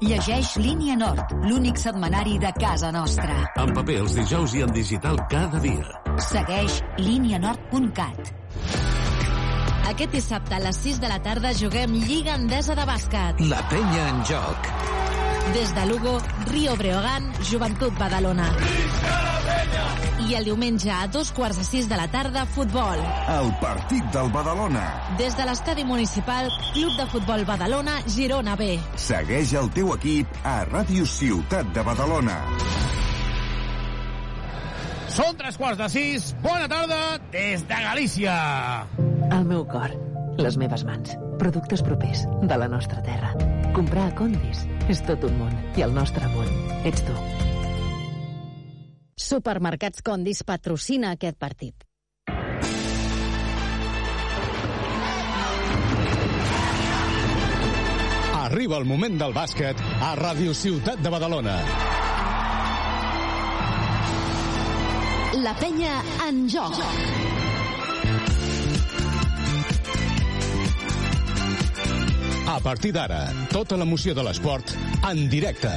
[0.00, 3.34] Llegeix Línia Nord, l'únic setmanari de casa nostra.
[3.60, 5.84] En paper els dijous i en digital cada dia.
[6.24, 8.32] Segueix línianord.cat.
[9.90, 13.44] Aquest dissabte a les 6 de la tarda juguem Lliga Endesa de Bàsquet.
[13.52, 14.70] La penya en joc.
[15.58, 16.16] Des de Lugo,
[16.48, 18.48] Rio Breogán, Joventut Badalona.
[20.28, 23.00] I el diumenge a dos quarts de sis de la tarda, futbol.
[23.34, 24.84] El partit del Badalona.
[25.18, 28.76] Des de l'estadi municipal, Club de Futbol Badalona, Girona B.
[29.00, 32.38] Segueix el teu equip a Ràdio Ciutat de Badalona.
[35.10, 36.30] Són tres quarts de sis.
[36.44, 38.36] Bona tarda des de Galícia.
[39.34, 39.90] El meu cor,
[40.38, 43.34] les meves mans, productes propers de la nostra terra.
[43.74, 46.50] Comprar a Condis és tot un món i el nostre món
[46.86, 47.49] ets tu.
[49.20, 51.84] Supermercats Condis patrocina aquest partit.
[58.40, 61.58] Arriba el moment del bàsquet a Ràdio Ciutat de Badalona.
[65.44, 66.80] La penya en joc.
[72.50, 73.20] A partir d'ara,
[73.52, 74.74] tota l'emoció de l'esport
[75.06, 75.76] en directe.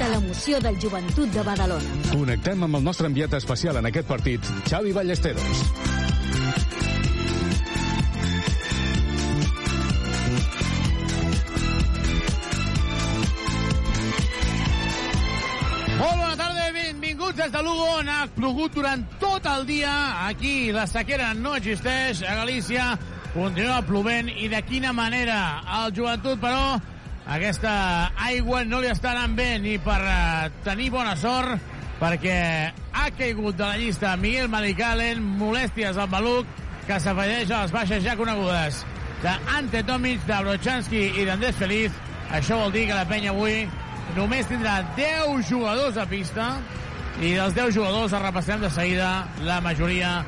[0.00, 1.90] Tota l'emoció del joventut de Badalona.
[2.08, 5.58] Connectem amb el nostre enviat especial en aquest partit, Xavi Ballesteros.
[15.98, 19.92] Molt bona tarda, benvinguts des de Lugo, on ha plogut durant tot el dia.
[20.30, 22.94] Aquí la sequera no existeix, a Galícia
[23.34, 25.60] continua plovent i de quina manera.
[25.82, 26.80] El joventut, però,
[27.26, 27.72] aquesta
[28.26, 31.60] aigua no li està anant bé ni per uh, tenir bona sort,
[32.00, 32.38] perquè
[32.70, 36.48] ha caigut de la llista Miguel Malicalen, molèsties al maluc,
[36.86, 38.80] que s'afegeix a les baixes ja conegudes
[39.20, 41.96] d'Ante Tomic, de Brochanski i d'Andrés Feliz.
[42.32, 43.66] Això vol dir que la penya avui
[44.16, 46.54] només tindrà 10 jugadors a pista
[47.20, 49.10] i dels 10 jugadors els repassem de seguida
[49.44, 50.20] la majoria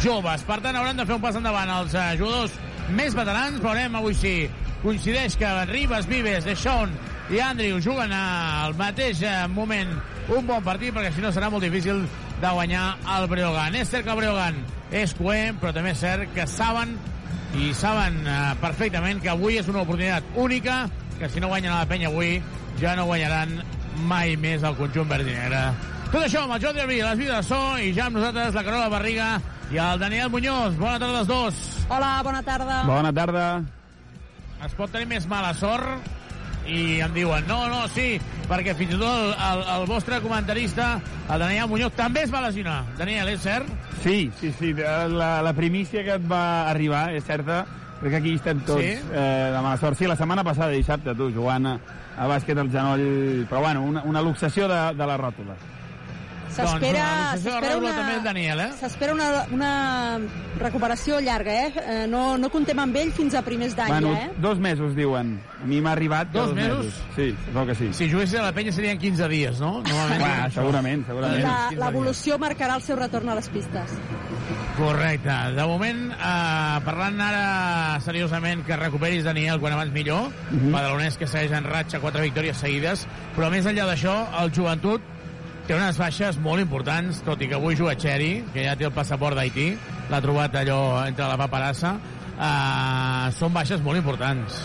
[0.00, 0.46] joves.
[0.48, 2.56] Per tant, hauran de fer un pas endavant els uh, jugadors
[2.96, 3.60] més veterans.
[3.62, 4.34] Veurem avui si
[4.82, 6.90] coincideix que Ribas, Vives, Deschon
[7.30, 9.94] i Andrew juguen al mateix uh, moment
[10.32, 12.02] un bon partit, perquè si no serà molt difícil
[12.42, 13.76] de guanyar el Breogán.
[13.78, 14.58] És cert que el Breogán
[14.90, 16.96] és coent, però també és cert que saben
[17.58, 20.82] i saben uh, perfectament que avui és una oportunitat única,
[21.18, 22.40] que si no guanyen a la penya avui
[22.80, 23.60] ja no guanyaran
[24.08, 25.60] mai més el conjunt verd i negre.
[26.12, 28.64] Tot això amb el Jordi Albí, les vides de so, i ja amb nosaltres la
[28.66, 29.36] Carola Barriga
[29.72, 30.74] i el Daniel Muñoz.
[30.80, 31.62] Bona tarda als dos.
[31.88, 32.82] Hola, bona tarda.
[32.88, 33.46] Bona tarda.
[34.64, 36.10] Es pot tenir més mala sort
[36.70, 40.92] i em diuen, no, no, sí, perquè fins i tot el, el, el vostre comentarista,
[41.26, 42.84] el Daniel Muñoz, també es va lesionar.
[42.98, 43.66] Daniel, és cert?
[44.04, 44.70] Sí, sí, sí.
[44.78, 47.64] La, la primícia que et va arribar és certa,
[47.98, 48.92] perquè aquí estem tots Sí?
[48.94, 49.98] eh, de mala sort.
[49.98, 51.76] Sí, la setmana passada, dissabte, tu, jugant a,
[52.22, 53.04] a bàsquet al genoll...
[53.50, 55.58] Però bueno, una, una luxació de, de la ròtula.
[56.52, 57.04] S'espera
[57.34, 57.92] Doncs, una...
[57.96, 58.70] també el Daniel, eh?
[58.78, 59.70] s'espera una, una
[60.60, 61.72] recuperació llarga, eh?
[61.86, 64.30] Eh, No, no contem amb ell fins a primers d'any, bueno, eh?
[64.42, 65.38] dos mesos, diuen.
[65.62, 66.92] A mi m'ha arribat Dos dos, mesos?
[67.16, 67.88] Sí, veu que sí.
[67.94, 69.80] Si juguessin a la penya serien 15 dies, no?
[69.82, 70.20] Normalment.
[70.22, 71.38] Clar, segurament, segurament.
[71.38, 71.84] I la- 15 dies.
[71.86, 73.96] l'evolució marcarà el seu retorn a les pistes.
[74.76, 75.30] Correcte.
[75.56, 80.60] De moment, eh, parlant ara seriosament que recuperis Daniel quan abans millor, mm Mhm.
[80.68, 80.72] -hmm.
[80.72, 85.00] badalonès que segueix en ratxa quatre victòries seguides, però més enllà d'això, el joventut
[85.66, 88.94] té unes baixes molt importants, tot i que avui juga Xeri, que ja té el
[88.94, 89.68] passaport d'Haití,
[90.10, 91.96] l'ha trobat allò entre la paperassa,
[92.32, 94.62] eh, són baixes molt importants.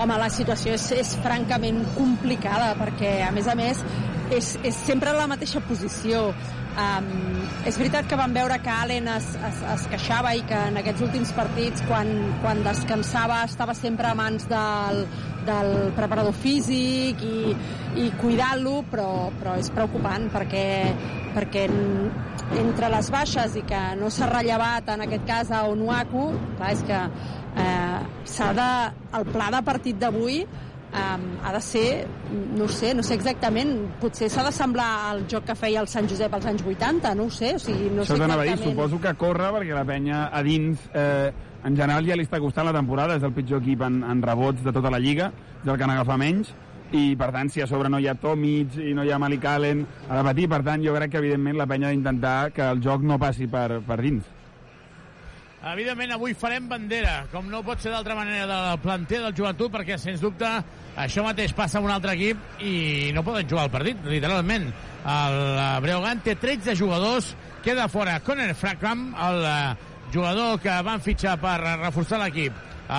[0.00, 3.82] Home, la situació és, és francament complicada perquè, a més a més,
[4.32, 6.30] és, és sempre la mateixa posició.
[6.80, 7.08] Um,
[7.66, 11.02] és veritat que vam veure que Allen es, es, es queixava i que en aquests
[11.04, 15.02] últims partits, quan, quan descansava, estava sempre a mans del,
[15.46, 17.54] del preparador físic i,
[18.00, 20.64] i cuidant-lo, però, però és preocupant perquè,
[21.36, 22.10] perquè en,
[22.60, 26.26] entre les baixes i que no s'ha rellevat en aquest cas a Onuaku,
[26.58, 27.04] clar, és que
[27.60, 28.72] eh, s'ha de,
[29.18, 32.06] el pla de partit d'avui um, ha de ser,
[32.56, 36.08] no sé, no sé exactament, potser s'ha de semblar al joc que feia el Sant
[36.10, 38.64] Josep als anys 80, no ho sé, o sigui, no Això sé a dir, exactament.
[38.74, 41.30] suposo que corre perquè la penya a dins eh,
[41.64, 44.64] en general ja li està costant la temporada, és el pitjor equip en, en rebots
[44.64, 45.30] de tota la lliga,
[45.60, 46.54] és el que n'agafa menys,
[46.96, 49.44] i per tant si a sobre no hi ha Tomic i no hi ha Malik
[49.46, 52.66] Allen a la patir, per tant jo crec que evidentment la penya ha d'intentar que
[52.66, 54.36] el joc no passi per, per dins.
[55.60, 59.98] Evidentment, avui farem bandera, com no pot ser d'altra manera del planter del joventut, perquè,
[60.00, 60.48] sens dubte,
[60.96, 64.70] això mateix passa amb un altre equip i no poden jugar el partit, literalment.
[65.04, 71.00] El eh, Breogán té 13 jugadors, queda fora Conor Frackram, el eh, jugador que van
[71.00, 72.52] fitxar per reforçar l'equip.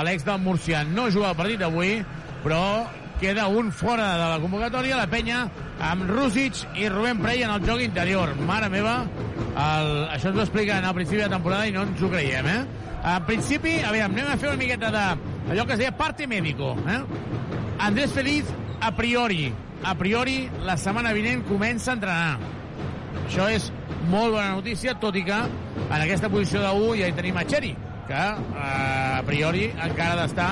[0.06, 2.00] l'ex del Múrcia no juga al partit d'avui,
[2.44, 2.88] però
[3.20, 5.44] queda un fora de la convocatòria, la penya,
[5.84, 8.34] amb Rússic i Rubén Prey en el joc interior.
[8.48, 8.96] Mare meva,
[9.52, 12.62] el, això ens ho expliquen al principi de temporada i no ens ho creiem, eh?
[13.02, 15.04] En principi, a veure, anem a fer una miqueta de
[15.54, 17.02] allò que es deia parte médico, eh?
[17.82, 18.50] Andrés Feliz,
[18.80, 19.52] a priori,
[19.84, 22.40] a priori, la setmana vinent comença a entrenar.
[23.28, 23.70] Això és
[24.10, 27.44] molt bona notícia, tot i que en aquesta posició de 1 ja hi tenim a
[27.48, 27.74] Txeri,
[28.08, 30.52] que eh, a priori encara ha d'estar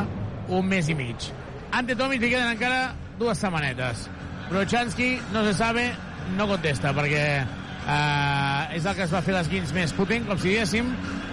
[0.49, 1.29] un mes i mig.
[1.71, 4.07] Ante Tomic li queden encara dues setmanetes.
[4.49, 5.91] Brochanski, no se sabe,
[6.37, 7.25] no contesta, perquè
[7.89, 10.89] eh, és el que es va fer l'esquins més potent, com si diguéssim,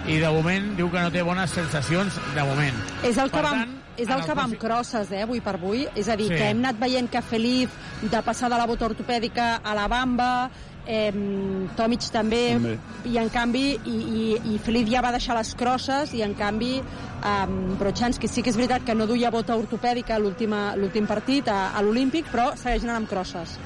[0.07, 2.77] i de moment diu que no té bones sensacions de moment.
[3.03, 5.41] És el que Per vam, tant, és el que va amb próxim- crosses, eh, avui
[5.41, 5.87] per avui.
[5.95, 6.35] És a dir, Sí.
[6.35, 7.69] que hem anat veient que Feliz,
[8.01, 10.49] de passar de la bota ortopèdica a la bamba,
[10.87, 12.77] eh, Tomic també, També.
[13.05, 14.23] i en canvi, i, i,
[14.53, 17.35] i Feliz ja va deixar les crosses, i en canvi, eh,
[17.79, 22.31] Brochanski sí que és veritat que no duia bota ortopèdica l'últim partit, a, a l'Olímpic,
[22.31, 23.57] però segueix anant amb crosses.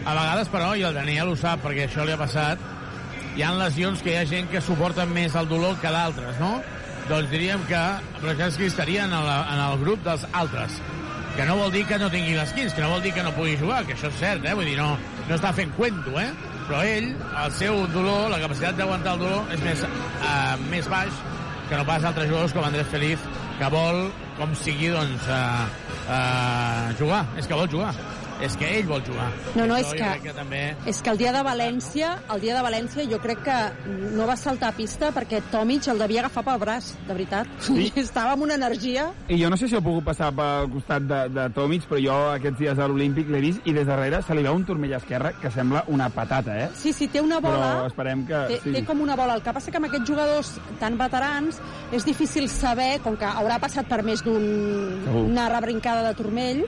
[0.00, 2.60] A vegades, però, i el Daniel ho sap, perquè això li ha passat,
[3.36, 6.56] hi ha lesions que hi ha gent que suporten més el dolor que d'altres, no?
[7.10, 7.78] Doncs diríem que
[8.22, 10.80] Brochanski estaria en el, en el grup dels altres.
[11.36, 13.32] Que no vol dir que no tingui les 15, que no vol dir que no
[13.34, 14.54] pugui jugar, que això és cert, eh?
[14.54, 14.96] Vull dir, no,
[15.30, 16.30] no està fent cuento, eh?
[16.66, 17.10] Però ell,
[17.44, 21.20] el seu dolor, la capacitat d'aguantar el dolor és més, uh, més baix
[21.70, 23.26] que no pas altres jugadors com Andrés Feliz,
[23.60, 25.68] que vol, com sigui, doncs, uh,
[26.10, 27.22] uh, jugar.
[27.38, 27.94] És que vol jugar.
[28.40, 29.28] És que ell vol jugar.
[29.54, 30.60] No, no, és que- que també...
[30.86, 33.56] És que el dia de València, el dia de València jo crec que
[34.16, 37.46] no va saltar a pista perquè Tomic el devia agafar pel braç, de veritat.
[37.60, 37.90] Sí.
[38.00, 39.10] Estava amb una energia...
[39.28, 42.16] I jo no sé si heu pogut passar pel costat de, de Tomic, però jo
[42.36, 45.34] aquests dies a l'Olímpic l'he vist i des darrere se li veu un turmell esquerre
[45.40, 46.68] que sembla una patata, eh?
[46.74, 47.60] Sí, sí, té una bola...
[47.80, 48.40] Però esperem que...
[48.54, 48.72] Té, sí.
[48.78, 49.36] té com una bola.
[49.36, 51.60] El que passa que amb aquests jugadors tan veterans
[51.92, 56.64] és difícil saber, com que haurà passat per més d'una rebrincada de turmell,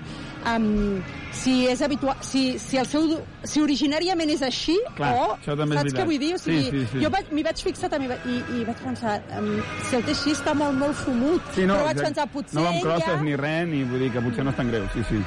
[0.47, 1.03] um,
[1.33, 3.07] si és habitual, si, si el seu,
[3.45, 6.07] si originàriament és així, Clar, o això també és saps què veritat.
[6.11, 6.33] vull dir?
[6.35, 7.05] O sigui, Sí, sí, sí.
[7.05, 9.53] Jo vaig- m'hi vaig fixar també i, i vaig pensar, um,
[9.89, 12.67] si el té així està molt, molt fumut, Sí, no, però vaig pensar, potser no
[12.67, 13.23] va amb crosses ja...
[13.23, 15.23] ni res, ni vull dir que potser no és tan greu, sí, sí.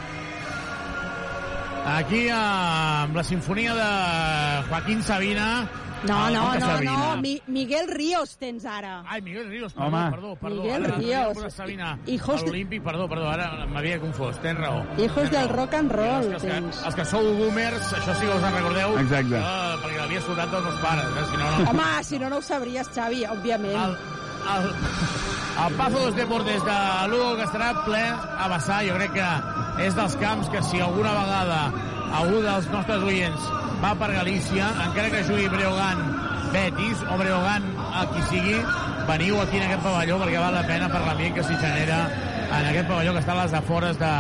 [1.85, 3.89] Aquí, amb la sinfonia de
[4.69, 5.49] Joaquín Sabina...
[6.07, 9.03] No, el no, no, no, Mi, Miguel Ríos tens ara.
[9.07, 10.11] Ai, Miguel Ríos, perdó, Home.
[10.11, 10.61] perdó, perdó.
[10.63, 11.37] Miguel ara, Ríos.
[11.37, 14.83] ara, Sabina, Hijos a de- l'Olímpic, perdó, perdó, ara m'havia confós, tens raó.
[14.97, 15.55] Hijos tens del raó.
[15.57, 16.77] rock and roll, Els que, els, tens.
[16.77, 18.97] que, els que sou boomers, això sí que us en recordeu.
[18.99, 19.35] Exacte.
[19.35, 21.25] Uh, perquè l'havia escoltat tots els pares, eh?
[21.31, 21.69] si no, no.
[21.71, 23.75] Home, si no, no ho sabries, Xavi, òbviament.
[23.75, 23.97] El,
[24.55, 24.75] el,
[25.67, 29.95] el Pazo dos Deportes de Lugo, que estarà ple a vessar, jo crec que és
[29.95, 31.71] dels camps que si alguna vegada
[32.13, 33.49] algú dels nostres oients
[33.81, 36.03] va per Galícia, encara que jugui Breogán
[36.55, 38.55] Betis o Breogán a qui sigui,
[39.07, 42.05] veniu aquí en aquest pavelló perquè val la pena per l'ambient que s'hi genera
[42.45, 44.13] en aquest pavelló que està a les afores de,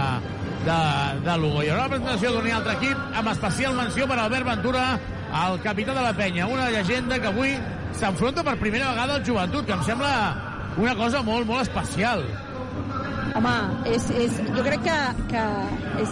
[0.65, 0.79] de,
[1.25, 1.61] de Lugo.
[1.63, 4.85] Haurà la presentació d'un altre equip amb especial menció per Albert Ventura,
[5.45, 7.55] el capità de la penya, una llegenda que avui
[7.95, 10.11] s'enfronta per primera vegada al joventut, que em sembla
[10.75, 12.25] una cosa molt, molt especial.
[13.35, 13.53] Home,
[13.91, 14.97] és, és, jo crec que,
[15.31, 15.45] que
[16.03, 16.11] és,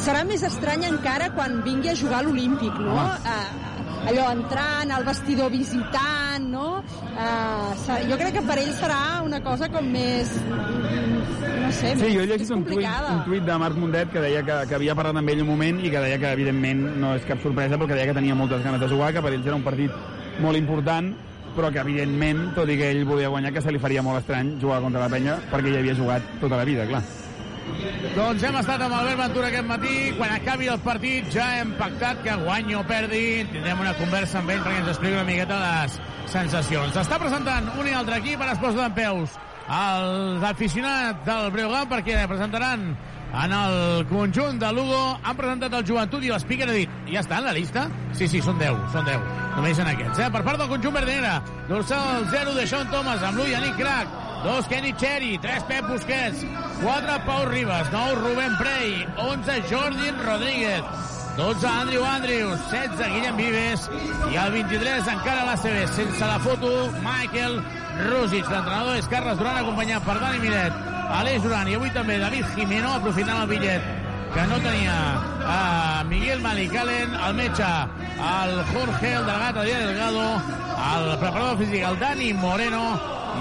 [0.00, 2.94] serà més estrany encara quan vingui a jugar a l'Olímpic, no?
[2.96, 3.68] Uh,
[4.08, 6.80] allò entrant, al vestidor visitant, no?
[7.18, 7.76] Uh,
[8.08, 10.32] jo crec que per ell serà una cosa com més...
[10.48, 14.40] No sé, Sí, jo he llegit un tuit, un tuit de Marc Mundet que deia
[14.46, 17.28] que, que havia parlat amb ell un moment i que deia que, evidentment, no és
[17.28, 19.58] cap sorpresa, però que deia que tenia moltes ganes de jugar, que per ells era
[19.58, 21.12] un partit molt important,
[21.58, 24.54] però que, evidentment, tot i que ell volia guanyar, que se li faria molt estrany
[24.62, 27.02] jugar contra la penya, perquè hi havia jugat tota la vida, clar.
[28.14, 29.96] Doncs hem estat amb Albert Ventura aquest matí.
[30.16, 33.44] Quan acabi el partit ja hem pactat que guanyi o perdi.
[33.52, 35.98] Tindrem una conversa amb ell perquè ens expliqui una miqueta les
[36.32, 36.96] sensacions.
[36.96, 39.36] Està presentant un i altre equip, ara es posa d'en peus
[39.68, 42.94] aficionats del Breogán perquè presentaran
[43.32, 47.42] en el conjunt de Lugo han presentat el joventut i l'Speaker ha dit ja està
[47.42, 47.88] en la llista?
[48.16, 49.26] Sí, sí, són 10, són 10.
[49.58, 50.30] Només en aquests, eh?
[50.32, 51.34] Per part del conjunt verdinera,
[51.68, 54.16] dorsal 0 de Sean Thomas, amb l'ull Yannick Crac,
[54.46, 56.46] 2 Kenny Cherry, 3 Pep Busquets,
[56.80, 60.82] 4 Pau Ribas, 9 Rubén Prey, 11 Jordi Rodríguez,
[61.36, 63.84] 12 Andrew Andrews, 16 Guillem Vives
[64.32, 66.72] i el 23 encara l'ACB sense la foto
[67.04, 67.60] Michael
[68.06, 68.48] Rúsic.
[68.48, 70.84] L'entrenador és Carles Duran acompanyat per Dani Miret,
[71.18, 73.88] Aleix Duran i avui també David Jimeno aprofitant el bitllet
[74.34, 74.96] que no tenia
[75.48, 77.68] a Miguel Malicalen, el metge,
[78.18, 80.26] el Jorge, el delegat Adrià Delgado,
[80.88, 82.84] el preparador físic, el Dani Moreno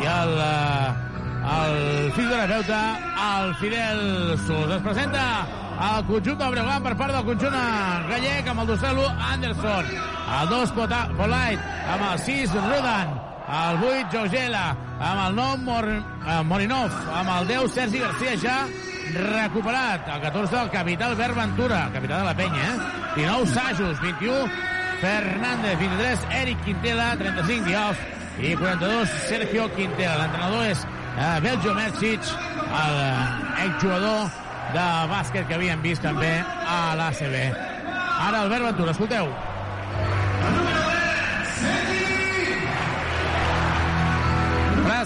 [0.01, 0.95] i el, eh,
[1.57, 2.81] el fisioterapeuta,
[3.27, 4.75] el Fidel Sus.
[4.77, 5.23] Es presenta
[5.91, 7.57] el conjunt del Breogán per part del conjunt
[8.09, 9.95] gallec amb el dorsal 1 Anderson,
[10.41, 16.41] el 2 Polite amb el 6 Rudan, el 8 Jogela, amb el nom Mor eh,
[16.43, 18.57] Morinov, amb el 10 Sergi Garcia ja
[19.15, 20.07] recuperat.
[20.15, 22.77] El 14 el capità Albert Ventura, capità de la penya, eh?
[23.15, 24.51] 19 Sajos, 21
[25.01, 27.97] Fernández, 23 Eric Quintela, 35 Diouf
[28.39, 30.17] i 42 Sergio Quintela.
[30.23, 32.33] L'entrenador és eh, Beljo Mercic,
[32.67, 32.99] el
[33.63, 34.27] eh,
[34.73, 37.37] de bàsquet que havíem vist també a l'ACB.
[38.27, 39.31] Ara Albert Ventura, escolteu.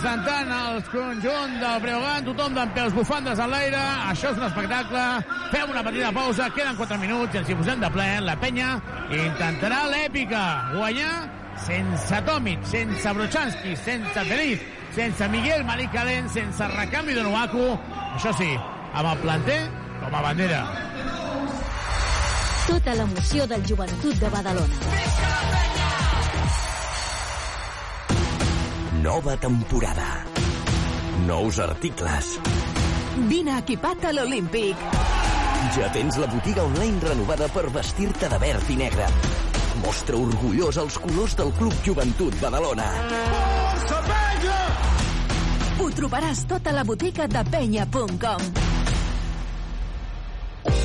[0.02, 3.78] Presentant el conjunt del Breogán, tothom d'en peus bufandes a l'aire,
[4.10, 5.02] això és un espectacle,
[5.52, 8.72] fem una petita pausa, queden 4 minuts i ens hi posem de ple, la penya
[9.14, 10.42] intentarà l'èpica,
[10.72, 11.12] guanyar
[11.68, 14.64] sense Tomic, sense Brochanski, sense Feliz,
[14.98, 17.68] sense Miguel Maricalen, sense recanvi de Nuaku,
[18.16, 18.50] això sí,
[18.96, 19.60] amb el planter
[20.00, 20.64] com a bandera.
[22.66, 25.71] Tota l'emoció del joventut de Badalona.
[29.02, 30.26] Nova temporada.
[31.26, 32.40] Nous articles.
[33.28, 34.78] Vine equipat a l'Olímpic.
[35.74, 39.08] Ja tens la botiga online renovada per vestir-te de verd i negre.
[39.82, 42.90] Mostra orgullós els colors del Club Joventut Badalona.
[43.08, 44.60] Força penya!
[45.82, 48.71] Ho trobaràs tot a la botiga de penya.com.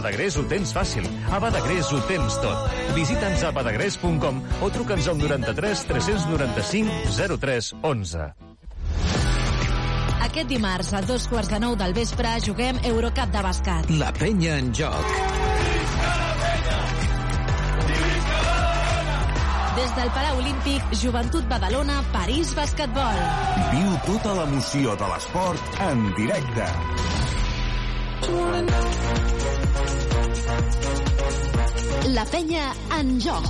[0.00, 0.36] Badagrés.
[0.40, 1.04] Ho tens fàcil.
[1.30, 2.70] A Badagrés ho tens tot.
[2.96, 8.30] Visita'ns a badagrés.com o truca'ns al 93 395 03 11.
[10.30, 13.90] Aquest dimarts, a dos quarts de nou del vespre, juguem Eurocup de bàsquet.
[14.00, 15.10] La penya en joc.
[19.80, 23.20] Des del Palau Olímpic, Joventut Badalona, París Basquetbol.
[23.74, 26.68] Viu tota l'emoció de l'esport en directe.
[32.10, 33.44] La penya en joc.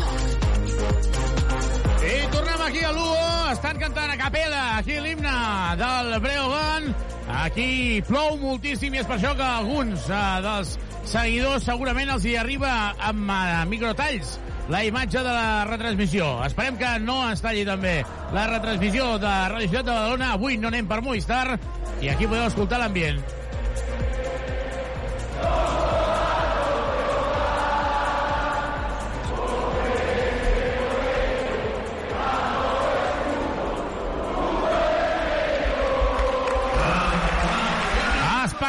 [2.05, 5.33] I tornem aquí a Lugo, estan cantant a capella, aquí l'himne
[5.81, 6.91] del Breogán.
[7.41, 10.75] Aquí plou moltíssim i és per això que alguns uh, dels
[11.09, 14.37] seguidors segurament els hi arriba amb uh, microtalls
[14.69, 16.29] la imatge de la retransmissió.
[16.45, 18.01] Esperem que no es talli també
[18.37, 20.35] la retransmissió de Radio Ciutat de Badalona.
[20.37, 21.59] Avui no anem per Movistar
[22.01, 23.25] i aquí podeu escoltar l'ambient.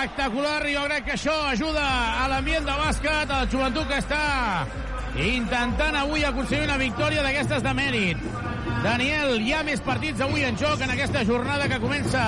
[0.01, 1.81] Espectacular i jo crec que això ajuda
[2.23, 4.21] a l'ambient de bàsquet, a la joventut que està
[5.21, 8.23] intentant avui aconseguir una victòria d'aquestes de mèrit.
[8.81, 12.23] Daniel, hi ha més partits avui en joc en aquesta jornada que comença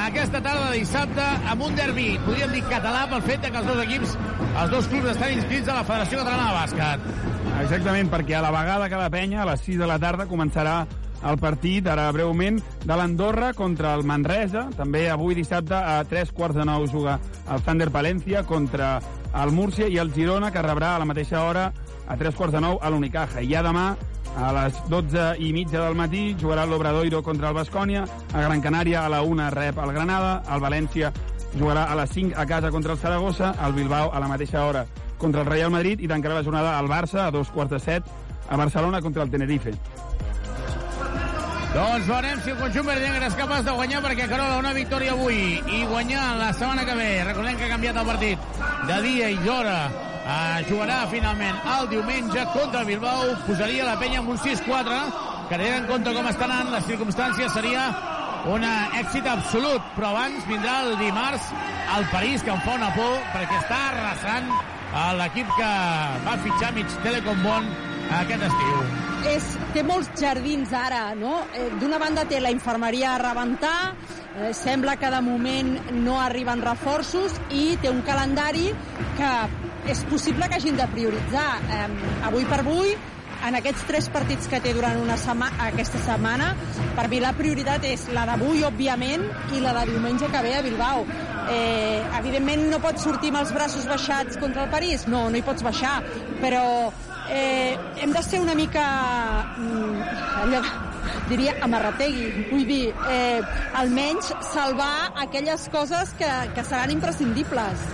[0.00, 3.84] aquesta tarda de dissabte amb un derbi, podríem dir català, pel fet que els dos
[3.84, 4.18] equips,
[4.48, 7.08] els dos clubs estan inscrits a la Federació Catalana de Bàsquet.
[7.62, 10.80] Exactament, perquè a la vegada que la penya, a les 6 de la tarda, començarà
[11.24, 14.68] el partit, ara breument, de l'Andorra contra el Manresa.
[14.76, 17.18] També avui dissabte a 3 quarts de 9 juga
[17.50, 18.98] el Thunder Palencia contra
[19.34, 21.70] el Múrcia i el Girona, que rebrà a la mateixa hora
[22.06, 23.42] a 3 quarts de 9 a l'Unicaja.
[23.42, 23.94] I ja demà
[24.36, 29.04] a les 12 i mitja del matí jugarà l'Obradoiro contra el Bascònia, a Gran Canària
[29.04, 31.12] a la 1 rep el Granada, el València
[31.54, 34.86] jugarà a les 5 a casa contra el Saragossa, el Bilbao a la mateixa hora
[35.18, 38.10] contra el Real Madrid i tancarà la jornada al Barça a dos quarts de set
[38.50, 39.72] a Barcelona contra el Tenerife.
[41.74, 45.56] Doncs veurem si el conjunt verdegre és capaç de guanyar perquè Carola una victòria avui
[45.58, 47.06] i guanyar la setmana que ve.
[47.26, 49.78] Recordem que ha canviat el partit de dia i d'hora.
[50.24, 55.00] Uh, jugarà finalment el diumenge contra Bilbao, posaria la penya amb un 6-4,
[55.50, 57.88] que en compte com estan anant les circumstàncies seria
[58.54, 58.62] un
[59.00, 61.50] èxit absolut, però abans vindrà el dimarts
[61.96, 64.54] al París, que em fa una por, perquè està arrasant
[64.94, 65.72] a l'equip que
[66.22, 67.68] va fitxar mig Telecom Bon
[68.10, 68.82] aquest estiu.
[69.30, 71.38] és, té molts jardins ara, no?
[71.56, 73.94] Eh, D'una banda té la infermeria a rebentar,
[74.36, 78.72] eh, sembla que de moment no arriben reforços i té un calendari
[79.16, 79.32] que
[79.90, 81.48] és possible que hagin de prioritzar.
[81.70, 81.88] Eh,
[82.28, 82.94] avui per avui,
[83.44, 86.54] en aquests tres partits que té durant una sema aquesta setmana,
[86.96, 90.62] per mi la prioritat és la d'avui, òbviament, i la de diumenge que ve a
[90.62, 91.04] Bilbao.
[91.52, 95.44] Eh, evidentment no pots sortir amb els braços baixats contra el París, no, no hi
[95.44, 95.98] pots baixar,
[96.40, 96.64] però
[97.30, 98.84] eh, hem de ser una mica
[99.56, 100.02] mm,
[100.44, 100.62] allò,
[101.28, 103.40] diria amarrategui vull dir, eh,
[103.80, 107.88] almenys salvar aquelles coses que, que seran imprescindibles.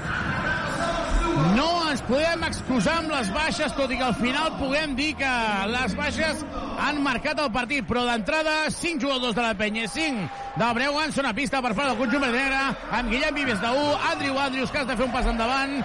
[1.55, 5.31] No ens podem excusar amb les baixes, tot i que al final puguem dir que
[5.73, 6.45] les baixes
[6.81, 11.31] han marcat el partit, però d'entrada 5 jugadors de la penya, 5 del Breugan són
[11.31, 12.63] a pista per part del conjunt verd negre,
[12.99, 15.77] amb Guillem Vives de 1, Andrew Andrews que has de fer un pas endavant,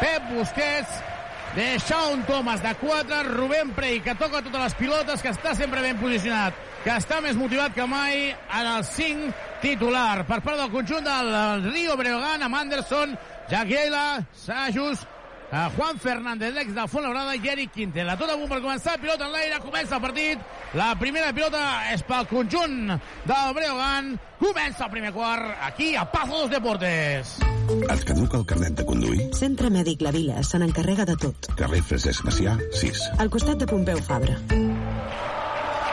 [0.00, 1.00] Pep Busquets,
[1.54, 5.82] de Sean Thomas de 4, Rubén Prey que toca totes les pilotes, que està sempre
[5.84, 10.24] ben posicionat, que està més motivat que mai en el 5 titular.
[10.28, 13.16] Per part del conjunt del Rio Breogán amb Anderson,
[13.50, 15.04] Jagiela, Sajus,
[15.52, 18.16] a Juan Fernández, l'ex del Fuenlabrada, i Eric Quintela.
[18.16, 20.40] Tot a punt per començar, pilota en l'aire, comença el partit.
[20.78, 21.60] La primera pilota
[21.92, 22.94] és pel conjunt
[23.28, 24.14] del Breogán.
[24.40, 27.36] Comença el primer quart, aquí a Pazo dos Deportes.
[27.92, 29.28] Et caduca el carnet de conduir?
[29.38, 31.52] Centre Mèdic La Vila se n'encarrega de tot.
[31.60, 33.04] Carrer Francesc Macià, 6.
[33.22, 34.40] Al costat de Pompeu Fabra.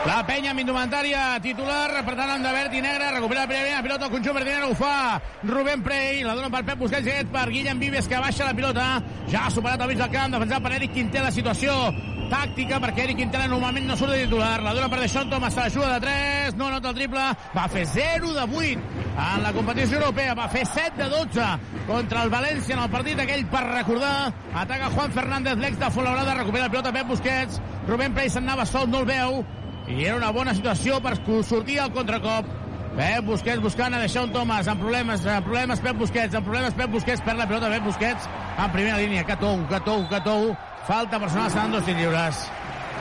[0.08, 3.82] La penya amb indumentària titular, per tant, amb de verd i negre, recupera la primera
[3.84, 5.20] pilota, el conjunt verd i negre ho fa.
[5.44, 8.86] Rubén Prey, la dona per Pep Busquets, i per Guillem Vives, que baixa la pilota,
[9.28, 11.76] ja ha superat el mig del camp, defensat per Eric Quintela, situació
[12.30, 15.66] tàctica, perquè Eric Quintela normalment no surt de titular, la dona per Deixón Thomas, se
[15.66, 19.54] la juga de 3, no nota el triple, va fer 0 de 8 en la
[19.54, 21.50] competició europea, va fer 7 de 12
[21.90, 26.38] contra el València en el partit aquell per recordar, ataca Juan Fernández, l'ex de Fuenlabrada,
[26.40, 27.60] recupera la pilota Pep Busquets,
[27.90, 29.42] Rubén Prey se'n anava sol, no el veu,
[29.90, 31.16] i era una bona situació per
[31.48, 32.48] sortir al contracop.
[33.00, 36.76] Pep Busquets buscant a deixar un Thomas amb problemes, amb problemes Pep Busquets, amb problemes
[36.78, 40.50] Pep Busquets, perd la pilota Pep Busquets en primera línia, Catou, Catou, Catou,
[40.88, 42.42] falta personal, seran dos lliures.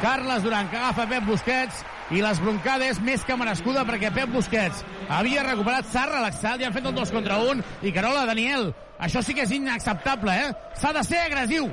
[0.02, 1.82] Carles Duran, que agafa Pep Busquets,
[2.14, 6.76] i les broncades més que merescuda perquè Pep Busquets havia recuperat, s'ha relaxat, i han
[6.76, 8.70] fet el dos contra un, i Carola, Daniel,
[9.02, 10.54] això sí que és inacceptable, eh?
[10.78, 11.68] S'ha de ser agressiu.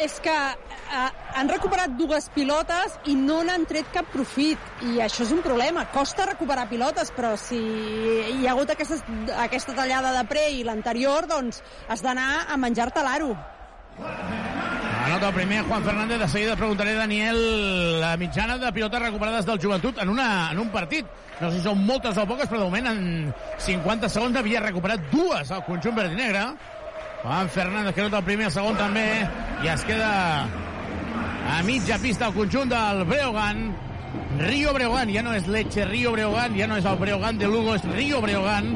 [0.00, 5.26] És que eh, han recuperat dues pilotes i no n'han tret cap profit i això
[5.26, 9.00] és un problema, costa recuperar pilotes però si hi ha hagut aquesta,
[9.44, 13.34] aquesta tallada de pre i l'anterior doncs has d'anar a menjar-te l'aro
[15.00, 19.58] Anota el primer Juan Fernández, de seguida preguntaré Daniel la mitjana de pilotes recuperades del
[19.58, 21.06] joventut en, una, en un partit.
[21.40, 23.00] No sé si són moltes o poques, però de moment en
[23.64, 26.44] 50 segons havia recuperat dues al conjunt verd i negre.
[27.22, 29.04] Juan Fernández que nota el primer, el segon també,
[29.60, 30.10] i es queda
[31.50, 33.70] a mitja pista el conjunt del Breogán.
[34.40, 37.74] Río Breogán, ja no és Leche, Río Breogán, ja no és el Breogán de Lugo,
[37.76, 38.72] és Río Breogán.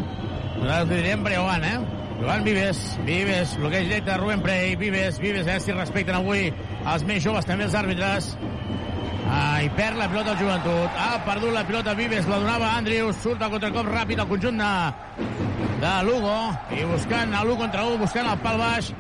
[0.61, 1.79] Nosaltres direm Breogán, eh?
[2.21, 6.53] Joan Vives, Vives, bloqueig directe de Rubén Prey, Vives, Vives, eh, si respecten avui
[6.85, 8.35] els més joves, també els àrbitres.
[9.31, 10.99] Ah, i perd la pilota el joventut.
[11.01, 14.73] Ha perdut la pilota Vives, la donava Andrius, surt al contracop ràpid al conjunt de,
[15.81, 16.37] de Lugo,
[16.77, 18.93] i buscant a l'1 contra 1, buscant el pal baix,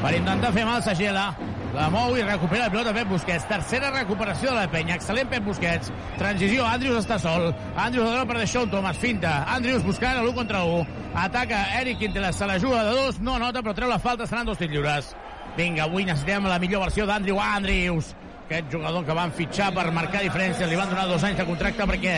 [0.00, 1.32] per intentar fer mal Sagela.
[1.72, 3.46] La mou i recupera la pilota Pep Busquets.
[3.48, 4.98] Tercera recuperació de la penya.
[4.98, 5.88] Excel·lent Pep Busquets.
[6.20, 6.66] Transició.
[6.68, 7.48] Andrius està sol.
[7.72, 9.00] Andrius la dona per deixar un Thomas.
[9.00, 9.38] Finta.
[9.54, 10.82] Andrius buscant l'1 contra 1.
[11.24, 12.32] Ataca Eric Quintela.
[12.36, 13.20] Se la juga de dos.
[13.24, 14.28] No nota, però treu la falta.
[14.28, 15.14] Seran dos tirs lliures.
[15.56, 18.12] Vinga, avui necessitem la millor versió d'Andrew Andrius.
[18.52, 20.68] Aquest jugador que van fitxar per marcar diferències.
[20.68, 22.16] Li van donar dos anys de contracte perquè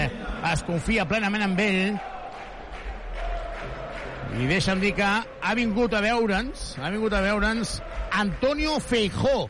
[0.50, 1.98] es confia plenament en ell.
[4.34, 7.76] I deixa'm dir que ha vingut a veure'ns, ha vingut a veure'ns
[8.18, 9.44] Antonio Feijó,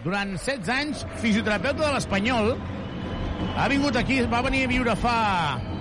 [0.00, 2.54] durant 16 anys fisioterapeuta de l'Espanyol.
[3.60, 5.16] Ha vingut aquí, va venir a viure fa...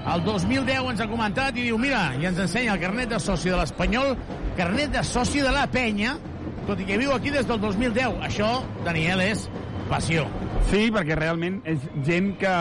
[0.10, 3.52] El 2010 ens ha comentat i diu, mira, i ens ensenya el carnet de soci
[3.52, 4.16] de l'Espanyol,
[4.58, 6.18] carnet de soci de la penya,
[6.68, 8.20] tot i que viu aquí des del 2010.
[8.28, 8.50] Això,
[8.88, 9.48] Daniel, és
[9.90, 10.28] passió.
[10.70, 12.54] Sí, perquè realment és gent que,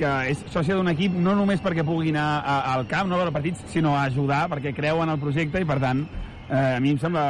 [0.00, 3.22] que és sòcia d'un equip no només perquè pugui anar a, al camp, no a
[3.22, 6.04] veure partits, sinó a ajudar, perquè creuen en el projecte i, per tant,
[6.48, 7.24] eh, a mi em sembla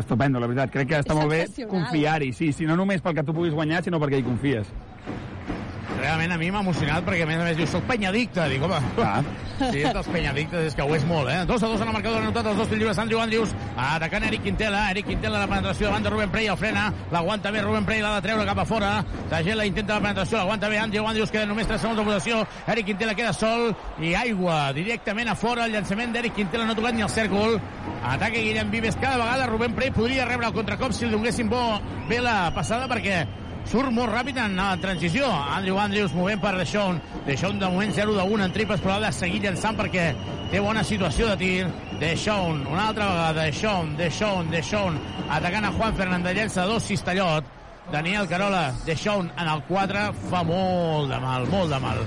[0.00, 0.72] estupendo, la veritat.
[0.72, 3.56] Crec que està És molt bé confiar-hi, sí, sí, no només pel que tu puguis
[3.56, 4.72] guanyar, sinó perquè hi confies.
[5.98, 8.46] Realment a mi m'ha emocionat perquè a més a més diu, soc penyadicte.
[8.52, 9.20] Dic, home, ah.
[9.72, 11.42] sí, és dels penyadictes, és que ho és molt, eh?
[11.48, 14.84] 2 a 2 en el marcador, anotat els dos lliures, Andrew Andrews, atacant Eric Quintela,
[14.92, 18.14] Eric Quintela, la penetració davant de Rubén Prey, el frena, l'aguanta bé Rubén Prey, l'ha
[18.16, 18.92] de treure cap a fora,
[19.30, 22.90] Sagela intenta la penetració, l'aguanta bé Andrew Andrews, queda només 3 segons de posició, Eric
[22.92, 26.94] Quintela queda sol, i aigua, directament a fora, el llançament d'Eric Quintela no ha tocat
[26.94, 27.58] ni el cèrcol,
[27.98, 31.62] ataca Guillem Vives cada vegada, Rubén Prey podria rebre el contracop si li donguessin bo
[32.08, 33.24] bé la passada perquè
[33.66, 35.26] surt molt ràpid en la transició.
[35.26, 37.00] Andrew Andrews movent per Deixón.
[37.26, 40.14] Deixón de moment 0 de 1 en triples, però ha de seguir llançant perquè
[40.52, 41.66] té bona situació de tir.
[42.00, 43.42] Deixón, una altra vegada.
[43.42, 47.44] Deixón, Deixón, Deixón, atacant a Juan Fernández, llença dos Cistellot.
[47.90, 52.02] Daniel Carola, Deixón en el 4, fa molt de mal, molt de mal.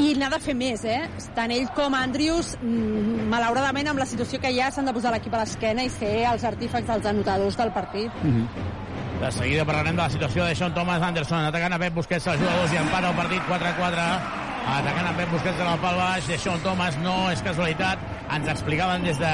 [0.00, 1.02] I n'ha de fer més, eh?
[1.36, 5.12] Tant ell com Andrews, mm, malauradament, amb la situació que hi ha, s'han de posar
[5.12, 8.10] l'equip a l'esquena i ser els artífecs dels anotadors del partit.
[8.22, 8.87] Mm -hmm.
[9.18, 12.38] De seguida parlarem de la situació de Sean Thomas Anderson, atacant a Pep Busquets, els
[12.38, 14.04] jugadors i empara el partit 4-4.
[14.76, 18.04] Atacant a Pep Busquets en el pal baix, de Sean Thomas no és casualitat.
[18.36, 19.32] Ens explicaven des de,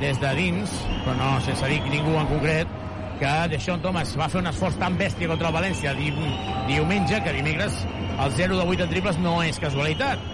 [0.00, 2.80] des de dins, però no sense dir ningú en concret,
[3.18, 6.10] que Deixón Thomas va fer un esforç tan bèstia contra el València di,
[6.70, 7.84] diumenge que dimecres
[8.24, 10.33] el 0 de 8 en triples no és casualitat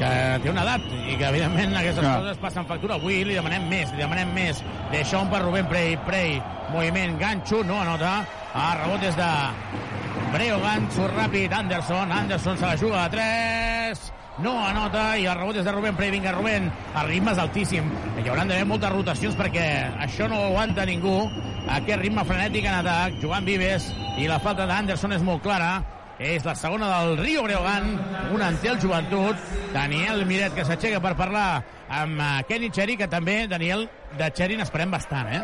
[0.00, 0.10] que
[0.42, 2.14] té una edat i que evidentment aquestes Clar.
[2.22, 2.96] coses passen factura.
[3.00, 4.62] Avui li demanem més, li demanem més.
[4.92, 6.38] Deixón per Rubén Prey, Prey.
[6.70, 8.20] Moviment ganxo, no anota.
[8.54, 9.28] A rebot des de
[10.30, 15.58] Breogan surt ràpid Anderson, Anderson se la juga a 3 no anota i el rebot
[15.60, 19.36] és de Rubén Prey, vinga Rubén el ritme és altíssim, hi hauran d'haver moltes rotacions
[19.36, 19.64] perquè
[20.00, 21.14] això no ho aguanta ningú.
[21.70, 23.18] Aquest ritme frenètic en atac.
[23.20, 25.74] Joan Vives i la falta d'Anderson és molt clara
[26.20, 27.94] és la segona del Rio Breogán,
[28.34, 29.36] un ante el joventut,
[29.72, 33.86] Daniel Miret, que s'aixeca per parlar amb eh, Kenny Cherry, que també, Daniel,
[34.18, 35.40] de Cherry n'esperem bastant, eh?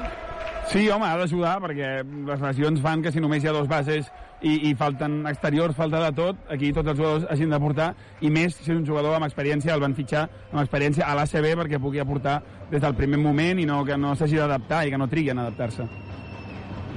[0.69, 4.11] Sí, home, ha d'ajudar, perquè les lesions fan que si només hi ha dos bases
[4.43, 8.29] i, i falten exteriors, falta de tot, aquí tots els jugadors hagin de portar, i
[8.35, 11.81] més si és un jugador amb experiència, el van fitxar amb experiència a l'ACB perquè
[11.81, 15.09] pugui aportar des del primer moment i no que no s'hagi d'adaptar i que no
[15.09, 15.87] trigui en adaptar-se.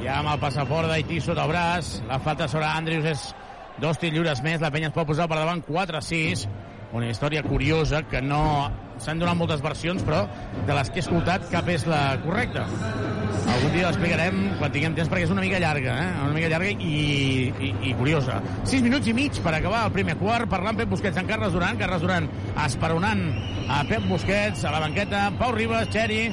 [0.03, 3.29] Ja amb el passaport d'Haití sota el braç, la falta sobre Andrews és
[3.79, 6.45] dos tirs lliures més, la penya es pot posar per davant 4-6,
[6.93, 8.41] una història curiosa que no
[8.99, 10.25] s'han donat moltes versions, però
[10.67, 12.65] de les que he escoltat cap és la correcta.
[13.49, 16.09] Algun dia l'explicarem quan tinguem temps, perquè és una mica llarga, eh?
[16.25, 16.97] una mica llarga i,
[17.49, 18.41] i, i curiosa.
[18.67, 21.79] 6 minuts i mig per acabar el primer quart, parlant Pep Busquets en Carles Duran,
[21.79, 22.29] Carles Duran
[22.65, 23.23] esperonant
[23.69, 26.23] a Pep Busquets, a la banqueta, Pau Ribas, Txeri,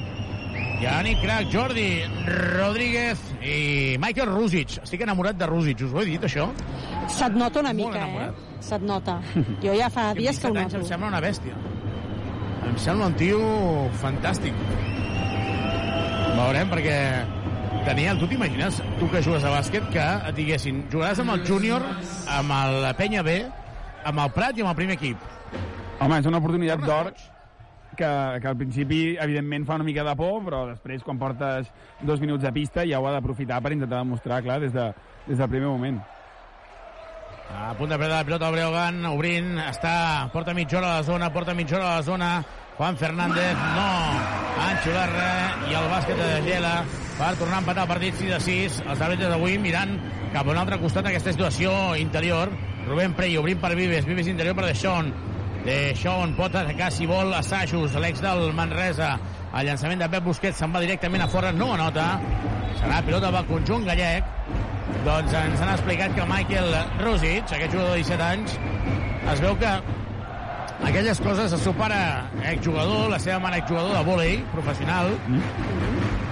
[0.81, 4.77] Yannick Crac, Jordi Rodríguez i Michael Rusic.
[4.83, 6.51] Estic enamorat de Rusic, us ho he dit, això?
[7.09, 8.59] Se't nota una Molt mica, eh?
[8.61, 9.17] Se't nota.
[9.63, 10.83] Jo ja fa Que dies que ho 17 anys noto.
[10.85, 11.57] Em sembla una bèstia.
[12.69, 13.41] Em sembla un tio
[14.03, 14.61] fantàstic.
[16.37, 16.99] Veurem, perquè...
[17.87, 21.85] Daniel, tu t'imagines, tu que jugues a bàsquet, que et diguessin, jugaràs amb el júnior,
[22.35, 23.37] amb el Penya B,
[24.11, 25.23] amb el Prat i amb el primer equip.
[26.03, 27.13] Home, és una oportunitat d'or
[27.97, 28.11] que,
[28.43, 31.71] que al principi, evidentment, fa una mica de por, però després, quan portes
[32.03, 34.91] dos minuts de pista, ja ho ha d'aprofitar per intentar demostrar, clar, des, de,
[35.27, 35.99] des del primer moment.
[37.57, 41.07] A punt de perdre la pilota el Breogan, obrint, està, porta mitja hora a la
[41.07, 42.31] zona, porta mitja hora a la zona,
[42.77, 43.91] Juan Fernández, no,
[44.85, 46.75] res, i el bàsquet de Gela
[47.17, 49.95] per tornar a empatar el partit 6 a 6, els àrbitres d'avui mirant
[50.35, 52.53] cap a un altre costat d'aquesta situació interior,
[52.87, 55.09] Rubén Prey obrint per Vives, Vives interior per Deixón,
[55.67, 59.17] Deixón pot atacar si vol assajos, l'ex del Manresa,
[59.51, 62.05] el llançament de Pep Busquets se'n va directament a fora, no anota,
[62.79, 64.29] serà pilota pel conjunt gallec,
[65.03, 68.55] doncs ens han explicat que Michael Rosic, aquest jugador de 17 anys,
[69.35, 69.75] es veu que
[70.87, 71.99] aquelles coses el seu pare
[72.53, 75.11] exjugador, la seva mare exjugador de vòlei professional,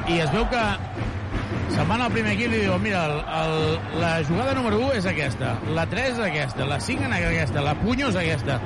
[0.07, 0.65] i es veu que
[1.75, 5.11] se'n van al primer equip i diuen mira, el, el, la jugada número 1 és
[5.11, 8.63] aquesta, la 3 és aquesta, la 5 és aquesta, la punyo és aquesta,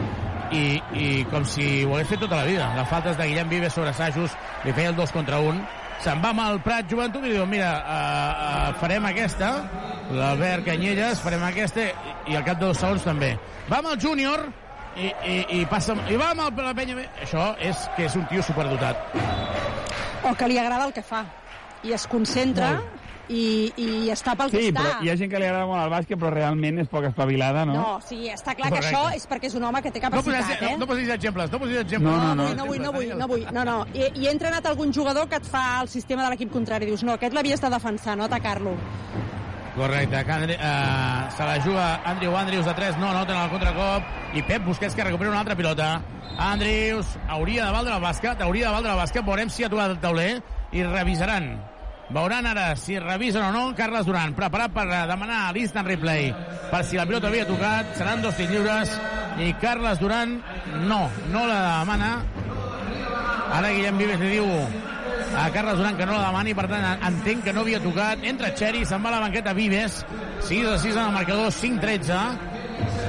[0.53, 2.71] i, i com si ho hagués fet tota la vida.
[2.77, 5.65] Les faltes de Guillem Vives sobre assajos, li feia el 2 contra 1,
[6.05, 9.51] se'n va amb el Prat Joventut i diu, mira, uh, uh, farem aquesta,
[10.15, 13.35] l'Albert Canyelles, farem aquesta, i, i al cap de dos segons també.
[13.69, 14.47] Va amb el júnior,
[14.99, 17.03] i, i, i passa, i va amb el, la penya...
[17.23, 19.19] Això és que és un tio superdotat.
[20.27, 21.25] O que li agrada el que fa.
[21.87, 22.73] I es concentra
[23.29, 24.81] i, i està pel que Sí, està.
[24.83, 27.65] però hi ha gent que li agrada molt el bàsquet, però realment és poc espavilada,
[27.69, 27.75] no?
[27.77, 30.47] No, sí, està clar que això és perquè és un home que té No capacitat,
[30.47, 30.77] posis, eh?
[30.79, 32.13] no posis exemples, no posis exemples.
[32.13, 33.47] No, no, No no vull, no vull, no vull.
[33.53, 33.87] No, no.
[33.95, 36.87] I, I ha entrenat algun jugador que et fa el sistema de l'equip contrari.
[36.87, 38.75] Dius, no, aquest l'havies de defensar, no atacar-lo.
[39.77, 43.51] Correcte, que Andre, uh, se la juga Andrew Andrews de 3, no nota en el
[43.51, 44.03] contracop,
[44.35, 46.03] i Pep Busquets que recupera una altra pilota.
[46.39, 49.91] Andrews hauria de valdre el bàsquet, hauria de valdre el bàsquet, veurem si ha aturat
[49.95, 51.53] el tauler, i revisaran
[52.09, 56.31] Veuran ara si revisen o no Carles Duran, preparat per eh, demanar l'instant replay
[56.71, 58.95] per si la pilota havia tocat, seran dos tirs lliures
[59.45, 60.39] i Carles Duran
[60.89, 62.13] no, no la demana.
[63.59, 67.45] Ara Guillem Vives li diu a Carles Duran que no la demani, per tant entenc
[67.45, 70.01] que no havia tocat, entra Xeri, se'n va a la banqueta Vives,
[70.49, 72.23] 6 a 6 en el marcador 5-13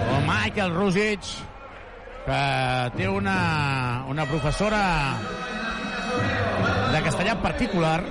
[0.09, 1.35] o Michael Rusic
[2.25, 2.41] que
[2.97, 4.81] té una, una professora
[6.91, 8.01] de castellà particular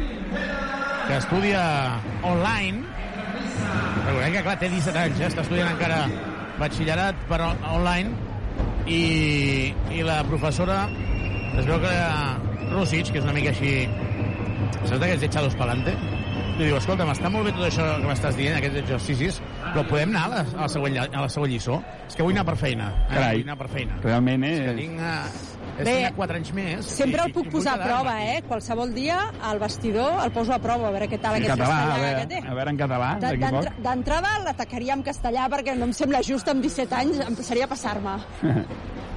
[1.08, 2.84] que estudia online.
[4.04, 5.28] Recordem que clar té 17 anys eh?
[5.30, 6.02] està estudiant encara
[6.60, 7.40] batxillerat per
[7.72, 8.12] online.
[8.88, 10.82] I, i la professora
[11.58, 11.96] es veu que
[12.70, 13.72] Rusic, que és una mica així
[14.84, 15.96] saps d'aquests echados pa'lante
[16.58, 19.36] li diu, escolta, m'està molt bé tot això que m'estàs dient, aquests exercicis,
[19.72, 21.76] però podem anar a la, a la, següent, a la següent lliçó?
[22.08, 22.88] És que vull anar per feina.
[22.90, 23.12] Eh?
[23.14, 23.36] Carai.
[23.38, 24.00] Vull anar per feina.
[24.02, 24.50] Realment, eh?
[24.56, 25.44] És que tinc, eh,
[25.78, 26.86] és Bé, tinc 4 anys més.
[26.98, 28.42] Sempre i- el puc posar a prova, eh?
[28.48, 31.76] Qualsevol dia al vestidor el poso a prova, a veure què tal En aquest català,
[31.76, 32.42] a castellà veure, que té.
[32.48, 33.10] a veure en català.
[33.86, 38.18] D'entrada l'atacaria en castellà perquè no em sembla just amb 17 anys, em seria passar-me.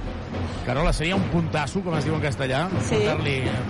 [0.66, 2.96] Carola, seria un puntasso, com es diu en castellà, Sí.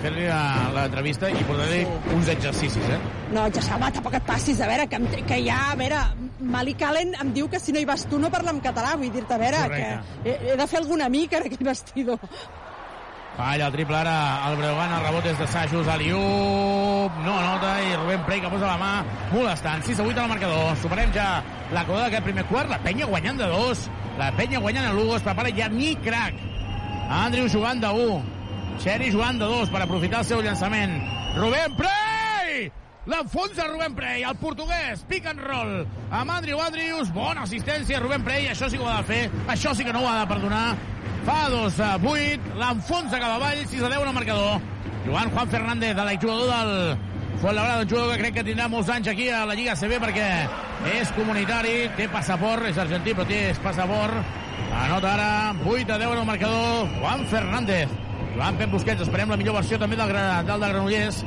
[0.01, 2.99] fer-li la- l'entrevista i portar-li uns exercicis, eh?
[3.33, 5.95] No, ja home, tampoc et passis, a veure, que, em, que ja, a veure,
[6.39, 9.11] Malik Allen em diu que si no hi vas tu no parla en català, vull
[9.11, 9.99] dir-te, a veure, Correcte.
[10.23, 12.19] que he, he de fer algun amic en aquell vestidor.
[13.35, 17.95] Falla el triple ara, el Breogán, el rebot és de Sajos, Aliup, no nota, i
[17.95, 18.91] Rubén Prey que posa la mà,
[19.31, 21.41] molestant, 6 a 8 al marcador, superem ja
[21.73, 23.87] la coda d'aquest primer quart, la penya guanyant de dos,
[24.19, 26.35] la penya guanyant a Lugo, es prepara ja ni crack,
[27.09, 28.23] Andrew jugant de 1,
[28.83, 30.95] Xeri jugant de 2 per aprofitar el seu llançament,
[31.35, 32.71] Rubén Prey!
[33.05, 38.47] L'enfonsa Rubén Prey, el portuguès, pick and roll, amb Andrew Andrews, bona assistència, Rubén Prey,
[38.51, 40.67] això sí que ho ha de fer, això sí que no ho ha de perdonar,
[41.27, 44.69] fa 2 a 8, l'enfonsa cap avall, 6 a 10 en el marcador.
[45.03, 46.97] Joan Juan Fernández, de l'exjugador del
[47.41, 50.27] Fuenlabrada, un jugador que crec que tindrà molts anys aquí a la Lliga CB perquè
[50.93, 54.15] és comunitari, té passaport, és argentí però té passaport.
[54.71, 57.89] Anota ara 8 a 10 en el marcador, Juan Fernández.
[58.35, 60.13] Joan Pep Busquets, esperem la millor versió també del,
[60.47, 61.19] del de Granollers,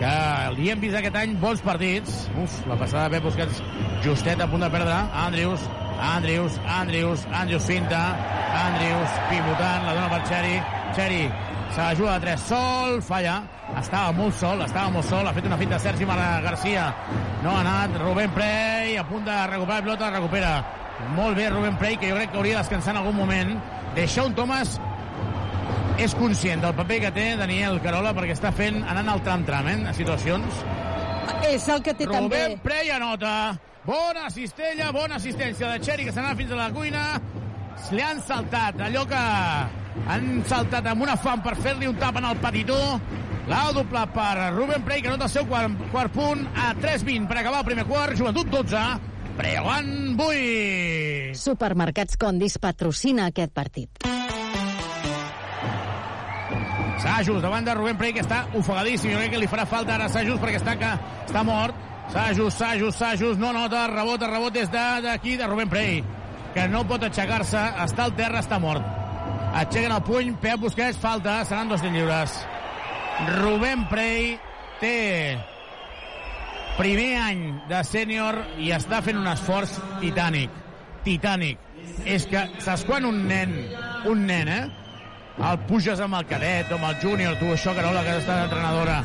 [0.00, 0.16] que
[0.58, 2.26] li hem vist aquest any bons partits.
[2.42, 3.62] Uf, la passada de Pep Busquets
[4.04, 4.98] justet a punt de perdre.
[5.22, 5.64] Andrius,
[6.02, 8.02] Andrius, Andrius, Andrius finta,
[8.66, 10.54] Andrius pivotant, la dona per Xeri.
[10.92, 11.22] Xeri
[11.72, 13.40] s'ajuda de 3 sol, falla.
[13.80, 15.26] Estava molt sol, estava molt sol.
[15.26, 16.92] Ha fet una finta Sergi Garcia.
[17.42, 17.96] No ha anat.
[18.02, 20.81] Rubén Prey a punt de recuperar la pilota, recupera.
[21.16, 23.56] Molt bé Rubén Prey, que jo crec que hauria de descansar en algun moment.
[23.96, 24.78] Deixón Thomas
[26.00, 29.76] és conscient del paper que té Daniel Carola perquè està fent, anant al tram-tram, eh,
[29.90, 30.62] en situacions.
[31.50, 32.46] És el que té també.
[32.46, 33.58] Rubén Prey anota.
[33.84, 37.06] Bona cistella, bona assistència de Xeri, que s'anava fins a la cuina.
[37.90, 39.22] Li han saltat allò que
[40.12, 42.78] han saltat amb una fam per fer-li un tap en el petitó.
[43.50, 47.40] L'ha doblat per Rubén Prey, que nota el seu quart, quart punt a 3-20 per
[47.40, 48.14] acabar el primer quart.
[48.18, 48.84] Joventut 12,
[49.36, 51.34] Breogán 8.
[51.34, 54.02] Supermercats Condis patrocina aquest partit.
[57.02, 59.10] Sajus davant de Rubén Prey, que està ofegadíssim.
[59.10, 60.90] Jo crec que li farà falta ara Sajus perquè està, que,
[61.26, 61.74] està mort.
[62.12, 66.04] Sajus, Sajus, Sajus, no nota, rebot, rebot des de- d'aquí de, de Rubén Prey,
[66.54, 68.84] que no pot aixecar-se, està al terra, està mort.
[69.54, 72.36] Aixequen el puny, Pep Busquets, falta, seran dos lliures.
[73.40, 74.38] Rubén Prey
[74.80, 75.38] té
[76.82, 80.50] primer any de sènior i està fent un esforç titànic.
[81.06, 81.60] Titànic.
[82.08, 83.52] És que, saps quan un nen,
[84.10, 84.62] un nen, eh?
[85.32, 88.42] el puges amb el cadet o amb el júnior, tu, això, Carola, que has estat
[88.48, 88.98] entrenadora,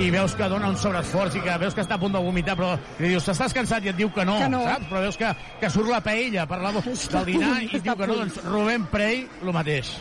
[0.00, 2.54] i veus que dona un sobreesforç i que veus que està a punt de vomitar,
[2.58, 3.88] però li dius, estàs cansat?
[3.88, 4.62] I et diu que no, Que no.
[4.68, 4.88] saps?
[4.92, 8.20] Però veus que, que surt la paella per la, del dinar i diu que no,
[8.22, 9.96] doncs Rubén Prey, el mateix.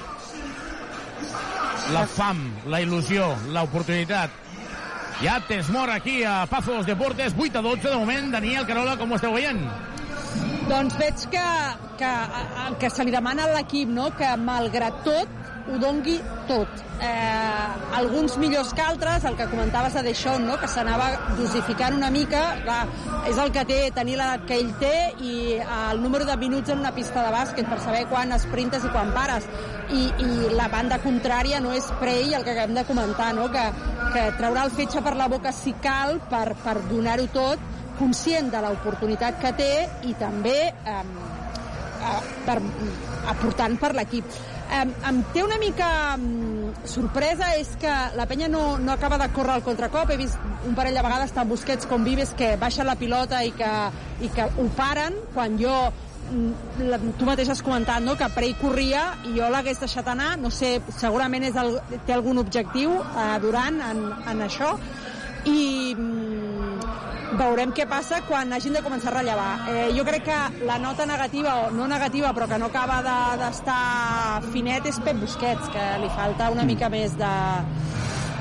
[1.96, 4.41] La fam, la il·lusió, l'oportunitat.
[5.22, 8.32] Ja tens mort aquí a Pazos Deportes, 8 a 12 de moment.
[8.34, 9.60] Daniel Carola, com ho esteu veient?
[10.66, 11.44] Doncs veig que,
[12.00, 12.12] que
[12.82, 14.10] que se li demana a l'equip, no?
[14.18, 15.41] que malgrat tot
[15.72, 16.82] ho dongui tot.
[17.02, 20.58] Eh, alguns millors que altres, el que comentaves de Deixón, no?
[20.60, 21.08] que s'anava
[21.38, 22.84] dosificant una mica, clar,
[23.30, 26.84] és el que té tenir l'edat que ell té i el número de minuts en
[26.84, 29.48] una pista de bàsquet per saber quan esprintes i quan pares.
[29.92, 33.50] I, i la banda contrària no és Prey, el que acabem de comentar, no?
[33.52, 33.66] que,
[34.14, 37.70] que traurà el fetge per la boca si cal per, per donar-ho tot,
[38.02, 39.74] conscient de l'oportunitat que té
[40.10, 42.58] i també eh, eh, per,
[43.34, 44.42] aportant per l'equip.
[44.72, 45.88] Eh, em té una mica
[46.88, 50.14] sorpresa és que la penya no, no acaba de córrer al contracop.
[50.14, 53.52] He vist un parell de vegades tant Busquets com Vives que baixa la pilota i
[53.58, 53.72] que,
[54.24, 55.76] i que ho paren quan jo
[56.32, 58.16] mm, tu mateix has comentat no?
[58.16, 61.76] que Prey corria i jo l'hagués deixat anar no sé, segurament és el,
[62.08, 64.76] té algun objectiu eh, Durant en, en això
[65.50, 66.61] i mm,
[67.40, 69.52] veurem què passa quan hagin de començar a rellevar.
[69.72, 73.38] Eh, jo crec que la nota negativa, o no negativa, però que no acaba de-
[73.44, 77.32] d'estar de, finet, és Pep Busquets, que li falta una mica més de,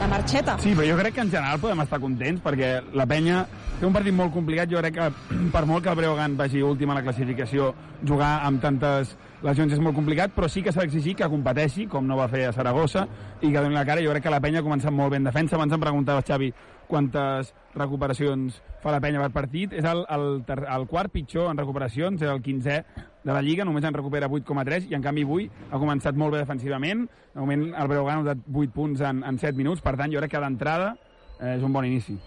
[0.01, 0.59] de marxeta.
[0.59, 3.47] Sí, però jo crec que en general podem estar contents perquè la penya
[3.81, 4.69] té un partit molt complicat.
[4.71, 5.11] Jo crec que
[5.53, 7.75] per molt que el Breogán vagi últim a la classificació,
[8.07, 12.05] jugar amb tantes lesions és molt complicat, però sí que s'ha d'exigir que competeixi, com
[12.07, 13.07] no va fer a Saragossa,
[13.41, 14.03] i que doni la cara.
[14.05, 15.57] Jo crec que la penya ha començat molt bé en defensa.
[15.57, 16.53] Abans em preguntava, Xavi,
[16.91, 19.77] quantes recuperacions fa la penya per partit.
[19.77, 20.27] És el, el,
[20.61, 24.91] el quart pitjor en recuperacions, és el 15è de la Lliga, només en recupera 8,3
[24.91, 27.07] i en canvi avui ha començat molt bé defensivament.
[27.35, 30.23] De moment el Breogán ha usat 8 punts en, en 7 minuts, per tant jo
[30.23, 30.95] crec que d'entrada
[31.39, 32.19] eh, és un bon inici.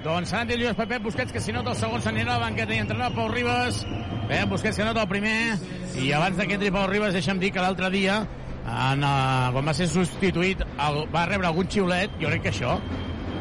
[0.00, 2.72] Doncs Santi Lluís per Pep Busquets, que si nota el segon s'anirà a la banqueta
[2.72, 3.82] i entrarà Pau Ribas.
[4.30, 5.58] Pep Busquets que nota el primer.
[6.00, 8.22] I abans que entri Pau Ribas, deixa'm dir que l'altre dia,
[8.64, 12.16] en, uh, quan va ser substituït, el, va rebre algun xiulet.
[12.22, 12.78] Jo crec que això,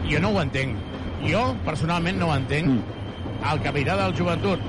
[0.10, 0.78] jo no ho entenc.
[1.26, 2.70] Jo, personalment, no ho entenc.
[2.70, 2.98] Mm.
[3.52, 4.64] El capità del joventut,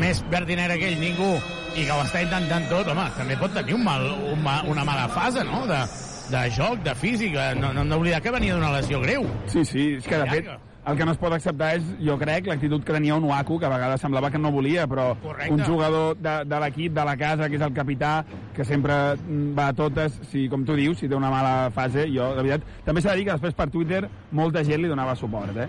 [0.00, 1.32] més verd i negre que ell, ningú,
[1.74, 4.86] i que ho està intentant tot, home, també pot tenir un mal, un ma, una
[4.86, 5.82] mala fase, no?, de,
[6.30, 7.52] de joc, de física.
[7.58, 9.26] No, no, no oblidar que venia d'una lesió greu.
[9.50, 12.46] Sí, sí, és que de fet el que no es pot acceptar és, jo crec,
[12.48, 15.52] l'actitud que tenia un Uaku, que a vegades semblava que no volia, però Correcte.
[15.52, 18.24] un jugador de, de l'equip, de la casa, que és el capità,
[18.56, 22.08] que sempre mm, va a totes, si, com tu dius, si té una mala fase,
[22.08, 22.66] jo, de veritat...
[22.86, 25.68] També s'ha de dir que després per Twitter molta gent li donava suport, eh?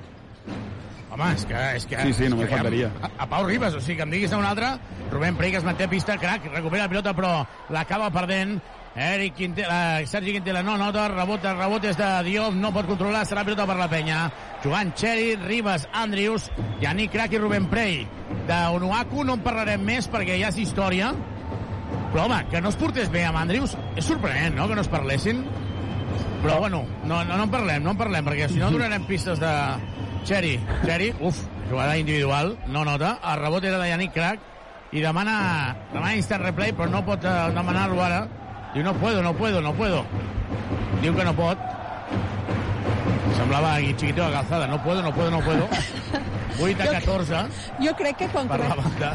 [1.12, 1.62] Home, és que...
[1.76, 2.92] És que Sí, sí, només és que faltaria.
[3.04, 4.78] A, a Pau Ribas, o sigui, que em diguis un altre,
[5.12, 7.34] Rubén Prey, que es manté a pista, crac, recupera la pilota, però
[7.76, 8.62] l'acaba perdent.
[8.96, 13.64] Eric Quintela, Sergi Quintela no nota, rebota, rebotes de Diop, no pot controlar, serà pilota
[13.70, 14.26] per la penya.
[14.64, 16.50] Jugant Xeri, Ribas, Andrius,
[16.82, 18.02] Yannick Crac i Rubén Prey.
[18.50, 21.14] D'Onuaku no en parlarem més perquè ja és història,
[22.12, 24.92] però home, que no es portés bé amb Andrius, és sorprenent, no?, que no es
[24.92, 25.46] parlessin.
[26.42, 29.40] Però bueno, no, no, no en parlem, no en parlem, perquè si no donarem pistes
[29.40, 29.54] de
[30.28, 30.58] Xeri.
[30.84, 33.16] Xeri, uf, jugada individual, no nota.
[33.24, 35.38] El rebot era de Yannick Crac i demana,
[35.94, 38.26] demana instant replay, però no pot eh, demanar-lo ara.
[38.74, 40.06] Diu, no puedo, no puedo, no puedo.
[41.02, 41.60] Diu que no pot.
[43.36, 44.68] Semblava aquí Chiquito de Calzada.
[44.68, 45.68] No puedo, no puedo, no puedo.
[46.62, 47.36] 8 a 14
[47.80, 49.14] Jo crec que quan, per la comen banda.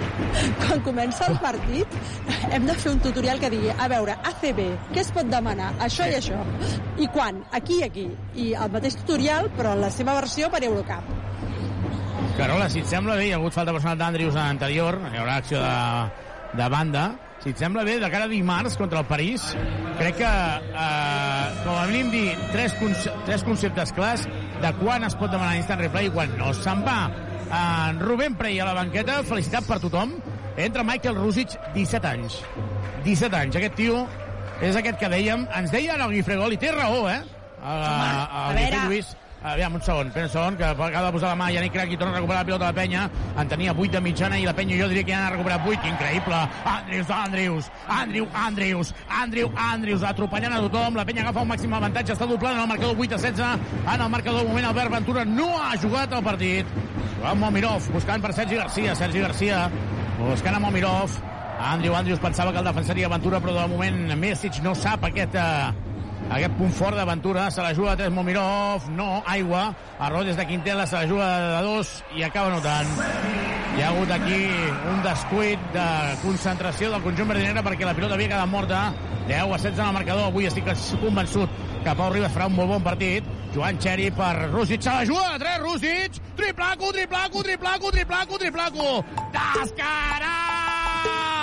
[0.62, 1.96] quan comença el partit
[2.50, 4.60] hem de fer un tutorial que digui a veure, ACB,
[4.94, 5.70] què es pot demanar?
[5.86, 6.40] Això i això.
[6.98, 7.42] I quan?
[7.56, 8.06] Aquí i aquí.
[8.34, 11.16] I el mateix tutorial, però en la seva versió per Eurocup.
[12.38, 15.60] Carola, si et sembla bé, hi ha hagut falta personal d'Andrius anterior, hi haurà acció
[15.60, 17.10] de, de banda.
[17.40, 19.44] Si et sembla bé, de cara a dimarts contra el París,
[19.96, 24.26] crec que, eh, com a mínim, dir tres, conce tres conceptes clars
[24.60, 26.52] de quan es pot demanar instant replay i quan no.
[26.52, 27.08] Se'n va
[27.50, 30.14] en Rubén Prey a la banqueta, felicitat per tothom.
[30.60, 32.40] Entra Michael Rusic, 17 anys.
[33.04, 33.56] 17 anys.
[33.56, 34.04] Aquest tio
[34.60, 37.22] és aquest que dèiem, ens deia en el Guifré Gol, i té raó, eh?
[37.60, 38.86] El, a el Guifré veure.
[38.90, 41.88] Lluís, Aviam, un segon, espera un segon, que acaba de posar la mà Yannick Crac
[41.88, 43.04] i torna a recuperar la pilota de la penya.
[43.40, 45.88] En tenia 8 de mitjana i la penya jo diria que ja n'ha recuperat 8.
[45.88, 46.40] Increïble.
[46.68, 51.00] Andrius, Andrius, Andriu, Andrius, Andriu, Andrius, atropellant a tothom.
[51.00, 53.80] La penya agafa un màxim avantatge, està doblant en el marcador 8 a 16.
[53.80, 56.78] En el marcador, moment, Albert Ventura no ha jugat el partit.
[57.16, 58.94] Joan Momirov, buscant per Sergi Garcia.
[58.94, 59.70] Sergi Garcia,
[60.20, 61.16] buscant a Momirov.
[61.60, 65.34] Andriu, Andrius pensava que el defensaria Ventura, però de moment Messic no sap aquest...
[65.34, 65.88] Eh,
[66.28, 70.46] aquest punt fort d'aventura, se la juga de 3 Momirov, no, aigua, error des de
[70.46, 72.86] Quintela, se la juga de 2 i acaba notant.
[73.76, 74.40] Hi ha hagut aquí
[74.90, 75.86] un descuit de
[76.24, 78.92] concentració del conjunt verdinera perquè la pilota havia quedat morta.
[79.30, 80.66] 10 a 16 en el marcador, avui estic
[81.00, 81.48] convençut
[81.84, 83.24] que Pau Ribas farà un molt bon partit.
[83.54, 89.04] Joan Xeri per Rússic, se la juga de 3, Rússic, triplaco, triplaco, triplaco, triplaco, triplaco,
[89.34, 91.39] descarat!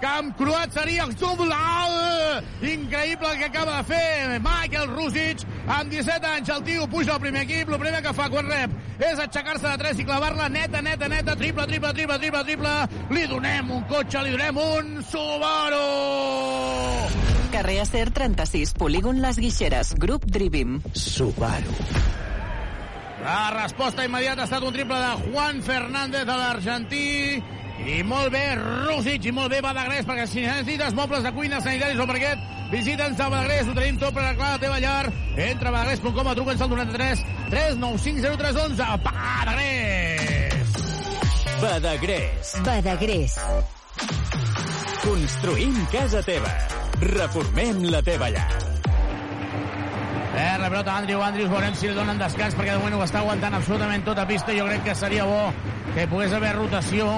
[0.00, 2.42] Camp Croat seria exuberal!
[2.64, 5.44] Increïble el que acaba de fer Michael Rusic.
[5.68, 7.68] Amb 17 anys el tio puja al primer equip.
[7.68, 11.36] El primer que fa quan rep és aixecar-se de 3 i clavar-la neta, neta, neta.
[11.36, 12.74] Triple, triple, triple, triple, triple.
[13.12, 15.84] Li donem un cotxe, li donem un Subaru!
[17.50, 20.80] Carrer Acer 36, polígon Les Guixeres, grup Drivim.
[20.94, 21.76] Subaru.
[23.20, 27.08] La resposta immediata ha estat un triple de Juan Fernández de l'argentí.
[27.80, 32.00] I molt bé, Rússic, i molt bé Badagrés, perquè si necessites mobles de cuina, sanitaris
[32.00, 35.12] o parquet, visita'ns a Badagrés, ho tenim tot per arreglar la teva llar.
[35.40, 38.84] Entra a badagrés.com truca'ns al 93 395 0311.
[39.08, 40.50] Badagrés!
[41.60, 42.54] Badagrés.
[42.64, 43.38] Badagrés.
[45.00, 46.52] Construïm casa teva.
[47.00, 48.48] Reformem la teva llar.
[50.30, 53.24] Eh, la pelota Andrew Andrews, veurem si li donen descans perquè de moment ho està
[53.24, 54.54] aguantant absolutament tota pista.
[54.56, 55.48] Jo crec que seria bo
[55.94, 57.08] que pogués haver rotació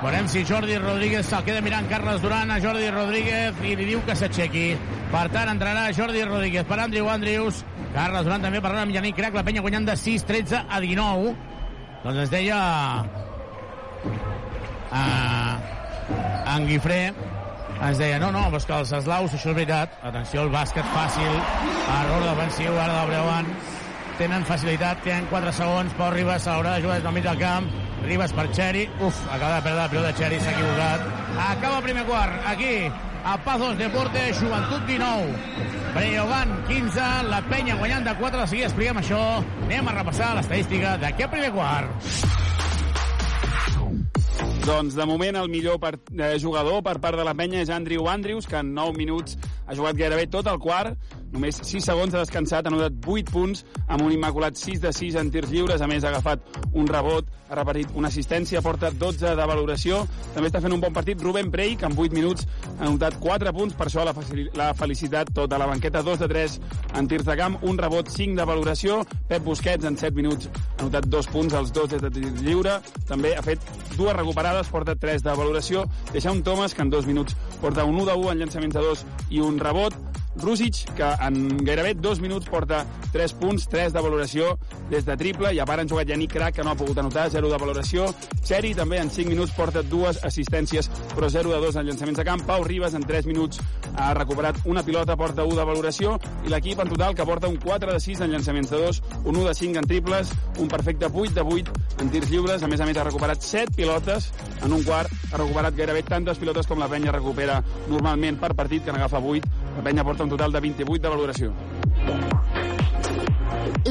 [0.00, 4.00] Veurem si Jordi Rodríguez se'l queda mirant Carles Duran a Jordi Rodríguez i li diu
[4.06, 4.68] que s'aixequi.
[5.12, 7.60] Per tant, entrarà Jordi Rodríguez per Andrew Andrews.
[7.92, 11.34] Carles Duran també parlant amb Yannick Crac, la penya guanyant de 6, 13 a 19.
[12.06, 12.60] Doncs ens deia
[14.88, 15.54] uh,
[16.56, 17.02] en Guifré
[17.80, 21.38] ens deia, no, no, però que els eslaus, això és veritat, atenció, el bàsquet fàcil,
[21.94, 23.48] error defensiu ara del Breuant,
[24.18, 27.70] tenen facilitat, tenen 4 segons, Pau Ribas haurà de jugar des del mig del camp,
[28.10, 31.04] Ribas per Xeri, uf, acaba de perdre la pilota Xeri, s'ha equivocat,
[31.44, 32.90] acaba el primer quart, aquí,
[33.22, 35.36] a Pazos Deporte, Joventut 19,
[35.94, 39.20] Breogán 15, la penya guanyant de 4, de seguida expliquem això,
[39.68, 42.10] anem a repassar l'estadística d'aquest primer quart.
[44.66, 48.10] Doncs de moment el millor per, eh, jugador per part de la penya és Andrew
[48.10, 49.38] Andrews, que en 9 minuts
[49.68, 50.98] ha jugat gairebé tot el quart,
[51.32, 55.18] només 6 segons ha descansat, ha notat 8 punts, amb un immaculat 6 de 6
[55.20, 59.34] en tirs lliures, a més ha agafat un rebot, ha repartit una assistència, porta 12
[59.38, 60.04] de valoració,
[60.34, 62.46] també està fent un bon partit Ruben Prey, que en 8 minuts
[62.78, 66.58] ha notat 4 punts, per això la, felicitat tota la banqueta, 2 de 3
[67.00, 69.00] en tirs de camp, un rebot, 5 de valoració,
[69.30, 72.78] Pep Busquets en 7 minuts ha notat 2 punts, els 2 de tir lliure,
[73.08, 73.66] també ha fet
[73.96, 77.98] dues recuperades, porta 3 de valoració, deixa un Thomas, que en 2 minuts porta un
[77.98, 79.94] 1 de 1 en llançaments de 2 i un rebot,
[80.36, 84.52] Rússic, que en gairebé dos minuts porta 3 punts, 3 de valoració
[84.90, 87.28] des de triple, i a part han jugat Yannick Crac, que no ha pogut anotar,
[87.30, 88.06] 0 de valoració.
[88.46, 92.24] Xeri també en 5 minuts porta dues assistències, però 0 de 2 en llançaments de
[92.24, 92.44] camp.
[92.46, 93.60] Pau Ribas en 3 minuts
[93.96, 96.16] ha recuperat una pilota, porta 1 de valoració,
[96.46, 99.36] i l'equip en total que porta un 4 de 6 en llançaments de 2, un
[99.36, 102.80] 1 de 5 en triples, un perfecte 8 de 8 en tirs lliures, a més
[102.80, 104.30] a més ha recuperat 7 pilotes
[104.62, 108.84] en un quart, ha recuperat gairebé tantes pilotes com la penya recupera normalment per partit,
[108.84, 111.52] que n'agafa 8, la penya porta un total de 28 de valoració.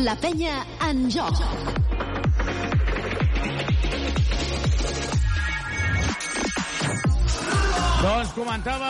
[0.05, 1.41] La penya en joc.
[7.99, 8.89] Doncs comentava,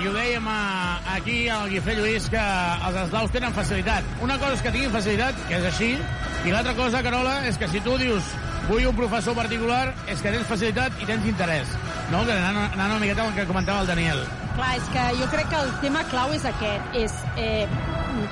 [0.00, 4.06] i ho dèiem aquí al Guifré Lluís, que els eslaus tenen facilitat.
[4.24, 5.90] Una cosa és que tinguin facilitat, que és així,
[6.48, 8.30] i l'altra cosa, Carola, és que si tu dius
[8.70, 11.74] vull un professor particular, és que tens facilitat i tens interès.
[12.14, 12.22] No?
[12.24, 14.24] Que anant, anant una miqueta el que comentava el Daniel.
[14.56, 17.68] Clar, és que jo crec que el tema clau és aquest, és eh,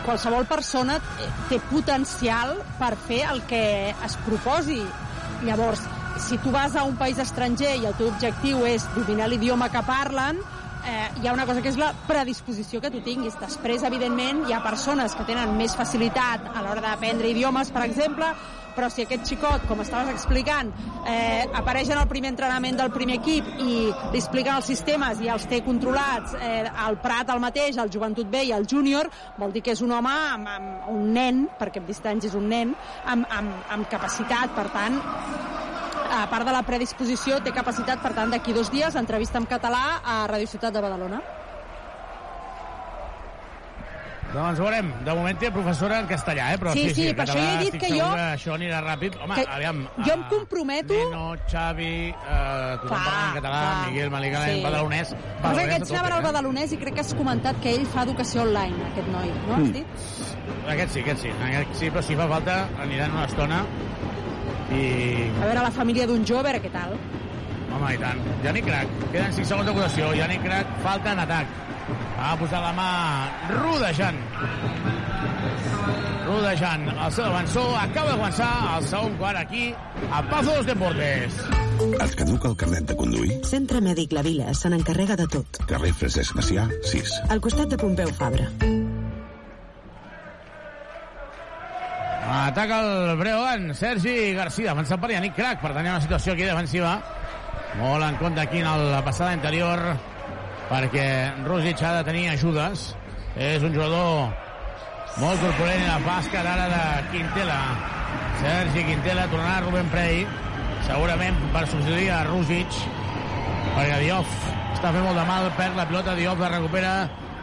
[0.09, 0.97] qualsevol persona
[1.53, 4.81] té potencial per fer el que es proposi.
[5.45, 5.85] Llavors,
[6.19, 9.83] si tu vas a un país estranger i el teu objectiu és dominar l'idioma que
[9.87, 10.41] parlen,
[10.85, 13.39] eh, hi ha una cosa que és la predisposició que tu tinguis.
[13.41, 18.33] Després, evidentment, hi ha persones que tenen més facilitat a l'hora d'aprendre idiomes, per exemple,
[18.79, 20.71] però si aquest xicot, com estaves explicant,
[21.11, 23.71] eh, apareix en el primer entrenament del primer equip i
[24.13, 28.31] li expliquen els sistemes i els té controlats eh, el Prat el mateix, el Joventut
[28.31, 31.83] B i el Júnior, vol dir que és un home amb, amb un nen, perquè
[31.83, 35.03] amb distància és un nen, amb, amb, amb capacitat, per tant,
[36.11, 40.01] a part de la predisposició, té capacitat, per tant, d'aquí dos dies, entrevista en català
[40.05, 41.21] a Radio Ciutat de Badalona.
[44.29, 44.91] Doncs veurem.
[45.07, 46.59] De moment té professora en castellà, eh?
[46.61, 48.83] Però Sí, sí, sí, en per català això he dit que jo- Que això anirà
[48.85, 49.17] ràpid.
[49.25, 49.79] Home, Que aviam...
[50.05, 50.93] jo em ah, comprometo...
[50.93, 53.87] Neno, Xavi, eh, tothom Clar, parla en català, clar.
[53.89, 54.63] Miguel Maligalen, Sí.
[54.63, 55.15] badalonès.
[55.41, 56.27] Però que aquests anaven al eh?
[56.29, 59.55] badalonès i crec que has comentat que ell fa educació online, aquest noi, no?
[59.55, 59.73] Has Mm.
[59.73, 59.87] dit?
[60.69, 61.29] Aquest sí, aquest sí.
[61.49, 63.65] Aquest sí, però si fa falta aniran una estona
[64.73, 64.83] i...
[65.39, 66.97] A veure la família d'un jove, a veure què tal.
[67.69, 68.21] Home, i tant.
[68.45, 68.93] Yannick Crac.
[69.13, 70.13] Queden 5 segons d'acusació.
[70.17, 71.57] Yannick Crac falta en atac.
[72.19, 72.89] Ha posat la mà
[73.55, 74.19] rodejant.
[76.29, 77.71] Rodejant el seu defensor.
[77.81, 79.71] Acaba de començar el segon quart aquí
[80.11, 81.41] a Pazos Deportes.
[81.79, 83.39] Et caduca el carnet de conduir?
[83.47, 85.63] Centre Mèdic La Vila se n'encarrega de tot.
[85.71, 87.19] Carrer Francesc Macià, 6.
[87.31, 88.51] Al costat de Pompeu Fabra.
[92.31, 96.99] Ataca el Breogán, Sergi Garcia, avançant per Yannick Crac, per tenir una situació aquí defensiva.
[97.79, 99.81] Molt en compte aquí en la passada interior,
[100.69, 101.07] perquè
[101.47, 102.91] Rosic ha de tenir ajudes.
[103.33, 104.29] És un jugador
[105.23, 107.59] molt corpulent i la bàsquet ara de Quintela.
[108.43, 110.27] Sergi Quintela tornarà a Rubén Prey,
[110.85, 112.81] segurament per substituir a Rosic,
[113.73, 114.39] perquè Diouf
[114.77, 116.97] està fent molt de mal, perd la pilota, Diouf la recupera,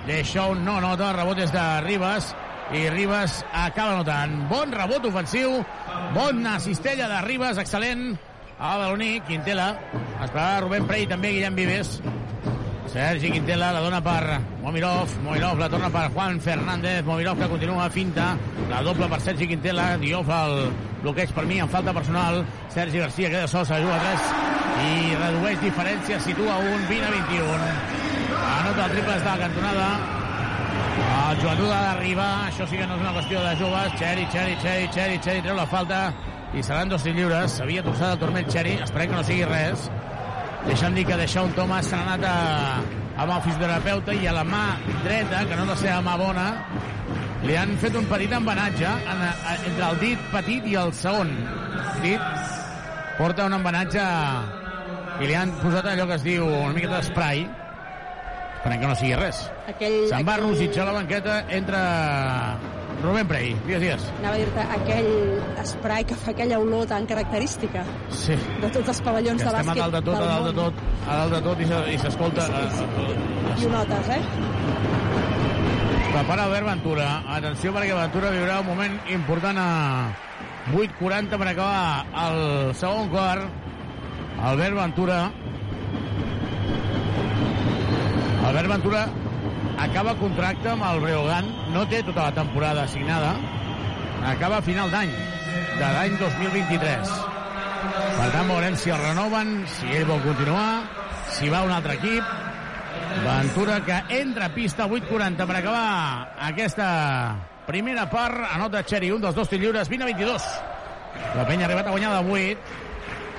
[0.06, 2.36] deixa un no nota, rebot de Ribas,
[2.74, 4.48] i Ribas acaba notant.
[4.50, 5.60] Bon rebot ofensiu,
[6.16, 8.16] bona cistella de Ribas, excel·lent.
[8.56, 9.74] A Baloní, Quintela,
[10.24, 11.98] esperava Rubén Prey, també Guillem Vives.
[12.88, 17.90] Sergi Quintela la dona per Momirov, Momirov la torna per Juan Fernández, Momirov que continua
[17.92, 18.38] finta,
[18.70, 20.70] la doble per Sergi Quintela, Diouf el
[21.04, 24.56] bloqueig per mi en falta personal, Sergi Garcia queda sol, se juga a 3
[24.86, 27.60] i redueix diferència, situa un 20 a 21.
[28.62, 29.90] Anota el triple des de la cantonada,
[31.26, 34.58] el joventut ha d'arribar, això sí que no és una qüestió de joves, Xeri, Xeri,
[34.64, 36.02] Xeri, Xeri, Xeri, treu la falta.
[36.56, 39.90] I seran dos lliures, s'havia torçat el turmell Xeri, esperem que no sigui res,
[40.66, 42.38] Deixa'm dir que Deixón Thomas s'ha anat a,
[43.22, 44.64] amb el fisioterapeuta i a la mà
[45.04, 46.46] dreta, que no és la seva mà bona,
[47.46, 51.30] li han fet un petit embenatge en, a, entre el dit petit i el segon.
[52.02, 52.32] Dit.
[53.20, 54.08] Porta un embenatge
[55.22, 57.46] i li han posat allò que es diu una miqueta d'esprai
[58.66, 59.44] esperem que no sigui res.
[59.70, 60.46] Aquell, Se'n va aquell-
[60.82, 61.78] a la banqueta entre
[63.04, 63.54] Rubén Prey.
[63.66, 64.06] Digues, digues.
[64.20, 68.34] Anava a dir-te, aquell spray que fa aquella olor tan característica Sí.
[68.62, 70.54] de tots els pavellons Que de estem a bàsquet dalt de tot, a dalt de
[70.54, 70.74] tot,
[71.08, 72.48] a dalt de tot i se- i s'escolta...
[72.48, 74.22] eh, eh, I ho notes, eh?
[76.14, 77.08] Prepara Albert Ventura.
[77.28, 79.70] Atenció perquè Ventura viurà un moment important a
[80.74, 83.44] 8.40 per acabar el segon quart.
[84.42, 85.32] Albert Ventura.
[88.46, 89.08] Albert Ventura
[89.82, 91.48] acaba contracte amb el Breogán.
[91.74, 93.32] No té tota la temporada assignada.
[94.30, 95.10] Acaba a final d'any,
[95.80, 97.16] de l'any 2023.
[98.20, 100.86] Per tant, veurem si el renoven, si ell vol continuar,
[101.34, 102.32] si va un altre equip.
[103.26, 105.86] Ventura que entra a pista 8.40 per acabar
[106.52, 106.88] aquesta
[107.66, 108.46] primera part.
[108.54, 110.50] Anota Xeri, un dels dos lliures, 20 a 22.
[111.36, 112.85] La penya ha arribat a guanyar de 8.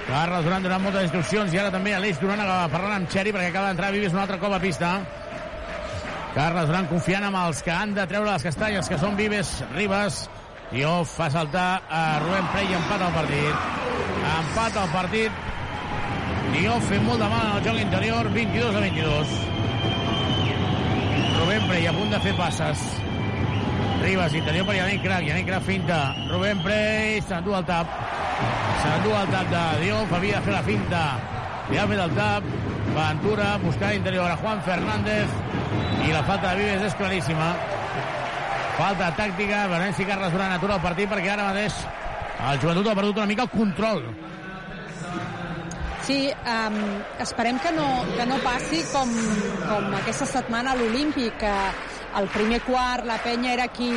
[0.07, 3.51] Carles Duran donant moltes instruccions i ara també Aleix Duran acaba parlant amb Xeri perquè
[3.51, 4.93] acaba d'entrar Vives un altre cop a pista.
[6.37, 10.27] Carles Duran confiant amb els que han de treure les castanyes, que són Vives, Ribas,
[10.77, 13.67] i Off fa saltar a Rubén Prey i empata el partit.
[14.37, 15.43] Empata el partit.
[16.53, 19.35] Diouf fent molt de mal en el joc interior, 22 a 22.
[21.41, 22.87] Rubén Prey a punt de fer passes.
[24.03, 25.99] Ribas, interior per Yannick Crac, Yannick Crac finta.
[26.31, 27.91] Rubén Prey s'endú el tap.
[28.83, 31.03] S'endú el tap de Diouf, havia de fer la finta.
[31.71, 32.49] Li ha fet el tap.
[32.97, 35.37] Ventura, buscar interior a Juan Fernández.
[36.07, 37.53] I la falta de Vives és claríssima.
[38.77, 41.79] Falta tàctica, veurem si Carles Duran atura el partit perquè ara mateix
[42.37, 44.03] el joventut ha perdut una mica el control.
[46.07, 46.77] Sí, um,
[47.19, 49.11] esperem que no, que no passi com,
[49.65, 51.55] com aquesta setmana a l'Olímpic, que
[52.17, 53.91] el primer quart la penya era qui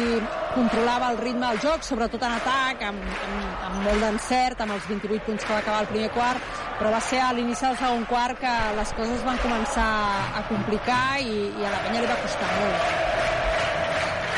[0.53, 4.87] controlava el ritme del joc, sobretot en atac, amb, amb, amb molt d'encert, amb els
[4.89, 6.49] 28 punts que va acabar el primer quart,
[6.79, 9.91] però va ser a l'inici del segon quart que les coses van començar
[10.35, 13.07] a complicar i, i a la penya li va costar molt.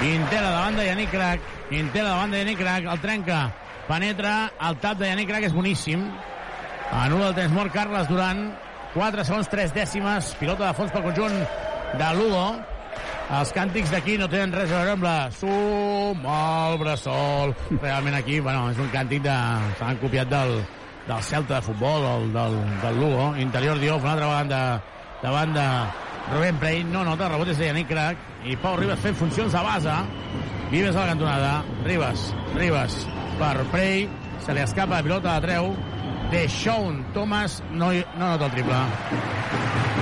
[0.01, 1.41] Quintela de Yannick Crac.
[1.69, 2.86] Quintela de Yannick Crac.
[2.89, 3.39] El trenca.
[3.88, 4.51] Penetra.
[4.67, 6.07] El tap de Yannick Crac és boníssim.
[7.03, 8.47] Anula el temps mort Carles Duran.
[8.95, 10.34] 4 segons, 3 dècimes.
[10.39, 11.38] Pilota de fons pel conjunt
[12.01, 12.45] de Lugo.
[13.31, 17.53] Els càntics d'aquí no tenen res a veure amb la sum al bressol.
[17.77, 19.35] Realment aquí, bueno, és un càntic de...
[19.79, 20.57] S'han copiat del,
[21.07, 23.29] del Celta de futbol, del, del, del Lugo.
[23.39, 24.63] Interior Diouf, una altra
[25.21, 25.67] davant de
[26.33, 26.83] Rubén Prey.
[26.83, 28.27] No nota, rebot és de Yannick Crac.
[28.43, 29.95] I Pau Ribas fent funcions de base.
[30.71, 31.53] Vives a la cantonada.
[31.85, 32.99] Ribas, Ribas
[33.39, 34.09] per Prey.
[34.41, 35.71] Se li escapa la pilota de treu.
[36.32, 38.77] De Sean Thomas no, no nota el triple.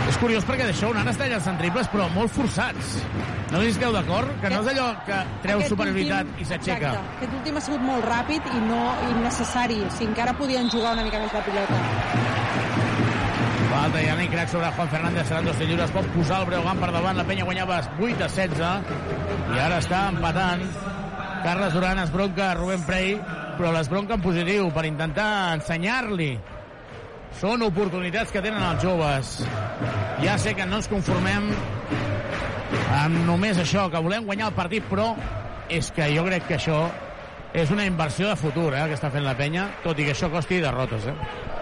[0.09, 2.99] És curiós perquè de Sean ara està llançant triples, però molt forçats.
[3.49, 4.29] No si esteu d'acord?
[4.41, 6.91] Que no és allò que treu Aquest superioritat últim- i s'aixeca.
[7.17, 9.79] Aquest últim ha sigut molt ràpid i no innecessari.
[9.97, 11.81] Sigui, encara podien jugar una mica més la pilota.
[13.69, 17.17] Falta Yannick Crac sobre Juan Fernández, seran dos lliures, pot posar el Breogán per davant,
[17.17, 18.81] la penya guanyava 8 a 16,
[19.55, 20.63] i ara està empatant.
[21.43, 23.13] Carles Duran es bronca Rubén Prey,
[23.59, 26.31] però les bronca en positiu, per intentar ensenyar-li.
[27.41, 29.33] Són oportunitats que tenen els joves.
[30.23, 31.51] Ja sé que no ens conformem
[32.95, 35.11] amb només això, que volem guanyar el partit, però
[35.69, 36.79] és que jo crec que això
[37.53, 40.31] és una inversió de futur, eh, que està fent la penya, tot i que això
[40.31, 41.58] costi derrotes, eh?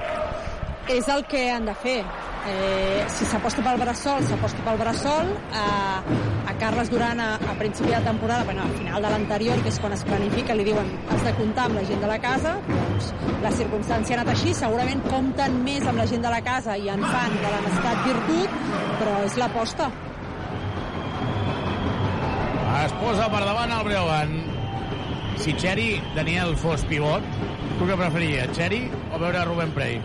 [0.87, 1.99] És el que han de fer.
[2.47, 5.33] Eh, si s'aposta pel Bressol, s'aposta pel Bressol.
[5.59, 5.65] A,
[6.47, 9.79] a Carles Duran a, a principi de temporada, bueno, al final de l'anterior, que és
[9.83, 12.55] quan es planifica, li diuen has de comptar amb la gent de la casa.
[12.69, 13.09] Doncs
[13.43, 14.53] la circumstància ha anat així.
[14.55, 18.05] Segurament compten més amb la gent de la casa i en fan de la necessitat
[18.07, 18.61] virtut,
[19.01, 19.89] però és l'aposta.
[22.77, 24.37] Es posa per davant el Breogán.
[25.37, 27.27] Si Xeri, Daniel, fos pivot,
[27.75, 29.99] tu què preferiries, Xeri o veure Rubén Prey?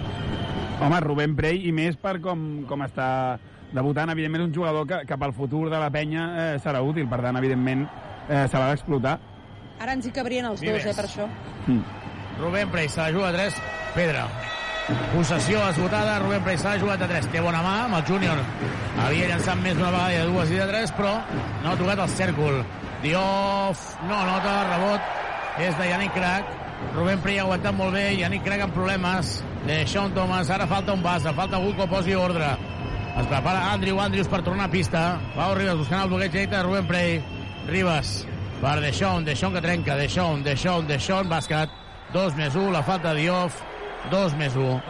[0.83, 3.09] Home, Rubén Prey, i més per com, com està
[3.73, 7.23] debutant, evidentment, un jugador que, que pel futur de la penya eh, serà útil, per
[7.25, 7.87] tant, evidentment,
[8.29, 9.19] eh, se l'ha d'explotar.
[9.83, 10.85] Ara ens hi cabrien els Vives.
[10.85, 11.29] dos, eh, per això.
[12.41, 13.61] Rubén Prey se la juga a 3,
[13.95, 14.27] Pedra.
[15.15, 17.29] Possessió esgotada, Rubén Prey se l'ha jugat a 3.
[17.31, 18.41] Té bona mà amb el júnior.
[18.99, 21.13] Havia llançat més d'una vegada i de dues i de tres, però
[21.63, 22.59] no ha tocat el cèrcol.
[23.03, 25.01] Diouf, no nota, rebot,
[25.63, 26.51] és de Yannick Crac.
[26.93, 29.39] Rubén Prey ha aguantat molt bé, Yannick Crac amb problemes.
[29.67, 32.51] De Sean Thomas, ara falta un base, falta algú que posi ordre.
[33.13, 35.03] Es prepara Andrew Andrews per tornar a pista.
[35.37, 37.19] Pau Ribas buscant el bloqueig de Rubén Prey.
[37.69, 38.27] Ribas
[38.61, 41.71] per Deixón, Deixón que trenca, Deixón, Deixón, Deixón, bàsquet.
[42.13, 43.57] 2 més 1, la falta de Diouf.
[44.11, 44.83] 2 més 1.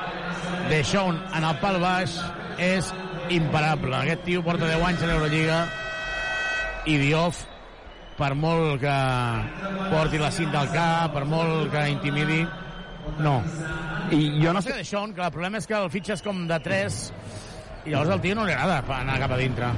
[0.70, 2.18] Deixón en el pal baix
[2.59, 2.93] és
[3.30, 3.95] imparable.
[3.97, 5.62] Aquest tio porta 10 anys a l'Eurolliga
[6.86, 7.45] i Diouf,
[8.23, 8.99] per molt que
[9.91, 12.43] porti la cinta al cap, per molt que intimidi,
[13.18, 13.41] no.
[14.14, 17.01] I jo no sé d'això, que el problema és que el fitxes com de 3
[17.89, 19.73] i llavors al tio no li agrada anar cap a dintre.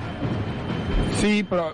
[1.22, 1.70] Sí, però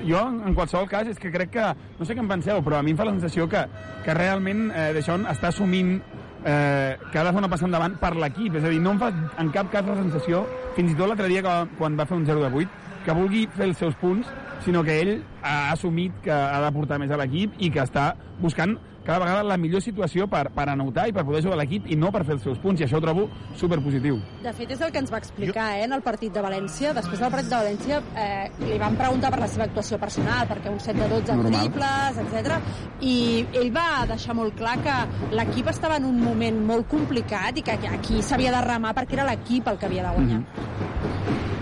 [0.00, 1.66] jo, en qualsevol cas, és que crec que...
[1.98, 3.66] No sé què en penseu, però a mi em fa la sensació que,
[4.06, 8.14] que realment eh, Deixón està assumint eh, que ha de fer una passa endavant per
[8.16, 8.56] l'equip.
[8.56, 10.46] És a dir, no em fa en cap cas la sensació,
[10.78, 13.44] fins i tot l'altre dia que, quan va fer un 0 de 8, que vulgui
[13.52, 14.30] fer els seus punts,
[14.64, 18.14] sinó que ell ha assumit que ha de portar més a l'equip i que està
[18.40, 21.90] buscant cada vegada la millor situació per, per anotar i per poder jugar a l'equip
[21.92, 23.26] i no per fer els seus punts, i això ho trobo
[23.60, 24.16] superpositiu.
[24.42, 26.94] De fet, és el que ens va explicar eh, en el partit de València.
[26.96, 30.72] Després del partit de València eh, li van preguntar per la seva actuació personal, perquè
[30.72, 31.68] un set de 12 en Normal.
[31.68, 32.56] triples, etc.
[33.04, 33.16] I
[33.60, 34.96] ell va deixar molt clar que
[35.36, 39.28] l'equip estava en un moment molt complicat i que aquí s'havia de remar perquè era
[39.28, 41.52] l'equip el que havia de guanyar.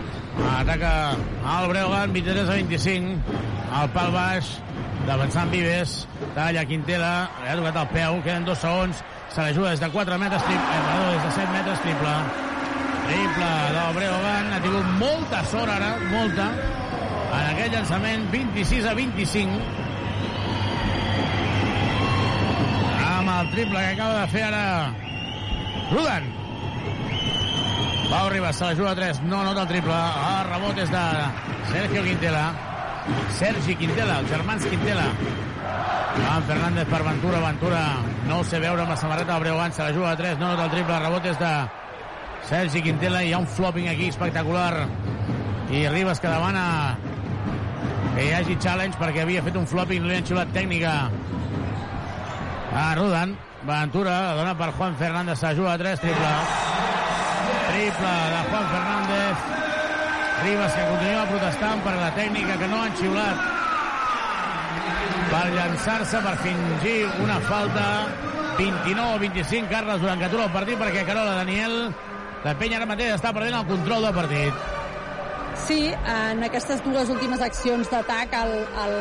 [0.50, 3.38] Ataca el Breogan, 23 a 25.
[3.82, 4.48] El pal baix,
[5.06, 5.94] d'avançant Vives.
[6.36, 7.12] Talla Quintela,
[7.42, 9.02] li ha tocat el peu, queden dos segons.
[9.32, 12.16] Se l'ajuda des de 4 metres, triple, eh, perdó, des de 7 metres, triple.
[13.06, 14.52] Triple del Breogan.
[14.52, 16.50] Ha tingut molta sort ara, molta,
[17.32, 19.62] en aquest llançament, 26 a 25.
[23.08, 24.62] Amb el triple que acaba de fer ara
[25.92, 26.41] Rudan.
[28.12, 29.94] Pau Ribas se la juga a 3, no nota el triple.
[29.96, 31.02] El rebot és de
[31.70, 32.42] Sergio Quintela.
[33.38, 35.06] Sergi Quintela, els germans Quintela.
[36.18, 37.80] Joan Fernández per Ventura, Ventura
[38.28, 40.50] no ho sé veure amb la samarreta del Breogán, se la juga a 3, no
[40.50, 41.52] nota el triple, rebot és de
[42.50, 44.84] Sergi Quintela, hi ha un flopping aquí espectacular.
[45.72, 46.98] I Ribas que demana
[48.12, 50.98] que hi hagi challenge perquè havia fet un flopping, li han xiulat tècnica
[52.76, 53.32] a Rudan,
[53.64, 56.34] Ventura, dona per Juan Fernández, se la juga a 3, triple
[57.72, 59.36] triple de Juan Fernández.
[60.44, 63.48] Ribas que continua protestant per la tècnica que no han xiulat.
[65.32, 67.86] Per llançar-se per fingir una falta.
[68.58, 71.94] 29 25 Carles durant que atura el partit perquè Carola Daniel
[72.44, 74.66] la penya ara mateix està perdent el control del partit.
[75.62, 78.52] Sí, en aquestes dues últimes accions d'atac el,
[78.82, 78.96] el...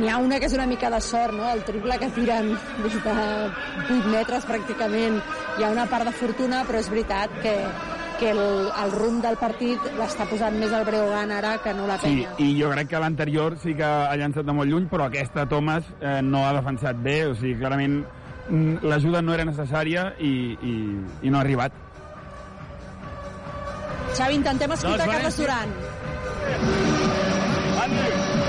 [0.00, 1.46] n'hi ha una que és una mica de sort, no?
[1.52, 2.50] el triple que tiren
[2.82, 5.20] des de 8 metres pràcticament
[5.58, 7.54] hi ha una part de fortuna, però és veritat que,
[8.20, 8.40] que el,
[8.84, 12.30] el rumb del partit l'està posant més el Breogán ara que no la Sí, penya.
[12.38, 15.84] i jo crec que l'anterior sí que ha llançat de molt lluny, però aquesta Thomas
[16.00, 18.00] eh, no ha defensat bé, o sigui, clarament
[18.48, 20.32] mm, l'ajuda no era necessària i,
[20.62, 20.74] i,
[21.22, 21.72] i no ha arribat.
[24.16, 25.44] Xavi, intentem escoltar Doncs Carles València.
[25.44, 25.68] Duran.
[27.80, 28.39] Tenim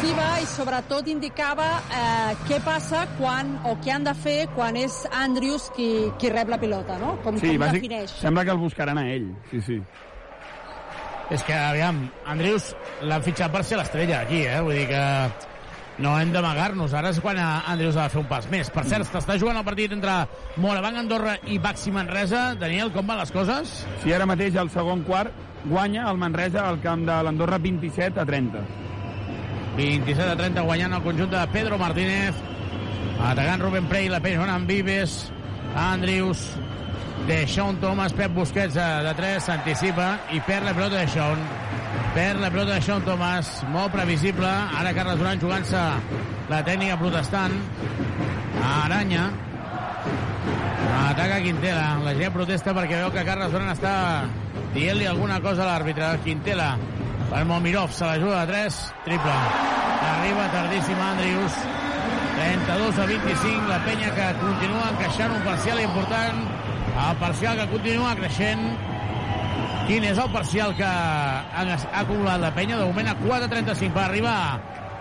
[0.00, 5.02] ofensiva i sobretot indicava eh, què passa quan o què han de fer quan és
[5.12, 5.88] Andrews qui,
[6.20, 7.18] qui rep la pilota, no?
[7.24, 8.14] Com, Sí, com bàsic, defineix.
[8.20, 9.76] sembla que el buscaran a ell, sí, sí.
[11.30, 12.72] és que, aviam, Andrius
[13.02, 14.58] l'han fitxat per ser l'estrella aquí, eh?
[14.64, 15.04] Vull dir que
[16.00, 16.94] no hem d'amagar-nos.
[16.96, 18.70] Ara és quan Andrius ha de fer un pas més.
[18.72, 20.16] Per cert, s'està jugant el partit entre
[20.56, 22.54] Morabanc Andorra i Baxi Manresa.
[22.58, 23.84] Daniel, com van les coses?
[24.02, 25.30] Si ara mateix al segon quart
[25.68, 28.64] guanya el Manresa al camp de l'Andorra 27 a 30.
[29.76, 32.34] 27 a 30 guanyant el conjunt de Pedro Martínez.
[33.20, 35.30] Atacant Rubén Prey, la peix amb Vives,
[35.76, 36.44] Andrius,
[37.26, 41.44] de Sean Thomas, Pep Busquets de, de 3, s'anticipa i perd la pelota de Sean.
[42.14, 44.48] Perd la pelota de Sean Thomas, molt previsible.
[44.48, 45.82] Ara Carles Duran jugant-se
[46.50, 47.54] la tècnica protestant.
[48.64, 49.28] Aranya.
[51.04, 52.00] Ataca Quintela.
[52.02, 53.94] La gent protesta perquè veu que Carles Duran està
[54.74, 56.16] dient-li alguna cosa a l'àrbitre.
[56.24, 56.72] Quintela
[57.30, 59.36] per Momirov, se l'ajuda de 3, triple.
[60.10, 61.58] Arriba tardíssim Andrius.
[62.40, 66.42] 32 a 25, la penya que continua encaixant un parcial important.
[66.90, 68.64] El parcial que continua creixent.
[69.86, 71.64] Quin és el parcial que ha
[72.02, 72.78] acumulat la penya?
[72.78, 74.38] De moment a 4.35 per arribar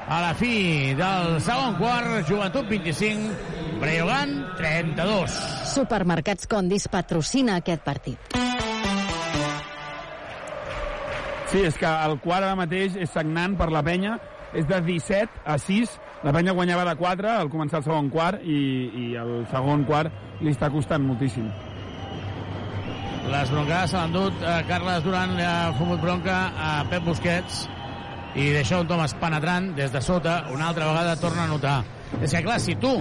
[0.10, 5.38] a la fi del segon quart, Joventut 25, Breogán 32.
[5.76, 8.40] Supermercats Condis patrocina aquest partit.
[11.50, 14.20] Sí, és que el quart ara mateix és sagnant per la penya,
[14.54, 15.95] és de 17 a 6,
[16.26, 18.60] la penya guanyava de 4 al començar el segon quart i,
[18.93, 21.47] i el segon quart li està costant moltíssim.
[23.30, 27.64] Les broncades se l'han dut eh, Carles Duran, li ha fumut bronca a Pep Busquets
[28.38, 31.80] i d'això un Thomas penetrant des de sota, una altra vegada torna a notar.
[32.22, 32.93] És que clar, si tu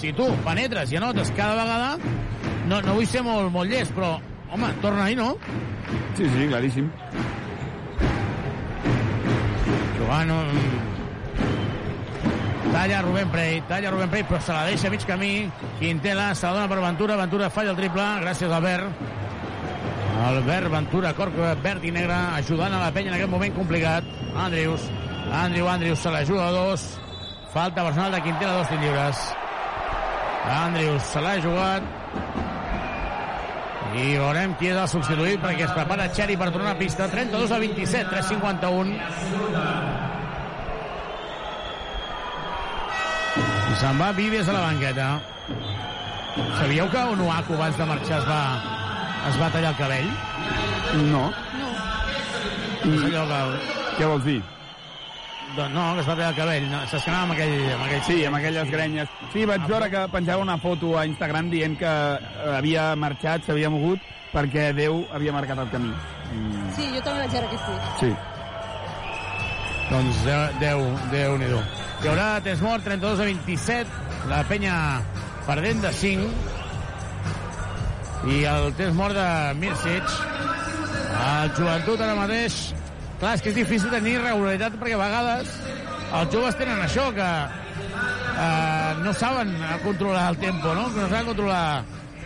[0.00, 1.96] si tu penetres i anotes cada vegada
[2.68, 4.14] no, no vull ser molt, molt llest però
[4.52, 5.34] home, torna ahí, no?
[6.16, 6.88] Sí, sí, claríssim.
[10.02, 10.48] Jugant un...
[12.72, 15.50] Talla Rubén Prey, talla Rubén Prey, però se la deixa a mig camí.
[15.78, 18.88] Quintela se la dona per Ventura, Ventura falla el triple, gràcies a Albert.
[20.22, 21.30] Albert Ventura, cor
[21.62, 24.08] verd i negre, ajudant a la penya en aquest moment complicat.
[24.34, 24.88] Andrius,
[25.30, 26.86] Andriu, Andrius se la juga a dos.
[27.52, 29.22] Falta personal de Quintela, dos lliures.
[30.48, 31.82] Andrius se l'ha jugat.
[33.92, 37.10] I veurem qui és el substituït perquè es prepara Xeri per tornar a pista.
[37.12, 39.91] 32 a 27, 3'51.
[43.72, 45.08] I se'n va Vives a la banqueta.
[46.58, 48.40] Sabíeu que Onuaku abans de marxar es va,
[49.30, 50.08] es va tallar el cabell?
[51.08, 51.22] No.
[51.60, 51.70] No.
[52.92, 53.40] És allò que...
[53.96, 54.38] Què vols dir?
[55.56, 56.66] Doncs no, que es va tallar el cabell.
[56.72, 58.02] No, S'escanava amb aquell, amb aquell...
[58.08, 59.12] Sí, amb aquelles grenyes.
[59.34, 63.72] Sí, vaig veure que penjava una foto a Instagram dient que eh, havia marxat, s'havia
[63.72, 64.00] mogut,
[64.32, 65.94] perquè Déu havia marcat el camí.
[66.32, 67.78] Mm, Sí, jo també vaig veure que sí.
[68.00, 68.12] sí.
[69.92, 71.50] Doncs Déu, Déu, Déu nhi
[72.02, 73.90] Hi haurà temps mort, 32 a 27,
[74.26, 74.74] la penya
[75.46, 76.24] perdent de 5,
[78.26, 79.26] i el temps mort de
[79.60, 80.16] Mircic.
[81.22, 82.56] El joventut ara mateix...
[83.20, 85.52] Clar, és que és difícil tenir regularitat perquè a vegades
[86.18, 87.28] els joves tenen això, que
[88.48, 90.88] eh, no saben controlar el tempo, no?
[90.90, 91.62] Que no saben controlar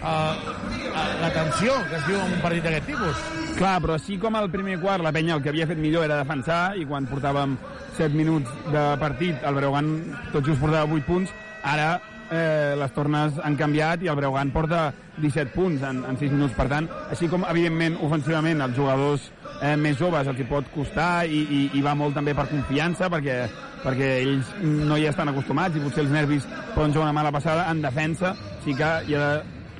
[0.02, 3.22] eh, la tensió que es viu en un partit d'aquest tipus.
[3.56, 6.20] Clar, però així com al primer quart la penya el que havia fet millor era
[6.22, 7.56] defensar i quan portàvem
[7.96, 9.94] 7 minuts de partit el Breugan
[10.34, 11.32] tot just portava 8 punts,
[11.64, 11.96] ara
[12.30, 16.56] eh, les tornes han canviat i el Breugan porta 17 punts en, en 6 minuts.
[16.58, 19.30] Per tant, així com evidentment ofensivament els jugadors
[19.60, 23.10] eh, més joves els hi pot costar i, i, i va molt també per confiança
[23.12, 23.38] perquè,
[23.84, 27.70] perquè ells no hi estan acostumats i potser els nervis poden jugar una mala passada
[27.70, 28.34] en defensa
[28.64, 29.28] sí que hi ha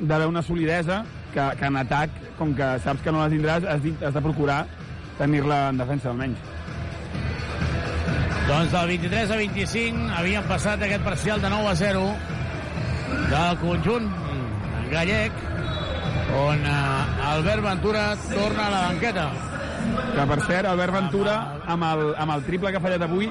[0.01, 3.82] d'haver una solidesa que, que en atac, com que saps que no la tindràs, has,
[3.82, 4.66] dit- has de procurar
[5.18, 6.38] tenir-la en defensa, almenys.
[8.47, 12.03] Doncs del 23 a 25 havien passat aquest parcial de 9 a 0
[13.32, 14.07] del conjunt
[14.92, 15.32] gallec
[16.36, 19.26] on eh, Albert Ventura torna a la banqueta.
[20.14, 21.34] Que, per cert, Albert Ventura,
[21.66, 23.28] amb el, amb el triple que ha fallat avui,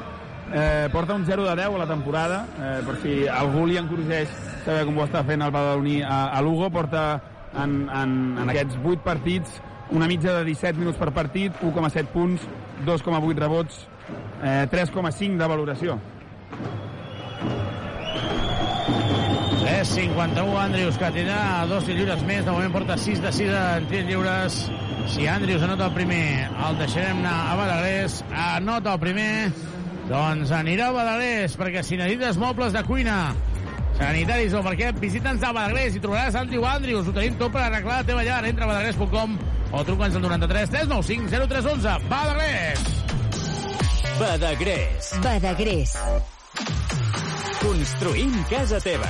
[0.53, 4.29] eh, porta un 0 de 10 a la temporada, eh, per si algú li encorregeix
[4.65, 7.05] saber com ho està fent el Badaloní a, a Lugo, porta
[7.55, 12.41] en, en, en aquests 8 partits una mitja de 17 minuts per partit, 1,7 punts,
[12.85, 13.85] 2,8 rebots,
[14.41, 15.99] eh, 3,5 de valoració.
[19.65, 22.43] 3'51 Andrius, que tindrà dos lliures més.
[22.45, 24.59] De moment porta 6 de 6 en tirs lliures.
[25.13, 28.19] Si Andrius anota el primer, el deixarem anar a Badagrés.
[28.33, 29.51] Anota el primer,
[30.09, 33.33] doncs anirà a Badagrés, perquè si necessites mobles de cuina,
[33.97, 37.09] sanitaris o perquè visita'ns a Badagrés i trobaràs Andrew Andrius.
[37.09, 38.43] Ho tenim tot per arreglar la teva llar.
[38.45, 39.37] Entra a badagrés.com
[39.71, 41.97] o truca'ns al 93 395 0311.
[42.11, 42.85] Badagrés!
[44.19, 45.13] Badagrés.
[45.23, 45.95] Badagrés.
[47.59, 49.09] Construïm casa teva.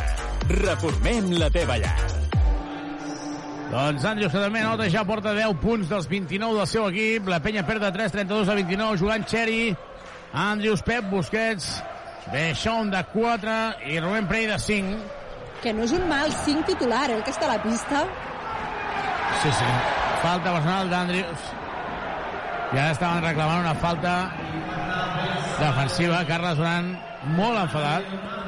[0.49, 1.97] Reformem la teva llar.
[3.69, 7.27] Doncs Andrius que també nota ja porta 10 punts dels 29 del seu equip.
[7.29, 9.75] La penya perd de 3, 32 a 29, jugant Xeri.
[10.35, 11.83] Andrius, Pep, Busquets,
[12.31, 13.51] Beixón de 4
[13.87, 14.97] i Rubén Prey de 5.
[15.63, 18.03] Que no és un mal 5 titular, eh, el que està a la pista.
[19.41, 19.69] Sí, sí.
[20.21, 21.45] Falta personal d'Andrius.
[22.73, 24.13] I ara estaven reclamant una falta
[25.59, 26.23] defensiva.
[26.27, 26.91] Carles Duran
[27.37, 28.03] molt enfadat.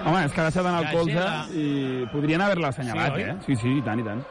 [0.07, 3.29] Home, és que ha deixat anar el Ja colze i podrien haver-la assenyalat, Sí, oi?
[3.29, 3.35] eh?
[3.45, 4.23] Sí, sí, i tant, i tant.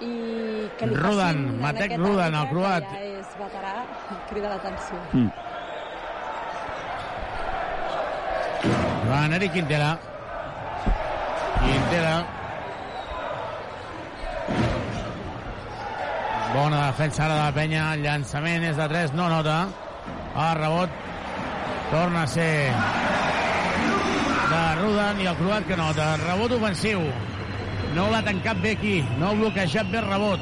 [0.00, 2.84] I que li en Matec Rudan, el croat.
[2.92, 3.74] Ja és veterà,
[4.30, 5.00] crida l'atenció.
[5.12, 5.47] Mm.
[9.08, 9.98] Joan Eric Quintela.
[11.64, 12.16] Quintela.
[16.54, 17.84] Bona defensa ara de la penya.
[17.94, 19.58] El llançament és de 3, no nota.
[20.36, 20.90] El rebot
[21.90, 22.52] torna a ser
[24.48, 26.10] de Rudan i el croat que nota.
[26.24, 27.02] Rebot ofensiu.
[27.96, 28.96] No l'ha tancat bé aquí.
[29.18, 30.40] No ha bloquejat bé el rebot.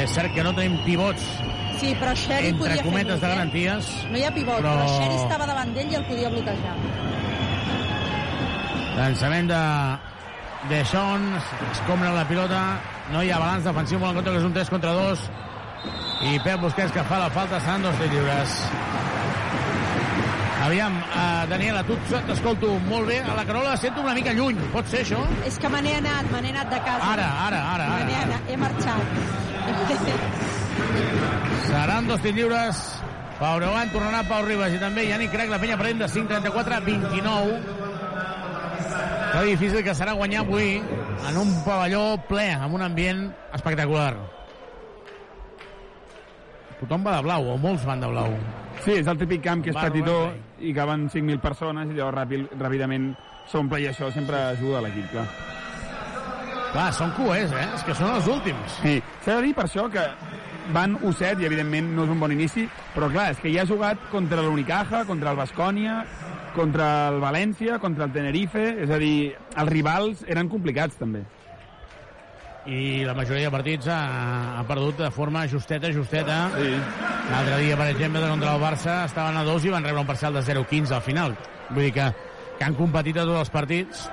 [0.00, 1.24] És cert que no tenim pivots
[1.80, 3.34] Sí, però Sherry entre podia fer cometes de bloc, eh?
[3.34, 3.86] garanties.
[4.12, 6.74] No hi ha pivot, però, Però- però Sherry estava davant d'ell i el podia bloquejar.
[9.00, 9.60] Llançament de
[10.68, 11.22] de Sean,
[11.72, 12.58] escombra la pilota,
[13.14, 15.22] no hi ha balanç defensiu, molt en compte que és un 3 contra 2,
[16.28, 18.58] i Pep Busquets que fa la falta, seran dos tirs lliures.
[20.66, 21.96] Aviam, uh, Daniela, tu
[22.28, 25.22] t'escolto molt bé, a la Carola la sento una mica lluny, pot ser això?
[25.48, 27.12] És que me n'he anat, me n'he anat de casa.
[27.14, 28.26] Ara, ara, ara, Me ara.
[28.26, 29.04] anat, he marxat.
[31.70, 32.84] Seran dos tirs lliures.
[33.40, 36.80] Pau Breogán tornarà Pau Ribas i també Yannick Crac, la penya perdent de 5-34 a
[36.84, 37.89] 29.
[39.30, 44.14] Que difícil que serà guanyar avui en un pavelló ple, amb un ambient espectacular.
[46.80, 48.34] Tothom va de blau, o molts van de blau.
[48.80, 50.16] Sí, és el típic camp que és Barba, petitó
[50.64, 53.10] i caben 5.000 persones i llavors ràpid, ràpidament
[53.50, 55.26] s'omple i això sempre ajuda a l'equip, clar.
[56.70, 57.66] Clar, són cuers, eh?
[57.76, 58.78] És que són els últims.
[58.80, 60.06] Sí, s'ha de dir per això que
[60.74, 63.68] van U7 i evidentment no és un bon inici, però clar, és que ja ha
[63.68, 66.00] jugat contra l'Unicaja, contra el Bascònia,
[66.54, 71.26] contra el València, contra el Tenerife, és a dir, els rivals eren complicats també.
[72.66, 76.50] i la majoria de partits ha, ha perdut de forma justeta, justeta.
[76.54, 76.74] Sí.
[77.30, 80.34] L'altre dia, per exemple, contra el Barça estaven a dos i van rebre un parcial
[80.36, 81.36] de 0-15 al final.
[81.70, 82.10] Vull dir que,
[82.58, 84.10] que han competit a tots els partits.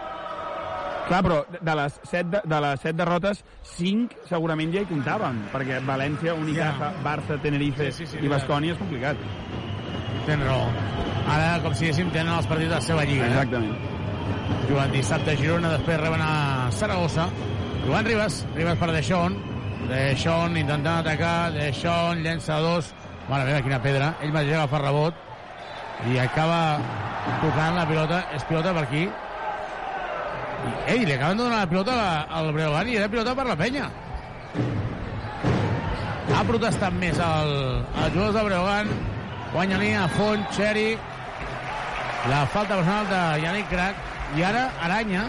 [1.08, 3.44] Clar, però de les set, de, de les set derrotes,
[3.78, 7.04] cinc segurament ja hi comptaven, perquè València, Unicaja, Ja.
[7.04, 9.22] Barça, Tenerife Sí, sí, sí, i Bascònia és complicat.
[10.28, 10.66] Tens raó.
[11.32, 13.30] Ara, com si diguéssim, tenen els partits de la seva lliga.
[13.32, 13.78] Exactament.
[14.68, 17.30] Jugant dissabte a Girona, després reben a Saragossa.
[17.86, 19.38] Joan Ribas, Ribas per Deixón.
[19.88, 22.92] Deixón intentant atacar, Deixón llença dos.
[23.30, 24.14] Mare meva, quina pedra.
[24.24, 25.24] Ell mateix agafa rebot
[26.12, 26.60] i acaba
[27.42, 28.20] tocant la pilota.
[28.36, 29.08] És pilota per aquí.
[30.88, 31.96] Ei, li acaben de donar la pilota
[32.40, 33.90] al Breogán i era pilota per la penya.
[36.38, 37.54] Ha protestat més el,
[38.04, 38.92] el jugador de Breogán.
[39.54, 40.90] Guanya línia, Font, Xeri.
[42.28, 44.02] La falta personal de Yannick Crac.
[44.36, 45.28] I ara Aranya,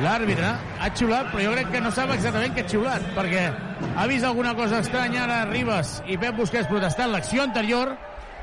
[0.00, 3.44] l'àrbitre, ha xiulat, però jo crec que no sap exactament què ha xiulat, perquè
[3.92, 7.92] ha vist alguna cosa estranya ara Ribas i Pep Busquets protestant l'acció anterior,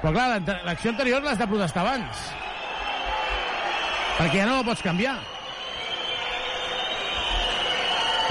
[0.03, 2.25] però clar, l'acció anterior l'has de protestar abans.
[4.19, 5.17] Perquè ja no la pots canviar.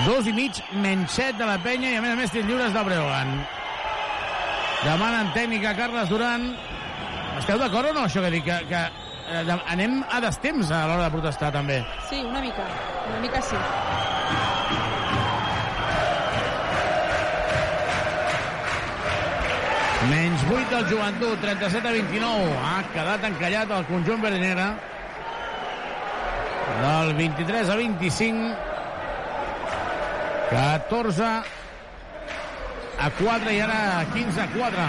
[0.06, 2.72] Dos i mig, menys set de la penya i a més a més tens lliures
[2.74, 3.30] del Breogán.
[4.82, 6.48] Demanen tècnica Carles Duran.
[7.38, 8.44] Esteu d'acord o no, això que dic?
[8.48, 11.78] Que, que eh, de- anem a destemps a l'hora de protestar, també.
[12.10, 12.66] Sí, una mica.
[13.12, 13.60] Una mica sí.
[20.10, 22.56] Menys 8 del joventut, 37 a 29.
[22.66, 24.72] Ha quedat encallat el conjunt verdinera.
[26.82, 28.71] Del 23 a 25.
[30.52, 31.24] 14
[33.00, 34.88] a 4 i ara 15 a 4.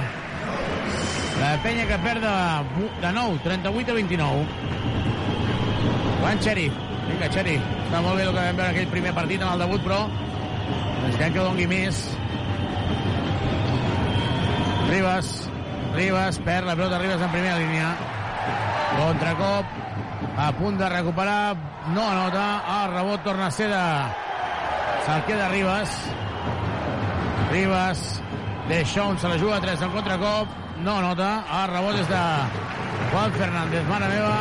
[1.40, 2.34] La penya que perd de,
[3.02, 4.46] de nou, 38 a 29.
[6.20, 6.68] Joan Xeri.
[7.08, 7.56] Vinga, Xeri.
[7.86, 11.34] Està molt bé el que vam veure aquell primer partit en el debut, però necessitem
[11.38, 12.04] que dongui més.
[14.92, 15.32] Ribas.
[15.94, 17.94] Ribas perd la pelota Ribas en primera línia.
[19.00, 19.80] Contracop.
[20.44, 21.56] A punt de recuperar.
[21.96, 22.46] No anota.
[22.82, 23.82] El rebot torna a ser de...
[25.04, 25.90] Se'l queda Ribas.
[27.52, 28.22] Ribas.
[28.70, 30.48] Deixón se la juga 3 en contracop.
[30.84, 31.44] No anota.
[31.62, 32.22] El rebot és de
[33.12, 33.84] Juan Fernández.
[33.90, 34.38] Mare meva.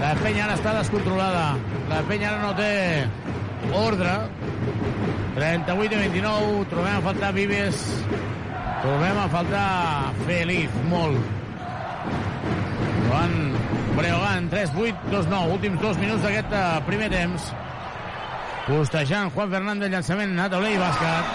[0.00, 1.56] La penya ara està descontrolada.
[1.90, 2.70] La penya ara no té
[3.74, 4.12] ordre.
[5.34, 6.64] 38 a 29.
[6.70, 7.82] Trobem a faltar Vives.
[8.84, 11.18] Trobem a faltar Feliz, molt.
[13.08, 13.34] Joan
[13.96, 15.50] Breogán, 3-8, 2-9.
[15.58, 17.50] Últims dos minuts d'aquest eh, primer temps.
[18.70, 21.30] Postejant Juan Fernández, llançament a taulell i bàsquet.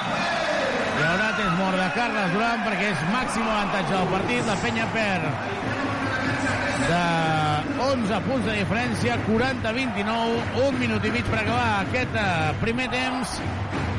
[1.04, 4.48] Ara temps mort de Carles Duran perquè és màxim avantatge del partit.
[4.48, 5.26] La penya perd
[6.86, 7.02] de
[7.90, 13.36] 11 punts de diferència, 40-29, un minut i mig per acabar aquest eh, primer temps.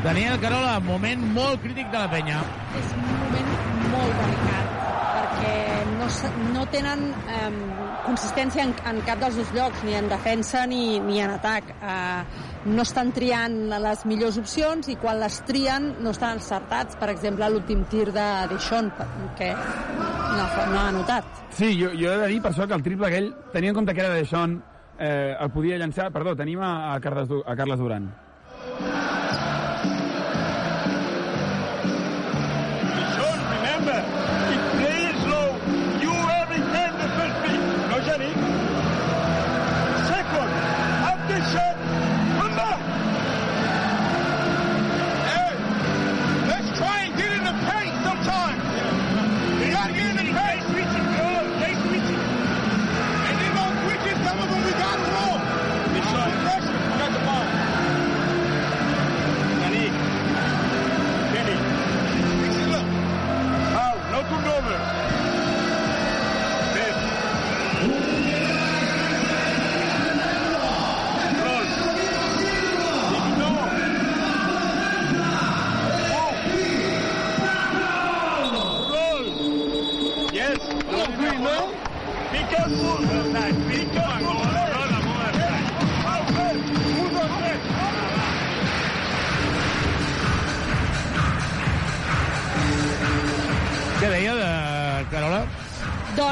[0.06, 2.40] Daniel Carola, moment molt crític de la penya.
[2.80, 3.54] És un moment
[3.92, 4.74] molt delicat
[5.12, 5.54] perquè
[5.92, 6.10] no,
[6.56, 7.54] no tenen eh,
[8.08, 11.74] consistència en, en cap dels dos llocs, ni en defensa ni, ni en atac.
[11.76, 16.98] Eh, no estan triant les millors opcions i quan les trien no estan encertats.
[17.00, 18.90] Per exemple, l'últim tir de Deixón,
[19.38, 21.30] que no, no ha anotat.
[21.56, 23.94] Sí, jo, jo he de dir per això que el triple aquell, tenint en compte
[23.94, 24.60] que era de Deixón,
[24.98, 26.10] eh, el podia llançar...
[26.12, 28.10] Perdó, tenim a, a, Carles, a Carles Duran.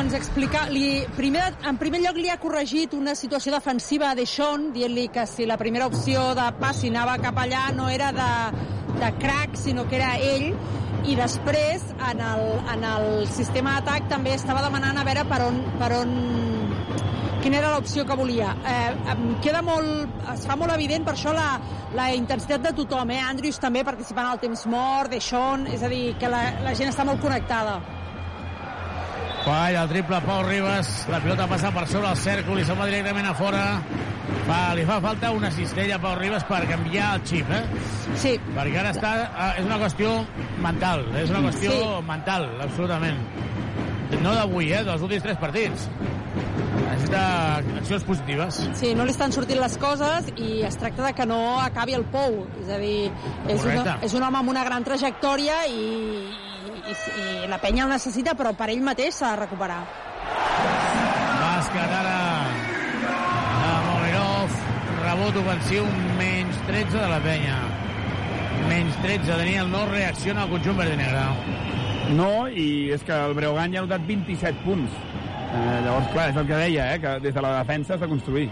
[0.05, 4.67] Doncs explicar, li, primer, en primer lloc li ha corregit una situació defensiva a Deixón,
[4.75, 8.27] dient-li que si la primera opció de passi anava cap allà no era de,
[8.99, 10.51] de crack, sinó que era ell,
[11.09, 12.45] i després en el,
[12.75, 16.15] en el sistema d'atac també estava demanant a veure per on, per on
[17.41, 18.53] quina era l'opció que volia.
[18.61, 21.49] Eh, em queda molt, es fa molt evident per això la,
[21.97, 23.25] la intensitat de tothom, eh?
[23.25, 27.09] Andrews també participant al temps mort, Deixón, és a dir, que la, la gent està
[27.09, 27.81] molt connectada.
[29.45, 32.87] Falla el triple Pau Ribas, la pilota passa per sobre el cèrcol i se'n va
[32.89, 33.65] directament a fora.
[34.49, 37.61] Fa, li fa falta una cistella a Pau Ribas per canviar el xip, eh?
[38.21, 38.33] Sí.
[38.57, 40.15] Perquè ara està, eh, és una qüestió
[40.65, 42.03] mental, és una qüestió Sí.
[42.09, 43.21] mental, absolutament.
[44.23, 44.83] No d'avui, eh?
[44.85, 45.89] Dels últims tres partits.
[46.85, 48.63] Necessita accions positives.
[48.81, 52.05] Sí, no li estan sortint les coses i es tracta de que no acabi el
[52.05, 52.47] pou.
[52.63, 53.11] És a dir,
[53.49, 56.29] és, una, és un home amb una gran trajectòria i,
[56.89, 56.95] i,
[57.45, 59.81] i la penya el necessita, però per ell mateix s'ha de recuperar.
[61.41, 62.19] Bàsquet ara
[63.63, 64.59] de Momirov.
[65.05, 65.87] Rebot ofensiu,
[66.19, 67.59] menys 13 de la penya.
[68.69, 69.31] Menys 13.
[69.33, 71.25] Daniel no reacciona al conjunt verd i negre.
[72.15, 75.01] No, i és que el Breogán ja ha notat 27 punts.
[75.55, 78.09] Eh, llavors, clar, és el que deia, eh, que des de la defensa has de
[78.11, 78.49] construir.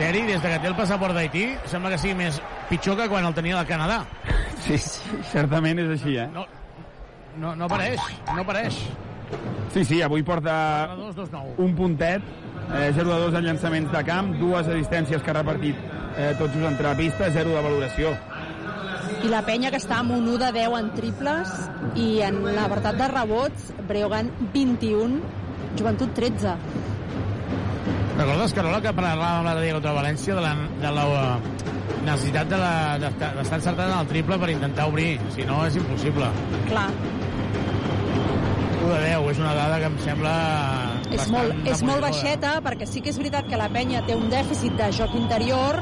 [0.00, 2.38] Xeri, des de que té el passaport d'Haití, sembla que sigui més
[2.70, 4.00] pitjor que quan el tenia del Canadà.
[4.60, 4.76] Sí,
[5.30, 6.26] certament és així, eh?
[6.32, 6.42] No,
[7.40, 8.76] no, no apareix, no apareix.
[9.72, 10.54] Sí, sí, avui porta
[10.98, 11.54] 2, 2, 9.
[11.64, 12.24] un puntet,
[12.76, 16.52] eh, 0 de 2 en llançaments de camp, dues assistències que ha repartit eh, tots
[16.52, 18.12] just entre la pista, 0 de valoració.
[19.24, 21.56] I la penya que està amb un 1 de 10 en triples
[21.96, 25.20] i en l'apartat de rebots, Breogán 21,
[25.80, 26.56] Joventut 13.
[28.20, 30.50] Recordes, Carola, que parlàvem l'altre dia contra València de la,
[30.82, 31.20] de la uh,
[32.04, 35.78] necessitat de la- d'estar de, encertat en el triple per intentar obrir, si no és
[35.80, 36.28] impossible.
[36.68, 36.90] Clar,
[38.80, 40.34] 1 de 10 és una dada que em sembla
[41.10, 44.28] és molt, és molt baixeta perquè sí que és veritat que la penya té un
[44.32, 45.80] dèficit de joc interior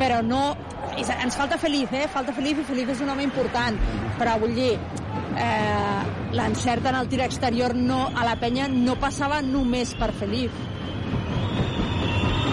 [0.00, 0.56] però no
[0.96, 2.08] és, ens falta Feliz, eh?
[2.10, 3.78] falta Feliz i Feliz és un home important.
[4.18, 6.02] Però vull dir eh,
[6.34, 10.66] l'encert en el tir exterior no, a la penya no passava només per Feliz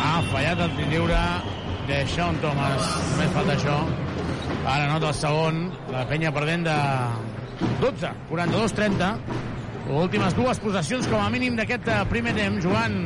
[0.08, 1.20] Ha fallat el tir lliure
[1.88, 2.86] de Sean Thomas.
[3.12, 3.76] Només falta això.
[4.64, 5.60] Ara nota el segon.
[5.91, 6.78] La penya perdent de
[7.82, 9.12] 12, 42-30.
[9.97, 12.64] Últimes dues possessions com a mínim d'aquest eh, primer temps.
[12.64, 12.97] Jugant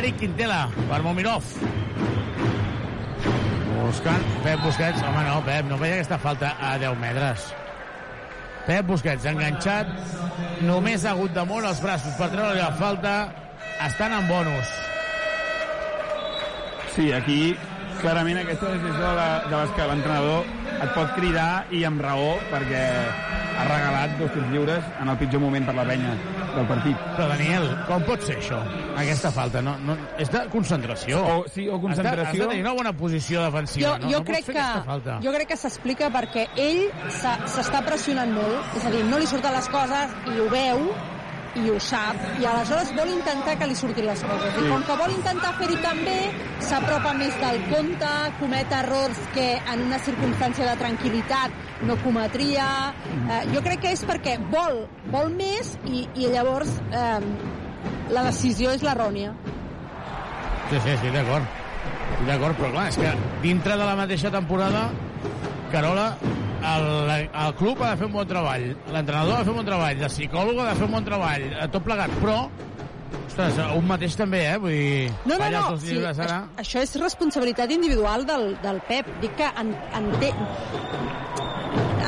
[0.00, 1.46] Eric Quintela per Momirov.
[3.78, 5.02] Buscant Pep Busquets.
[5.06, 7.50] Home, no, Pep, no veia aquesta falta a 10 metres.
[8.66, 9.90] Pep Busquets, enganxat.
[10.66, 13.20] Només ha hagut de moure els braços per treure la falta.
[13.86, 14.91] Estan en bonus.
[16.92, 17.54] Sí, aquí
[18.02, 22.34] clarament aquesta decisió de, la, de les que l'entrenador et pot cridar i amb raó
[22.50, 22.82] perquè
[23.52, 26.14] ha regalat dos tirs lliures en el pitjor moment per la penya
[26.52, 27.04] del partit.
[27.16, 28.58] Però, Daniel, com pot ser això?
[28.98, 31.22] Aquesta falta, no, no, és de concentració.
[31.22, 32.26] O, sí, o concentració.
[32.26, 33.86] Has de, has de tenir una bona posició defensiva.
[33.88, 35.18] jo, no, jo, no crec que, falta.
[35.24, 36.84] jo crec que s'explica perquè ell
[37.20, 40.86] s'està pressionant molt, és a dir, no li surten les coses i ho veu,
[41.60, 44.58] i ho sap, i aleshores vol intentar que li surtin les coses.
[44.58, 46.16] I com que vol intentar fer-hi també,
[46.64, 52.66] s'apropa més del compte, comet errors que en una circumstància de tranquil·litat no cometria.
[53.22, 57.18] Eh, jo crec que és perquè vol, vol més i, i llavors eh,
[58.12, 59.34] la decisió és l'errònia.
[60.70, 61.60] Sí, sí, sí, d'acord.
[62.26, 64.86] D'acord, però clar, és que dintre de la mateixa temporada,
[65.72, 66.12] Carola,
[66.62, 69.66] el, el club ha de fer un bon treball, l'entrenador ha de fer un bon
[69.70, 72.36] treball, el psicòleg ha de fer un bon treball, eh, tot plegat, però
[73.32, 74.56] ostres, un mateix també, eh?
[74.60, 76.42] Vull dir, No, no, no, sí, ara.
[76.60, 79.08] això, és responsabilitat individual del, del Pep.
[79.22, 80.32] Dic que en, ente...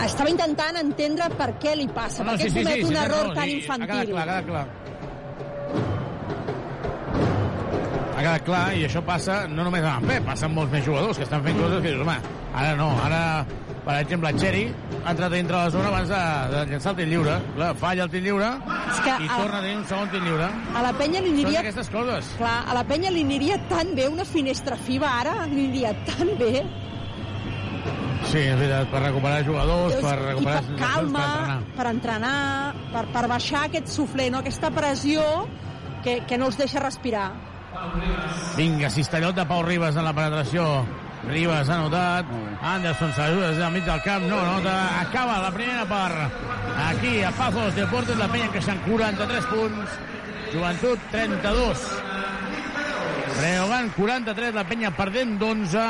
[0.05, 2.93] estava intentant entendre per què li passa, No, per què sí, sí, comet sí, un
[2.93, 3.89] sí, error no, tan sí, infantil.
[3.89, 4.67] Ha quedat clar, ha quedat clar.
[8.15, 10.85] Ha quedat clar, i això passa no només amb en Pep, passa amb molts més
[10.87, 12.19] jugadors que estan fent coses que dius, home,
[12.55, 13.23] ara no, ara,
[13.85, 14.63] per exemple, Txeri
[15.05, 16.21] ha entrat dintre la zona abans de,
[16.55, 17.35] de llançar el tir lliure.
[17.57, 18.49] Clar, falla el tir lliure
[19.05, 20.49] que i a- torna a tenir un segon tir lliure.
[20.75, 21.61] A la penya li Són aniria...
[21.61, 22.31] aquestes coses.
[22.39, 26.33] Clar, a la penya li aniria tan bé una finestra FIBA ara, li aniria tan
[26.41, 26.65] bé.
[28.25, 31.59] Sí, és veritat, per recuperar jugadors, per I recuperar per sensacions, calma, per entrenar.
[31.77, 32.39] per entrenar,
[32.95, 34.41] per, per baixar aquest suflé, no?
[34.41, 35.23] aquesta pressió
[36.03, 37.29] que, que no els deixa respirar.
[38.57, 40.65] Vinga, cistellot de Pau Ribas en la penetració.
[41.29, 42.27] Ribas ha notat.
[42.61, 44.27] Anderson s'ajuda des del mig del camp.
[44.29, 44.75] No, nota.
[45.01, 46.33] Acaba la primera part.
[46.89, 49.99] Aquí, a Pazos Deportes, la penya encaixant 43 punts.
[50.53, 51.87] Joventut, 32.
[53.35, 55.89] Breogán, 43, la penya perdent d'11.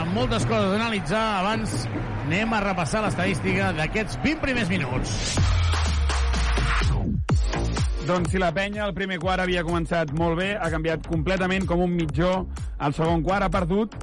[0.00, 1.26] Amb moltes coses a analitzar.
[1.42, 1.76] Abans
[2.26, 5.12] anem a repassar l'estadística d'aquests 20 primers minuts.
[8.06, 11.82] Doncs si la penya al primer quart havia començat molt bé, ha canviat completament com
[11.82, 12.44] un mitjó.
[12.78, 13.96] Al segon quart ha perdut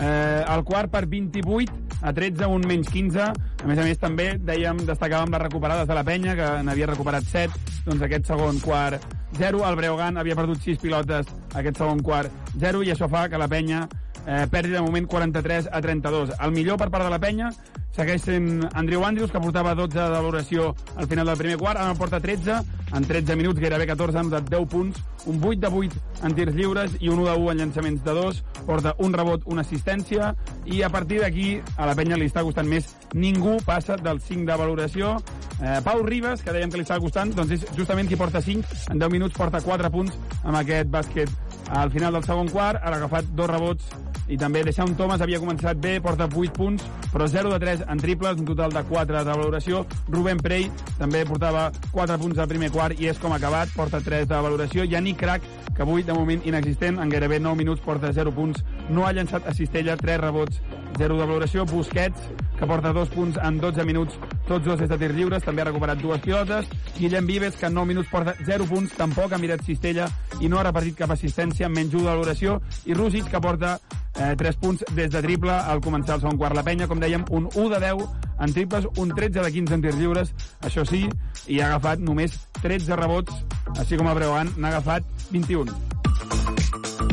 [0.00, 1.72] eh, el quart per 28
[2.02, 3.26] a 13, un menys 15.
[3.26, 7.24] A més a més, també dèiem, destacàvem les recuperades de la penya, que n'havia recuperat
[7.32, 7.62] 7.
[7.86, 9.04] Doncs aquest segon quart
[9.38, 9.62] 0.
[9.68, 13.48] El Breogan havia perdut 6 pilotes aquest segon quart 0 i això fa que la
[13.48, 13.86] penya
[14.26, 16.36] eh, perdi de moment 43 a 32.
[16.40, 17.52] El millor per part de la penya
[17.96, 21.94] segueix sent Andrew Andrews, que portava 12 de valoració al final del primer quart, ara
[21.94, 22.58] en porta 13,
[22.94, 26.54] en 13 minuts, gairebé 14, ha notat 10 punts, un 8 de 8 en tirs
[26.54, 30.34] lliures i un 1 de 1 en llançaments de 2, porta un rebot, una assistència,
[30.66, 32.92] i a partir d'aquí a la penya li està costant més.
[33.14, 35.16] Ningú passa del 5 de valoració.
[35.56, 38.90] Eh, Pau Ribas, que dèiem que li estava costant, doncs és justament qui porta 5,
[38.92, 41.32] en 10 minuts porta 4 punts amb aquest bàsquet.
[41.72, 43.88] Al final del segon quart, ha agafat dos rebots.
[44.28, 46.82] I també Deixant Thomas havia començat bé, porta 8 punts,
[47.12, 49.84] però 0 de 3 en triples, un total de 4 de valoració.
[50.08, 54.28] Rubén Prey també portava 4 punts al primer quart i és com acabat, porta 3
[54.28, 54.84] de valoració.
[54.84, 59.06] Yannick Crac, que avui de moment inexistent, en gairebé 9 minuts porta 0 punts, no
[59.06, 60.60] ha llançat a cistella, 3 rebots,
[60.96, 61.64] 0 de valoració.
[61.66, 62.28] Busquets,
[62.58, 65.68] que porta 2 punts en 12 minuts, tots dos des de tirs lliures, també ha
[65.68, 66.68] recuperat dues pilotes.
[66.98, 70.08] Guillem Vives, que en 9 minuts porta 0 punts, tampoc ha mirat cistella
[70.40, 72.60] i no ha repartit cap assistència, menys 1 de valoració.
[72.86, 73.78] I Rússic, que porta
[74.14, 76.56] eh, 3 punts des de triple al començar el segon quart.
[76.56, 78.06] La penya, com dèiem, un 1 de 10
[78.38, 81.06] en triples, un 13 de 15 en tirs lliures, això sí,
[81.48, 83.44] i ha agafat només 13 rebots,
[83.78, 87.05] així com el Breuan n'ha agafat 21.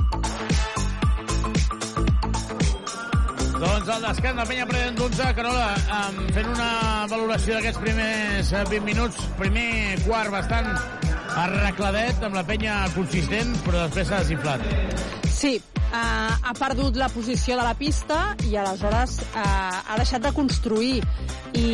[3.84, 6.68] Doncs el descans del Penya prenent d'11, Carola, um, fent una
[7.12, 10.70] valoració d'aquests primers eh, 20 minuts, primer quart bastant
[11.42, 14.64] arregladet, amb la penya consistent, però després s'ha desinflat.
[15.28, 20.32] Sí, uh, ha perdut la posició de la pista i aleshores uh, ha deixat de
[20.38, 21.02] construir
[21.60, 21.68] i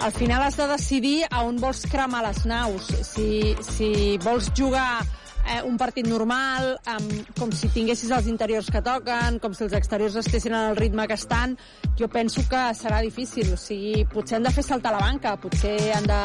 [0.00, 2.88] al final has de decidir a on vols cremar les naus.
[3.04, 5.04] Si, si vols jugar
[5.46, 9.76] eh, un partit normal, amb, com si tinguessis els interiors que toquen, com si els
[9.78, 11.56] exteriors estessin el ritme que estan,
[11.98, 13.52] jo penso que serà difícil.
[13.54, 16.20] O sigui, potser han de fer saltar la banca, potser han de,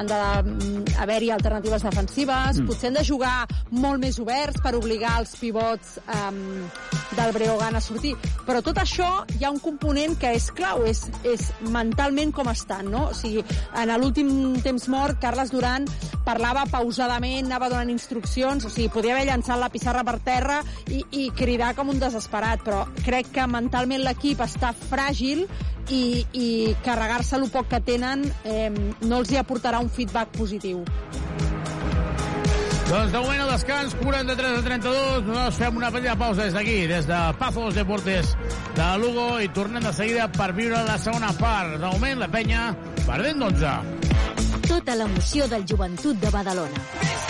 [0.00, 2.70] han de mm, haver-hi alternatives defensives, mm.
[2.70, 3.36] potser han de jugar
[3.70, 6.40] molt més oberts per obligar els pivots um,
[7.16, 8.14] del Breogan a sortir.
[8.46, 12.90] Però tot això hi ha un component que és clau, és, és mentalment com estan,
[12.92, 13.08] no?
[13.10, 13.44] O sigui,
[13.76, 14.30] en l'últim
[14.64, 15.86] temps mort, Carles Duran
[16.24, 21.02] parlava pausadament, anava donant instruccions, o sigui, podia haver llançat la pissarra per terra i,
[21.12, 25.46] i cridar com un desesperat, però crec que mentalment l'equip està fràgil
[25.90, 26.48] i, i
[26.84, 30.84] carregar-se el poc que tenen eh, no els hi aportarà un feedback positiu.
[32.90, 35.26] Doncs de moment el descans, 43 a 32.
[35.28, 38.32] Nosaltres fem una petita pausa des d'aquí, des de Pazos Deportes
[38.74, 41.78] de Lugo, i tornem de seguida per viure la segona part.
[41.78, 42.66] De moment, la penya
[43.06, 44.66] perdent d'11.
[44.66, 47.29] Tota l'emoció del joventut de Badalona.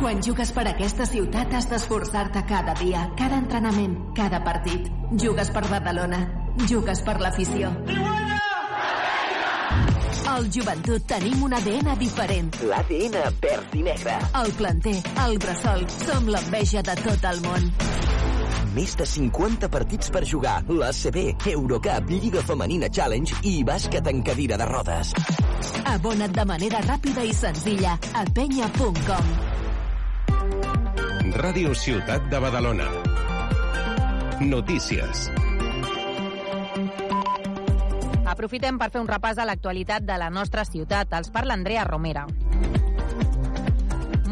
[0.00, 4.90] Quan jugues per aquesta ciutat has d'esforçar-te cada dia, cada entrenament, cada partit.
[5.22, 6.20] Jugues per Badalona.
[6.68, 7.70] Jugues per l'afició.
[10.34, 12.50] Al joventut tenim un ADN diferent.
[12.66, 14.16] L'ADN verd i negre.
[14.40, 14.96] El planter,
[15.26, 17.68] el bressol, som l'enveja de tot el món.
[18.74, 24.58] Més de 50 partits per jugar, l'ACB, Eurocup, Lliga Femenina Challenge i bàsquet en cadira
[24.58, 25.14] de rodes.
[25.94, 29.53] Abona't de manera ràpida i senzilla a penya.com.
[31.34, 32.84] Ràdio Ciutat de Badalona.
[34.46, 35.24] Notícies.
[38.22, 41.10] Aprofitem per fer un repàs a l'actualitat de la nostra ciutat.
[41.18, 42.28] Els parla Andrea Romera.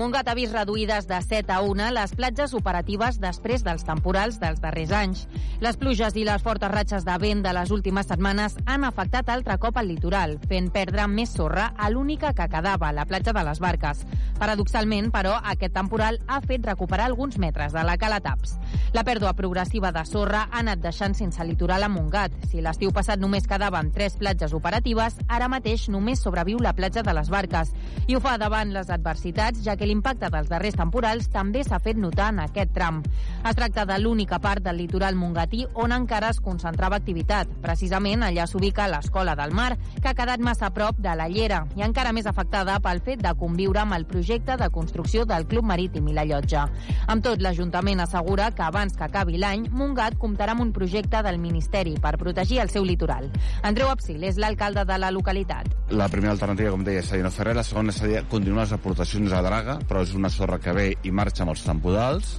[0.03, 4.59] Montgat ha vist reduïdes de 7 a 1 les platges operatives després dels temporals dels
[4.59, 5.21] darrers anys.
[5.63, 9.61] Les pluges i les fortes ratxes de vent de les últimes setmanes han afectat altre
[9.63, 13.61] cop el litoral, fent perdre més sorra a l'única que quedava, la platja de les
[13.63, 14.01] Barques.
[14.41, 18.57] Paradoxalment, però, aquest temporal ha fet recuperar alguns metres de la cala Taps.
[18.93, 22.35] La pèrdua progressiva de sorra ha anat deixant sense litoral a Montgat.
[22.51, 27.15] Si l'estiu passat només quedaven tres platges operatives, ara mateix només sobreviu la platja de
[27.15, 27.71] les Barques.
[28.11, 31.99] I ho fa davant les adversitats, ja que l'impacte dels darrers temporals també s'ha fet
[32.01, 33.03] notar en aquest tram.
[33.45, 37.51] Es tracta de l'única part del litoral mongatí on encara es concentrava activitat.
[37.63, 41.65] Precisament allà s'ubica l'Escola del Mar, que ha quedat massa a prop de la Llera
[41.77, 45.69] i encara més afectada pel fet de conviure amb el projecte de construcció del Club
[45.69, 46.65] Marítim i la Llotja.
[47.13, 51.41] Amb tot, l'Ajuntament assegura que abans que acabi l'any, Montgat comptarà amb un projecte del
[51.43, 53.29] Ministeri per protegir el seu litoral.
[53.63, 55.69] Andreu Apsil és l'alcalde de la localitat.
[55.93, 57.59] La primera alternativa, com deia, seria no fer res.
[57.61, 61.13] La segona seria continuar les aportacions a Draga, però és una sorra que ve i
[61.15, 62.35] marxa amb els tempodals.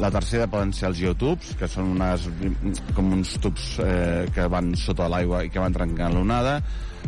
[0.00, 2.28] La tercera poden ser els geotubs, que són unes,
[2.96, 6.60] com uns tubs eh, que van sota l'aigua i que van trencant l'onada.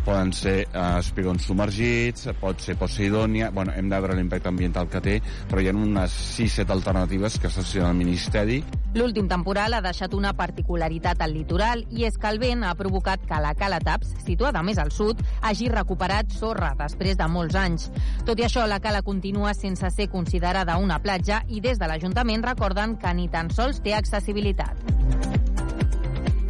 [0.06, 3.50] Poden ser eh, espigons submergits, pot ser Poseidònia...
[3.54, 5.18] Bueno, hem de veure l'impacte ambiental que té,
[5.50, 8.62] però hi ha unes 6-7 alternatives que s'associen al Ministeri.
[8.96, 13.22] L'últim temporal ha deixat una particularitat al litoral i és que el vent ha provocat
[13.28, 17.88] que la Cala Taps, situada més al sud, hagi recuperat sorra després de molts anys.
[18.28, 22.44] Tot i això, la cala continua sense ser considerada una platja i des de l'Ajuntament
[22.52, 25.41] recorden que ni tan sols té accessibilitat.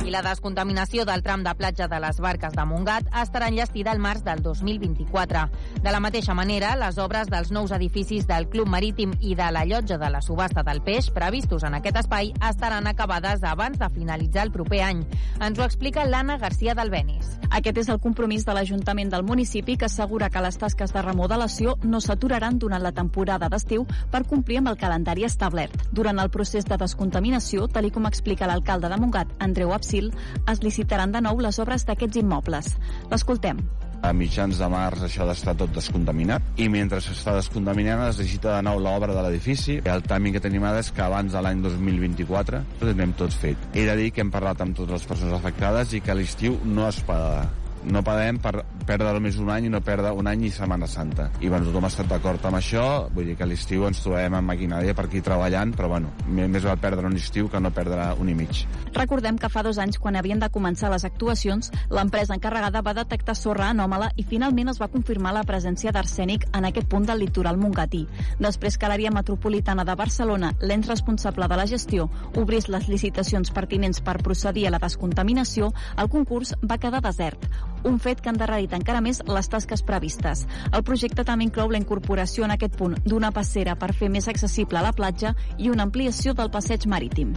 [0.02, 4.00] I la descontaminació del tram de platja de les Barques de Montgat estarà enllestida al
[4.02, 5.44] març del 2024.
[5.84, 9.62] De la mateixa manera, les obres dels nous edificis del Club Marítim i de la
[9.64, 14.48] llotja de la subhasta del peix previstos en aquest espai estaran acabades abans de finalitzar
[14.48, 15.04] el proper any.
[15.38, 17.38] Ens ho explica l'Anna Garcia del Benis.
[17.52, 21.76] Aquest és el compromís de l'Ajuntament del municipi que assegura que les tasques de remodelació
[21.84, 25.78] no s'aturaran durant la temporada d'estiu per complir amb el calendari establert.
[25.92, 30.12] Durant el procés de descontaminació, tal com explica l'alcalde de Montgat, Andreu Absil,
[30.48, 32.70] es licitaran de nou les obres d'aquests immobles.
[33.10, 33.60] L'escoltem.
[34.02, 38.56] A mitjans de març això ha d'estar tot descontaminat i mentre s'està descontaminant es licita
[38.56, 39.78] de nou l'obra de l'edifici.
[39.84, 43.70] El timing que tenim ara és que abans de l'any 2024 ho tindrem tot fet.
[43.76, 46.88] He de dir que hem parlat amb totes les persones afectades i que l'estiu no
[46.88, 47.50] es pagarà
[47.84, 51.28] no paguem per perdre només un any i no perdre un any i Setmana Santa.
[51.40, 52.84] I bueno, tothom ha estat d'acord amb això,
[53.14, 56.66] vull dir que a l'estiu ens trobem amb maquinària per aquí treballant, però bueno, més
[56.66, 58.64] val perdre un estiu que no perdre un i mig.
[58.94, 63.36] Recordem que fa dos anys, quan havien de començar les actuacions, l'empresa encarregada va detectar
[63.38, 67.58] sorra anòmala i finalment es va confirmar la presència d'arsènic en aquest punt del litoral
[67.58, 68.04] mongatí.
[68.42, 74.02] Després que l'àrea metropolitana de Barcelona, l'ens responsable de la gestió, obrís les licitacions pertinents
[74.02, 77.48] per procedir a la descontaminació, el concurs va quedar desert
[77.88, 80.46] un fet que ha endarrerit encara més les tasques previstes.
[80.72, 84.82] El projecte també inclou la incorporació en aquest punt d'una passera per fer més accessible
[84.82, 87.34] la platja i una ampliació del passeig marítim.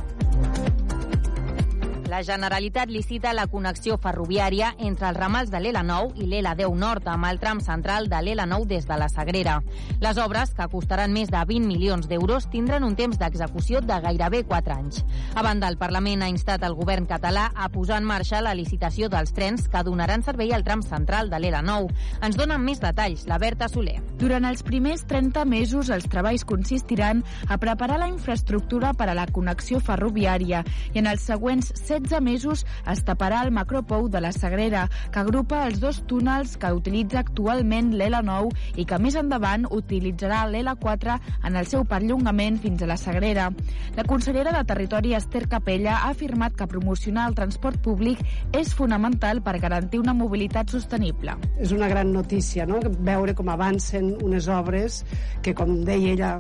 [2.07, 7.25] La Generalitat licita la connexió ferroviària entre els ramals de l'L9 i l'L10 Nord amb
[7.25, 9.55] el tram central de l'L9 des de la Sagrera.
[10.03, 14.43] Les obres, que costaran més de 20 milions d'euros, tindran un temps d'execució de gairebé
[14.45, 15.01] 4 anys.
[15.33, 19.09] A banda, el Parlament ha instat el govern català a posar en marxa la licitació
[19.09, 21.89] dels trens que donaran servei al tram central de l'L9.
[22.21, 23.97] Ens donen més detalls la Berta Soler.
[24.21, 29.25] Durant els primers 30 mesos, els treballs consistiran a preparar la infraestructura per a la
[29.25, 30.61] connexió ferroviària
[30.93, 35.63] i en els següents 16 mesos es taparà el macropou de la Sagrera, que agrupa
[35.67, 41.15] els dos túnels que utilitza actualment l'L9 i que més endavant utilitzarà l'L4
[41.47, 43.47] en el seu perllongament fins a la Sagrera.
[43.95, 48.19] La consellera de Territori, Esther Capella, ha afirmat que promocionar el transport públic
[48.51, 51.37] és fonamental per garantir una mobilitat sostenible.
[51.61, 55.03] És una gran notícia, no?, veure com avancen unes obres
[55.41, 56.35] que, com deia ella,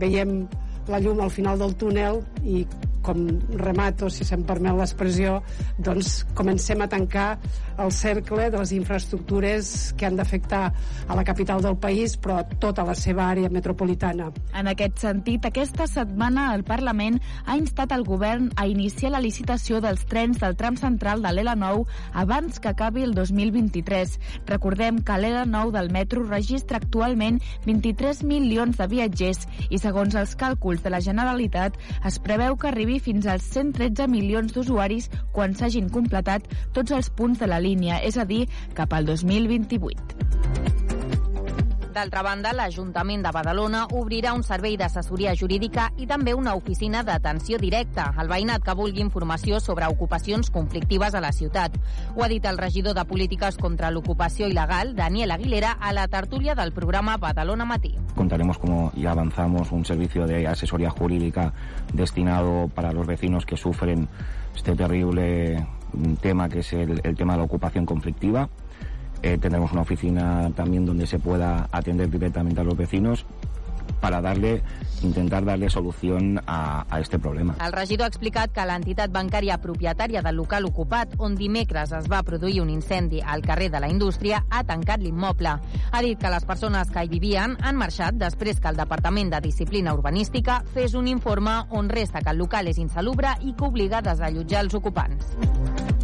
[0.00, 0.44] veiem
[0.88, 2.64] la llum al final del túnel i
[3.04, 3.20] com
[3.60, 5.38] remato, si se'm permet l'expressió,
[5.78, 7.28] doncs comencem a tancar
[7.78, 10.64] el cercle de les infraestructures que han d'afectar
[11.08, 14.30] a la capital del país, però tota la seva àrea metropolitana.
[14.54, 19.80] En aquest sentit, aquesta setmana el Parlament ha instat el govern a iniciar la licitació
[19.84, 21.84] dels trens del tram central de l'L9
[22.24, 24.18] abans que acabi el 2023.
[24.46, 30.84] Recordem que l'L9 del metro registra actualment 23 milions de viatgers i segons els càlculs
[30.84, 31.76] de la Generalitat
[32.06, 36.46] es preveu que arribi fins als 113 milions d'usuaris quan s'hagin completat
[36.76, 38.44] tots els punts de la línia, és a dir,
[38.74, 40.83] cap al 2028.
[41.94, 47.54] D'altra banda, l'Ajuntament de Badalona obrirà un servei d'assessoria jurídica i també una oficina d'atenció
[47.62, 51.76] directa al veïnat que vulgui informació sobre ocupacions conflictives a la ciutat.
[52.16, 56.56] Ho ha dit el regidor de Polítiques contra l'Ocupació Il·legal, Daniel Aguilera, a la tertúlia
[56.58, 57.94] del programa Badalona Matí.
[58.16, 61.52] Contaremos, como ya avanzamos, un servicio de asesoría jurídica
[61.92, 64.08] destinado para los vecinos que sufren
[64.56, 65.64] este terrible
[66.20, 68.48] tema que es el, el tema de la ocupación conflictiva.
[69.24, 73.24] Eh, tendremos una oficina también donde se pueda atender directamente a los vecinos
[73.98, 74.62] para darle,
[75.02, 77.56] intentar darle solución a, a este problema.
[77.64, 82.20] El regidor ha explicat que l'entitat bancària propietària del local ocupat, on dimecres es va
[82.22, 85.56] produir un incendi al carrer de la Indústria, ha tancat l'immoble.
[85.56, 89.40] Ha dit que les persones que hi vivien han marxat després que el Departament de
[89.40, 94.04] Disciplina Urbanística fes un informe on resta que el local és insalubre i que obliga
[94.04, 96.03] a desallotjar els ocupants.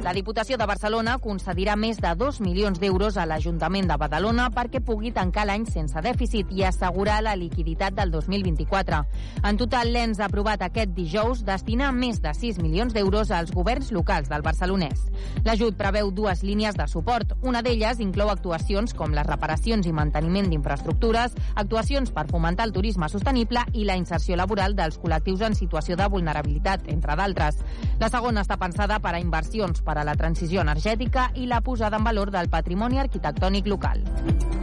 [0.00, 4.80] La Diputació de Barcelona concedirà més de 2 milions d'euros a l'Ajuntament de Badalona perquè
[4.80, 9.00] pugui tancar l'any sense dèficit i assegurar la liquiditat del 2024.
[9.44, 13.90] En total, l'ENS ha aprovat aquest dijous destinar més de 6 milions d'euros als governs
[13.92, 15.02] locals del barcelonès.
[15.44, 17.36] L'ajut preveu dues línies de suport.
[17.44, 23.10] Una d'elles inclou actuacions com les reparacions i manteniment d'infraestructures, actuacions per fomentar el turisme
[23.12, 27.60] sostenible i la inserció laboral dels col·lectius en situació de vulnerabilitat, entre d'altres.
[28.00, 31.98] La segona està pensada per a inversions per a la transició energètica i la posada
[31.98, 34.59] en valor del patrimoni arquitectònic local.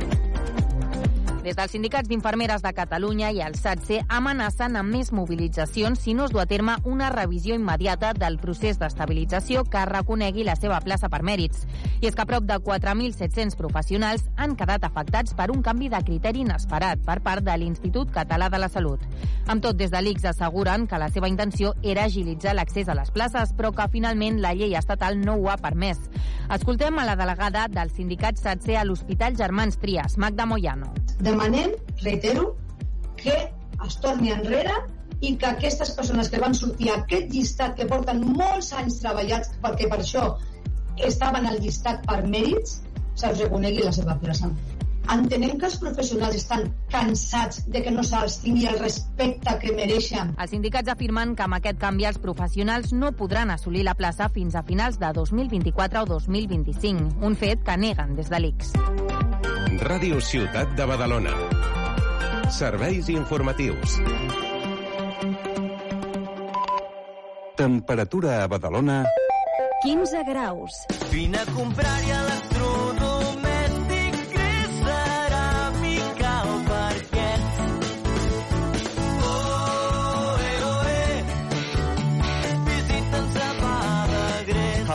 [1.47, 6.25] Des dels sindicats d'infermeres de Catalunya i el SATSE amenacen amb més mobilitzacions si no
[6.25, 11.07] es du a terme una revisió immediata del procés d'estabilització que reconegui la seva plaça
[11.07, 11.63] per mèrits.
[12.01, 16.43] I és que prop de 4.700 professionals han quedat afectats per un canvi de criteri
[16.43, 19.07] inesperat per part de l'Institut Català de la Salut.
[19.47, 23.15] Amb tot, des de l'ICS asseguren que la seva intenció era agilitzar l'accés a les
[23.15, 26.09] places, però que finalment la llei estatal no ho ha permès.
[26.51, 30.91] Escoltem a la delegada del sindicat SATSE a l'Hospital Germans Trias, Magda Moyano.
[31.37, 32.55] Demanem, reitero,
[33.15, 33.33] que
[33.85, 34.73] es torni enrere
[35.21, 39.51] i que aquestes persones que van sortir a aquest llistat que porten molts anys treballats
[39.61, 40.23] perquè per això
[41.11, 42.79] estaven al llistat per mèrits,
[43.21, 44.49] se'ls reconegui la seva plaça.
[45.13, 50.33] Entenem que els professionals estan cansats de que no se'ls tingui el respecte que mereixen.
[50.41, 54.57] Els sindicats afirmen que amb aquest canvi els professionals no podran assolir la plaça fins
[54.57, 59.26] a finals de 2024 o 2025, un fet que neguen des de l'ICS.
[59.77, 61.33] Ràdio Ciutat de Badalona.
[62.49, 63.99] Serveis informatius.
[67.55, 69.03] Temperatura a Badalona...
[69.83, 70.73] 15 graus.
[71.13, 72.56] Vine a comprar-hi electrodomèstic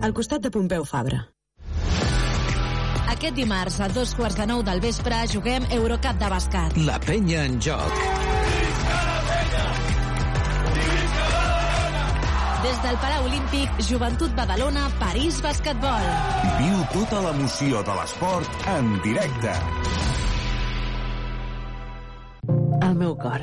[0.00, 1.24] Al costat de Pompeu Fabra.
[3.10, 6.76] Aquest dimarts a dos quarts de nou del vespre juguem Eurocup de bàsquet.
[6.86, 7.98] La penya en joc.
[12.62, 16.08] Des del Palau Olímpic, Joventut Badalona, París Basquetbol.
[16.62, 19.54] Viu tota l'emoció de l'esport en directe.
[22.86, 23.42] El meu cor,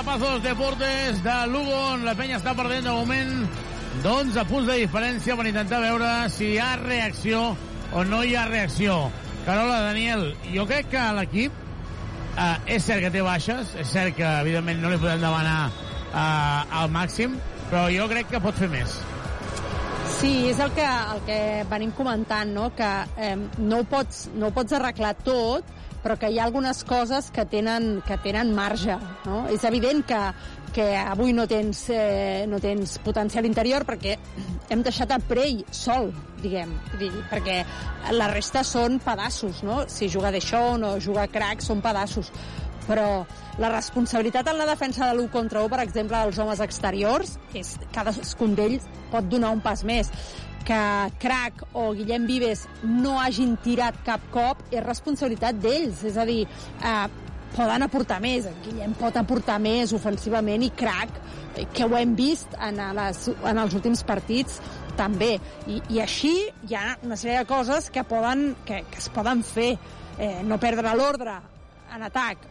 [0.00, 3.48] Tornem aquí a Pazos Deportes de Lugo, on la penya està perdent de moment
[4.02, 7.56] 12 punts de diferència per intentar veure si hi ha reacció
[7.92, 9.10] o no hi ha reacció.
[9.44, 14.26] Carola, Daniel, jo crec que l'equip eh, és cert que té baixes, és cert que
[14.40, 17.36] evidentment no li podem demanar eh, al màxim,
[17.70, 19.00] però jo crec que pot fer més.
[20.20, 21.40] Sí, és el que, el que
[21.70, 22.70] venim comentant, no?
[22.76, 25.64] que eh, no, ho pots, no ho pots arreglar tot,
[26.02, 28.96] però que hi ha algunes coses que tenen, que tenen marge.
[29.26, 29.42] No?
[29.52, 30.20] És evident que,
[30.76, 34.16] que avui no tens, eh, no tens potencial interior perquè
[34.70, 36.10] hem deixat el Prey sol,
[36.40, 36.72] diguem,
[37.30, 37.60] perquè
[38.16, 39.84] la resta són pedassos, no?
[39.88, 42.32] Si juga Deixón o juga Crack són pedassos
[42.90, 43.24] però
[43.60, 47.76] la responsabilitat en la defensa de l'1 contra 1, per exemple, dels homes exteriors, és
[47.94, 50.10] cadascun d'ells pot donar un pas més
[50.66, 50.82] que
[51.22, 56.44] Crac o Guillem Vives no hagin tirat cap cop és responsabilitat d'ells, és a dir,
[56.46, 57.08] eh,
[57.56, 61.16] poden aportar més, Guillem pot aportar més ofensivament i Crac,
[61.56, 64.60] eh, que ho hem vist en, les, en els últims partits,
[65.00, 65.38] també.
[65.66, 66.34] I, I així
[66.68, 69.72] hi ha una sèrie de coses que, poden, que, que es poden fer.
[70.20, 71.38] Eh, no perdre l'ordre
[71.94, 72.42] en atac,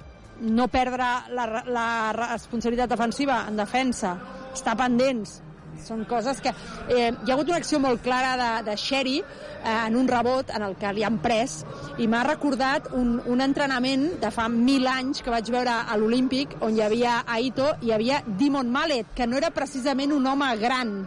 [0.42, 4.16] no perdre la, la responsabilitat defensiva en defensa,
[4.54, 5.40] estar pendents,
[5.84, 6.54] són coses que...
[6.90, 10.52] Eh, hi ha hagut una acció molt clara de, de Sherry eh, en un rebot
[10.56, 11.60] en el que li han pres
[12.00, 16.58] i m'ha recordat un, un entrenament de fa mil anys que vaig veure a l'Olímpic
[16.66, 20.52] on hi havia Aito i hi havia Dimon Mallet, que no era precisament un home
[20.62, 21.00] gran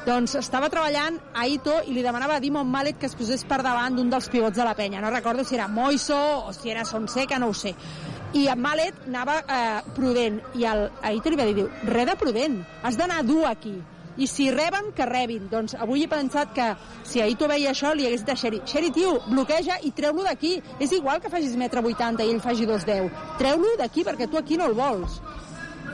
[0.00, 3.60] doncs estava treballant a Ito i li demanava a Dimon Mallet que es posés per
[3.60, 5.02] davant d'un dels pivots de la penya.
[5.04, 6.16] No recordo si era Moiso
[6.48, 7.74] o si era Sonseca, no ho sé.
[8.32, 12.06] I en Mallet anava eh, prudent i el, a Ito li va dir, diu, res
[12.06, 13.74] de prudent, has d'anar dur aquí.
[14.20, 15.46] I si reben, que rebin.
[15.50, 16.66] Doncs avui he pensat que
[17.08, 20.58] si Aito veia això, li hagués dit a Xeri, Xeri, tio, bloqueja i treu-lo d'aquí.
[20.78, 23.08] És igual que facis metre 80 i ell faci 2,10.
[23.40, 25.20] Treu-lo d'aquí perquè tu aquí no el vols.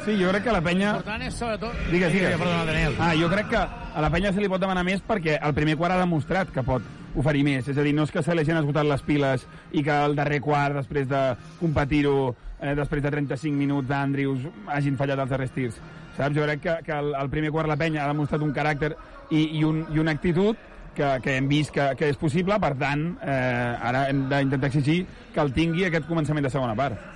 [0.04, 0.92] Sí, jo crec que la penya...
[0.96, 1.78] L'important és, sobretot...
[1.90, 2.36] Digues, digues.
[2.38, 2.98] Perdona, Daniel.
[3.02, 5.78] Ah, jo crec que a la penya se li pot demanar més perquè el primer
[5.78, 6.84] quart ha demostrat que pot
[7.16, 7.68] oferir més.
[7.68, 10.16] És a dir, no és que se li hagin esgotat les piles i que el
[10.18, 11.22] darrer quart, després de
[11.60, 15.82] competir-ho, eh, després de 35 minuts d'Andrius, hagin fallat els darrers tirs.
[16.16, 16.36] Saps?
[16.36, 18.94] Jo crec que, que el, el primer quart la penya ha demostrat un caràcter
[19.30, 20.56] i, i, un, i una actitud
[20.96, 25.02] que, que hem vist que, que és possible, per tant, eh, ara hem d'intentar exigir
[25.34, 27.12] que el tingui aquest començament de segona part.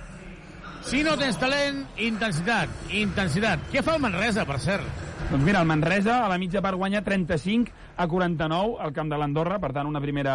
[0.85, 2.69] Si no tens talent, intensitat.
[2.97, 3.69] Intensitat.
[3.73, 5.10] Què fa el Manresa, per cert?
[5.31, 9.15] Doncs mira, el Manresa a la mitja part guanya 35 a 49 al camp de
[9.15, 10.33] l'Andorra, per tant una primera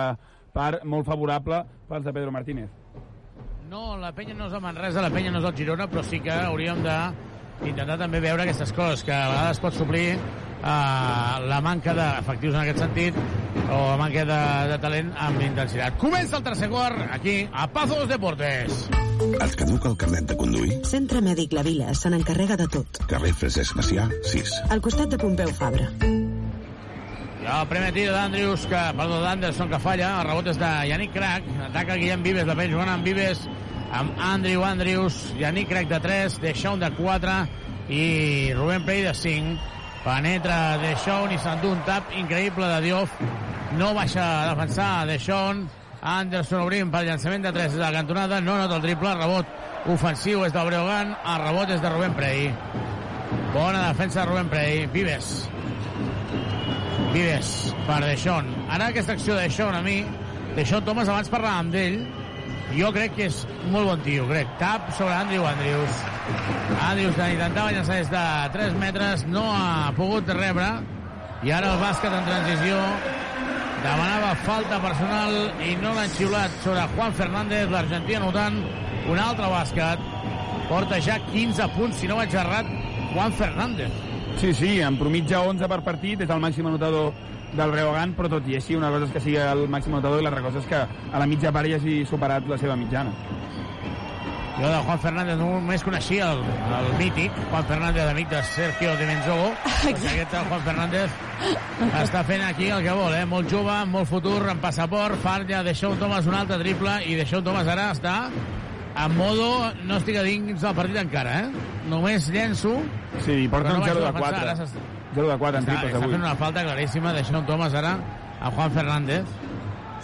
[0.55, 1.59] part molt favorable
[1.91, 2.71] pels de Pedro Martínez.
[3.69, 6.23] No, la penya no és el Manresa, la penya no és el Girona, però sí
[6.25, 6.97] que hauríem de
[7.65, 12.63] intentar també veure aquestes coses, que a vegades pot suplir uh, la manca d'efectius en
[12.63, 13.19] aquest sentit
[13.67, 14.43] o la manca de,
[14.73, 15.97] de talent amb intensitat.
[16.03, 18.87] Comença el tercer quart aquí a Pazos Deportes.
[19.17, 20.75] Et caduca el carnet de conduir?
[20.89, 23.01] Centre Mèdic La Vila se n'encarrega de tot.
[23.09, 24.53] Carrer Francesc Macià, 6.
[24.75, 25.89] Al costat de Pompeu Fabra.
[27.47, 31.15] I el primer tir d'Andrius, que, perdó, d'Anderson que falla, el rebot és de Yannick
[31.15, 33.45] Crac, ataca Guillem Vives, la pell jugant amb Vives,
[33.93, 37.33] amb Andrew Andrius, Yannick Crac de 3, Deixón de 4
[37.89, 39.59] i Rubén Prey de 5.
[40.05, 43.13] Penetra Deixón i s'endú un tap increïble de Diouf.
[43.79, 45.67] No baixa a defensar Deixón.
[46.07, 49.49] Anderson obrint pel llançament de 3 de la cantonada, no nota el triple, rebot
[49.91, 52.51] ofensiu és del Breogán, el rebot és de Rubén Prey.
[53.55, 54.87] Bona defensa de Rubén Prey.
[54.95, 55.49] Vives.
[57.15, 58.53] Vives per Deixón.
[58.71, 60.05] Ara aquesta acció de Deixón a mi,
[60.57, 61.99] Deixón Thomas abans parlàvem d'ell,
[62.75, 64.51] jo crec que és molt bon tio, crec.
[64.61, 66.03] Tap sobre Andrew Andrews.
[66.89, 68.25] Andrews intentava llançar des de
[68.57, 70.69] 3 metres, no ha pogut rebre,
[71.47, 72.81] i ara el bàsquet en transició
[73.85, 78.59] demanava falta personal i no l'han xiulat sobre Juan Fernández, l'argentí anotant
[79.07, 80.03] un altre bàsquet.
[80.67, 82.67] Porta ja 15 punts, si no vaig errat,
[83.13, 83.93] Juan Fernández.
[84.41, 87.15] Sí, sí, en promitja 11 per partit, és el màxim anotador
[87.57, 90.27] del Breogán, però tot i així una cosa és que sigui el màxim anotador i
[90.27, 93.15] l'altra cosa és que a la mitja part ja hagi superat la seva mitjana.
[94.57, 96.39] Jo de Juan Fernández només coneixia el,
[96.79, 99.51] el mític, Juan Fernández, amic de Sergio de Menzogo.
[99.91, 101.19] Aquest Juan Fernández
[102.01, 103.27] està fent aquí el que vol, eh?
[103.29, 107.29] Molt jove, molt futur, amb passaport, falla de Sean Thomas un altre triple, i de
[107.29, 108.17] Sean Thomas ara està
[108.97, 109.49] en modo
[109.85, 111.65] no estic a dins del partit encara, eh?
[111.93, 112.79] Només llenço...
[113.27, 114.47] Sí, i porta un vaig 0 de defensar, 4.
[114.47, 116.13] ara 0 de 4 en Està, triples està avui.
[116.15, 117.97] fent una falta claríssima de Sean Thomas ara
[118.41, 119.25] a Juan Fernández.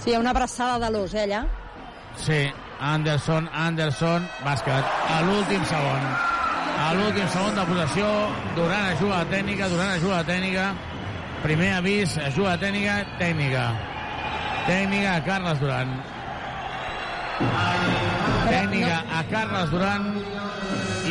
[0.02, 1.44] Sí, una abraçada de l'os, eh, allà.
[2.16, 2.40] Sí,
[2.80, 4.84] Anderson, Anderson, bàsquet,
[5.14, 6.02] a l'últim segon.
[6.82, 8.09] A l'últim segon de possessió,
[8.56, 10.72] Durant ajuda tècnica, Durant ajuda tècnica,
[11.44, 13.68] primer avís, ajuda tècnica, tècnica.
[14.66, 15.94] Tècnica a Carles Duran.
[18.48, 20.12] Tècnica a Carles Duran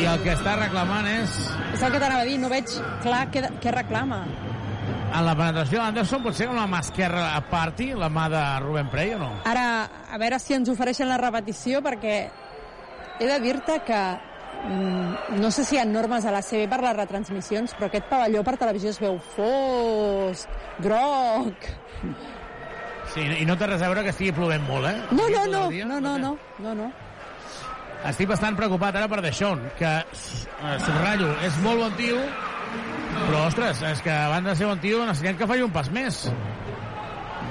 [0.00, 1.34] i el que està reclamant és
[1.74, 2.70] És el que t'anava a dir, no veig
[3.04, 4.22] clar què, què reclama.
[5.12, 8.42] en la penetració d'Anderson pot ser amb la mà esquerra a parti, la mà de
[8.64, 9.30] Rubén Prey o no?
[9.44, 9.66] Ara,
[10.10, 12.14] a veure si ens ofereixen la repetició, perquè
[13.20, 14.00] he de dir-te que
[14.64, 18.08] mm, no sé si hi ha normes a la CB per les retransmissions, però aquest
[18.08, 20.48] pavelló per televisió es veu fosc,
[20.80, 21.68] groc...
[23.12, 24.96] Sí, i no té res a veure que estigui plovent molt, eh?
[25.12, 26.30] No, no, no, dia, no, no, no,
[26.64, 26.86] no, no.
[28.08, 32.18] Estic bastant preocupat ara per Deixón, que, eh, subratllo, és molt bon tio,
[33.28, 36.32] però, ostres, és que abans de ser bon tio necessitem que faci un pas més.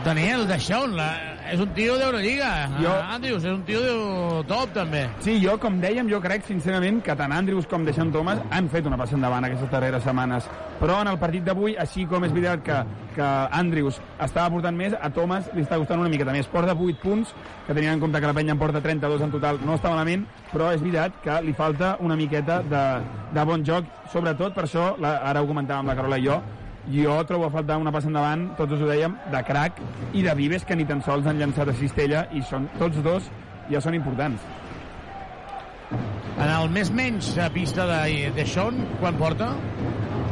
[0.04, 2.50] Daniel, Deixón, la, és un tio d'Eurolliga.
[2.80, 2.98] Jo-.
[3.12, 3.96] Andrius, és un tio de
[4.48, 5.04] top, també.
[5.26, 8.88] Sí, jo, com dèiem, jo crec, sincerament, que tant Andrews com Deixant Thomas han fet
[8.88, 10.48] una passa endavant aquestes darreres setmanes.
[10.82, 12.78] Però en el partit d'avui, així com és veritat que,
[13.18, 13.28] que
[13.60, 16.50] Andrews estava portant més, a Thomas li està costant una miqueta més.
[16.52, 17.36] Porta 8 punts,
[17.68, 20.26] que tenint en compte que la penya en porta 32 en total, no està malament,
[20.54, 22.86] però és veritat que li falta una miqueta de,
[23.36, 26.40] de bon joc, sobretot per això, la, ara ho comentàvem la Carola i jo,
[26.90, 29.78] jo trobo a faltar una passa endavant, tots us ho dèiem, de crack
[30.18, 33.30] i de Vives, que ni tan sols han llançat a cistella, i són tots dos
[33.70, 34.42] ja són importants.
[36.42, 39.52] En el més menys a pista de Deixón, quan porta?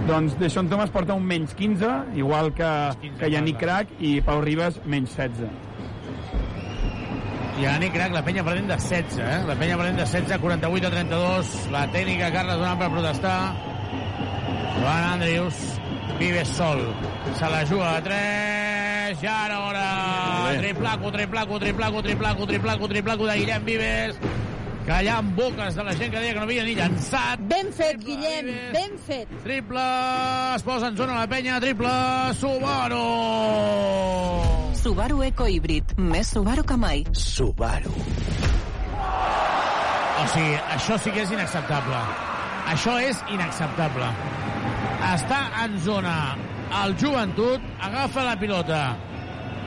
[0.09, 2.69] Doncs Deixón Thomas porta un menys 15, igual que,
[3.19, 5.67] que Yannick Crac, i Pau Ribas menys 16.
[7.59, 9.39] I Ani Crac, la penya perdent de 16, eh?
[9.43, 11.51] La penya perdent de 16, 48 a 32.
[11.73, 13.35] La tècnica Carles donant per protestar.
[14.79, 15.78] Joan Andrius.
[16.19, 16.81] Vives sol.
[17.39, 19.23] Se la juga a 3.
[19.23, 20.59] I ara, ara.
[20.59, 24.19] Triplaco, triplaco, triplaco, triplaco, triplaco, triplaco de Guillem Vives.
[24.85, 27.39] Callant boques de la gent que deia que no havia ni llançat.
[27.47, 29.29] Ben fet, Guillem, ben fet.
[29.43, 29.83] Triple,
[30.55, 31.91] es posa en zona la penya, triple,
[32.39, 33.03] Subaru!
[34.79, 35.93] Subaru Eco Híbrid.
[35.99, 37.05] Més Subaru que mai.
[37.13, 37.93] Subaru.
[40.19, 42.01] O sigui, això sí que és inacceptable.
[42.73, 44.09] Això és inacceptable.
[44.99, 46.15] Està en zona
[46.83, 48.81] el joventut, agafa la pilota.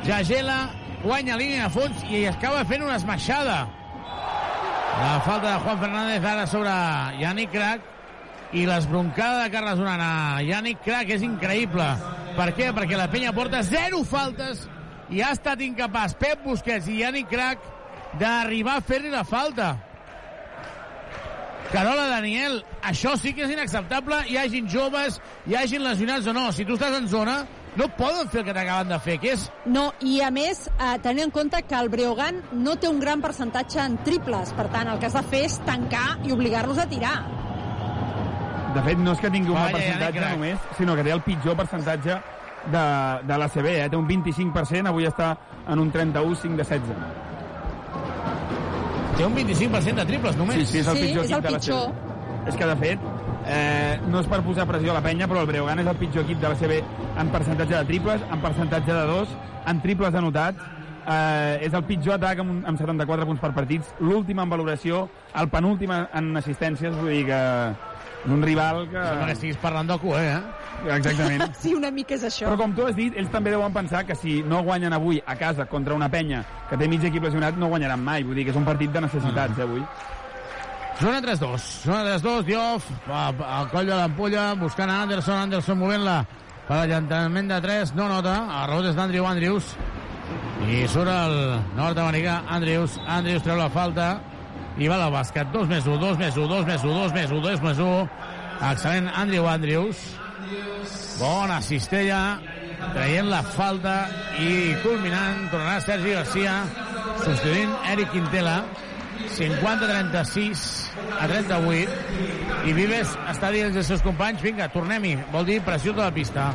[0.07, 0.59] Jagela
[1.03, 3.63] guanya línia de fons i acaba fent una esmaixada.
[5.01, 6.73] La falta de Juan Fernández ara sobre
[7.19, 7.89] Yannick Crac
[8.53, 11.87] i l'esbroncada de Carles Duran a Yannick Crac és increïble.
[12.37, 12.69] Per què?
[12.77, 14.67] Perquè la penya porta zero faltes
[15.11, 17.65] i ha estat incapaç Pep Busquets i Yannick Crac
[18.21, 19.75] d'arribar a fer-li la falta.
[21.71, 26.51] Carola Daniel, això sí que és inacceptable, hi hagin joves, hi hagin lesionats o no.
[26.53, 27.43] Si tu estàs en zona,
[27.77, 29.47] no poden fer el que t'acaben de fer, que és...
[29.65, 33.23] No, i a més, eh, tenint en compte que el Breogán no té un gran
[33.25, 36.87] percentatge en triples, per tant, el que has de fer és tancar i obligar-los a
[36.91, 37.17] tirar.
[38.77, 40.37] De fet, no és que tingui un mal percentatge Crac.
[40.37, 42.21] només, sinó que té el pitjor percentatge
[42.73, 42.87] de,
[43.29, 43.91] de l'ACB, eh?
[43.91, 45.35] té un 25%, avui està
[45.69, 47.32] en un 31,5 de 16.
[49.17, 50.57] Té un 25% de triples només.
[50.63, 51.89] Sí, sí, és el Sí, pitjor és equip el de la pitjor.
[51.91, 52.49] CB.
[52.49, 52.99] És que, de fet,
[53.47, 56.25] eh, no és per posar pressió a la penya, però el Breogán és el pitjor
[56.25, 56.83] equip de la CB
[57.21, 59.29] en percentatge de triples, en percentatge de dos,
[59.67, 60.59] en triples anotats,
[61.07, 65.09] eh, és el pitjor atac amb, un- amb 74 punts per partits, l'últim en valoració,
[65.35, 67.41] el penúltim en assistències, vull dir que
[68.27, 68.99] un rival que...
[68.99, 70.39] Sembla que estiguis parlant d'Ocu, eh?
[70.97, 71.49] Exactament.
[71.63, 72.47] Sí, una mica és això.
[72.49, 75.37] Però com tu has dit, ells també deuen pensar que si no guanyen avui a
[75.39, 78.27] casa contra una penya que té mig equip lesionat, no guanyaran mai.
[78.27, 79.85] Vull dir que és un partit de necessitats, eh, avui.
[81.01, 81.67] Zona 3-2.
[81.87, 83.27] Zona 3-2, Diouf, va
[83.59, 86.21] al coll de l'ampolla, buscant a Anderson, Anderson movent-la
[86.69, 89.73] per l'allantament de 3, no nota, a rebot és d'Andrew Andrews,
[90.71, 91.35] i surt el
[91.75, 94.13] nord-americà Andrews, Andrews treu la falta,
[94.81, 97.33] i va al bàsquet, 2 més 1, 2 més 1, 2 més 1, 2 més
[97.33, 98.07] 1, 2 més 1,
[98.71, 100.01] excel·lent Andrew Andrews,
[101.21, 102.21] bona cistella,
[102.93, 103.97] traient la falta
[104.41, 106.57] i culminant, tornarà Sergi Garcia,
[107.23, 108.63] substituint Eric Quintela,
[109.33, 110.63] 50-36
[111.21, 114.43] a 38 i Vives està dient als seus companys.
[114.43, 116.51] Vinga, tornem-hi, vol dir pressió de la pista.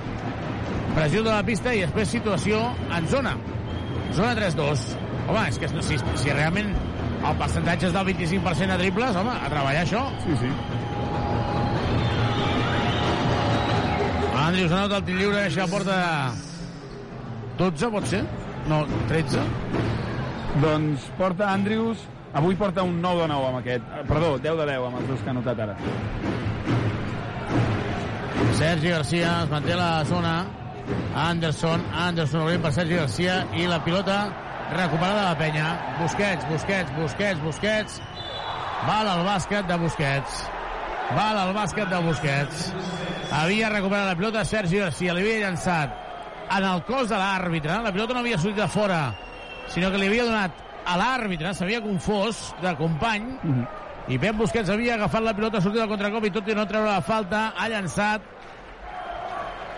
[0.97, 2.63] Pressió de la pista i després situació
[2.97, 3.37] en zona.
[4.17, 4.87] Zona 3-2
[5.27, 6.71] home, és que si, si realment
[7.27, 10.51] el percentatge és del 25% de triples, home, a treballar això Sí, sí.
[14.47, 15.95] Andrius anota el tir lliure, això porta
[17.57, 18.21] 12, pot ser?
[18.69, 19.41] No, 13?
[20.61, 22.05] Doncs porta Andrews,
[22.37, 23.83] avui porta un 9 de 9 amb aquest.
[23.97, 25.75] Eh, Perdó, 10 de 10 amb els dos que ha anotat ara.
[28.57, 30.35] Sergi Garcia es manté a la zona.
[31.17, 34.19] Anderson, Anderson obrint per Sergi Garcia i la pilota
[34.73, 35.67] recuperada la penya.
[36.01, 38.01] Busquets, Busquets, Busquets, Busquets.
[38.87, 40.43] Val al bàsquet de Busquets.
[41.15, 42.67] Val al bàsquet de Busquets.
[43.31, 45.95] Havia recuperat la pilota Sergi Garcia, li havia llançat
[46.57, 47.81] en el cos de l'àrbitre.
[47.83, 49.01] La pilota no havia sortit de fora,
[49.73, 53.27] sinó que li havia donat a l'àrbitre, s'havia confós de company,
[54.07, 56.87] i Pep Busquets havia agafat la pilota, sortit del contracop i tot i no treure
[56.87, 58.35] la falta, ha llançat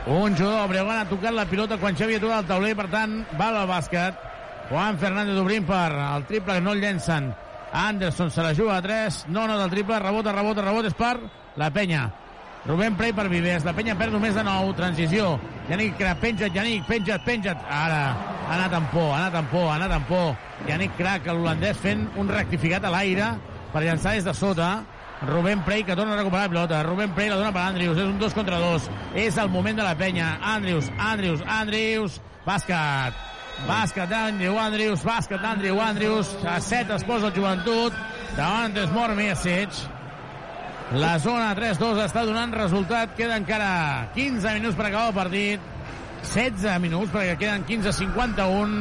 [0.05, 2.87] un jugador del Breogán ha tocat la pilota quan Xavi ha tocat el tauler, per
[2.93, 4.28] tant, val al bàsquet.
[4.69, 7.33] Juan Fernández obrint per el triple que no el llencen.
[7.73, 11.17] Anderson se la juga a 3, no nota el triple, rebota, rebota, rebota, és per
[11.57, 12.09] la penya.
[12.65, 15.37] Rubén Prey per Vives, la penya perd només de nou, transició.
[15.69, 17.61] Yannick, Crac, penja't, Yannick, penja't, penja't.
[17.71, 18.01] Ara,
[18.45, 20.33] ha anat amb por, ha anat amb por, ha anat amb por.
[20.67, 23.31] Yannick Crac, l'holandès, fent un rectificat a l'aire
[23.73, 24.73] per llançar des de sota.
[25.21, 26.83] Rubén Prey que torna a recuperar la pilota.
[26.83, 27.97] Rubén Prey la dona per Andrius.
[27.97, 28.91] És un 2 contra 2.
[29.15, 30.37] És el moment de la penya.
[30.55, 32.21] Andrius, Andrius, Andrius.
[32.45, 33.28] Bàsquet.
[33.67, 35.03] Bàsquet d'Andrew Andrius.
[35.05, 36.31] Bàsquet d'Andrew Andrius.
[36.45, 37.95] A 7 es posa el joventut.
[38.37, 39.81] Davant és Mor Mesic.
[40.99, 43.13] La zona 3-2 està donant resultat.
[43.17, 45.67] Queda encara 15 minuts per acabar el partit.
[46.23, 48.79] 16 minuts perquè queden 15-51.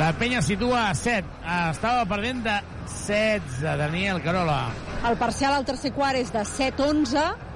[0.00, 1.28] La penya situa a 7.
[1.70, 4.66] Estava perdent de 16, Daniel Carola.
[5.08, 7.51] El parcial al tercer quart és de 7-11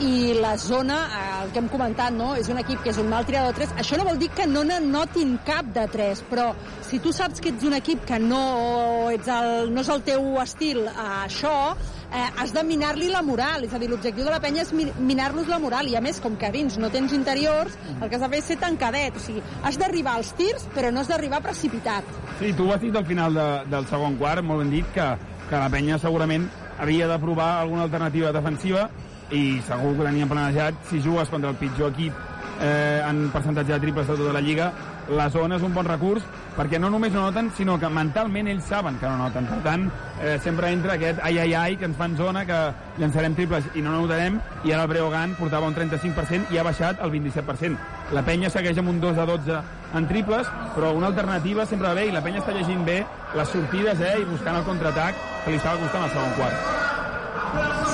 [0.00, 2.34] i la zona, eh, el que hem comentat, no?
[2.36, 3.74] és un equip que és un mal tirador de 3.
[3.82, 6.52] Això no vol dir que no n'anotin cap de 3, però
[6.88, 10.26] si tu saps que ets un equip que no, ets el, no és el teu
[10.42, 11.74] estil a això,
[12.10, 13.64] eh, has de minar-li la moral.
[13.64, 15.88] És a dir, l'objectiu de la penya és mi- minar-los la moral.
[15.88, 18.44] I a més, com que dins no tens interiors, el que has de fer és
[18.52, 19.16] ser tancadet.
[19.16, 22.04] O sigui, has d'arribar als tirs, però no has d'arribar precipitat.
[22.40, 25.08] Sí, tu ho has dit al final de, del segon quart, molt ben dit, que,
[25.48, 26.48] que la penya segurament
[26.78, 28.88] havia de provar alguna alternativa defensiva
[29.30, 32.12] i segur que tenien planejat, si jugues contra el pitjor equip
[32.60, 34.72] eh, en percentatge de triples de tota la Lliga,
[35.08, 36.24] la zona és un bon recurs
[36.54, 39.46] perquè no només no noten, sinó que mentalment ells saben que no noten.
[39.50, 39.88] Per tant,
[40.22, 42.60] eh, sempre entra aquest ai, ai, ai, que ens fan zona, que
[42.98, 47.02] llançarem triples i no notarem, i ara el Breogán portava un 35% i ha baixat
[47.02, 47.76] el 27%.
[48.14, 49.60] La penya segueix amb un 2 de 12
[49.94, 53.02] en triples, però una alternativa sempre bé, i la penya està llegint bé
[53.34, 56.93] les sortides eh, i buscant el contraatac que li estava costant al segon quart.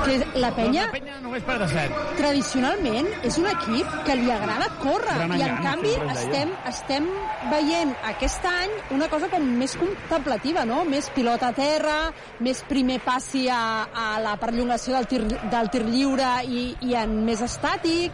[0.00, 1.98] És que la penya, La penya només per de 7.
[2.16, 5.16] tradicionalment, és un equip que li agrada córrer.
[5.18, 7.08] Gran I, en canvi, estem, estem
[7.50, 10.84] veient aquest any una cosa com més contemplativa, no?
[10.88, 11.98] Més pilota a terra,
[12.40, 13.60] més primer passi a,
[13.92, 15.22] a la perllongació del tir,
[15.52, 18.12] del tir lliure i, i en més estàtic.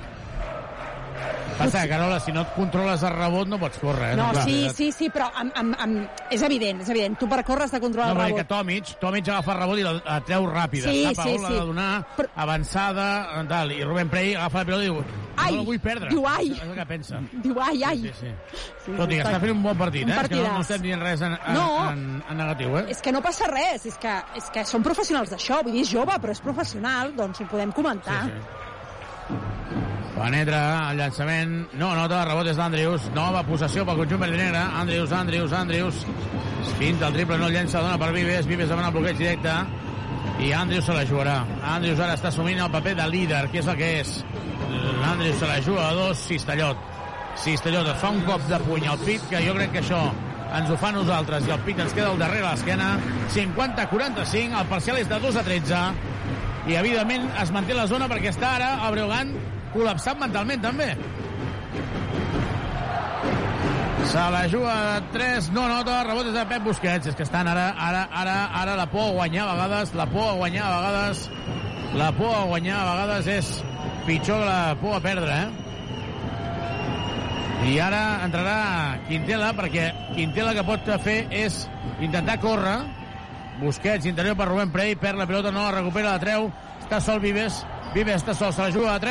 [1.56, 4.10] Passa que, Carola, si no et controles el rebot no pots córrer.
[4.12, 4.16] Eh?
[4.18, 4.44] No, Clar.
[4.44, 7.16] sí, sí, sí, però amb, amb, amb, és evident, és evident.
[7.18, 8.50] Tu per córrer has de controlar No, el perquè rebot.
[8.50, 10.90] Tomic, Tomic agafa el rebot i la, la treu ràpida.
[10.92, 11.52] Sí, Està sí, sí.
[11.54, 12.06] de donar
[12.36, 13.06] avançada,
[13.48, 15.00] tal, i Rubén Prey agafa la pilota i diu,
[15.36, 16.10] Ai, no la vull perdre.
[16.12, 16.50] diu, ai.
[16.52, 17.20] És el que pensa.
[17.32, 17.98] Diu, ai, ai.
[18.04, 18.30] Sí, sí.
[18.84, 20.20] Sí, Tot i que està fent un bon partit, Un eh?
[20.22, 20.68] És que no, no partidàs.
[20.68, 21.66] estem dient res en, en, No.
[21.90, 22.84] en, en negatiu, eh?
[22.92, 25.90] És que no passa res, és que, és que són professionals d'això, vull dir, és
[25.92, 28.24] jove, però és professional, doncs ho podem comentar.
[28.28, 29.36] Sí,
[30.16, 34.62] Penetra el llançament, no nota, rebot és d'Andrius, nova possessió pel conjunt verd i negre,
[34.80, 35.98] Andrius, Andrius, Andrius,
[36.78, 39.52] finta el triple, no el llença, dona per Vives, Vives demana el bloqueig directe,
[40.40, 41.34] i Andrius se la jugarà.
[41.74, 44.12] Andrius ara està assumint el paper de líder, que és el que és.
[45.10, 46.80] Andrius se la juga a dos, Cistellot.
[47.42, 50.00] Cistellot fa un cop de puny al pit, que jo crec que això
[50.56, 52.94] ens ho fa nosaltres, i el pit ens queda al darrere l'esquena.
[53.36, 55.84] 50-45, el parcial és de 2 a 13,
[56.72, 59.36] i evidentment es manté la zona perquè està ara el Breogán
[59.76, 60.90] col·lapsat mentalment també.
[64.06, 67.10] Se la juga de 3 no nota, rebot és de Pep Busquets.
[67.10, 70.30] És que estan ara, ara, ara, ara la por a guanyar a vegades, la por
[70.30, 71.28] a guanyar a vegades
[71.96, 73.46] la por a guanyar a vegades és
[74.06, 75.48] pitjor que la por a perdre eh?
[77.72, 81.64] i ara entrarà Quintela perquè Quintela que pot fer és
[82.04, 82.76] intentar córrer.
[83.56, 86.50] Busquets, interior per Rubén Prey, perd la pilota, no la recupera, la treu,
[86.82, 87.62] està sol Vives,
[87.96, 89.08] Vives està sol, se la juga a 3!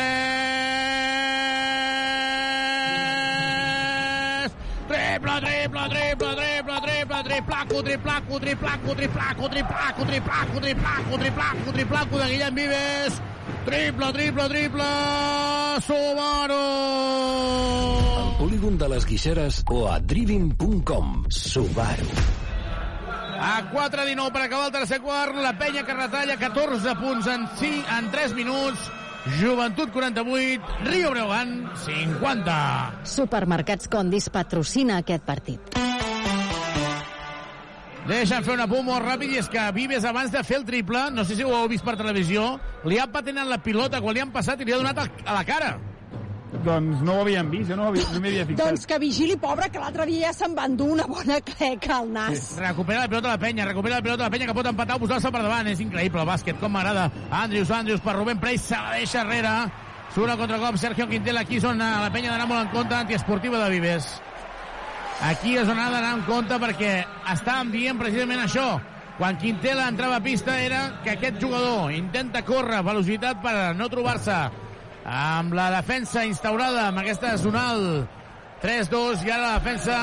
[4.85, 12.27] Triple, triple, triple, triple, triple, triplaco, triplaco, triplaco, triplaco, triplaco, triplaco, triplaco, triplaco, triplaco de
[12.29, 13.13] Guillem Vives.
[13.65, 14.89] Triple, triple, triple,
[15.81, 16.61] Subaru!
[18.21, 21.25] Al polígon de les Guixeres o a driving.com.
[21.33, 22.44] Subaru.
[23.35, 27.87] A 4-19 per acabar el tercer quart, la penya que retalla 14 punts en, 5,
[27.97, 28.91] en 3 minuts,
[29.39, 33.01] Joventut 48, Rio Breogán 50.
[33.03, 35.81] Supermercats Condis patrocina aquest partit.
[38.05, 41.07] Deixa'm fer un apunt molt ràpid i és que Vives abans de fer el triple,
[41.09, 44.21] no sé si ho heu vist per televisió, li ha patinat la pilota quan li
[44.21, 45.73] han passat i li ha donat a la cara.
[46.65, 48.65] Doncs no ho havíem vist, jo no, havia- no m'hi havia fixat.
[48.65, 52.11] Doncs que vigili, pobre, que l'altre dia ja se'n va endur una bona cleca al
[52.11, 52.55] nas.
[52.57, 55.31] Recupera la pilota la penya, recupera la pilota la penya que pot empatar o posar-se
[55.31, 55.67] per davant.
[55.67, 57.11] És increïble el bàsquet, com m'agrada.
[57.29, 59.55] Andrius, Andrius per Rubén Prey, se la deixa enrere.
[60.15, 63.59] Surt a contracop Sergio Quintela, aquí és on la penya d'anar molt en compte, antiesportiva
[63.63, 64.21] de Vives.
[65.21, 68.79] Aquí és on ha d'anar en compte perquè estàvem dient precisament això.
[69.17, 74.35] Quan Quintela entrava a pista era que aquest jugador intenta córrer velocitat per no trobar-se
[75.05, 78.07] amb la defensa instaurada amb aquesta zonal
[78.63, 79.97] 3-2 i ara la defensa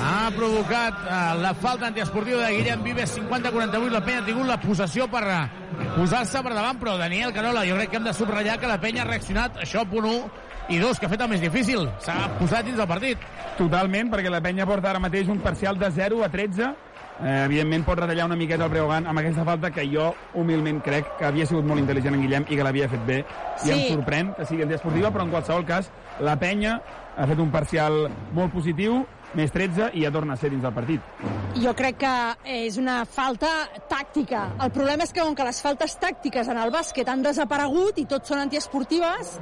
[0.00, 4.58] ha provocat eh, la falta antiesportiva de Guillem Vives 50-48, la penya ha tingut la
[4.60, 5.40] possessió per eh,
[5.94, 9.04] posar-se per davant però Daniel Carola, jo crec que hem de subratllar que la penya
[9.04, 12.66] ha reaccionat, això punt 1 i dos, que ha fet el més difícil s'ha posat
[12.66, 13.22] dins del partit
[13.60, 16.70] Totalment, perquè la penya porta ara mateix un parcial de 0 a 13.
[17.22, 21.04] Eh, evidentment pot retallar una miqueta el Breogán amb aquesta falta que jo humilment crec
[21.18, 23.18] que havia sigut molt intel·ligent en Guillem i que l'havia fet bé.
[23.20, 23.70] I Sí.
[23.72, 25.90] em sorprèn que sigui antiesportiva, però en qualsevol cas
[26.20, 26.80] la penya
[27.16, 30.72] ha fet un parcial molt positiu, més 13, i ja torna a ser dins del
[30.72, 31.00] partit.
[31.60, 32.14] Jo crec que
[32.44, 33.46] és una falta
[33.88, 34.48] tàctica.
[34.60, 38.06] El problema és que com que les faltes tàctiques en el bàsquet han desaparegut i
[38.06, 39.38] tot són antiesportives,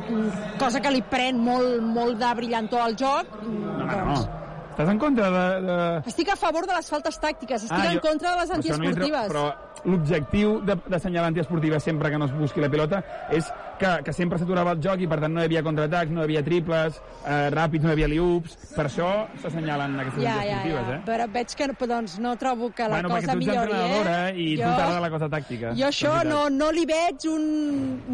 [0.59, 4.27] cosa que li pren molt, molt de brillantor al joc, No, doncs...
[4.27, 4.48] no.
[4.79, 5.47] Estàs en contra de...
[5.67, 5.77] de...
[6.07, 9.25] Estic a favor de les faltes tàctiques, estic Ah, en jo- contra de les antiesportives.
[9.33, 9.47] Però
[9.85, 13.01] l'objectiu de- d'assenyalar antiesportiva sempre que no es busqui la pilota
[13.31, 13.47] és
[13.79, 16.29] que, que sempre s'aturava el joc i per tant no hi havia contraatacs, no hi
[16.29, 18.55] havia triples, eh, ràpids, no hi havia liups.
[18.77, 19.11] Per això
[19.43, 20.95] s'assenyalen aquestes Ja, ja, antiesportives, ja.
[20.95, 21.03] eh?
[21.11, 24.33] Però veig que doncs, no trobo que la bueno, perquè cosa tu ets millori, eh?
[24.35, 25.75] i jo, tu t'agrada la cosa tàctica.
[25.79, 27.49] Jo això no, no li veig un,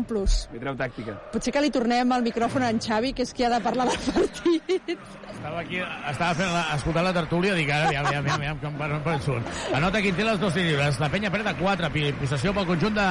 [0.01, 0.47] un plus.
[0.53, 1.17] Li treu tàctica.
[1.33, 3.89] Potser que li tornem el micròfon a en Xavi, que és qui ha de parlar
[3.93, 4.97] del partit.
[5.35, 8.91] Estava aquí, estava fent la, escoltant la tertúlia, dic ara, aviam, aviam, aviam, aviam per,
[9.05, 9.49] per surt.
[9.77, 11.01] Anota Quintela els dos lliures.
[11.03, 11.91] La penya perd a 4,
[12.21, 13.09] possessió pel conjunt de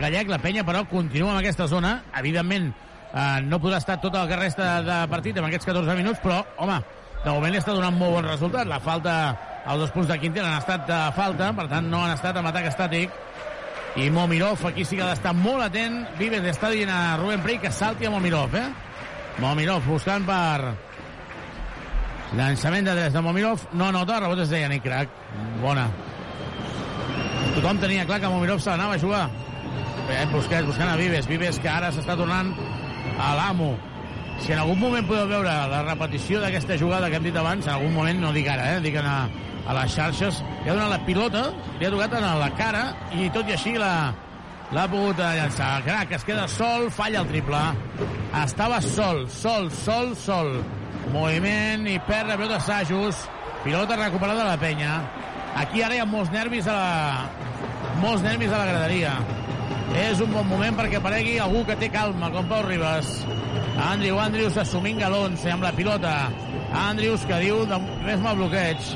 [0.00, 0.32] gallec.
[0.32, 1.94] La penya, però, continua en aquesta zona.
[2.18, 2.72] Evidentment,
[3.12, 6.42] eh, no podrà estar tot el que resta de partit en aquests 14 minuts, però,
[6.58, 6.80] home,
[7.22, 8.66] de moment li està donant molt bon resultat.
[8.68, 9.16] La falta,
[9.62, 12.50] els dos punts de Quintel han estat de falta, per tant, no han estat amb
[12.50, 13.20] atac estàtic.
[13.94, 16.00] I Momirov, aquí sí que ha d'estar molt atent.
[16.18, 18.70] Vives està dient a Rubén Prey que salti a Momirov, eh?
[19.40, 20.72] Momirov buscant per
[22.36, 23.66] llançament de tres de Momirov.
[23.76, 25.12] No nota, rebot és de Yannick Crac.
[25.62, 25.86] Bona.
[27.56, 29.28] Tothom tenia clar que Momirov se l'anava a jugar.
[30.10, 31.28] Eh, Busquets buscant a Vives.
[31.28, 32.52] Vives que ara s'està tornant
[33.20, 33.74] a l'amo.
[34.42, 37.76] Si en algun moment podeu veure la repetició d'aquesta jugada que hem dit abans, en
[37.76, 39.16] algun moment, no dic ara, eh, dic a,
[39.68, 41.46] a les xarxes, li ha donat la pilota,
[41.78, 42.84] li ha tocat en la cara
[43.14, 43.92] i tot i així la,
[44.72, 45.74] l'ha pogut llançar.
[45.86, 47.62] Crac, es queda sol, falla el triple.
[48.42, 50.56] Estava sol, sol, sol, sol.
[51.10, 53.18] Moviment i perd la pilota Sajus.
[53.64, 54.96] Pilota recuperada de la penya.
[55.58, 57.26] Aquí ara hi ha molts nervis a la,
[58.02, 59.16] molts nervis a la graderia.
[59.98, 63.10] És un bon moment perquè aparegui algú que té calma, com Pau Ribas.
[63.90, 66.14] Andrew Andrews assumint galons amb la pilota.
[66.86, 68.94] Andrews que diu de, més mal bloqueig.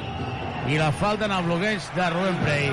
[0.73, 2.71] I la falta en el bloqueig de Ruben Prey.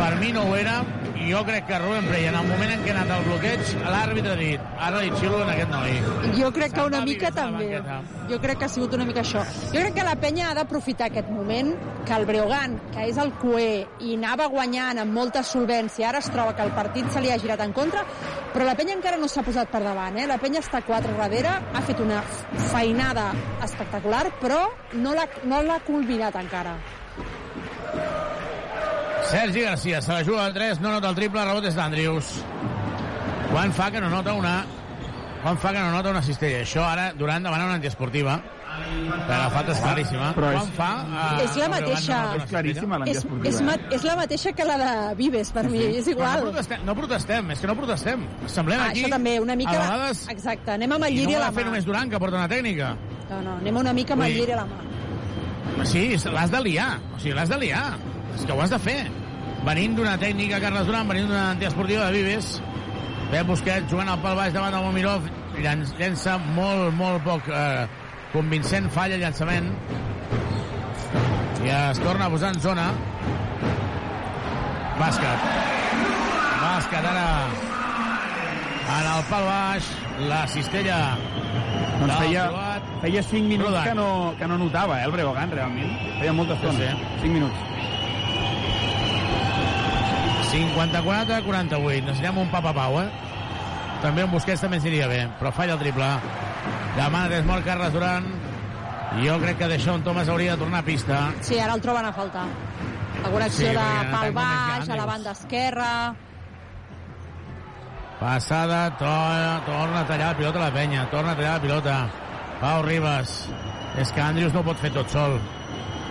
[0.00, 0.80] Per mi no ho era,
[1.28, 4.32] jo crec que Ruben Prey, en el moment en què ha anat el bloqueig, l'àrbitre
[4.32, 5.96] ha dit, ara li xilo en aquest noi.
[6.38, 7.68] Jo crec que una mica també.
[8.30, 9.42] Jo crec que ha sigut una mica això.
[9.72, 11.72] Jo crec que la penya ha d'aprofitar aquest moment,
[12.06, 16.30] que el Breogán, que és el cué i anava guanyant amb molta solvència, ara es
[16.32, 18.04] troba que el partit se li ha girat en contra,
[18.54, 20.16] però la penya encara no s'ha posat per davant.
[20.18, 20.26] Eh?
[20.30, 22.22] La penya està 4 darrere, ha fet una
[22.70, 23.30] feinada
[23.64, 24.64] espectacular, però
[24.94, 26.78] no l'ha no culminat encara.
[29.30, 32.30] Sergi Garcia se la juga a 3, no nota el triple, rebot és d'Andrius.
[33.52, 34.64] Quan fa que no nota una...
[35.42, 36.64] Quan fa que no nota una cistella?
[36.64, 38.40] Això ara, Durant demana una antiesportiva.
[38.70, 40.28] Però la falta és claríssima.
[40.36, 40.90] Però és- Quan fa...
[41.38, 42.18] eh, És la mateixa.
[42.34, 43.48] una És claríssima És, l'antiesportiva.
[43.50, 46.36] és, ma és la mateixa que la de Vives, per mi, és igual.
[46.44, 48.26] no protestem, no protestem, és que no protestem.
[48.46, 49.02] Semblem Ah, aquí...
[49.04, 49.74] això també, una mica...
[49.78, 50.26] A vegades...
[50.28, 51.70] Exacte, anem amb el I lliri no a la de fer mà.
[51.70, 52.92] només Durant, que porta una tècnica.
[53.30, 55.84] No, no, anem una mica amb el lliri a la mà.
[55.86, 56.92] Sí, l'has de liar.
[57.16, 57.84] O sigui, l'has de liar.
[58.34, 58.98] És que ho has de fer.
[59.66, 62.54] Venint d'una tècnica Carles Durant, venint d'una antiesportiva de Vives,
[63.30, 65.26] Pep Busquets jugant al pal baix davant del Momirov,
[65.60, 67.84] llença molt, molt poc eh,
[68.32, 69.68] convincent, falla el llançament.
[71.60, 72.86] I es torna a posar en zona.
[75.00, 75.50] Bàsquet.
[76.60, 77.26] Bàsquet ara
[78.90, 79.90] en el pal baix,
[80.28, 80.96] la cistella
[82.00, 82.44] Doncs feia,
[83.02, 85.90] feia 5 minuts que no, que no notava, eh, el Breogán, realment.
[86.18, 86.78] Feia molta estona.
[86.78, 87.66] Sí, 5 minuts.
[90.50, 92.06] 54 48.
[92.06, 93.08] Necessitem un papapau, eh?
[94.02, 96.08] També un Busquets també ens iria bé, però falla el triple.
[96.96, 98.26] Demana des mort Carles Duran.
[99.24, 101.20] Jo crec que Deixón Thomas hauria de tornar a pista.
[101.42, 102.46] Sí, ara el troben a faltar.
[103.24, 105.92] Alguna acció Sí, de pal baix, a la banda esquerra...
[108.20, 109.06] Passada, to
[109.64, 111.94] torna a tallar la pilota la penya, torna a tallar la pilota.
[112.60, 113.48] Pau Ribas.
[113.96, 115.38] És que Andrius no pot fer tot sol.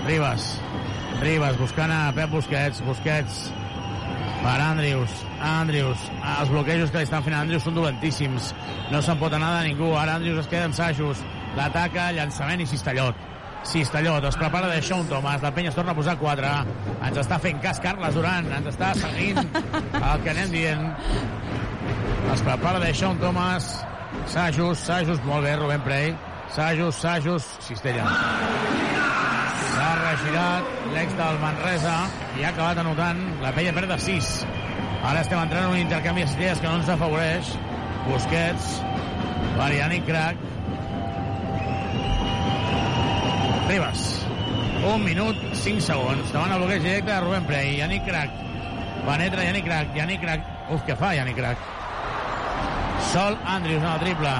[0.07, 0.55] Ribas.
[1.19, 2.81] Ribas buscant a Pep Busquets.
[2.87, 3.39] Busquets
[4.43, 5.11] per Andrius.
[5.43, 6.05] Andrius.
[6.39, 8.53] Els bloquejos que li estan fent a Andrius són dolentíssims.
[8.93, 9.91] No se'n pot anar de ningú.
[9.99, 11.25] Ara Andrius es queda amb Sajos.
[11.57, 13.27] L'ataca, llançament i Cistellot.
[13.67, 16.51] Cistellot, es prepara de Sean Thomas, la penya es torna a posar 4.
[17.09, 20.85] Ens està fent cas Carles Duran, ens està seguint el que anem dient.
[22.31, 23.73] Es prepara de Sean Thomas.
[24.31, 26.15] Sajus, Sajus, molt bé, Rubén Prey.
[26.55, 28.07] Sajus, Sajus, Cistella.
[29.79, 31.93] S'ha regirat l'ex del Manresa
[32.35, 33.19] i ha acabat anotant.
[33.39, 34.31] La penya perd de 6.
[35.07, 37.53] Ara estem entrant en un intercanvi de cistelles que no ens afavoreix.
[38.09, 38.67] Busquets,
[39.77, 40.43] Yannick Crac.
[43.71, 44.03] Ribas.
[44.91, 46.27] Un minut, 5 segons.
[46.35, 47.77] Davant el bloqueig directe de Rubén Prey.
[47.79, 48.35] Yannick Crac.
[49.07, 49.95] Penetra Yannick Crac.
[49.95, 50.55] Yannick Crac.
[50.75, 51.67] Uf, què fa Yannick Crac?
[53.13, 54.39] Sol Andrius en el triple.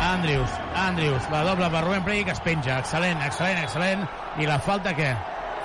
[0.00, 2.78] Andrius, Andrius, la doble per Rubén Prey que es penja.
[2.80, 4.06] Excel·lent, excel·lent, excel·lent.
[4.40, 5.10] I la falta què?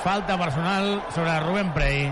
[0.04, 2.10] Falta personal sobre Rubén Prey.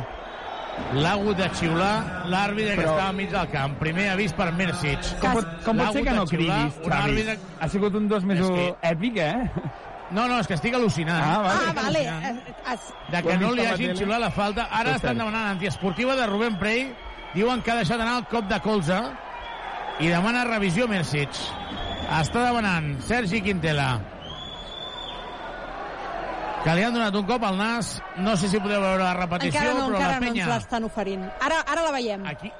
[0.98, 3.76] L'ha hagut de xiular l'àrbitre que Però- estava enmig del camp.
[3.78, 5.04] Primer avís per Mircic.
[5.22, 7.12] Com pot, com pot ser que no cridis, un Xavi?
[7.12, 9.52] àrbitre- Ha sigut un dos més que- èpic, eh?
[10.12, 11.22] No, no, és que estic al·lucinant.
[11.24, 11.60] Ah, vale.
[11.68, 12.44] Ah, vale.
[13.10, 14.68] De que no li hagin xiulat la falta.
[14.72, 16.96] Ara estan demanant antiesportiva de Rubén Prey.
[17.34, 19.00] Diuen que ha deixat anar el cop de colze
[20.00, 21.30] i demana revisió Mercic.
[22.14, 23.88] Està demanant Sergi Quintela
[26.64, 27.98] que li han donat un cop al nas.
[28.24, 30.46] No sé si podeu veure la repetició, encara no, però encara la no ens penya...
[30.54, 31.26] l'estan oferint.
[31.44, 32.24] Ara, ara la veiem.
[32.30, 32.52] Aquí,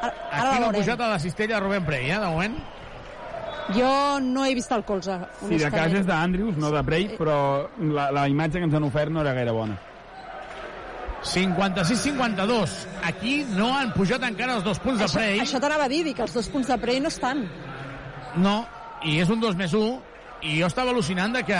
[0.00, 0.80] Ara, ara aquí la no ha veurem.
[0.80, 2.56] pujat a la cistella de Rubén Prey, eh, de moment.
[3.76, 3.90] Jo
[4.22, 7.36] no he vist el colze, Sí, de cas és d'Andrius, no de Prey, però
[7.82, 9.76] la, la imatge que ens han ofert no era gaire bona.
[11.26, 12.86] 56-52.
[13.04, 15.40] Aquí no han pujat encara els dos punts de Això, Prey.
[15.42, 17.44] això t'anava a dir, dir que els dos punts de Prey no estan.
[18.36, 18.66] No,
[19.04, 20.00] i és un 2 més 1,
[20.42, 21.56] i jo estava al·lucinant de que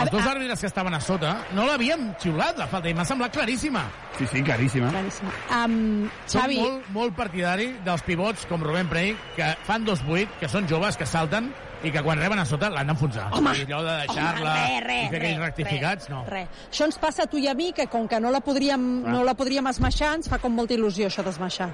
[0.00, 3.32] els dos àrbitres que estaven a sota no l'havien xiulat, la falta, i m'ha semblat
[3.34, 3.82] claríssima.
[4.18, 4.90] Sí, sí, claríssima.
[4.94, 5.32] Claríssima.
[5.56, 10.48] Um, Soc Xavi, molt, molt partidari dels pivots com Rubén Prey, que fan 2-8, que
[10.52, 11.50] són joves, que salten,
[11.82, 13.30] i que quan reben a sota l'han d'enfonsar.
[13.32, 16.22] Home, I allò de deixar-la re, i fer re, aquells re, rectificats, no.
[16.28, 16.48] Res.
[16.70, 19.14] Això ens passa a tu i a mi, que com que no la podríem, Ah.
[19.16, 21.70] no la podríem esmaixar, ens fa com molta il·lusió això d'esmaixar.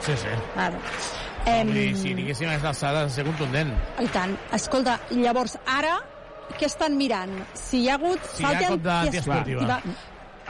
[0.00, 0.32] Sí, sí.
[0.56, 0.78] Ara.
[1.46, 1.68] Em...
[1.74, 3.72] Em, Si tinguéssim aquesta alçada, de ser contundent.
[4.00, 4.36] I tant.
[4.54, 5.96] Escolta, llavors, ara,
[6.58, 7.32] què estan mirant?
[7.58, 8.22] Si hi ha hagut...
[8.36, 9.80] Si hi ha cop d'antiesportiva.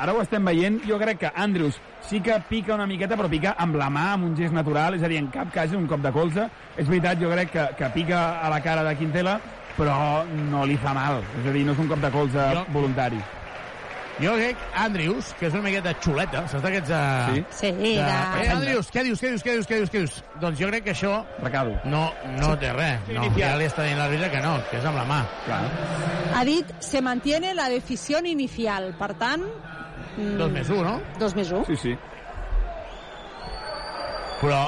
[0.03, 1.77] Ara ho estem veient, jo crec que Andrews
[2.09, 5.03] sí que pica una miqueta, però pica amb la mà, amb un gest natural, és
[5.05, 6.47] a dir, en cap cas un cop de colze.
[6.81, 9.37] És veritat, jo crec que, que pica a la cara de Quintela,
[9.77, 11.21] però no li fa mal.
[11.43, 13.21] És a dir, no és un cop de colze Jo- voluntari.
[14.21, 16.91] Jo crec Andrews, que és una miqueta xuleta, saps d'aquests...
[16.93, 17.45] Uh, Sí.
[17.63, 17.95] Sí, de...
[17.97, 20.19] de- Eh, Andrews, què dius, què dius, què dius, què dius, què dius?
[20.43, 21.15] Doncs jo crec que això...
[21.43, 21.79] Recado.
[21.89, 22.05] No,
[22.39, 23.09] no té res.
[23.15, 25.21] No, ja li està dient l'àrbitre que no, que és amb la mà.
[25.47, 25.61] Clar.
[26.37, 28.93] Ha dit, se mantiene la decisión inicial.
[29.01, 29.43] Per tant...
[30.19, 30.99] mm, Dos més un, no?
[31.19, 31.65] Dos més un.
[31.71, 31.97] Sí, sí.
[34.43, 34.65] Però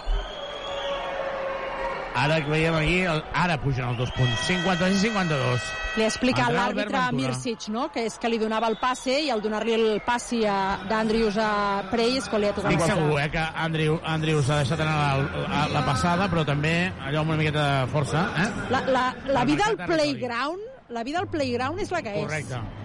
[2.15, 4.45] ara que veiem aquí, el, ara pugen els dos punts.
[4.49, 5.70] 56-52.
[5.95, 7.03] Li ha explicat l'àrbitre.
[7.15, 7.89] Mirsic, no?
[7.95, 10.59] que és que li donava el passe i al donar-li el passi a
[10.91, 11.51] d'Andrius a
[11.93, 14.85] Prey és que li ha tocat Estic la segur eh, que Andrew, Andrews ha deixat
[14.85, 18.28] anar la, la, la passada, però també allò amb una miqueta de força.
[18.45, 18.49] Eh?
[18.74, 22.24] La, la, la Ha vida al playground la vida al playground és la que és.
[22.27, 22.84] Correcte.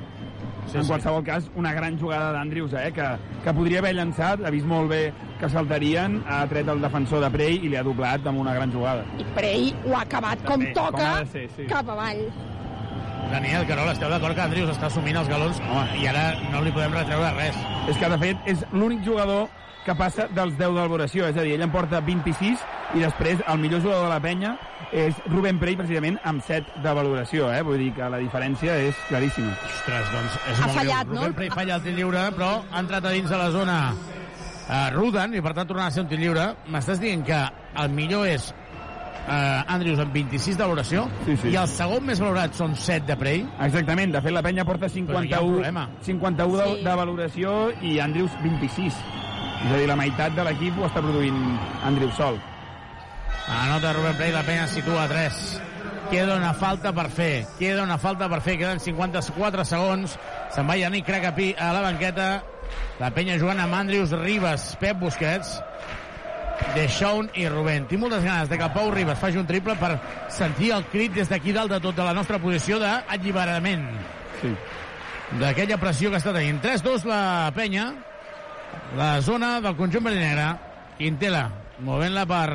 [0.70, 3.08] Sí, en qualsevol cas, una gran jugada d'Andrews, eh, que,
[3.44, 5.02] que podria haver llançat, ha vist molt bé
[5.40, 8.74] que saltarien, ha tret el defensor de Prey i li ha doblat amb una gran
[8.74, 9.08] jugada.
[9.18, 11.68] I Prey ho ha acabat com També, com toca de ser, sí.
[11.72, 12.26] cap avall.
[13.30, 16.74] Daniel Carol, esteu d'acord que Andrius està assumint els galons Home, i ara no li
[16.74, 17.58] podem retreure res.
[17.90, 19.48] És que, de fet, és l'únic jugador
[19.86, 22.60] que passa dels 10 de valoració, és a dir, ell en porta 26
[22.98, 24.52] i després el millor jugador de la penya
[24.92, 27.62] és Rubén Prey, precisament, amb 7 de valoració, eh?
[27.64, 29.54] Vull dir que la diferència és claríssima.
[29.70, 31.14] Ostres, doncs és Ha molt fallat, greu.
[31.16, 31.22] no?
[31.22, 34.90] Rubén Prey falla el tir lliure, però ha entrat a dins de la zona uh,
[34.96, 36.50] Ruden i per tant tornarà a ser un tir lliure.
[36.74, 37.40] M'estàs dient que
[37.84, 41.54] el millor és uh, Andrius amb 26 de valoració Sí, sí.
[41.54, 43.46] i el segon més valorat són 7 de Prey.
[43.70, 45.88] Exactament, de fet la penya porta Però hi ha 51, un problema.
[46.02, 46.84] 51 de, Sí.
[46.90, 48.94] de valoració i Andrews 26.
[49.60, 51.40] És a dir, la meitat de l'equip ho està produint
[51.88, 52.40] Andrews sol.
[53.50, 55.42] Anota Rubén Prey, la penya situa a 3.
[56.10, 57.46] Queda una falta per fer.
[57.60, 58.58] Queda una falta per fer.
[58.62, 60.16] Queden 54 segons.
[60.54, 62.30] Se'n va Yannick Cracapí a la banqueta.
[63.02, 65.56] La penya jugant amb Andrius Ribas, Pep Busquets,
[66.76, 67.88] Deixón i Rubén.
[67.90, 69.96] Tinc moltes ganes de que Pau Ribas faci un triple per
[70.34, 73.88] sentir el crit des d'aquí dalt de tot de la nostra posició d'alliberament.
[74.42, 74.54] Sí.
[75.40, 76.62] D'aquella pressió que està tenint.
[76.64, 77.24] 3-2 la
[77.56, 77.92] penya.
[78.98, 80.48] La zona del conjunt verd i negre.
[81.00, 81.46] Quintela,
[81.86, 82.50] movent-la per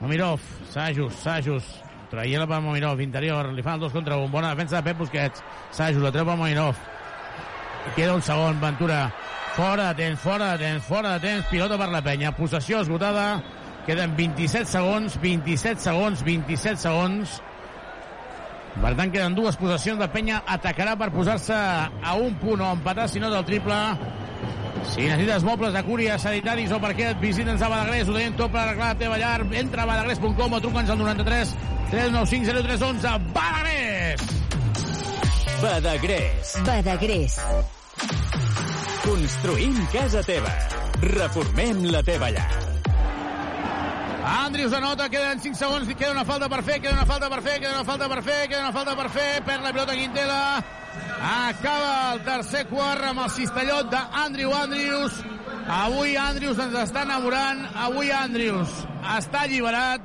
[0.00, 0.40] Momirov,
[0.72, 1.68] Sajus, Sajus,
[2.10, 5.44] traient-la per Momirov, interior, li fan el dos contra un, bona defensa de Pep Busquets,
[5.72, 6.76] Sajus, la treu per Momirov,
[7.96, 9.06] queda un segon, Ventura,
[9.56, 13.40] fora de temps, fora de temps, fora de temps, pilota per la penya, possessió esgotada,
[13.86, 17.40] queden 27 segons, 27 segons, 27 segons,
[18.76, 19.96] per tant, queden dues possessions.
[19.96, 23.78] La penya atacarà per posar-se a un punt o empatar, si no del triple.
[24.94, 28.62] Si necessites mobles de cúria, sanitaris o parquet, visita'ns a Badagrés, ho tenim tot per
[28.62, 29.40] arreglar la teva llar.
[29.52, 31.56] Entra a badagrés.com o truca'ns al 93
[31.90, 33.18] 395 0311.
[33.34, 34.20] Badagrés!
[35.62, 36.54] Badagrés.
[36.66, 37.40] Badagrés.
[39.06, 40.52] Construïm casa teva.
[41.02, 42.48] Reformem la teva llar.
[44.26, 47.60] Andrius anota, queden 5 segons, queda una falta per fer, queda una falta per fer,
[47.60, 50.40] queda una falta per fer, queda una falta per fer, perd la pilota Quintela.
[51.26, 55.16] Acaba el tercer quart amb el cistellot d'Andrew Andrius.
[55.66, 58.70] Avui Andrius ens està enamorant, avui Andrius
[59.16, 60.04] està alliberat,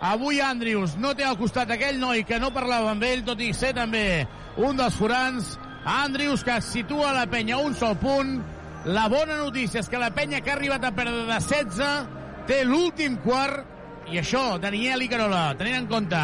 [0.00, 3.52] avui Andrius no té al costat aquell noi que no parlava amb ell, tot i
[3.54, 4.24] ser també
[4.56, 5.56] un dels forans.
[5.84, 8.38] Andrius que situa la penya un sol punt.
[8.86, 12.62] La bona notícia és que la penya que ha arribat a perdre de 16 té
[12.66, 13.68] l'últim quart
[14.10, 16.22] i això, Daniel i Carola, tenint en compte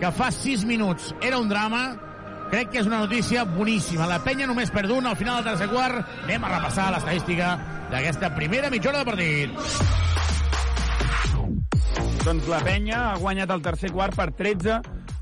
[0.00, 2.09] que fa 6 minuts era un drama,
[2.50, 4.08] crec que és una notícia boníssima.
[4.10, 6.02] La penya només perd un al final del tercer quart.
[6.24, 7.52] Anem a repassar l'estadística
[7.90, 9.50] d'aquesta primera mitja hora de partit.
[12.24, 14.80] Doncs la penya ha guanyat el tercer quart per 13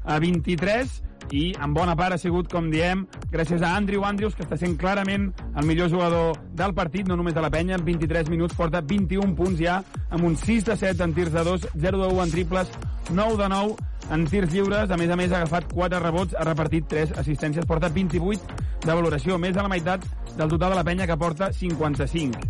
[0.08, 1.02] a 23
[1.36, 4.78] i en bona part ha sigut, com diem, gràcies a Andrew Andrews, que està sent
[4.80, 5.28] clarament
[5.60, 9.36] el millor jugador del partit, no només de la penya, en 23 minuts porta 21
[9.36, 12.32] punts ja, amb un 6 de 7 en tirs de 2, 0 de 1 en
[12.32, 12.72] triples,
[13.12, 13.76] 9 de 9
[14.10, 17.66] en tirs lliures, a més a més ha agafat 4 rebots, ha repartit 3 assistències,
[17.68, 20.04] porta 28 de valoració, més de la meitat
[20.36, 22.40] del total de la penya que porta 55.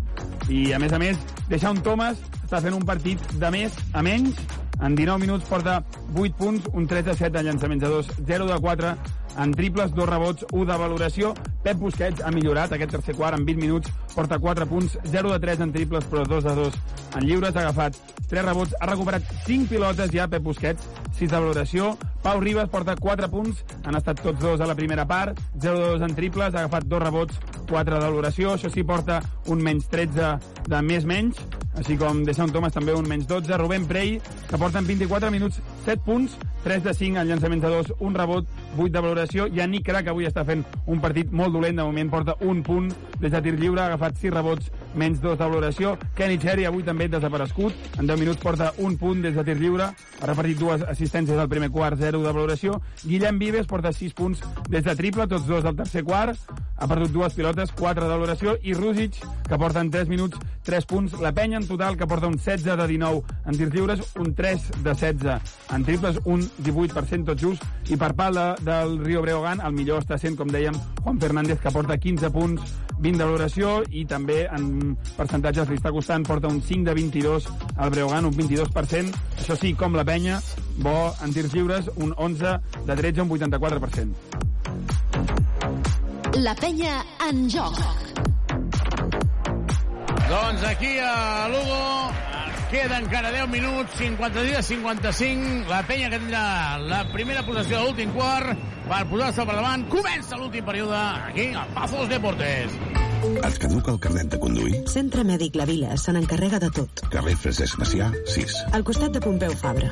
[0.49, 1.19] I a més a més,
[1.49, 4.39] Deixaun Thomas està fent un partit de més a menys,
[4.79, 5.81] en 19 minuts porta
[6.15, 8.95] 8 punts, un 3 de 7 en llançaments de 2, 0 de 4
[9.39, 11.33] en triples, dos rebots, 1 de valoració.
[11.63, 15.39] Pep Busquets ha millorat aquest tercer quart en 20 minuts, porta 4 punts, 0 de
[15.39, 16.79] 3 en triples, però 2 de 2
[17.15, 17.55] en lliures.
[17.55, 17.95] Ha agafat
[18.29, 21.93] 3 rebots, ha recuperat 5 pilotes ja Pep Busquets, 6 de valoració.
[22.23, 25.93] Pau Ribas porta 4 punts, han estat tots dos a la primera part, 0 de
[25.93, 28.55] 2 en triples, ha agafat 2 rebots, 4 de valoració.
[28.57, 30.35] Això sí, porta un menys 13
[30.67, 31.39] de més menys,
[31.79, 33.55] així com Deixant Thomas també un menys 12.
[33.57, 34.17] Rubén Prey,
[34.49, 38.15] que porta en 24 minuts 7 punts, 3 de 5 en llançaments de 2, un
[38.15, 38.45] rebot,
[38.77, 39.47] 8 de valoració.
[39.47, 42.91] I Nick Crac avui està fent un partit molt dolent, de moment porta un punt
[43.19, 45.95] des de tir lliure, ha agafat 6 rebots, menys 2 de valoració.
[46.15, 49.89] Kenny Cherry avui també desaparegut, en 10 minuts porta un punt des de tir lliure,
[50.19, 52.79] ha repartit dues assistències al primer quart, 0 de valoració.
[53.03, 56.39] Guillem Vives porta 6 punts des de triple, tots dos del tercer quart,
[56.79, 60.85] ha perdut dues pilotes, 4 de valoració, i Rusic, que porta en 3 minuts 3
[60.85, 61.19] punts.
[61.19, 64.69] La penya en total, que porta un 16 de 19 en tirs lliures, un 3
[64.83, 65.41] de 16
[65.75, 70.01] en triples, un 18% tot just, i per pal de, del Rio Breogán, el millor
[70.03, 72.61] està sent, com dèiem, Juan Fernández, que porta 15 punts,
[72.99, 77.47] 20 de valoració, i també en percentatges li està costant, porta un 5 de 22
[77.77, 79.15] al Breogán, un 22%.
[79.39, 80.41] Això sí, com la penya,
[80.83, 84.13] bo en tirs lliures, un 11 de 13, un 84%.
[86.39, 87.79] La penya en joc.
[90.29, 92.38] Doncs aquí a Lugo
[92.69, 95.67] queda encara 10 minuts, 53 a 55.
[95.69, 98.53] La penya que tindrà la primera possessió de l'últim quart
[98.87, 99.85] per posar-se per davant.
[99.89, 102.77] Comença l'últim període aquí a Pazos Deportes.
[103.19, 104.83] Et caduca el carnet de conduir?
[104.87, 107.03] Centre Mèdic La Vila se n'encarrega de tot.
[107.11, 108.59] Carrer Francesc Macià, 6.
[108.77, 109.89] Al costat de Pompeu Fabra.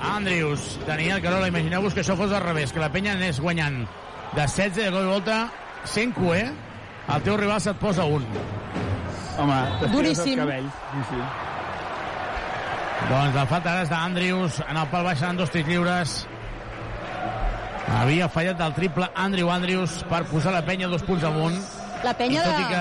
[0.00, 4.40] Andrius, Daniel Carola, imagineu-vos que això fos al revés, que la penya anés guanyant de
[4.40, 5.38] 16 de cop i volta
[5.84, 6.42] 100 cué,
[7.10, 8.24] el teu rival se't posa un.
[9.40, 9.60] Home,
[9.92, 10.38] Duríssim.
[10.38, 10.72] els cabells.
[10.92, 11.20] Sí, sí.
[13.10, 16.18] Doncs la falta ara és d'Andrius, en el pal baix seran dos tirs lliures.
[18.00, 21.56] Havia fallat del triple Andrew Andrius per posar la penya dos punts amunt.
[22.04, 22.76] La penya de, que-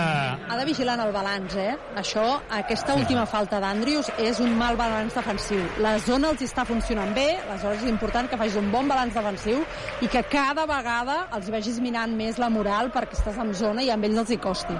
[0.53, 1.73] ha de vigilar en el balanç, eh?
[1.99, 5.59] Això, aquesta última falta d'Andrius és un mal balanç defensiu.
[5.83, 9.65] La zona els està funcionant bé, aleshores és important que facis un bon balanç defensiu
[10.01, 13.89] i que cada vegada els vegis minant més la moral perquè estàs en zona i
[13.91, 14.77] a ells els hi costi.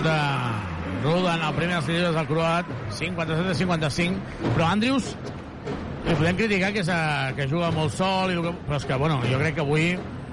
[0.00, 0.52] Anota
[1.04, 5.10] Ruda en el primer dels tirs del croat, 57 a 55, però Andrius
[6.06, 8.96] li podem criticar que, és, eh, que juga molt sol, i que, però és que,
[8.96, 9.86] bueno, jo crec que avui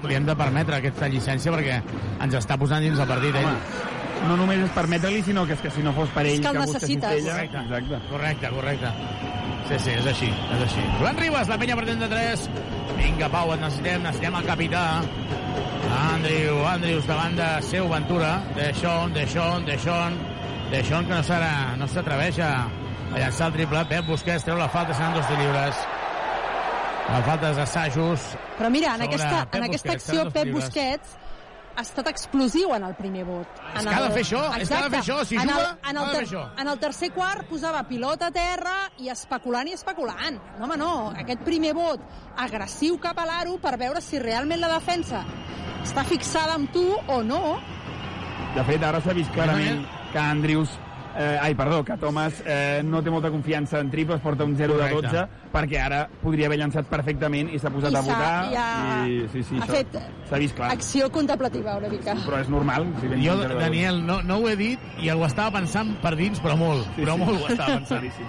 [0.08, 1.76] li hem de permetre aquesta llicència perquè
[2.24, 3.50] ens està posant dins el partit ell.
[4.28, 6.48] No només és permetre-li, sinó que és que si no fos per ell És que
[6.48, 7.12] el busca necessites.
[7.20, 7.34] cistella...
[7.34, 7.64] Correcte.
[7.66, 8.00] Exacte.
[8.10, 8.94] Correcte, correcte.
[9.68, 10.86] Sí, sí, és així, és així.
[10.98, 12.48] Joan Ribas, la penya pretén de 3.
[12.96, 14.84] Vinga, Pau, et necessitem, necessitem el capità.
[15.90, 18.42] Andrew, Andrews davant de seu Ventura.
[18.56, 20.18] De Sean, de Sean, de Sean.
[20.70, 22.66] De Sean que no s'ara- no s'atreveix a,
[23.14, 23.84] a llançar el triple.
[23.88, 25.76] Pep Busquets treu la falta, seran dos tirs lliures.
[27.08, 28.20] La falta de Sajus.
[28.58, 30.64] Però mira, en aquesta, Pep en aquesta Busquets, acció Pep lliures.
[30.64, 31.16] Busquets
[31.78, 33.46] ha estat explosiu en el primer vot.
[33.70, 34.98] És En que ha de fer això, és que ha de fer Exacte.
[34.98, 36.42] això, si en juga, el, en ha el, de ter fer això.
[36.60, 40.40] en el tercer quart posava pilota a terra i especulant i especulant.
[40.58, 40.90] No, home, no.
[41.22, 42.02] Aquest primer vot
[42.36, 45.22] agressiu cap a l'aro per veure si realment la defensa
[45.84, 47.58] està fixada amb tu o no.
[48.56, 50.74] De fet, ara s'ha vist clarament que Andrius
[51.16, 54.76] Eh, ai, perdó, que Thomas eh, no té molta confiança en triples, porta un 0
[54.78, 55.22] de 12,
[55.52, 58.52] perquè ara podria haver llançat perfectament i s'ha posat I a votar.
[58.52, 59.98] i ha- i, sí, sí, ha això fet
[60.28, 60.70] S'ha vist clar.
[60.72, 62.14] Acció contemplativa, una mica.
[62.26, 62.86] Però és normal.
[63.00, 63.64] Si Jo, un 0 de 12.
[63.64, 67.02] Daniel, no, no ho he dit i ho estava pensant per dins, però molt, Sí,
[67.02, 67.24] però sí.
[67.24, 68.02] molt ho estava pensant.
[68.02, 68.22] Sí, sí.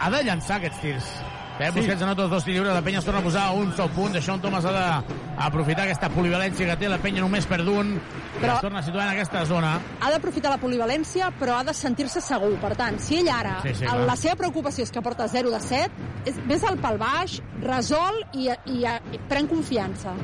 [0.00, 1.12] Ha de llançar aquests tirs.
[1.58, 1.80] Pep Sí.
[1.80, 4.12] Busquets anota els dos lliures, la penya es torna a posar a un sol punt,
[4.14, 8.00] Deixón Thomas ha d'aprofitar aquesta polivalència que té, la penya només perd un,
[8.40, 8.54] però...
[8.56, 9.74] Es torna a situar en aquesta zona.
[10.00, 12.54] ha d'aprofitar la polivalència, però ha de sentir-se segur.
[12.58, 15.50] Per tant, si ell ara, Sí, sí, el- la seva preocupació és que porta 0
[15.52, 15.90] de 7,
[16.24, 20.16] és, ves al pal baix, resol i, i, i pren confiança.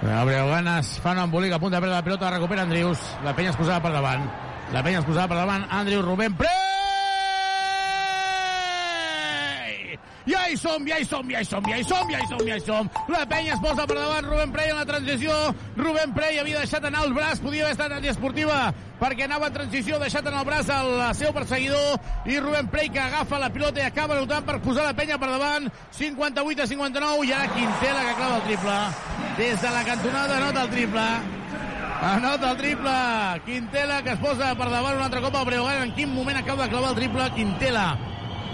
[0.00, 2.98] El Breogán es fa un embolic a punt de perdre la pilota, la recupera Andrius,
[3.24, 4.24] la penya es posava per davant.
[4.72, 6.48] La penya es posava per davant, Andrius, Rubén, Prey!
[10.26, 12.42] Ja hi som, ja hi som, ja hi som, ja hi som, ja hi som,
[12.44, 12.90] ja hi som.
[13.08, 15.32] La penya es posa per davant, Rubén Prey en la transició.
[15.78, 18.60] Rubén Prey havia deixat anar el braç, podia haver estat antiesportiva
[19.00, 23.00] perquè anava en transició, deixat en el braç al seu perseguidor i Rubén Prey que
[23.00, 25.70] agafa la pilota i acaba notant per posar la penya per davant.
[25.96, 28.78] 58 a 59 i ara Quintela que clava el triple.
[29.40, 31.10] Des de la cantonada anota el triple.
[32.12, 32.96] Anota el triple.
[33.48, 35.86] Quintela que es posa per davant un altre cop al Breogán.
[35.88, 37.94] En quin moment acaba de clavar el triple Quintela?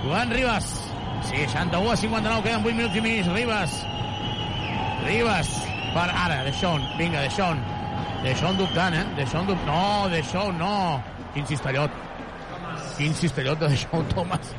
[0.04, 0.85] Joan Ribas
[1.22, 3.26] 61 a 59, queden 8 minuts i mig.
[3.34, 3.72] Ribas.
[5.04, 5.48] Ribas.
[5.94, 6.82] Per ara, De Sean.
[6.98, 7.58] Vinga, De Sean.
[8.22, 9.04] De Sean dubtant, eh?
[9.16, 9.66] De Sean dubtant.
[9.66, 11.02] No, De Sean, no.
[11.34, 11.90] Quin cistellot.
[12.96, 14.54] Quin cistellot de De Sean Thomas.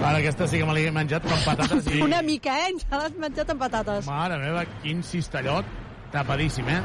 [0.00, 2.00] Ara aquesta sí que me l'he menjat amb patates i...
[2.02, 2.70] Una mica, eh?
[2.72, 4.06] Ens l'has menjat amb patates.
[4.08, 5.66] Mare meva, quin cistellot.
[6.10, 6.80] Tapadíssim, eh?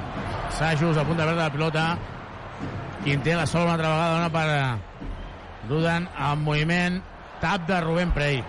[0.57, 1.86] Sajus a punt de perdre la pilota.
[3.06, 6.99] Quinté la sola una altra vegada, dona per Rudan en moviment.
[7.45, 8.39] Tap de Rubén Prey.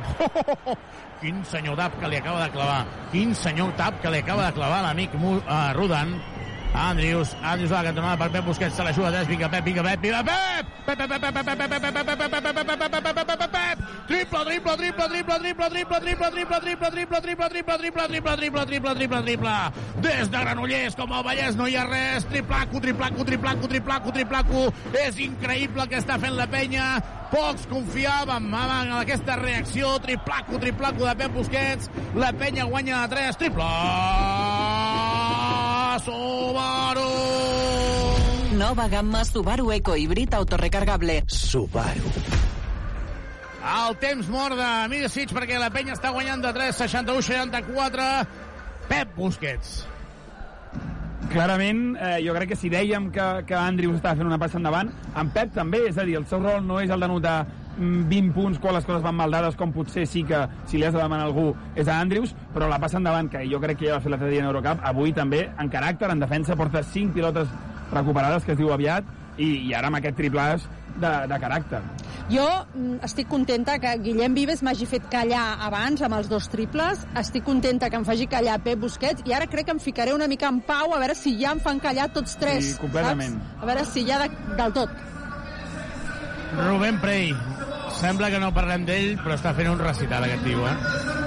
[1.20, 2.78] Quin senyor tap que li acaba de clavar.
[3.12, 6.14] Quin senyor tap que li acaba de clavar l'amic uh, Rudan.
[6.74, 10.01] Andrius, Andrius a la cantonada per Pep Busquets, se l'ajuda tres, vinga Pep, vinga Pep,
[10.01, 10.66] vinga Pep!
[10.86, 12.56] Pep, Pep, Pep, Pep, Pep, Pep, Pep, Pep, Pep, Pep, Pep, Pep, Pep,
[13.02, 16.32] Pep, Pep, Pep, Pep, triple, triple, triple, triple, triple, triple, triple, triple, triple,
[16.70, 17.78] triple, triple, triple, triple, triple,
[18.36, 19.72] triple, triple, triple, triple.
[20.01, 22.24] Des de Granollers, com el Vallès, no hi ha res.
[22.30, 24.72] Triplaco, triplaco, triplaco, triplaco, triplaco.
[25.02, 27.02] És increïble el que està fent la penya.
[27.32, 29.98] Pocs confiàvem en aquesta reacció.
[30.05, 31.90] Triplaco, triplaco de Pep Busquets.
[32.14, 33.36] La penya guanya de 3.
[35.98, 37.09] Subaru!
[38.56, 41.23] Nova gamma Subaru Eco Híbrid autorecargable.
[41.27, 42.12] Subaru.
[43.66, 48.06] El temps mort de Miricic perquè la penya està guanyant de 3, 61-64.
[48.86, 49.77] Pep Busquets.
[51.32, 54.93] Clarament, eh, jo crec que si dèiem que, que Andrius estava fent una passa endavant,
[55.18, 57.39] en Pep també, és a dir, el seu rol no és el de notar
[57.78, 60.94] 20 punts quan les coses van mal dades, com potser sí que si li has
[60.94, 63.90] de demanar a algú és a Andrius, però la passa endavant, que jo crec que
[63.90, 67.12] ja va fer l'altre dia en Eurocup, avui també, en caràcter, en defensa, porta 5
[67.15, 67.48] pilotes
[67.93, 69.05] recuperades, que es diu aviat,
[69.36, 70.65] i, i ara amb aquest triplàs
[70.97, 71.82] de, de caràcter.
[72.32, 77.05] Jo mm, estic contenta que Guillem Vives m'hagi fet callar abans amb els dos triples,
[77.20, 80.27] estic contenta que em faci callar Pep Busquets i ara crec que em ficaré una
[80.27, 83.36] mica en pau a veure si ja em fan callar tots tres, Sí, completament.
[83.36, 83.62] saps?
[83.62, 84.90] A veure si ja de, del tot.
[86.57, 87.35] Rubén Prey.
[87.97, 90.74] Sembla que no parlem d'ell, però està fent un recital aquest tio, eh?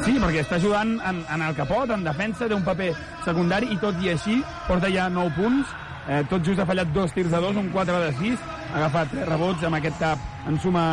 [0.05, 2.91] Sí, perquè està jugant en, en el capot, en defensa, té un paper
[3.25, 4.37] secundari i tot i així
[4.67, 5.71] porta ja 9 punts,
[6.07, 9.15] eh, tot just ha fallat dos tirs de dos, un 4 de 6, ha agafat
[9.15, 10.83] 3 rebots amb aquest tap, en suma,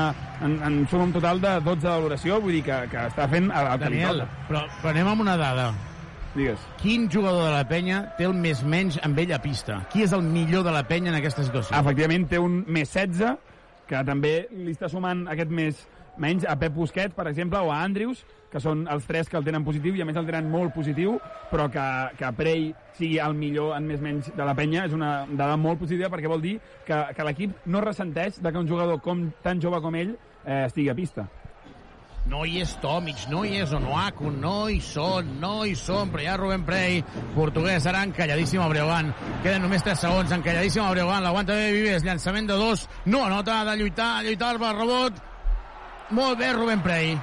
[0.40, 3.51] en, en suma un total de 12 de valoració, vull dir que, que està fent
[3.51, 5.69] el, el que li Daniel, però, però anem amb una dada.
[6.36, 6.61] Digues.
[6.81, 9.78] Quin jugador de la penya té el més menys amb ell a pista?
[9.93, 11.77] Qui és el millor de la penya en aquesta situació?
[11.78, 13.39] Efectivament, té un més 16,
[13.87, 15.85] que també li està sumant aquest més
[16.17, 19.45] menys a Pep Busquets, per exemple, o a Andrius, que són els tres que el
[19.45, 21.19] tenen positiu i a més el tenen molt positiu,
[21.51, 21.87] però que,
[22.17, 25.83] que Prey sigui el millor en més menys de la penya és una dada molt
[25.83, 26.57] positiva perquè vol dir
[26.87, 30.65] que, que l'equip no ressenteix de que un jugador com, tan jove com ell eh,
[30.65, 31.29] estigui a pista.
[32.27, 36.24] No hi és Tomic, no hi és Onoaku, no hi són, no hi són, però
[36.24, 36.98] hi ha Rubén Prey,
[37.36, 39.12] portuguès, ara encalladíssim a Breogán.
[39.44, 43.61] Queden només 3 segons, encalladíssim a Breogán, l'aguanta bé Vives, llançament de dos, no anota,
[43.61, 45.23] ha de lluitar, lluitar per rebot.
[46.19, 47.15] Molt bé, Rubén Prey.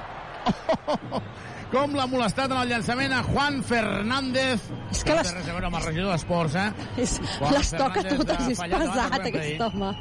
[1.74, 4.64] Com l'ha molestat en el llançament a Juan Fernández.
[4.92, 6.66] És que les- No amb el regidor d'Esports, eh?
[7.04, 9.92] És, Juan les toca Fernández totes, és de pesat aquest home.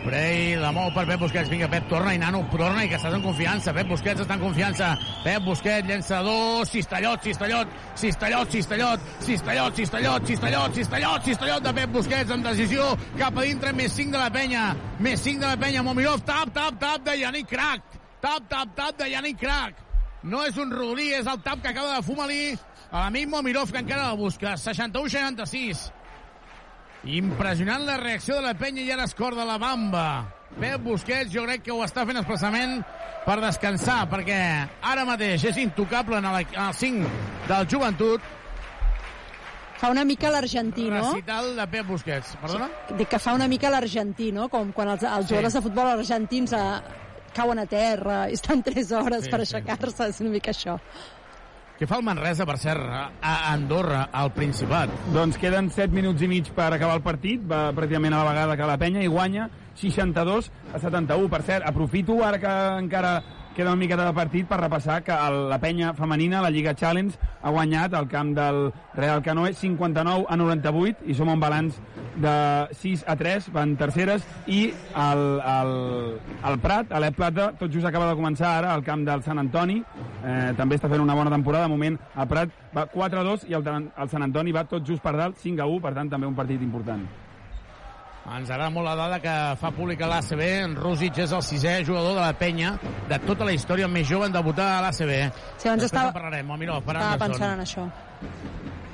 [0.00, 1.50] Prey, la mou per Pep Busquets.
[1.52, 3.74] Vinga, Pep, torna, i nano, torna, i que estàs en confiança.
[3.76, 4.94] Pep Busquets està en confiança.
[5.24, 8.96] Pep Busquets, llença dos, cistellot, cistellot, cistellot, cistellot,
[9.26, 14.16] cistellot, cistellot, cistellot, cistellot, cistellot de Pep Busquets amb decisió cap a dintre, més 5
[14.16, 14.64] de la penya,
[15.04, 18.98] més 5 de la penya, Momirov, tap, tap, tap de Yannick Crac, tap, tap, tap
[19.04, 19.86] de Yannick Crac.
[20.22, 22.42] No és un rodolí, és el tap que acaba de fumar-li
[22.90, 24.56] a l'amic Momirov, que encara el busca.
[24.56, 25.99] 61-66.
[27.04, 30.06] Impressionant la reacció de la penya i ara es corda la bamba.
[30.60, 32.80] Pep Busquets jo crec que ho està fent expressament
[33.24, 34.36] per descansar, perquè
[34.82, 37.08] ara mateix és intocable en el, en el 5
[37.48, 38.20] del joventut.
[39.80, 40.98] Fa una mica l'argentí, no?
[41.14, 42.34] Recital de Pep Busquets.
[42.42, 42.66] Perdona?
[42.98, 44.50] Dic que fa una mica l'argentí, no?
[44.52, 45.32] Com quan els, els Sí.
[45.32, 46.82] jugadors de futbol argentins a,
[47.32, 49.54] cauen a terra i estan 3 hores Sí, per sí.
[49.56, 50.76] aixecar-se, és una mica això.
[51.80, 52.82] Què fa el Manresa, per cert,
[53.24, 54.90] a Andorra, al Principat?
[55.14, 58.56] Doncs queden 7 minuts i mig per acabar el partit, va pràcticament a la vegada
[58.60, 59.46] que la penya, i guanya
[59.80, 61.30] 62 a 71.
[61.32, 62.52] Per cert, aprofito ara que
[62.82, 63.14] encara
[63.54, 67.16] queda una miqueta de partit per repassar que el, la penya femenina, la Lliga Challenge,
[67.42, 71.78] ha guanyat al camp del Real Canoe 59 a 98 i som un balanç
[72.20, 72.34] de
[72.82, 75.72] 6 a 3, van terceres, i el, el,
[76.50, 79.40] el Prat, a l'Ep Plata, tot just acaba de començar ara al camp del Sant
[79.42, 79.80] Antoni,
[80.24, 83.48] eh, també està fent una bona temporada, de moment el Prat va 4 a 2
[83.50, 86.12] i el, el Sant Antoni va tot just per dalt, 5 a 1, per tant
[86.12, 87.04] també un partit important.
[88.30, 90.42] Ens agrada molt la dada que fa pública l'ACB.
[90.64, 92.76] En Rússic és el sisè jugador de la penya
[93.10, 95.10] de tota la història més jove en debutar a l'ACB.
[95.58, 96.50] Sí, abans Després estava- parlarem.
[96.50, 97.88] Oh, mira, per Estava pensant en això.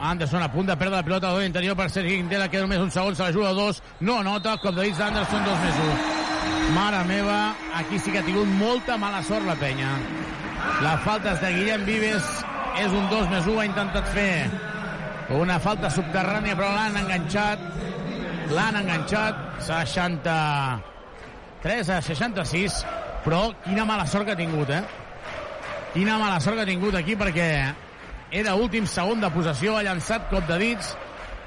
[0.00, 2.90] Anderson a punt de perdre la pilota a interior per Sergi Quintela, queda només un
[2.90, 6.74] segon, se la juga a dos, no anota, com de dits d'Anderson, dos més un.
[6.74, 9.88] Mare meva, aquí sí que ha tingut molta mala sort la penya.
[10.82, 12.44] La falta és de Guillem Vives.
[12.76, 13.60] És un 2 més 1.
[13.60, 14.50] Ha intentat fer
[15.30, 17.58] una falta subterrània, però l'han enganxat.
[18.55, 19.35] L'han enganxat.
[19.66, 22.85] 63 a 66.
[23.27, 24.82] Però quina mala sort que ha tingut, eh?
[25.94, 27.48] Quina mala sort que ha tingut aquí, perquè
[28.31, 30.93] era últim segon de possessió, ha llançat cop de dits,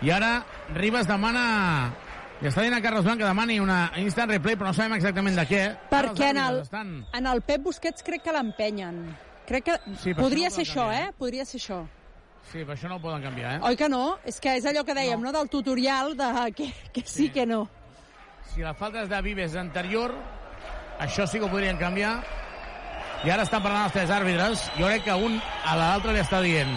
[0.01, 0.43] i ara
[0.75, 1.91] Ribas demana
[2.39, 5.35] li està dient a Carles Blanc que demani una instant replay, però no sabem exactament
[5.39, 5.63] de què.
[5.91, 6.93] Perquè en el, Estan...
[7.15, 8.95] en el Pep Busquets crec que l'empenyen.
[9.47, 11.11] Crec que Sí, podria no ser això, eh?
[11.19, 11.79] Podria ser això.
[12.51, 13.59] Sí, però això no ho poden canviar, eh?
[13.63, 14.17] Oi que no?
[14.25, 15.31] És que és allò que dèiem, no?
[15.31, 17.29] Del tutorial de que, que sí, Sí.
[17.29, 17.67] que no.
[18.53, 20.13] Si la falta és de Vives anterior,
[20.99, 22.23] això sí que ho podrien canviar.
[23.23, 24.71] I ara estan parlant els tres àrbitres.
[24.79, 26.71] Jo crec que un a l'altre li està dient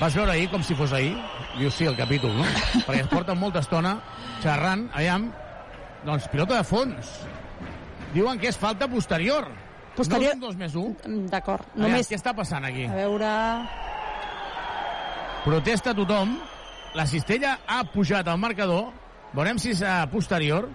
[0.00, 1.16] vas veure ahir com si fos ahir?
[1.58, 2.44] Diu sí, el capítol, no?
[2.86, 3.96] Perquè es porten molta estona
[4.40, 5.32] xerrant, aviam,
[6.06, 7.10] doncs pilota de fons.
[8.14, 9.48] Diuen que és falta posterior.
[9.96, 11.28] Posterior- No és un 2 més 1.
[11.28, 11.66] D'acord.
[11.74, 11.90] Només...
[11.90, 12.08] Només...
[12.08, 12.86] Què està passant aquí?
[12.86, 13.34] A veure...
[15.48, 16.34] Protesta tothom.
[16.92, 18.90] La cistella ha pujat al marcador.
[19.32, 20.66] Veurem si és a posterior.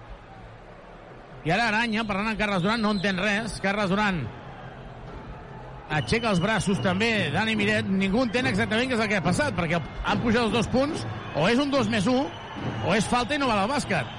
[1.46, 3.60] I ara Aranya, parlant amb Carles Duran, no entén res.
[3.62, 4.24] Carles Duran
[5.94, 7.86] aixeca els braços també Dani Miret.
[7.86, 11.06] Ningú entén exactament què és el que ha passat, perquè han pujat els dos punts.
[11.38, 12.26] O és un 2 més 1,
[12.88, 14.10] o és falta i no val al bàsquet.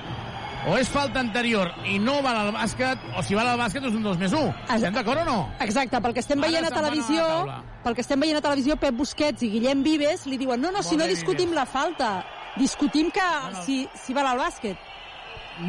[0.72, 4.00] O és falta anterior i no val al bàsquet, o si val al bàsquet és
[4.00, 4.56] un 2 més 1.
[4.80, 5.40] Estem d'acord o no?
[5.68, 7.64] Exacte, pel que estem veient a a televisió, taula.
[7.86, 10.82] Pel que estem veient a televisió, Pep Busquets i Guillem Vives li diuen no, no,
[10.82, 12.16] si Molt no bé, discutim la falta,
[12.58, 13.62] discutim que no.
[13.68, 14.92] si, si val al bàsquet.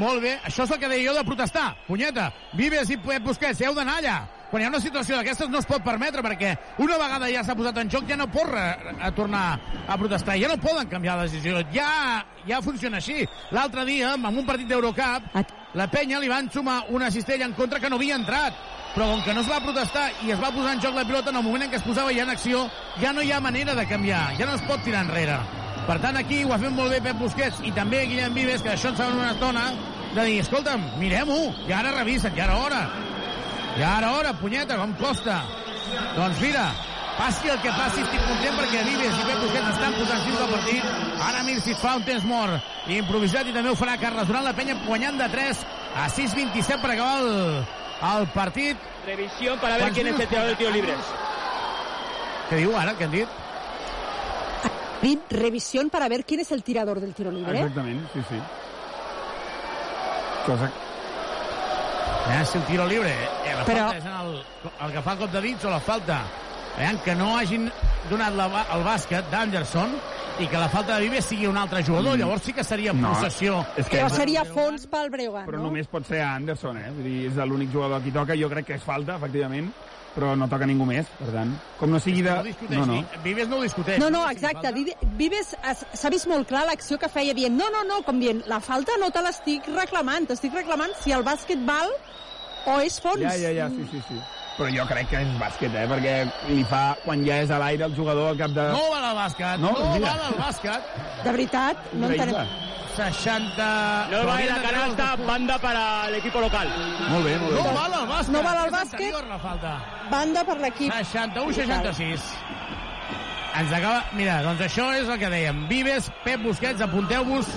[0.01, 1.67] Molt bé, això és el que deia jo de protestar.
[1.87, 4.17] Punyeta, Vives i Pep Busquets, heu d'anar allà.
[4.47, 6.53] Quan hi ha una situació d'aquestes no es pot permetre, perquè
[6.83, 9.45] una vegada ja s'ha posat en joc ja no pot a tornar
[9.87, 10.39] a protestar.
[10.39, 11.61] Ja no poden canviar la decisió.
[11.75, 13.27] Ja, ja funciona així.
[13.51, 15.29] L'altre dia, en un partit d'Eurocup,
[15.75, 18.55] la penya li van sumar una cistella en contra que no havia entrat.
[18.97, 21.29] Però com que no es va protestar i es va posar en joc la pilota,
[21.29, 22.63] en el moment en què es posava ja en acció,
[22.97, 24.31] ja no hi ha manera de canviar.
[24.39, 25.37] Ja no es pot tirar enrere.
[25.85, 28.73] Per tant, aquí ho ha fet molt bé Pep Busquets i també Guillem Vives, que
[28.73, 29.67] d'això en saben una estona,
[30.17, 32.83] de dir, escolta'm, mirem-ho, i ara revisen, ja era hora.
[33.77, 35.43] Ja era hora, punyeta, com costa.
[36.17, 36.65] Doncs mira,
[37.21, 40.55] passi el que passi, estic content perquè Vives i Pep Busquets estan posant fins al
[40.57, 40.93] partit.
[41.29, 44.81] Ara Mircea fa un temps mort improvisat i també ho farà Carles Durant, la penya
[44.87, 45.67] guanyant de 3
[46.01, 47.35] a 6-27 per acabar el,
[48.03, 48.77] el partit.
[49.07, 50.87] Revisión para ver Quants quién es el tirador de tiros porten?
[50.91, 51.07] libres.
[52.51, 52.95] Què diu ara?
[52.99, 53.29] Què han dit?
[55.03, 57.59] Dit revisión para ver quién es el tirador del tiro libre.
[57.61, 58.41] Exactament, sí, sí.
[60.47, 60.71] Cosa...
[62.29, 64.45] Eh, si el tiro libre, eh, la Però- falta és en el,
[64.87, 66.17] el que fa el cop de dits o la falta.
[66.77, 67.71] Veiem que no hagin
[68.11, 68.47] donat la,
[68.77, 69.95] el bàsquet d'Anderson
[70.41, 72.21] i que la falta de Vives sigui un altre jugador, Mm.
[72.21, 73.65] llavors sí que seria No, possessió.
[73.77, 75.65] és que- Però seria fons pel Breogán, Però no?
[75.71, 76.91] només pot ser Anderson, eh?
[76.91, 78.35] Vull dir, és l'únic jugador qui toca.
[78.37, 79.73] Jo crec que és falta, efectivament,
[80.15, 81.55] però no toca ningú més, per tant.
[81.79, 82.31] Com no sigui de...
[82.69, 83.05] No No, no.
[83.25, 83.99] Vives no ho discuteix.
[83.99, 84.71] No, no, exacte.
[84.73, 88.21] Vive- Vives es- s'ha vist molt clar l'acció que feia dient no, no, no, com
[88.21, 91.89] dient, la falta no te l'estic reclamant, t'estic reclamant si el bàsquet val
[92.67, 93.21] o és fons.
[93.21, 94.21] Ja, ja, ja, sí, sí, sí.
[94.57, 95.85] Però jo crec que és bàsquet, eh?
[95.91, 96.13] Perquè
[96.49, 98.71] li fa, quan ja és a l'aire, el jugador al cap de...
[98.73, 100.95] No val el bàsquet, No, no, val el bàsquet.
[101.25, 102.33] De veritat, no entenem.
[102.33, 102.73] Increïble.
[102.97, 104.09] 60...
[104.11, 106.69] No vale la canasta, banda para el equipo local.
[107.11, 107.63] Molt bé, molt bé.
[107.63, 108.33] No val el bàsquet.
[108.33, 109.19] No val el bàsquet.
[109.29, 109.77] la falta.
[110.11, 110.93] Banda per l'equip.
[110.93, 112.31] 61-66.
[113.61, 114.05] Ens acaba...
[114.17, 115.67] Mira, doncs això és el que dèiem.
[115.69, 117.53] Vives, Pep Busquets, apunteu-vos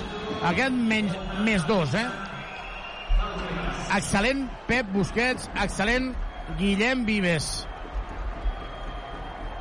[0.52, 2.08] aquest menys, més dos, eh?
[3.96, 6.12] Excel·lent Pep Busquets, excel·lent
[6.58, 7.66] Guillem Vives.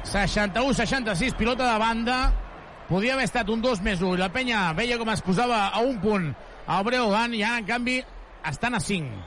[0.04, 2.20] 61-66, pilota de banda.
[2.90, 5.82] Podia haver estat un 2 més 1 i la penya veia com es posava a
[5.86, 6.32] un punt
[6.66, 8.00] al Breogán i ara, en canvi,
[8.50, 9.26] estan a 5.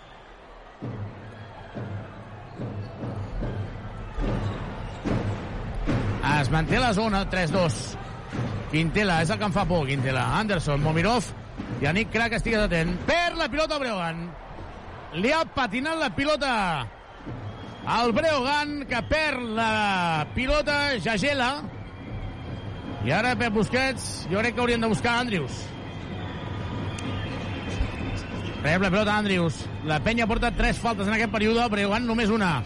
[6.41, 7.79] Es manté la zona, 3-2.
[8.73, 10.25] Quintela, és el que em fa por, Quintela.
[10.41, 11.29] Anderson, Momirov,
[11.83, 12.97] Yannick Crac, estigues atent.
[13.07, 14.25] Per la pilota al Breogán.
[15.23, 16.53] Li ha patinat la pilota
[17.87, 21.63] al Breogán, que perd la pilota Jagela.
[23.05, 25.65] I ara Pep Busquets, jo crec que haurien de buscar Andrius.
[28.63, 29.65] Rep la pilota Andrius.
[29.85, 32.63] La penya porta tres faltes en aquest període, Breogán només una.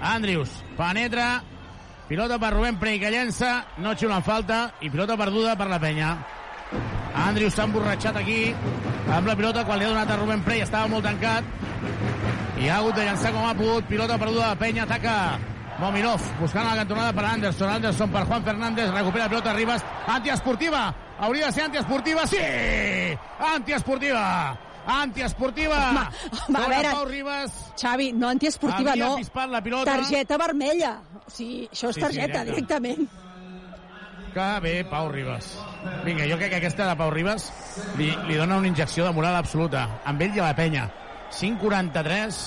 [0.00, 1.42] Andrius penetra,
[2.08, 6.14] pilota per Rubén Prey que llença, no xiulen falta i pilota perduda per la penya.
[7.26, 8.54] Andrius s'ha emborratxat aquí
[9.10, 11.44] amb la pilota quan li ha donat a Rubén Prey, estava molt tancat
[12.60, 15.14] i ha hagut de llançar com ha pogut, pilota perduda de penya, ataca
[15.80, 20.82] Mominov, buscant la cantonada per Anderson, Anderson per Juan Fernández, recupera la pilota Ribas, antiesportiva,
[21.18, 22.36] hauria de ser antiesportiva, sí!
[23.54, 24.58] Antiesportiva!
[24.86, 25.78] Antiesportiva.
[25.90, 26.00] Home,
[26.48, 27.52] home, a veure, Pau Ribas.
[27.80, 29.18] Xavi, no antiesportiva, no.
[29.48, 29.92] la pilota.
[29.92, 30.94] Targeta vermella.
[31.20, 32.54] O sigui, això és Sí, sí, targeta, directe.
[32.54, 33.08] directament.
[34.34, 35.58] Que bé, Pau Ribas.
[36.04, 37.52] Vinga, jo crec que aquesta de Pau Ribas
[37.98, 40.00] li, li dona una injecció de moral absoluta.
[40.04, 40.88] Amb ell i a la penya.
[41.30, 42.38] 5'43,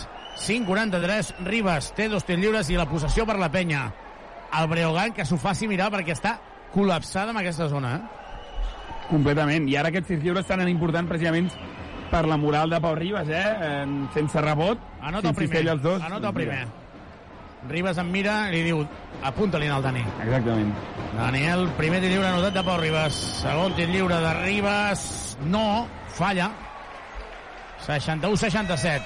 [0.46, 3.86] 5'43, Ribas té dos tirs lliures i la possessió per la penya.
[4.60, 6.36] El Breogán que s'ho faci mirar perquè està
[6.74, 7.96] col·lapsada en aquesta zona.
[7.96, 9.08] Eh?
[9.10, 9.68] Completament.
[9.70, 11.50] I ara aquests tirs lliures seran importants precisament
[12.12, 13.84] per la moral de Pau Ribas, eh?
[14.14, 15.68] sense rebot, Anota el primer.
[15.68, 16.02] els dos.
[16.02, 16.64] Anota el primer.
[17.70, 18.82] Ribas em mira i li diu
[19.24, 20.04] apunta-li al Dani.
[20.26, 20.74] Exactament.
[21.16, 23.16] Daniel, primer tir lliure anotat de Pau Ribas.
[23.40, 25.38] Segon tir lliure de Ribas.
[25.48, 26.52] No, falla.
[27.88, 29.02] 61-67.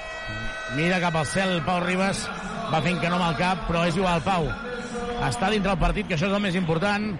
[0.76, 2.24] Mira cap al cel Pau Ribas.
[2.72, 4.48] Va fent que no amb el cap, però és igual, Pau.
[5.26, 7.10] Està dintre el partit, que això és el més important.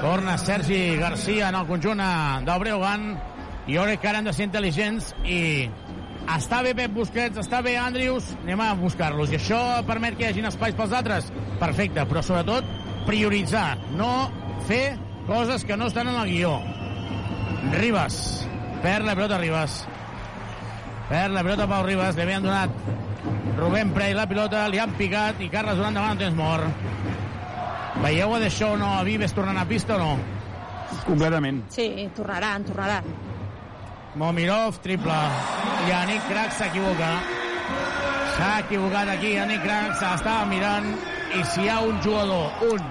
[0.00, 2.02] Torna Sergi Garcia en el conjunt
[2.46, 3.08] del Breogán.
[3.66, 5.66] I crec que ara hem de ser intel·ligents i
[6.36, 9.32] està bé Pep Busquets, està bé Andrius, anem a buscar-los.
[9.32, 11.32] I això permet que hi hagin espais pels altres?
[11.58, 12.66] Perfecte, però sobretot
[13.06, 14.28] prioritzar, no
[14.68, 14.96] fer
[15.26, 16.54] coses que no estan en el guió.
[17.74, 18.46] Ribas,
[18.82, 19.80] perd la pelota Ribas.
[21.06, 22.72] Perd la pelota Pau Ribas, li havien donat
[23.56, 26.66] Rubén Prey la pilota, li han picat i Carles Durant davant temps mort.
[28.02, 28.90] Veieu a d'això o no?
[28.98, 30.18] A Vives tornant a pista o no?
[31.06, 31.62] Completament.
[31.72, 33.06] Sí, tornaran, tornaran.
[34.16, 35.16] Momirov, triple.
[35.88, 37.10] Yannick Crac s'equivoca.
[38.36, 40.90] S'ha equivocat aquí, Yannick Crac s'estava mirant
[41.36, 42.90] i si hi ha un jugador, un,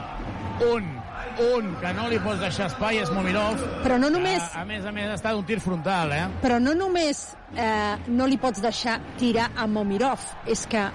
[0.71, 0.94] un,
[1.39, 3.59] un, que no li pots deixar espai és Momirov.
[3.83, 6.27] Però no només- A, a més a més, està d'un tir frontal, eh?
[6.41, 10.85] Però no només eh, no li pots deixar tirar a Momirov, és que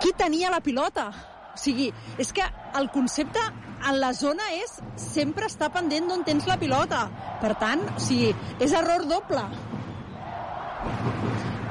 [0.00, 1.08] qui tenia la pilota?
[1.54, 2.44] O sigui, és que
[2.76, 3.40] el concepte
[3.88, 7.06] en la zona és sempre estar pendent d'on tens la pilota.
[7.40, 9.40] Per tant, o sigui, és error doble.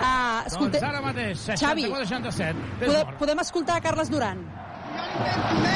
[0.01, 2.55] Ah, escolta, Doncs ara mateix, Xavi, 64-67.
[2.79, 4.41] Temps podem, podem escoltar Carles Duran.
[5.65, 5.73] Aquí,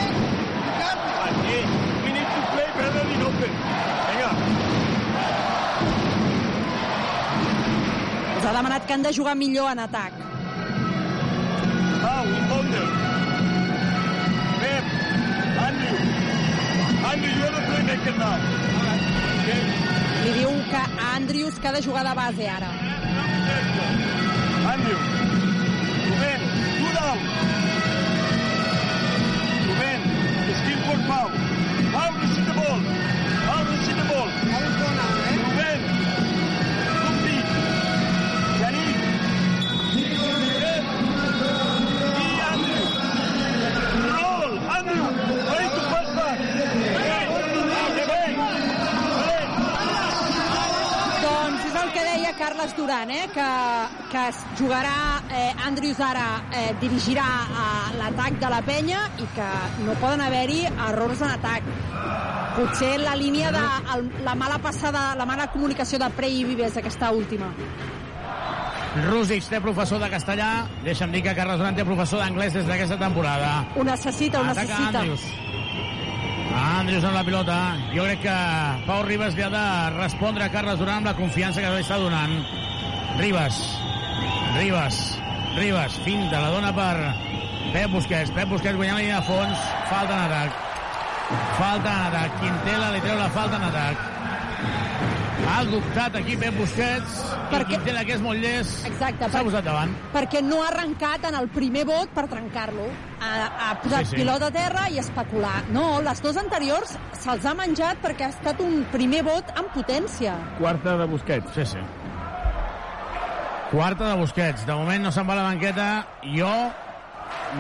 [1.22, 1.99] we need
[2.36, 3.54] to play better in open.
[4.08, 4.32] Vinga.
[8.36, 10.14] Els ha demanat que han de jugar millor en atac.
[12.04, 12.90] Now, in bundle.
[14.62, 14.86] Pep,
[15.68, 15.98] Andrew.
[17.12, 18.38] Andrew, you are the playmaker now.
[19.42, 19.62] Okay.
[20.24, 22.72] Li diu que a Andrius que ha de jugar de base ara.
[24.74, 25.00] Andrew.
[26.08, 26.42] Rubén,
[26.78, 27.20] two down.
[29.68, 30.02] Rubén,
[30.60, 31.49] skill for Pau.
[32.60, 33.19] Pau,
[52.40, 53.28] Carles Duran, eh?
[53.34, 53.48] que,
[54.12, 54.24] que
[54.58, 57.66] jugarà, eh, Andrius ara eh, dirigirà a
[58.00, 59.50] l'atac de la penya i que
[59.84, 61.68] no poden haver-hi errors en atac.
[62.56, 66.80] Potser la línia de el, la mala passada, la mala comunicació de Prey i Vives,
[66.80, 67.52] aquesta última.
[69.10, 70.50] Rúsic té professor de castellà.
[70.88, 73.54] Deixa'm dir que Carles Durant té professor d'anglès des d'aquesta temporada.
[73.76, 75.04] Ho necessita, ho Ataca necessita.
[75.04, 75.49] Andrius.
[76.56, 77.58] Andrius amb la pilota.
[77.94, 78.36] Jo crec que
[78.88, 79.66] Pau Ribas li ha de
[79.98, 82.36] respondre a Carles Durant amb la confiança que li està donant.
[83.20, 83.60] Ribas.
[84.58, 85.00] Ribas.
[85.58, 85.98] Ribas.
[86.06, 86.94] Finta, la dona per
[87.74, 88.34] Pep Busquets.
[88.36, 89.66] Pep Busquets guanyant la línia de fons.
[89.92, 90.64] Falta en atac.
[91.60, 92.40] Falta en atac.
[92.42, 94.19] Quintela li treu la falta en atac.
[95.48, 97.20] Ha dubtat aquí Pep Busquets.
[97.50, 97.62] Perquè...
[97.64, 99.92] I Quintela, que és molt llest, s'ha posat davant.
[100.14, 102.86] perquè no ha arrencat en el primer vot per trencar-lo.
[103.20, 103.32] Ha,
[103.70, 104.20] ha posat Sí, sí.
[104.22, 105.64] pilota a terra i especular.
[105.74, 110.36] No, les dues anteriors se'ls ha menjat perquè ha estat un primer vot amb potència.
[110.60, 111.54] Quarta de Busquets.
[111.56, 111.82] Sí, sí.
[113.72, 114.66] Quarta de Busquets.
[114.66, 115.90] De moment no se'n va a la banqueta.
[116.36, 116.54] Jo,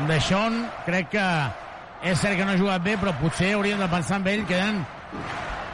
[0.10, 0.44] d'això,
[0.86, 1.26] crec que
[2.10, 4.46] és cert que no ha jugat bé, però potser hauríem de pensar en ell.
[4.50, 4.86] Queden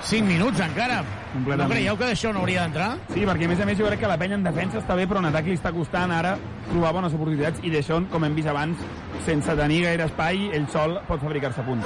[0.02, 1.03] 5 minuts encara.
[1.36, 1.72] No Completament.
[1.74, 2.90] creieu que d'això no hauria d'entrar?
[3.14, 5.06] Sí, perquè a més a més jo crec que la penya en defensa està bé,
[5.07, 6.38] però en atac li està costant ara
[6.70, 8.78] trobar bones oportunitats i d'això, com hem vist abans,
[9.26, 11.86] sense tenir gaire espai, ell sol pot fabricar-se punts.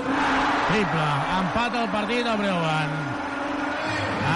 [0.69, 1.07] Triple.
[1.39, 2.93] Empat el partit al Breogán.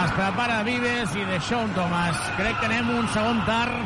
[0.04, 2.18] Es prepara Vives i de Sean Thomas.
[2.40, 3.78] Crec que anem un segon tard,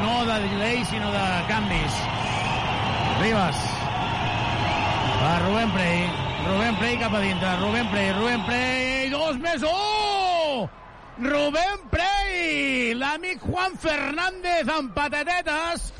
[0.00, 2.00] no de delay, sinó de canvis.
[3.20, 3.56] Ribas.
[5.20, 6.10] Per Rubén Prey.
[6.48, 7.56] Rubén Prey cap a dintre.
[7.60, 9.10] Rubén Prey, Rubén Prey.
[9.10, 9.62] Dos més.
[9.62, 9.91] Oh!
[11.18, 12.94] Rubén Prey!
[12.94, 15.92] L'amic Juan Fernández amb patatetes.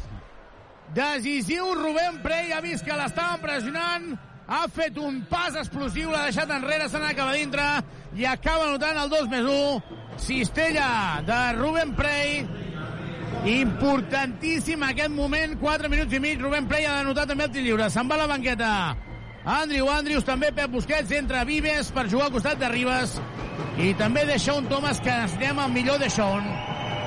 [0.96, 4.12] Decisiu Rubén Prey ha vist que l'estaven pressionant
[4.52, 7.64] ha fet un pas explosiu, l'ha deixat enrere, se n'ha cap a dintre
[8.18, 10.00] i acaba notant el 2 més 1.
[10.20, 12.42] Cistella de Ruben Prey.
[13.52, 16.40] Importantíssim aquest moment, 4 minuts i mig.
[16.40, 17.88] Ruben Prey ha de notar també el tir lliure.
[17.90, 18.72] Se'n va a la banqueta.
[19.44, 23.16] Andrew Andrews, també Pep Busquets, entra Vives per jugar al costat de Ribas.
[23.82, 26.46] I també de Sean Thomas, que necessitem el millor de Sean.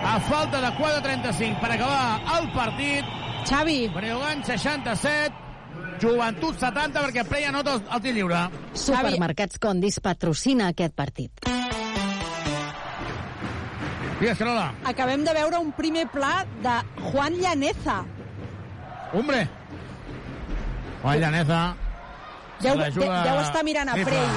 [0.06, 3.14] A falta de 4.35 per acabar el partit.
[3.46, 3.88] Xavi.
[3.94, 5.46] Breogán 67,
[6.02, 8.42] Joventut 70 perquè Prey anota el, el tir lliure.
[8.74, 11.46] Supermercats Condis patrocina aquest partit.
[14.20, 14.70] Digues, Carola.
[14.88, 16.76] Acabem de veure un primer pla de
[17.12, 18.04] Juan Llaneza.
[19.14, 19.46] Hombre.
[21.02, 21.64] Juan Llaneza.
[22.62, 23.98] Deu, la de, juga deu estar mirant a.
[24.00, 24.30] Frey.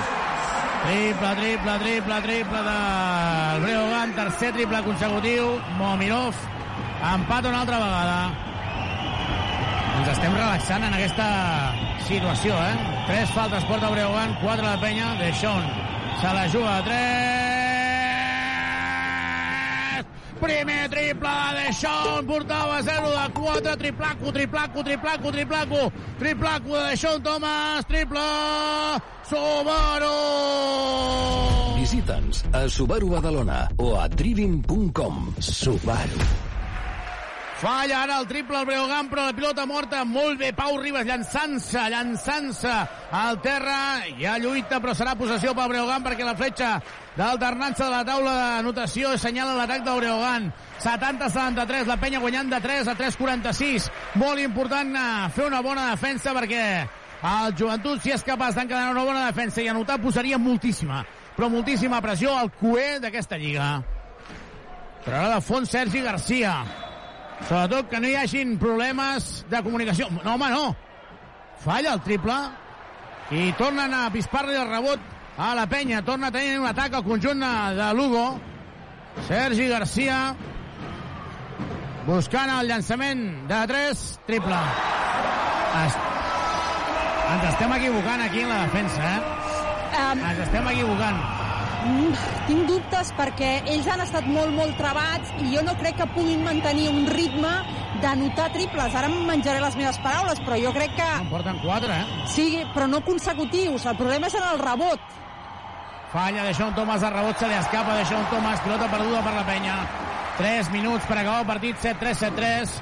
[0.78, 5.48] Triple, triple, triple, triple del Breogán, tercer triple consecutiu.
[5.78, 6.34] Momirov
[7.14, 8.18] empata una altra vegada.
[9.98, 11.28] Ens estem relaxant en aquesta
[12.06, 12.76] situació, eh?
[13.08, 15.66] Tres faltes porta Breogán, quatre de penya, de Sean.
[16.20, 17.67] Se la juga a tres.
[20.40, 27.22] Primer triple de Sean, portava 0 de 4, triplaco, triplaco, triplaco, triplaco, triplaco de Sean
[27.22, 28.20] Thomas, triple
[29.28, 30.14] Subaru!
[31.80, 35.34] Visita'ns a Subaru Badalona o a driving.com.
[35.40, 36.47] Subaru.
[37.58, 40.04] Falla ara el triple al Breogán, però la pilota morta.
[40.06, 42.70] Molt bé, Pau Ribas llançant-se, llançant-se
[43.10, 43.78] al terra.
[43.98, 46.76] Ha lluita, però serà possessió pel Breogán perquè la fletxa
[47.16, 50.48] d'alternança de la taula d'anotació assenyala l'atac del Breogán.
[50.78, 53.90] 70-73, la penya guanyant de 3 a 3-46.
[54.22, 56.64] Molt important eh, fer una bona defensa perquè
[57.18, 61.02] el joventut, si és capaç d'encadenar una bona defensa i anotar, posaria moltíssima,
[61.34, 63.80] però moltíssima pressió al cué d'aquesta lliga.
[65.02, 66.60] Però ara de fons Sergi Garcia.
[67.46, 70.08] Sobretot que no hi hagin problemes de comunicació.
[70.24, 70.74] No, home, no.
[71.62, 72.36] Falla el triple
[73.34, 75.00] i tornen a pispar-li el rebot
[75.38, 76.02] a la penya.
[76.04, 77.44] Torna a tenir un atac al conjunt
[77.78, 78.26] de Lugo.
[79.26, 80.18] Sergi Garcia
[82.08, 84.60] buscant el llançament de 3, triple.
[85.84, 85.98] Es...
[87.28, 89.38] Ens estem equivocant aquí en la defensa, eh?
[89.98, 91.47] Um, Ens estem equivocant.
[91.78, 92.14] Mm,
[92.48, 96.42] Tinc dubtes perquè ells han estat molt, molt trebats i jo no crec que puguin
[96.42, 97.52] mantenir un ritme
[98.02, 98.94] d'anotar triples.
[98.94, 101.08] Ara em menjaré les meves paraules, però jo crec que...
[101.22, 102.26] En porten 4, eh?
[102.34, 103.86] Sí, però no consecutius.
[103.86, 105.00] El problema és en el rebot.
[106.12, 109.34] Falla de Sean Thomas, el rebot se li escapa de Sean Thomas, pilota perduda per
[109.36, 109.78] la penya.
[110.38, 112.78] 3 minuts per acabar el partit, 7-3, 7-3.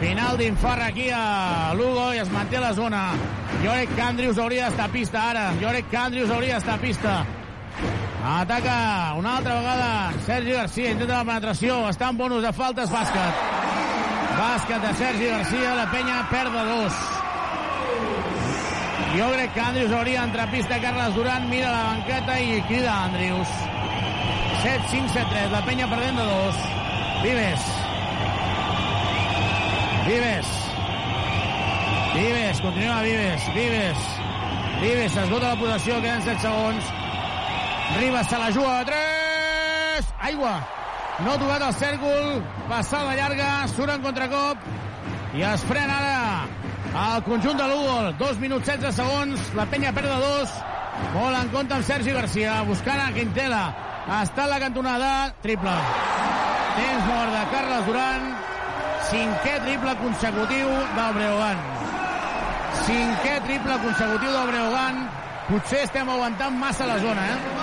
[0.00, 3.10] Final d'infart aquí a Lugo i es manté la zona.
[3.64, 5.50] Jo crec que Andrius hauria d'estar a pista ara.
[5.60, 7.14] Jo crec que Andrius hauria d'estar a pista.
[8.30, 11.78] Ataca una altra vegada Sergi Garcia, intenta la penetració.
[11.88, 13.40] Està en bonus de faltes, bàsquet.
[14.36, 17.00] Bàsquet de Sergi Garcia, la penya perd de dos.
[19.16, 20.78] Jo crec que Andrius hauria d'entrar pista.
[20.82, 23.48] Carles Duran mira la banqueta i crida Andrius.
[24.62, 25.50] 7, 5, 7, 3.
[25.50, 26.62] La penya perdent de dos.
[27.24, 27.66] Vives.
[30.06, 30.54] Vives.
[32.14, 33.50] Vives, continua Vives.
[33.54, 34.08] Vives.
[34.80, 36.92] Vives, s'esgota la possessió, queden 7 segons.
[37.98, 40.14] Ribas se la juga a 3.
[40.20, 40.54] Aigua.
[41.24, 42.42] No ha tocat el cèrcol.
[42.68, 44.68] Passada llarga, surt en contracop.
[45.34, 48.12] I es frena ara el conjunt de Lugo.
[48.18, 49.52] 2 minuts 16 segons.
[49.58, 50.54] La penya perd de 2.
[51.14, 52.60] Molt en compte amb Sergi Garcia.
[52.68, 53.64] Buscant a Quintela.
[54.20, 55.10] Està a la cantonada.
[55.42, 55.76] Triple.
[56.78, 58.30] Temps mort de Carles Duran.
[59.10, 61.64] Cinquè triple consecutiu del Breogán.
[62.86, 65.02] Cinquè triple consecutiu del Breogán.
[65.50, 67.59] Potser estem aguantant massa la zona, eh?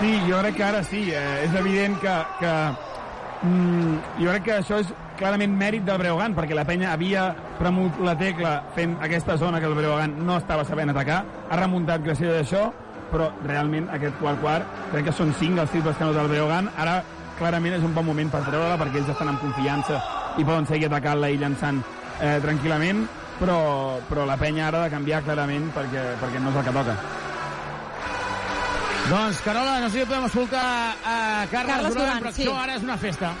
[0.00, 1.02] Sí, jo crec que ara sí.
[1.12, 2.52] Eh, és evident que, que
[3.44, 7.26] mm, jo crec que això és clarament mèrit del Breogán, perquè la penya havia
[7.58, 11.20] premut la tecla fent aquesta zona que el Breogán no estava sabent atacar,
[11.50, 12.64] ha remuntat gràcies a això,
[13.12, 16.32] però realment aquest quart quart, crec que són cinc els triples que ha notat el
[16.32, 17.02] Breogán, ara
[17.36, 20.00] clarament és un bon moment per treure-la perquè ells estan amb confiança
[20.40, 21.84] i poden seguir atacant-la i llançant
[22.20, 23.04] eh, tranquil·lament,
[23.40, 23.60] però,
[24.08, 26.96] però la penya ara ha de canviar clarament perquè, perquè no és el que toca.
[29.10, 32.44] Doncs, Carola, no sé si podem escoltar a Carles, Carles Duran, Duran, però sí.
[32.44, 33.32] això ara és una festa.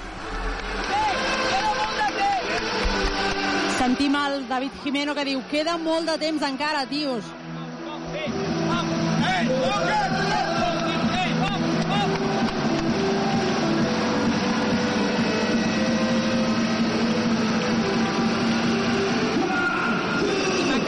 [3.78, 7.22] Sentim el David Jimeno que diu queda molt de temps encara, tios.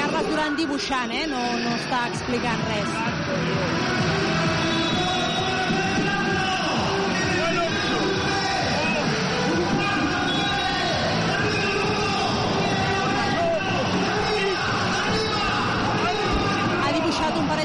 [0.02, 1.28] Carles Duran dibuixant, eh?
[1.30, 4.11] No, no està explicant res.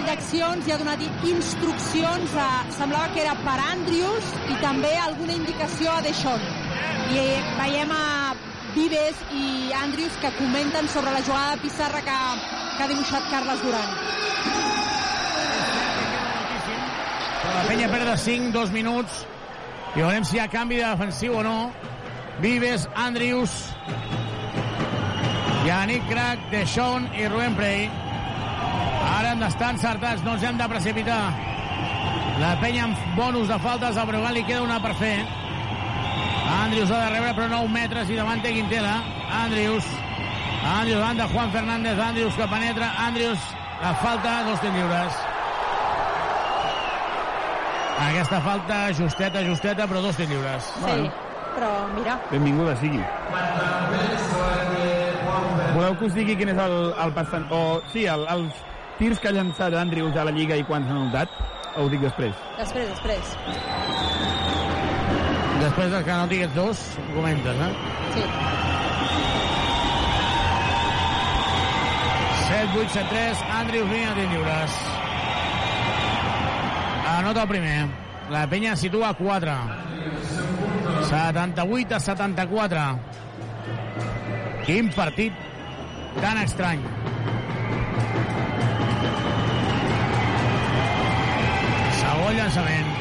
[0.07, 2.47] D'accions i ha donat instruccions, a,
[2.77, 6.43] semblava que era per Andrius i també alguna indicació a Deixón.
[7.11, 7.25] I
[7.57, 8.35] veiem a
[8.75, 12.15] Vives i Andrius que comenten sobre la jugada de pissarra que,
[12.77, 13.93] que ha dibuixat Carles Duran.
[17.57, 19.23] La penya perd de 5, 2 minuts.
[19.95, 21.57] I veurem si hi ha canvi de defensiu o no.
[22.39, 23.55] Vives, Andrius,
[25.65, 28.06] Yannick Crac, Deixón i Rubén Prey.
[29.17, 31.21] Ara han d'estar encertats, no ens hem de precipitar.
[32.37, 35.15] La penya amb bonus de faltes, al Breogán li queda una per fer.
[36.57, 38.99] Andrius ha de rebre, però 9 metres, i davant té Quintela.
[39.39, 39.87] Andrius.
[40.67, 42.03] Andrius davant de Juan Fernández.
[42.09, 42.91] Andrius que penetra.
[43.07, 43.49] Andrius,
[43.81, 45.19] la falta, dos temps lliures.
[48.07, 50.71] Aquesta falta, justeta, justeta, però dos temps lliures.
[50.77, 51.09] Sí,
[51.57, 53.01] però mira, Benvinguda sigui.
[55.73, 57.49] Voleu que us digui quin és el, el percent...
[57.53, 58.65] O, sí, el, els
[58.97, 61.29] tirs que ha llançat Andrius a la Lliga i quants han notat?
[61.77, 62.35] O ho dic després?
[62.57, 63.37] després, després.
[65.61, 67.71] Després del que anoti aquests dos, ho comentes, eh?
[68.15, 68.23] Sí.
[72.47, 74.75] 7, 8, 7, 3, Andrius línia de lliures.
[77.17, 77.87] Anota el primer.
[78.29, 79.57] La penya situa a 4.
[81.09, 82.85] 78 a 74.
[84.65, 85.33] Quin partit
[86.21, 86.81] tan estrany.
[92.37, 92.95] Llançament.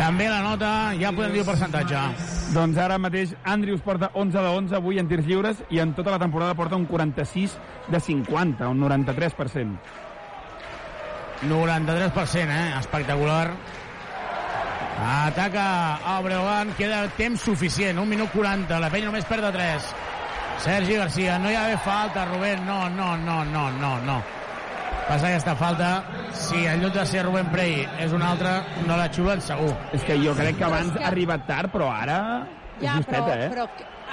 [0.00, 0.68] També la nota,
[0.98, 2.02] ja podem dir el percentatge.
[2.54, 6.16] Doncs ara mateix Andrius porta 11 de 11 avui en tirs lliures i en tota
[6.16, 7.58] la temporada porta un 46
[7.92, 9.76] de 50, un 93%.
[11.46, 12.78] 93%, eh?
[12.80, 13.52] Espectacular.
[15.00, 19.92] Ataca el Breogán, queda temps suficient, 1 minut 40, la penya només perd de 3.
[20.60, 24.16] Sergi Garcia, no hi ha d'haver falta, Rubén, no, no, no, no, no, no.
[25.08, 25.88] Passa aquesta falta,
[26.36, 28.52] si en lloc de ser Rubén Prey és un altre,
[28.84, 29.70] no la xulen segur.
[29.96, 32.18] És que jo crec que abans ha arribat tard, però ara
[32.76, 33.48] és Ja, però, justeta, eh?
[33.54, 33.66] però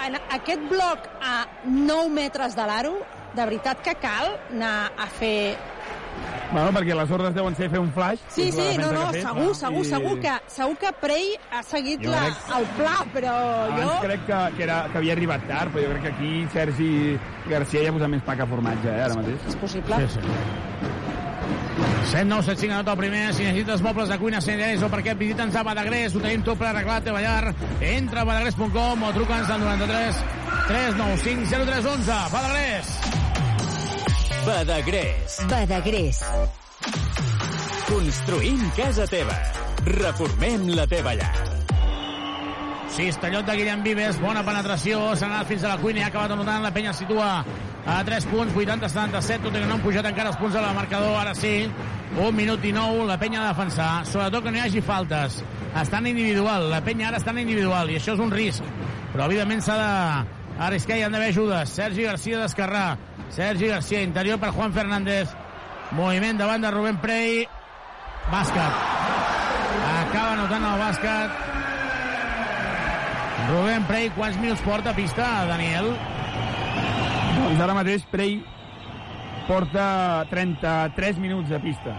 [0.08, 1.36] en aquest bloc a
[1.68, 2.96] 9 metres de l'aro,
[3.36, 5.58] de veritat que cal anar a fer...
[6.52, 8.22] Bueno, perquè les ordres deuen ser fer un flash.
[8.32, 11.64] Sí, la sí, no, no, fet, segur, segur, i- segur que, segur que Prey ha
[11.64, 13.34] seguit Jo la, crec- el pla, però
[13.66, 13.98] Abans jo...
[14.06, 17.20] crec que, que, era, que havia arribat tard, però jo crec que aquí Sergi
[17.50, 19.44] Garcia ja posa més pa que formatge, eh, ara mateix.
[19.52, 20.00] És possible.
[20.08, 20.96] Sí, sí.
[22.08, 23.34] 7 9 7 5 anota el primer.
[23.34, 26.16] Si necessites mobles de cuina, sanitaris o perquè visita'ns a Badagrés.
[26.16, 27.54] Ho tenim tot per arreglar a ballar.
[27.82, 30.24] Entra a badagrés.com o truca'ns al 93
[30.70, 32.20] 395 0311.
[32.32, 32.96] Badagrés!
[34.48, 35.42] Badagrés.
[35.50, 36.22] Badagrés.
[37.90, 39.36] Construïm casa teva.
[39.84, 41.34] Reformem la teva llar.
[42.96, 46.32] Cistellot de Guillem Vives, bona penetració, s'ha anat fins a la cuina i ha acabat
[46.32, 50.32] anotant, la penya situa a 3 punts, 80-77, tot i que no han pujat encara
[50.32, 51.54] els punts a la marcador, ara sí,
[52.16, 55.42] un minut i nou, la penya ha de defensar, sobretot que no hi hagi faltes,
[55.84, 58.64] estan individual, la penya ara està en individual, i això és un risc,
[59.12, 62.98] però evidentment s'ha de arriscar i han d'haver ajudes, Sergi Garcia d'esquerrà,
[63.34, 65.34] Sergi Garcia, interior per Juan Fernández,
[65.92, 67.46] moviment davant de Rubén Prey,
[68.32, 68.84] bàsquet,
[70.02, 71.40] acaba anotant el bàsquet,
[73.48, 75.94] Rubén Prey, quants minuts porta a pista, Daniel?
[77.38, 78.42] Doncs ara mateix Prey
[79.48, 81.96] porta 33 minuts de pista.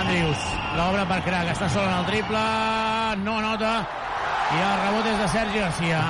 [0.00, 0.44] Andrius,
[0.78, 2.44] l'obra per Crac, està sol en el triple,
[3.26, 3.72] no nota,
[4.56, 6.04] i el rebot és de Sergi Garcia.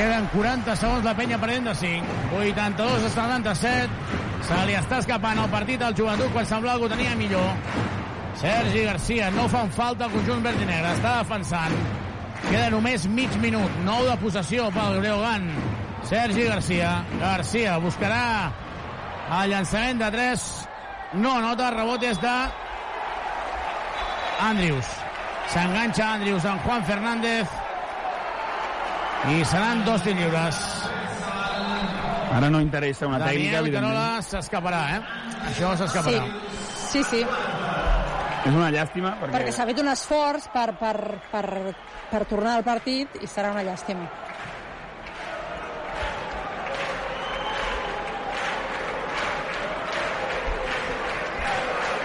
[0.00, 2.12] Queden 40 segons, la penya perdent de 5.
[2.38, 4.14] 82 a 77.
[4.48, 7.50] Se li està escapant el partit al joventut quan semblava que ho tenia millor.
[8.40, 11.76] Sergi Garcia, no fan falta al conjunt verd i negre, està defensant.
[12.46, 15.48] Queda només mig minut, nou de possessió pel Breogán.
[16.08, 18.24] Sergi Garcia, Garcia buscarà
[19.42, 20.50] el llançament de 3,
[21.20, 22.36] no nota, rebot és de
[24.48, 25.00] Andrius.
[25.52, 27.59] S'enganxa Andrius amb Juan Fernández
[29.28, 30.60] i seran dos tirs lliures.
[32.30, 33.92] Ara no interessa una tècnica, Daniel evidentment.
[33.92, 35.00] Carola s'escaparà, eh?
[35.50, 36.22] Això s'escaparà.
[36.90, 37.20] Sí, sí,
[38.40, 39.34] És una llàstima, perquè...
[39.34, 40.96] perquè s'ha fet un esforç per, per,
[41.28, 41.44] per,
[42.08, 44.08] per tornar al partit i serà una llàstima.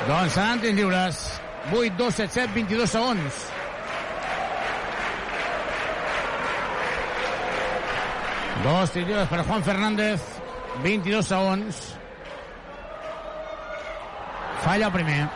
[0.10, 1.24] Doncs seran tirs lliures.
[1.72, 3.46] 8, 2, 7, 7, 22 segons.
[8.66, 10.22] Dos tiros per Juan Fernández.
[10.82, 11.82] 22 segons.
[14.64, 15.30] Falla el primer.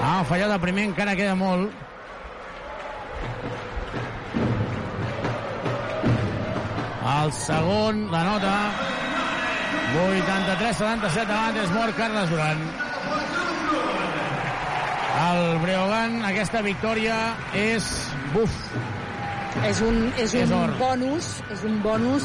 [0.00, 1.68] Ah, fallat el primer, encara queda molt.
[7.12, 8.56] El segon, la nota.
[10.00, 12.68] 83-77 davant és mort Carles Duran.
[15.28, 17.24] El Breogan, aquesta victòria
[17.68, 17.96] és
[18.32, 18.62] buf.
[19.64, 20.70] És un, és És un or.
[20.78, 22.22] bonus, és un bonus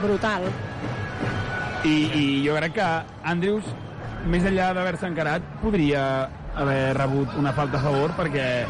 [0.00, 0.42] brutal.
[1.84, 2.88] I, I jo crec que
[3.24, 3.64] Andrews,
[4.26, 6.28] més enllà d'haver-se encarat, podria
[6.60, 8.66] haver rebut una falta a favor perquè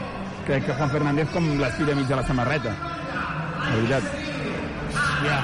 [0.47, 2.75] crec que Juan Fernández com l'estira mig de la samarreta.
[3.61, 4.03] La veritat.
[5.25, 5.41] Ja.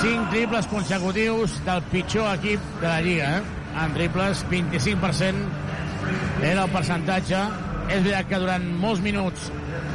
[0.00, 3.42] Cinc triples consecutius del pitjor equip de la Lliga, eh?
[3.84, 5.34] En triples, 25%
[6.42, 7.42] era el percentatge.
[7.90, 9.48] És veritat que durant molts minuts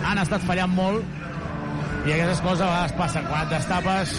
[0.06, 1.04] han estat fallant molt
[2.06, 3.30] i aquestes coses a vegades passen.
[3.30, 4.18] Quan et destapes,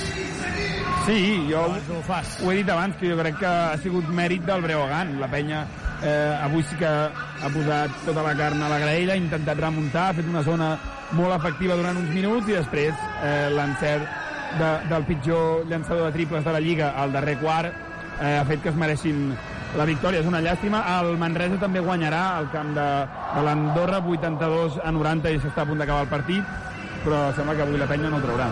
[1.07, 2.41] Sí, jo ho fas.
[2.43, 5.21] ho he dit abans, que jo crec que ha sigut mèrit del Breogán.
[5.21, 5.61] La penya
[6.03, 10.09] eh, avui sí que ha posat tota la carn a la graella, ha intentat remuntar,
[10.11, 10.73] ha fet una zona
[11.13, 14.09] molt efectiva durant uns minuts i després eh, l'encert
[14.59, 18.65] de, del pitjor llançador de triples de la Lliga al darrer quart eh, ha fet
[18.65, 19.29] que es mereixin
[19.77, 20.21] la victòria.
[20.21, 20.83] És una llàstima.
[20.99, 22.87] El Manresa també guanyarà al camp de,
[23.35, 26.57] de l'Andorra 82 a 90 i s'està a punt d'acabar el partit,
[27.05, 28.51] però sembla que avui la penya no ho traurà.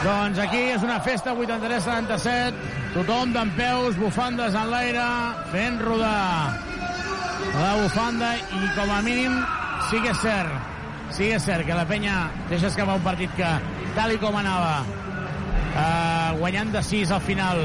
[0.00, 5.04] Doncs aquí és una festa 83-77, tothom d'en peus, bufandes en l'aire,
[5.52, 6.56] fent rodar
[7.50, 9.36] la bufanda i com a mínim
[9.90, 10.72] sí que és cert,
[11.10, 12.16] sí que és cert que la penya
[12.48, 13.52] deixa escapar un partit que
[13.96, 14.99] tal i com anava
[15.74, 17.60] eh, guanyant de 6 al final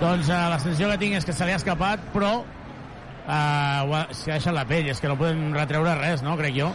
[0.00, 4.30] doncs eh, la sensació que tinc és que se li ha escapat però eh, s'hi
[4.30, 6.36] ha deixat la pell, és que no podem retreure res, no?
[6.40, 6.70] Crec jo.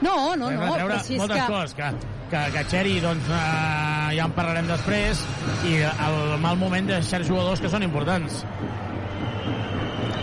[0.00, 1.46] No, no, Podem no, retreure però si és moltes que...
[1.50, 1.86] coses, que,
[2.30, 5.24] que, que Xeri, doncs, eh, ja en parlarem després,
[5.66, 8.44] i el mal moment de certs jugadors que són importants.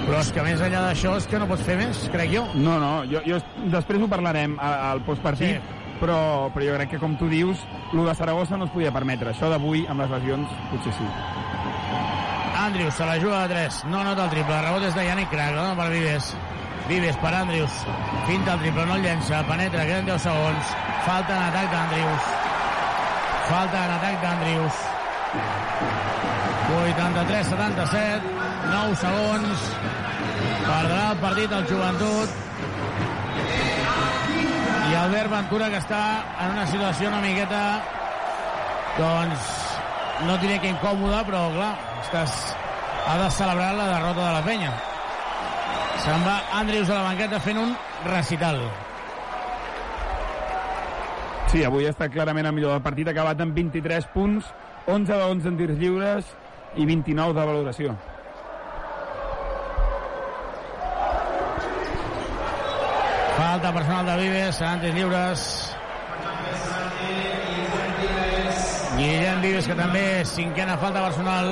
[0.06, 2.44] Però és que més enllà d'això és que no pots fer més, crec jo.
[2.56, 3.40] No, no, jo, jo
[3.74, 5.85] després ho parlarem a- al postpartit, Sí.
[5.99, 7.61] Però, però jo crec que, com tu dius,
[7.93, 9.32] el de Saragossa no es podia permetre.
[9.32, 11.07] Això d'avui, amb les lesions, potser sí.
[12.65, 15.56] Andrius se la juga de 3, no nota el triple, rebot és de Yannick Crac,
[15.57, 16.32] no per Vives.
[16.88, 17.75] Vives per Andrius,
[18.27, 20.74] finta el triple, no el llença, penetra, queden 10 segons,
[21.06, 22.32] falta en atac d'Andrius.
[23.49, 24.82] Falta en atac d'Andrius.
[26.75, 28.33] 83-77,
[28.72, 29.67] 9 segons,
[30.65, 32.44] perdrà el partit el joventut,
[34.86, 36.02] i Albert Ventura que està
[36.44, 37.62] en una situació una miqueta
[39.00, 39.52] doncs
[40.28, 41.72] no diré que incòmoda però clar,
[42.04, 42.36] estàs,
[43.10, 44.74] ha de celebrar la derrota de la penya
[46.06, 48.62] se'n va Andrius a la banqueta fent un recital
[51.56, 54.50] Sí, avui està clarament el millor del partit, ha acabat amb 23 punts,
[54.92, 56.34] 11 de 11 en tirs lliures
[56.76, 57.94] i 29 de valoració.
[63.45, 65.41] Falta personal de Vives seran tres lliures.
[68.98, 71.51] Guillem Vives que també és cinquena falta personal.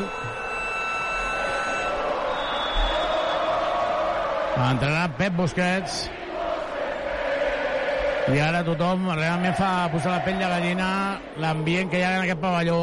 [4.72, 5.99] Entrarà Pep Busquets.
[8.33, 10.88] I ara tothom realment fa posar la pell de gallina
[11.43, 12.80] l'ambient que hi ha en aquest pavelló.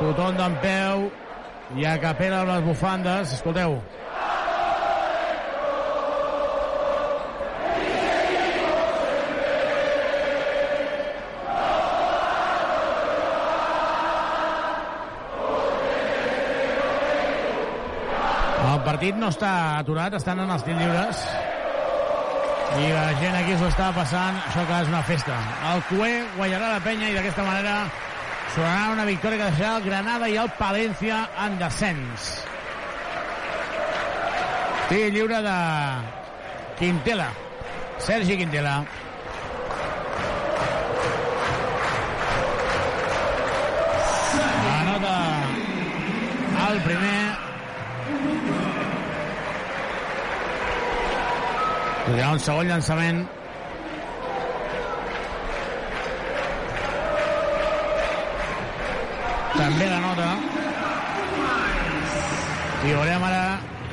[0.00, 1.10] Tothom d'en peu
[1.76, 3.36] i a capella amb les bufandes.
[3.36, 3.76] Escolteu
[18.94, 19.50] partit no està
[19.80, 21.22] aturat, estan en els tirs lliures.
[22.78, 25.38] I la gent aquí s'ho està passant, això que és una festa.
[25.72, 27.74] El Cué guanyarà la penya i d'aquesta manera
[28.54, 32.28] sonarà una victòria que deixarà el Granada i el Palencia en descens.
[34.90, 35.56] Tir lliure de
[36.78, 37.30] Quintela.
[37.98, 38.76] Sergi Quintela.
[44.76, 45.16] Anota
[46.68, 47.43] el primer
[52.04, 53.20] Hi un segon llançament.
[59.54, 60.26] També la nota.
[62.84, 63.38] I veurem ara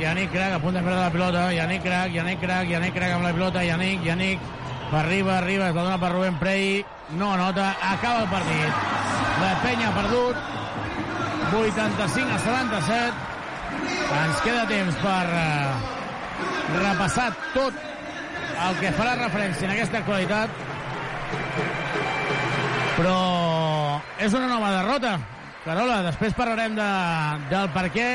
[0.01, 1.43] Yannick Crac a punt de perdre la pilota.
[1.55, 3.63] Yannick Crac, Yannick Crac, Yannick Crac amb la pilota.
[3.63, 4.43] Yannick, Yannick,
[4.91, 6.83] arriba, arriba, es la dona per Rubén Prey.
[7.15, 8.83] No anota, acaba el partit.
[9.39, 10.35] La penya ha perdut.
[11.61, 13.13] 85 a 77.
[14.19, 17.87] Ens queda temps per eh, repassar tot
[18.67, 20.61] el que farà referència en aquesta actualitat
[22.99, 23.17] però
[24.21, 25.17] és una nova derrota
[25.61, 26.91] Carola, després parlarem de,
[27.51, 28.07] del per què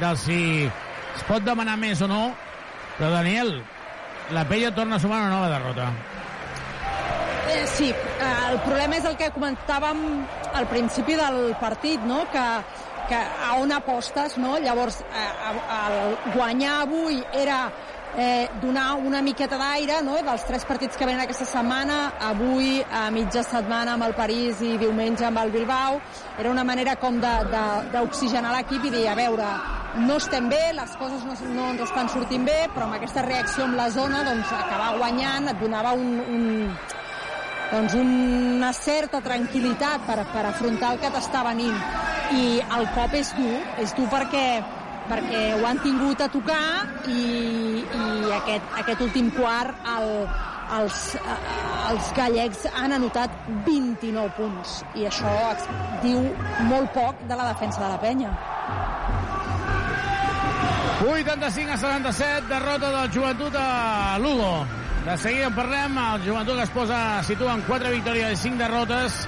[0.00, 2.20] del si es pot demanar més o no
[2.98, 3.58] però Daniel
[4.30, 5.92] la Pella torna a sumar una nova derrota.
[7.48, 10.00] Eh, sí, eh, el problema és el que comentàvem
[10.58, 12.24] al principi del partit, no?
[12.32, 12.44] que,
[13.08, 14.56] que a on apostes, no?
[14.58, 17.68] Llavors, eh, el guanyar avui era
[18.16, 20.16] eh, donar una miqueta d'aire no?
[20.24, 24.76] dels tres partits que venen aquesta setmana, avui a mitja setmana amb el París i
[24.80, 26.00] diumenge amb el Bilbao,
[26.38, 29.50] era una manera com d'oxigenar l'equip i dir, a veure,
[30.08, 33.64] no estem bé, les coses no, no ens estan sortint bé, però amb aquesta reacció
[33.68, 36.46] amb la zona, doncs acabar guanyant et donava un, un,
[37.70, 41.76] doncs una certa tranquil·litat per, per afrontar el que t'està venint.
[42.36, 44.46] I el cop és dur, és dur perquè
[45.10, 50.10] perquè ho han tingut a tocar i, i aquest, aquest últim quart el,
[50.78, 51.00] els,
[51.90, 53.34] els gallecs han anotat
[53.66, 55.34] 29 punts i això
[56.02, 56.22] diu
[56.70, 58.34] molt poc de la defensa de la penya.
[61.06, 64.66] 85 a 77, derrota del joventut a Lugo.
[65.06, 69.20] De seguida en parlem, el joventut es posa, situa en 4 victòries i 5 derrotes.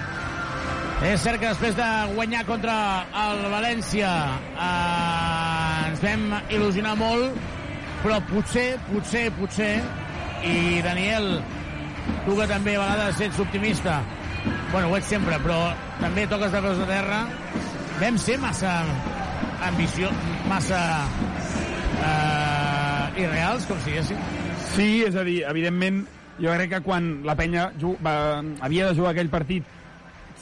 [0.98, 1.86] És cert que després de
[2.16, 2.74] guanyar contra
[3.22, 4.08] el València
[4.50, 7.36] eh, ens vam il·lusionar molt,
[8.02, 9.70] però potser, potser, potser,
[10.42, 11.38] i Daniel,
[12.26, 14.00] tu que també a vegades ets optimista,
[14.72, 15.60] bueno, ho ets sempre, però
[16.00, 17.22] també toques de peus a terra,
[18.02, 18.74] vam ser massa
[19.70, 20.10] ambició,
[20.50, 20.82] massa
[22.02, 24.28] eh, irreals, com siguéssim.
[24.74, 26.02] Sí, és a dir, evidentment,
[26.42, 27.70] jo crec que quan la penya
[28.02, 28.14] va,
[28.66, 29.77] havia de jugar aquell partit,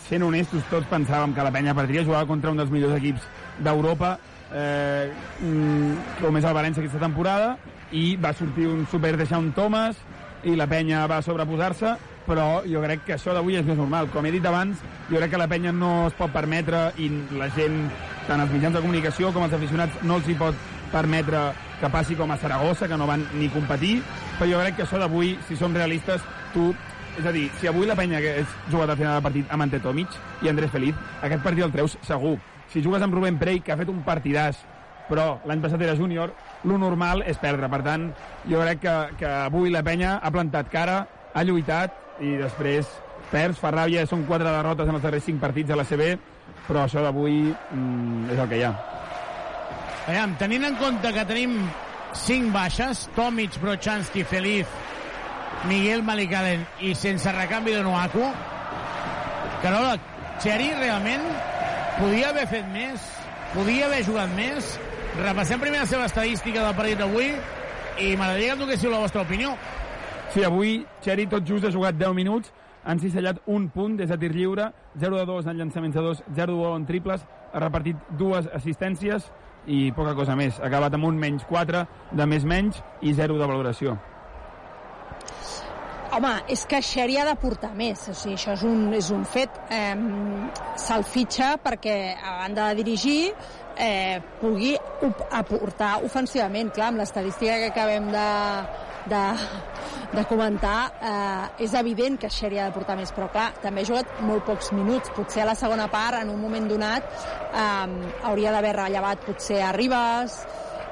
[0.09, 3.27] sent honestos, tots pensàvem que la penya perdria, jugava contra un dels millors equips
[3.65, 4.17] d'Europa,
[4.53, 5.11] eh,
[5.41, 7.57] mm, com és el València aquesta temporada,
[7.93, 9.97] i va sortir un super Deixant Thomas,
[10.45, 14.11] i la penya va sobreposar-se, però jo crec que això d'avui és més normal.
[14.11, 14.79] Com he dit abans,
[15.11, 17.87] jo crec que la penya no es pot permetre, i la gent,
[18.27, 20.55] tant els mitjans de comunicació com els aficionats, no els hi pot
[20.93, 24.01] permetre que passi com a Saragossa, que no van ni competir,
[24.39, 26.23] però jo crec que això d'avui, si som realistes,
[26.55, 26.73] tu
[27.19, 29.81] és a dir, si avui la penya hagués jugat al final del partit amb Ante
[29.81, 32.37] Tomic i Andrés Feliz, aquest partit el treus segur.
[32.73, 34.59] Si jugues amb Rubén Prey, que ha fet un partidàs,
[35.09, 36.33] però l'any passat era júnior,
[36.65, 37.71] lo normal és perdre.
[37.73, 38.09] Per tant,
[38.51, 40.99] jo crec que, que avui la penya ha plantat cara,
[41.33, 42.91] ha lluitat i després
[43.31, 46.13] perds, fa ràbia, són quatre derrotes en els darrers cinc partits a la CB,
[46.67, 48.75] però això d'avui mm, és el que hi ha.
[50.07, 51.57] Aviam, tenint en compte que tenim
[52.15, 54.71] cinc baixes, Tomic, Brochanski, Feliz,
[55.65, 58.27] Miguel Malicalen i sense recanvi de Nuaku,
[59.63, 59.97] Carola,
[60.43, 61.25] Xeri realment
[61.97, 63.03] podia haver fet més,
[63.55, 64.77] podia haver jugat més.
[65.17, 69.25] Repassem primer la seva estadística del partit d'avui i m'agradaria que em donéssiu la vostra
[69.25, 69.55] opinió.
[70.35, 72.53] Sí, avui Xeri tot just ha jugat 10 minuts,
[72.85, 74.69] han cisellat un punt des de tir lliure,
[75.01, 78.47] 0 de 2 en llançaments de 2, 0 de 2 en triples, ha repartit dues
[78.55, 79.31] assistències
[79.67, 80.61] i poca cosa més.
[80.61, 83.97] Ha acabat amb un menys 4 de més menys i 0 de valoració.
[86.17, 89.27] Home, és que Xeri ha de portar més, o sigui, això és un, és un
[89.29, 89.53] fet.
[89.69, 89.91] Eh,
[90.81, 93.35] Se'l fitxa perquè, a banda de dirigir,
[93.77, 94.71] eh, pugui
[95.29, 96.71] aportar ofensivament.
[96.73, 98.31] Clar, amb l'estadística que acabem de,
[99.13, 99.21] de,
[100.15, 103.91] de comentar, eh, és evident que Xeri ha de portar més, però clar, també ha
[103.91, 105.13] jugat molt pocs minuts.
[105.19, 107.11] Potser a la segona part, en un moment donat,
[107.51, 110.39] eh, hauria d'haver rellevat potser a Ribas,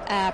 [0.04, 0.28] eh,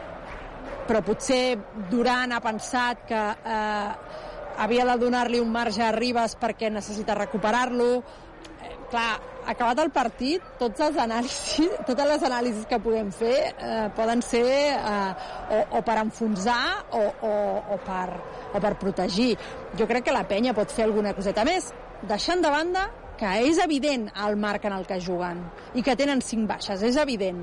[0.91, 1.45] però potser
[1.93, 3.23] Duran ha pensat que
[3.55, 4.29] eh,
[4.61, 7.91] havia de donar-li un marge a Ribas perquè necessita recuperar-lo.
[8.61, 9.15] Eh, clar,
[9.49, 14.47] acabat el partit, tots els anàlisis, totes les anàlisis que podem fer eh, poden ser
[14.77, 17.35] eh, o, o per enfonsar o, o,
[17.77, 18.09] o, per,
[18.53, 19.33] o per protegir.
[19.79, 21.73] Jo crec que la penya pot fer alguna coseta més,
[22.09, 22.89] deixant de banda
[23.21, 25.43] que és evident el marc en el que juguen
[25.77, 27.43] i que tenen cinc baixes, és evident.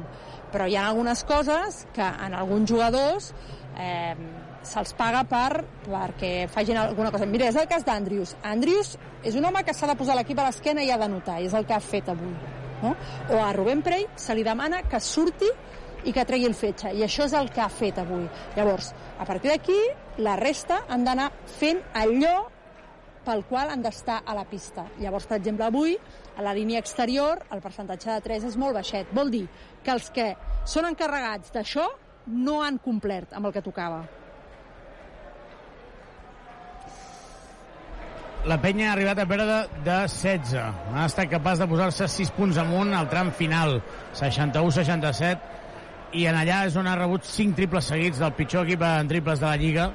[0.53, 3.33] Però hi ha algunes coses que en alguns jugadors
[3.77, 4.15] eh,
[4.67, 7.27] se'ls paga per, perquè facin alguna cosa.
[7.29, 8.35] Mira, és el cas d'Andrius.
[8.43, 11.39] Andrius és un home que s'ha de posar l'equip a l'esquena i ha de notar,
[11.41, 12.33] i és el que ha fet avui.
[12.83, 12.93] No?
[13.33, 15.49] O a Rubén Prey se li demana que surti
[16.05, 18.27] i que tregui el fetge, i això és el que ha fet avui.
[18.55, 19.79] Llavors, a partir d'aquí,
[20.23, 22.35] la resta han d'anar fent allò
[23.27, 24.85] pel qual han d'estar a la pista.
[25.01, 25.97] Llavors, per exemple, avui,
[26.37, 29.11] a la línia exterior, el percentatge de 3 és molt baixet.
[29.11, 29.43] Vol dir
[29.83, 30.29] que els que
[30.63, 31.89] són encarregats d'això
[32.27, 34.05] no han complert amb el que tocava.
[38.45, 40.53] La penya ha arribat a perdre de 16.
[40.93, 43.81] Ha estat capaç de posar-se 6 punts amunt al tram final,
[44.13, 45.39] 61-67,
[46.17, 49.41] i en allà és on ha rebut 5 triples seguits del pitjor equip en triples
[49.41, 49.89] de la Lliga,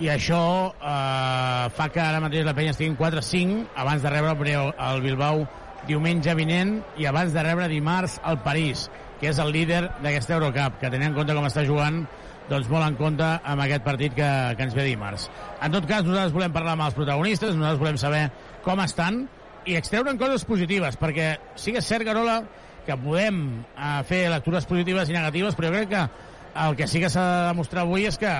[0.00, 4.72] i això eh, fa que ara mateix la penya estigui 4-5, abans de rebre el,
[4.72, 5.44] el Bilbao
[5.88, 8.88] diumenge vinent i abans de rebre dimarts al París.
[9.20, 12.00] que és el líder d'aquesta Eurocup, que tenint en compte com està jugant,
[12.50, 15.28] doncs molt en compte amb aquest partit que, que ens ve dimarts.
[15.62, 18.24] En tot cas, nosaltres volem parlar amb els protagonistes, nosaltres volem saber
[18.64, 19.22] com estan
[19.70, 22.40] i extreure'n coses positives, perquè sí que és cert, Carola,
[22.86, 23.40] que podem
[23.76, 26.04] eh, fer lectures positives i negatives, però jo crec que
[26.64, 28.30] el que sí que s'ha de demostrar avui és que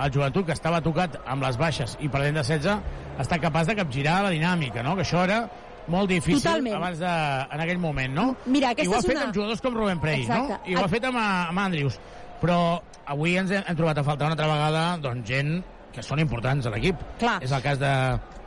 [0.00, 3.76] el joventut que estava tocat amb les baixes i perdent de 16 està capaç de
[3.78, 4.96] capgirar la dinàmica, no?
[4.96, 5.44] que això era
[5.90, 6.74] molt difícil Totalment.
[6.80, 7.10] abans de,
[7.54, 8.24] en aquell moment, no?
[8.46, 10.42] Mira, I ho ha fet una- amb jugadors com Rubén Prey, no?
[10.46, 10.70] Exacte.
[10.70, 11.98] I ho ha fet amb, amb Andrius.
[12.40, 12.58] Però
[13.06, 15.62] avui ens hem, hem trobat a faltar una altra vegada doncs, gent
[15.94, 17.00] que són importants a l'equip.
[17.42, 17.92] És el cas de,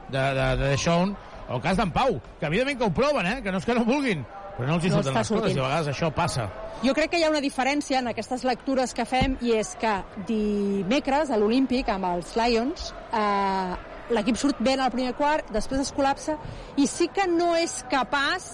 [0.09, 1.15] de, de, de Sean
[1.49, 3.41] o el cas d'en Pau, que evidentment que ho proven, eh?
[3.43, 4.23] que no és que no vulguin,
[4.57, 5.57] però no els hi No surten les coses sortint.
[5.57, 6.45] i a vegades això passa.
[6.83, 9.97] Jo crec que hi ha una diferència en aquestes lectures que fem i és que
[10.27, 13.73] dimecres a l'Olímpic amb els Lions eh,
[14.15, 16.37] l'equip surt bé en el primer quart, després es col·lapsa
[16.77, 18.53] i sí que no és capaç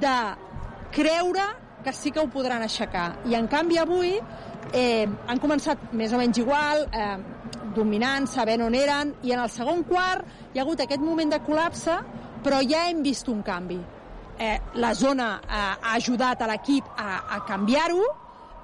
[0.00, 0.16] de
[0.92, 1.44] creure
[1.84, 3.16] que sí que ho podran aixecar.
[3.26, 4.12] I en canvi avui
[4.72, 7.16] eh, han començat més o menys igual, eh,
[7.74, 11.40] dominant, sabent on eren, i en el segon quart hi ha hagut aquest moment de
[11.44, 11.96] col·lapse,
[12.44, 13.78] però ja hem vist un canvi.
[14.38, 18.02] Eh, la zona eh, ha ajudat a l'equip a, a canviar-ho,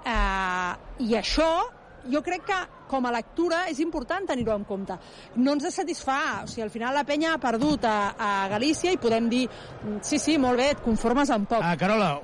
[0.05, 0.73] eh,
[1.05, 1.51] i això
[2.09, 4.97] jo crec que com a lectura és important tenir-ho en compte.
[5.37, 8.97] No ens satisfà, o sigui, al final la penya ha perdut a, a Galícia i
[8.97, 9.45] podem dir,
[9.85, 11.61] "Mm, sí, sí, molt bé, et conformes amb poc.
[11.63, 12.19] Ah, Carola,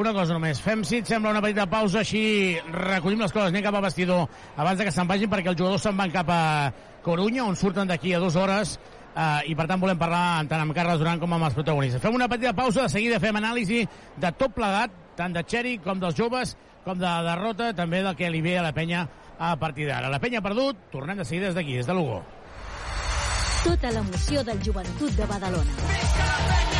[0.00, 0.60] una cosa només.
[0.62, 2.22] Fem, si et sembla, una petita pausa, així
[2.72, 5.84] recollim les coses, anem cap a vestidor abans de que se'n vagin, perquè els jugadors
[5.86, 6.40] se'n van cap a
[7.04, 8.74] Corunya, on surten d'aquí a dues hores,
[9.14, 12.02] eh, i per tant volem parlar tant amb Carles Duran com amb els protagonistes.
[12.02, 13.86] Fem una petita pausa, de seguida fem anàlisi
[14.20, 18.16] de tot plegat, tant de Txeri com dels joves, com de la derrota, també del
[18.16, 19.06] que li ve a la penya
[19.38, 20.12] a partir d'ara.
[20.12, 22.22] La penya perdut, tornem de seguida des d'aquí, des de Lugo.
[23.64, 26.79] Tota l'emoció del joventut de Badalona.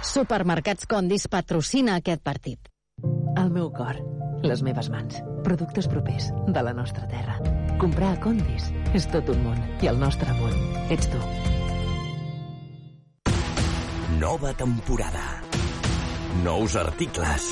[0.00, 2.70] Supermercats Condis patrocina aquest partit.
[3.36, 3.98] El meu cor,
[4.40, 7.36] les meves mans, productes propers de la nostra terra.
[7.80, 10.56] Comprar a Condis és tot un món i el nostre món
[10.94, 11.20] ets tu.
[14.22, 15.26] Nova temporada.
[16.44, 17.50] Nous articles.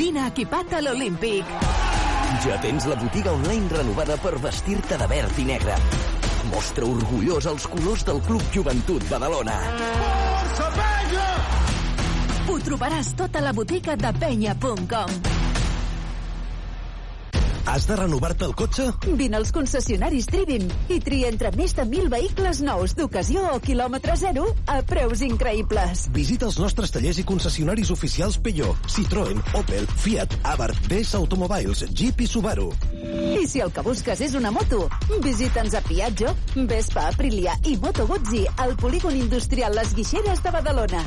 [0.00, 1.52] Vine equipat a l'Olímpic.
[2.46, 5.76] Ja tens la botiga online renovada per vestir-te de verd i negre.
[6.48, 9.60] Mostra orgullós els colors del Club Joventut Badalona.
[10.56, 10.91] Força!
[12.52, 15.12] Ho trobaràs tot a la botiga de penya.com.
[17.72, 18.88] Has de renovar-te el cotxe?
[19.16, 24.16] Vine als concessionaris Trivim i tria entre més de 1.000 vehicles nous d'ocasió o quilòmetre
[24.20, 26.02] zero a preus increïbles.
[26.12, 32.20] Visita els nostres tallers i concessionaris oficials Peugeot, Citroën, Opel, Fiat, Abarth, DS Automobiles, Jeep
[32.20, 32.68] i Subaru.
[33.38, 34.90] I si el que busques és una moto,
[35.24, 36.34] visita'ns a Piaggio,
[36.68, 41.06] Vespa, Aprilia i Moto Guzzi al polígon industrial Les Guixeres de Badalona.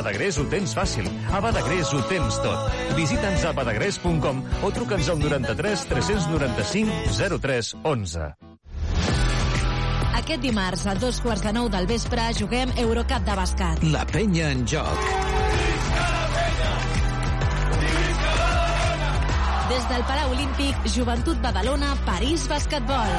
[0.00, 0.38] Badagrés.
[0.40, 1.08] Ho tens fàcil.
[1.28, 2.70] A Badagrés ho tens tot.
[2.96, 8.30] Visita'ns a badagrés.com o truca'ns al 93 395 03 11.
[10.20, 13.84] Aquest dimarts, a dos quarts de nou del vespre, juguem Eurocup de bàsquet.
[13.92, 15.06] La penya en joc.
[19.70, 23.12] Des del Palau Olímpic, Joventut Badalona, París Basquetbol.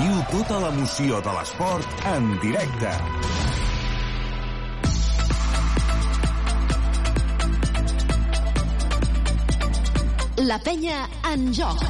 [0.00, 3.51] Viu tota l'emoció de l'esport en directe.
[10.42, 11.82] La penya en joc.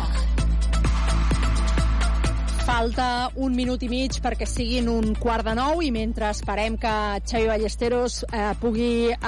[2.67, 6.93] Falta un minut i mig perquè siguin un quart de nou i mentre esperem que
[7.25, 9.25] Xavi Ballesteros eh, pugui eh,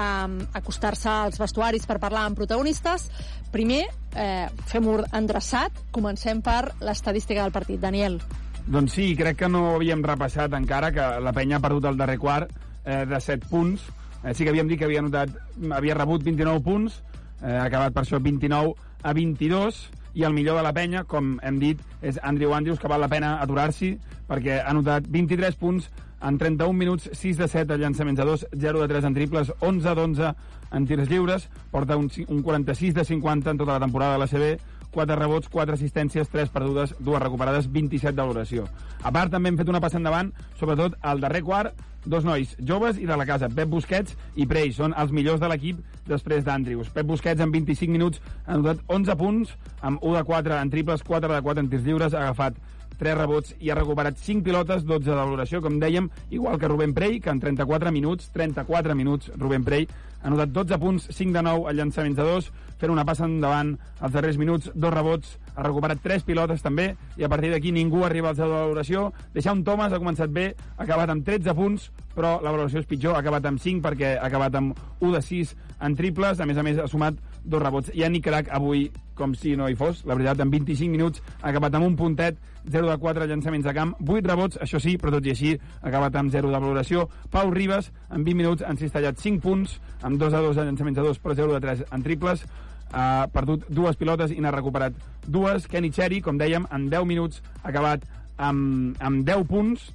[0.60, 3.08] acostar-se als vestuaris per parlar amb protagonistes,
[3.54, 7.80] primer eh, fem-ho endreçat, comencem per l'estadística del partit.
[7.80, 8.20] Daniel.
[8.66, 12.20] Doncs sí, crec que no havíem repassat encara que la penya ha perdut el darrer
[12.20, 12.52] quart
[12.84, 13.88] eh, de 7 punts.
[14.20, 15.32] Eh, sí que havíem dit que havia, notat,
[15.72, 17.00] havia rebut 29 punts,
[17.40, 19.84] eh, ha acabat per això 29 a 22,
[20.14, 23.10] i el millor de la penya, com hem dit, és Andrew Andrews, que val la
[23.10, 23.94] pena aturar-s'hi,
[24.28, 25.90] perquè ha notat 23 punts
[26.24, 29.50] en 31 minuts, 6 de 7 a llançaments a 2, 0 de 3 en triples,
[29.60, 30.30] 11 d'11
[30.74, 34.30] en tirs lliures, porta un, un 46 de 50 en tota la temporada de la
[34.30, 34.54] CB,
[34.94, 38.68] 4 rebots, 4 assistències, 3 perdudes, 2 recuperades, 27 de valoració.
[39.02, 41.74] A part, també hem fet una passa endavant, sobretot al darrer quart,
[42.04, 45.48] dos nois joves i de la casa, Pep Busquets i Prey, són els millors de
[45.50, 46.90] l'equip després d'Andrius.
[46.94, 51.02] Pep Busquets en 25 minuts ha anotat 11 punts, amb 1 de 4 en triples,
[51.02, 52.60] 4 de 4 en tirs lliures, ha agafat
[52.98, 56.94] 3 rebots i ha recuperat 5 pilotes, 12 de valoració, com dèiem, igual que Rubén
[56.94, 59.88] Prey, que en 34 minuts, 34 minuts, Rubén Prey,
[60.22, 63.74] ha anotat 12 punts, 5 de 9 a llançaments de 2, fent una passa endavant
[64.00, 68.04] als darrers minuts, dos rebots, ha recuperat 3 pilotes també, i a partir d'aquí ningú
[68.04, 69.12] arriba al 0 de valoració.
[69.34, 72.90] Deixar un Thomas ha començat bé, ha acabat amb 13 punts, però la valoració és
[72.90, 76.46] pitjor, ha acabat amb 5 perquè ha acabat amb 1 de 6 en triples, a
[76.46, 77.90] més a més ha sumat dos rebots.
[77.94, 81.50] I Nick Crack avui, com si no hi fos, la veritat, en 25 minuts ha
[81.50, 85.12] acabat amb un puntet, 0 de 4 llançaments de camp, 8 rebots, això sí, però
[85.12, 87.08] tot i així ha acabat amb 0 de valoració.
[87.30, 90.96] Pau Ribas, en 20 minuts, han cistellat 5 punts, amb 2 a 2 de llançaments
[90.96, 92.46] de 2, però 0 de 3 en triples,
[92.94, 95.66] ha perdut dues pilotes i n'ha recuperat dues.
[95.70, 98.06] Kenny Cherry, com dèiem, en 10 minuts ha acabat
[98.36, 99.90] amb, amb 10 punts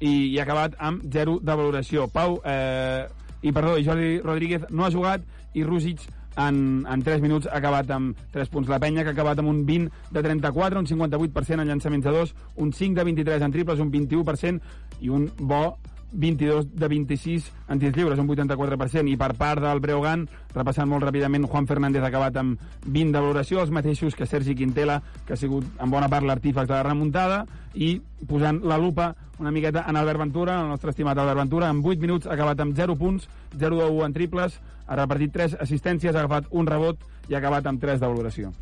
[0.00, 2.06] i, i ha acabat amb 0 de valoració.
[2.12, 3.08] Pau, eh,
[3.42, 5.24] i perdó, Jordi Rodríguez no ha jugat
[5.56, 6.04] i Rússic
[6.36, 8.68] en, en 3 minuts ha acabat amb 3 punts.
[8.70, 12.14] La penya que ha acabat amb un 20 de 34, un 58% en llançaments de
[12.16, 14.60] 2, un 5 de 23 en triples, un 21%
[15.00, 15.78] i un bo
[16.12, 19.08] 22 de 26 en tirs lliures, un 84%.
[19.10, 23.22] I per part del Breogán, repassant molt ràpidament, Juan Fernández ha acabat amb 20 de
[23.22, 26.86] valoració, els mateixos que Sergi Quintela, que ha sigut en bona part l'artífex de la
[26.86, 31.70] remuntada, i posant la lupa una miqueta en Albert Ventura, el nostre estimat Albert Ventura,
[31.70, 35.32] en 8 minuts ha acabat amb 0 punts, 0 de 1 en triples, ha repartit
[35.32, 38.52] 3 assistències, ha agafat un rebot i ha acabat amb 3 de valoració.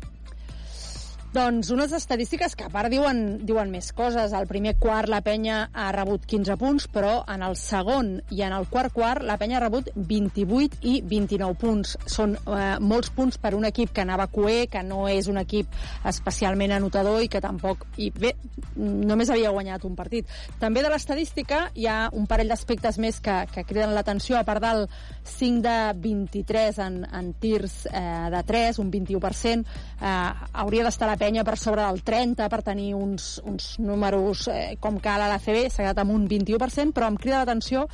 [1.29, 4.31] Doncs unes estadístiques que a part diuen, diuen més coses.
[4.33, 8.55] Al primer quart la penya ha rebut 15 punts, però en el segon i en
[8.57, 11.91] el quart quart la penya ha rebut 28 i 29 punts.
[12.09, 15.77] Són eh, molts punts per un equip que anava coer, que no és un equip
[16.09, 17.85] especialment anotador i que tampoc...
[18.01, 18.33] I bé,
[18.73, 20.25] només havia guanyat un partit.
[20.57, 24.65] També de l'estadística hi ha un parell d'aspectes més que, que criden l'atenció, a part
[24.65, 24.87] del
[25.23, 29.65] 5 de 23 en, en tirs eh, de 3, un 21%,
[30.01, 34.77] eh, hauria d'estar la penya per sobre del 30 per tenir uns, uns números eh,
[34.79, 37.85] com cal a l'ACB, s'ha quedat amb un 21%, però em crida l'atenció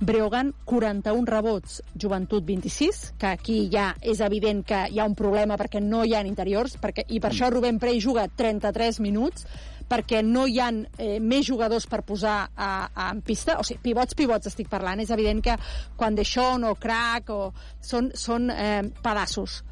[0.00, 5.58] Breogan 41 rebots, Joventut 26, que aquí ja és evident que hi ha un problema
[5.60, 9.46] perquè no hi ha interiors, perquè, i per això Rubén Prey juga 33 minuts,
[9.90, 13.82] perquè no hi ha eh, més jugadors per posar a, a, en pista, o sigui,
[13.90, 15.58] pivots, pivots estic parlant, és evident que
[15.96, 19.62] quan Deixón o Crack o, són, són eh, pedaços.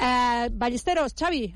[0.00, 1.48] Eh, Ballesteros, Xavi,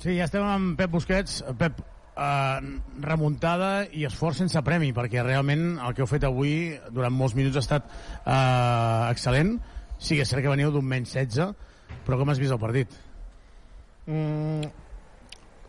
[0.00, 1.42] Sí, ja estem amb Pep Busquets.
[1.60, 1.82] Pep,
[2.16, 2.60] eh,
[3.04, 6.54] remuntada i esforç sense premi, perquè realment el que heu fet avui
[6.88, 9.58] durant molts minuts ha estat eh, excel·lent.
[10.00, 11.52] Sí que és cert que veniu d'un menys 16,
[12.06, 12.94] però com has vist el partit?
[14.06, 14.70] Mm,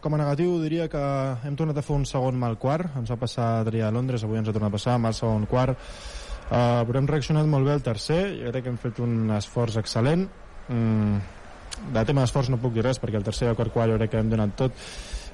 [0.02, 1.02] com a negatiu diria que
[1.46, 2.90] hem tornat a fer un segon mal quart.
[3.00, 5.78] Ens va passar Adrià a Londres, avui ens ha tornat a passar mal segon quart.
[6.52, 8.22] Uh, però hem reaccionat molt bé al tercer.
[8.42, 10.26] Jo crec que hem fet un esforç excel·lent.
[10.68, 11.22] Mm,
[11.96, 14.02] de tema d'esforç no puc dir res perquè el tercer i el quart quart jo
[14.02, 14.84] crec que hem donat tot.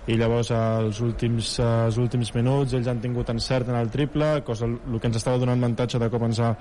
[0.08, 4.70] I llavors als últims, als últims minuts ells han tingut encert en el triple cosa
[4.70, 6.54] el que ens estava donant avantatge de ha,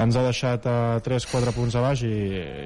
[0.00, 2.12] ens ha deixat a 3-4 punts a baix i,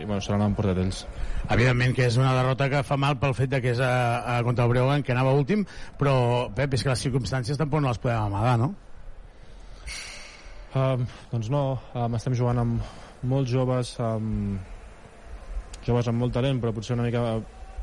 [0.02, 1.04] i bueno, se l'han emportat ells
[1.50, 3.90] Evidentment que és una derrota que fa mal pel fet de que és a,
[4.36, 5.62] a contra el Breogán, que anava últim,
[5.98, 8.72] però Pep, és que les circumstàncies tampoc no les podem amagar, no?
[10.76, 11.62] Um, doncs no,
[11.94, 17.22] um, estem jugant amb molts joves, amb joves amb molt talent, però potser una mica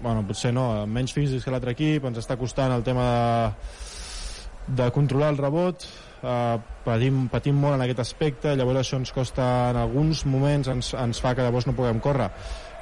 [0.03, 4.89] bueno, potser no, menys físics que l'altre equip, ens està costant el tema de, de
[4.95, 5.87] controlar el rebot,
[6.23, 10.93] uh, patim, patim molt en aquest aspecte, llavors això ens costa en alguns moments, ens,
[10.99, 12.29] ens fa que llavors no puguem córrer.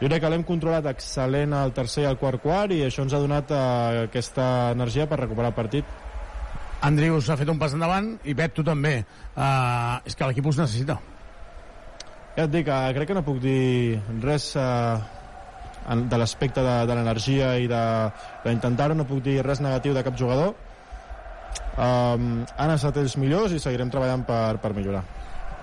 [0.01, 3.13] Jo crec que l'hem controlat excel·lent al tercer i al quart quart i això ens
[3.13, 5.97] ha donat uh, aquesta energia per recuperar el partit.
[6.81, 9.03] Andrius ha fet un pas endavant i Pep, tu també.
[9.35, 10.97] Uh, és que l'equip us necessita.
[12.33, 14.97] Ja et dic, uh, crec que no puc dir res uh,
[15.85, 20.55] de l'aspecte de, de l'energia i d'intentar-ho, no puc dir res negatiu de cap jugador.
[21.81, 25.01] Um, han estat ells millors i seguirem treballant per, per millorar.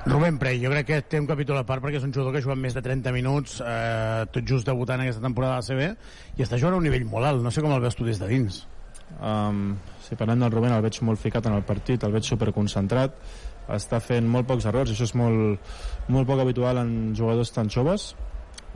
[0.08, 2.40] Rubén Prey, jo crec que té un capítol a part perquè és un jugador que
[2.40, 5.88] ha jugat més de 30 minuts, eh, tot just debutant aquesta temporada a CB,
[6.38, 7.42] i està jugant a un nivell molt alt.
[7.44, 8.62] No sé com el veus tu des de dins.
[9.20, 13.14] Um, si parlem del Rubén, el veig molt ficat en el partit, el veig superconcentrat,
[13.74, 15.70] està fent molt pocs errors, això és molt,
[16.08, 18.14] molt poc habitual en jugadors tan joves,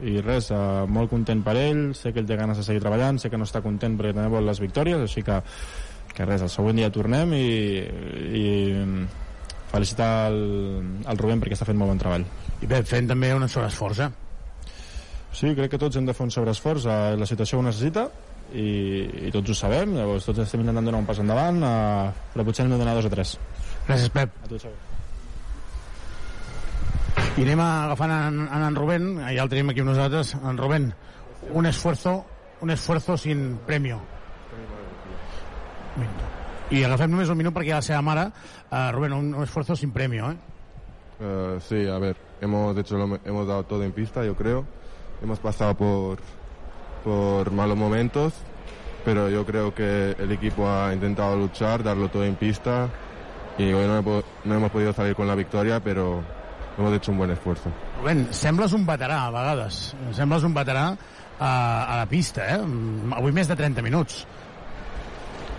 [0.03, 3.21] i res, uh, molt content per ell, sé que ell té ganes de seguir treballant,
[3.21, 5.41] sé que no està content perquè també vol les victòries, així que,
[6.17, 7.47] que res, el següent dia tornem i,
[8.39, 8.47] i
[9.73, 10.43] felicitar el,
[11.09, 12.27] el Rubén perquè està fent molt bon treball.
[12.63, 14.11] I bé, fent també un sobreesforç, eh?
[15.33, 18.07] Sí, crec que tots hem de fer un sobreesforç, eh, la situació ho necessita
[18.53, 18.69] i,
[19.29, 22.67] i tots ho sabem, llavors tots estem intentant donar un pas endavant, eh, però potser
[22.67, 23.39] hem de donar dos o tres.
[23.89, 24.37] Gràcies, Pep.
[24.45, 24.77] A tu, Xavi.
[27.33, 30.35] I anem agafant en, en, en Rubén, ja el tenim aquí amb nosaltres.
[30.37, 30.91] En Rubén,
[31.57, 32.19] un esfuerzo,
[32.61, 34.03] un esfuerzo sin premio.
[36.73, 38.31] I agafem només un minut perquè la seva mare,
[38.71, 40.37] uh, Rubén, un, un esfuerzo sin premio, ¿eh?
[41.21, 44.65] Eh, sí, a ver, hemos hecho lo, hemos dado todo en pista, yo creo.
[45.23, 46.19] Hemos pasado por,
[47.05, 48.33] por malos momentos,
[49.05, 52.89] pero yo creo que el equipo ha intentado luchar, darlo todo en pista
[53.59, 56.23] y hoy no, he no hemos podido salir con la victoria, pero
[56.79, 57.71] hemos hecho un buen esfuerzo.
[58.01, 59.95] Rubén, sembles un veterà a vegades.
[60.17, 60.97] Sembles un veterà
[61.39, 62.61] a, a la pista, eh?
[63.15, 64.25] Avui més de 30 minuts.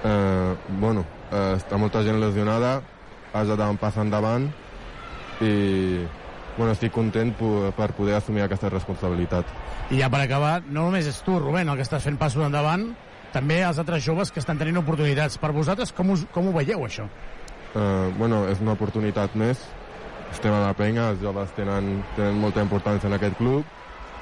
[0.04, 2.82] Eh, bueno, eh, està molta gent lesionada,
[3.34, 4.50] has de dar un pas endavant
[5.42, 5.54] i
[6.58, 9.48] bueno, estic content per poder assumir aquesta responsabilitat.
[9.92, 12.92] I ja per acabar, no només és tu, Rubén, el que estàs fent passos endavant,
[13.34, 15.40] també els altres joves que estan tenint oportunitats.
[15.42, 17.08] Per vosaltres, com, us, com ho veieu, això?
[17.74, 19.64] Eh, bueno, és una oportunitat més.
[20.34, 23.66] Estem a la penya, els joves tenen, tenen molta importància en aquest club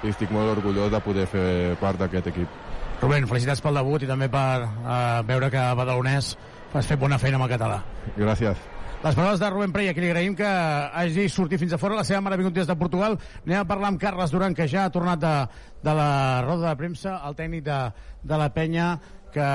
[0.04, 1.46] i estic molt orgullós de poder fer
[1.84, 2.71] part d'aquest equip.
[3.02, 6.36] Rubén, felicitats pel debut i també per uh, veure que a Badalonès
[6.72, 7.80] has fet bona feina amb el català.
[8.14, 8.62] Gràcies.
[9.02, 11.98] Les paraules de Rubén Prey, a qui li agraïm que hagi sortit fins a fora.
[11.98, 13.18] La seva mare ha vingut des de Portugal.
[13.42, 15.34] Anem a parlar amb Carles Duran, que ja ha tornat de,
[15.82, 16.12] de la
[16.46, 17.80] roda de premsa, el tècnic de,
[18.22, 18.92] de la penya,
[19.34, 19.48] que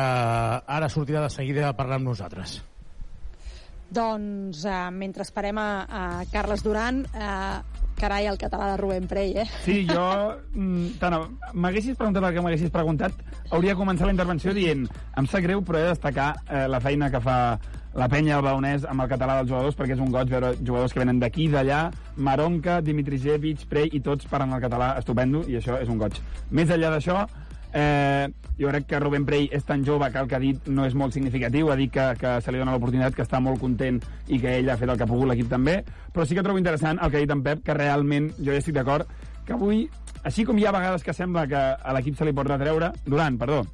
[0.81, 2.58] ara sortirà de seguida a parlar amb nosaltres.
[3.86, 6.02] Doncs eh, mentre esperem a, a
[6.33, 9.47] Carles Duran, eh, carai, el català de Rubén Prey, eh?
[9.65, 10.05] Sí, jo...
[10.55, 11.00] mm,
[11.55, 13.16] m'haguessis preguntat el que m'haguessis preguntat,
[13.50, 17.10] hauria començat la intervenció dient em sap greu, però he de destacar eh, la feina
[17.10, 17.39] que fa
[17.97, 20.92] la penya al Baonès amb el català dels jugadors, perquè és un goig veure jugadors
[20.92, 25.81] que venen d'aquí, d'allà, Maronca, Dimitrijevic, Prey, i tots parlant el català estupendo, i això
[25.81, 26.20] és un goig.
[26.52, 27.23] Més enllà d'això,
[27.77, 28.27] eh,
[28.59, 30.97] jo crec que Rubén Prey és tan jove que el que ha dit no és
[30.97, 34.01] molt significatiu, ha dit que, que se li dona l'oportunitat, que està molt content
[34.33, 35.79] i que ell ha fet el que ha pogut, l'equip també,
[36.15, 38.61] però sí que trobo interessant el que ha dit en Pep, que realment jo ja
[38.63, 39.09] estic d'acord,
[39.47, 39.85] que avui,
[40.25, 43.39] així com hi ha vegades que sembla que a l'equip se li pot retreure, Durant,
[43.39, 43.65] perdó,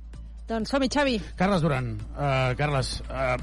[0.49, 1.15] Doncs som-hi, Xavi.
[1.39, 3.37] Carles Duran, uh, Carles, uh,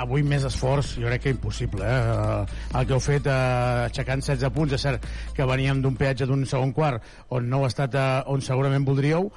[0.00, 1.84] avui més esforç, jo crec que impossible.
[1.84, 1.98] Eh?
[2.14, 5.04] Uh, el que heu fet uh, aixecant 16 punts, és cert
[5.36, 7.04] que veníem d'un peatge d'un segon quart
[7.34, 9.28] on no heu estat uh, on segurament voldríeu,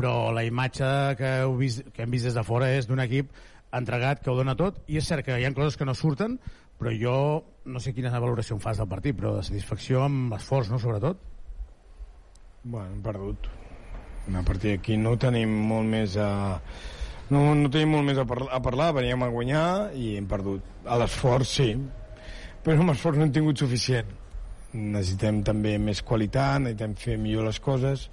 [0.00, 0.86] però la imatge
[1.18, 3.34] que, heu vist, que hem vist des de fora és d'un equip
[3.76, 6.38] entregat que ho dona tot, i és cert que hi ha coses que no surten,
[6.80, 7.16] però jo
[7.68, 11.20] no sé quina valoració em fas del partit, però de satisfacció amb esforç, no?, sobretot.
[12.62, 13.50] Bueno, hem perdut.
[14.30, 16.30] A partir d'aquí no tenim molt més a...
[17.30, 19.66] No, no tenim molt més a, parlar, a parlar, veníem a guanyar
[20.00, 20.64] i hem perdut.
[20.88, 21.68] A l'esforç, sí,
[22.64, 24.16] però amb esforç no hem tingut suficient.
[24.72, 28.08] Necessitem també més qualitat, necessitem fer millor les coses,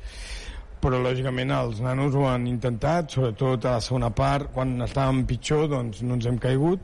[0.81, 5.67] però lògicament els nanos ho han intentat, sobretot a la segona part, quan estàvem pitjor,
[5.71, 6.83] doncs no ens hem caigut,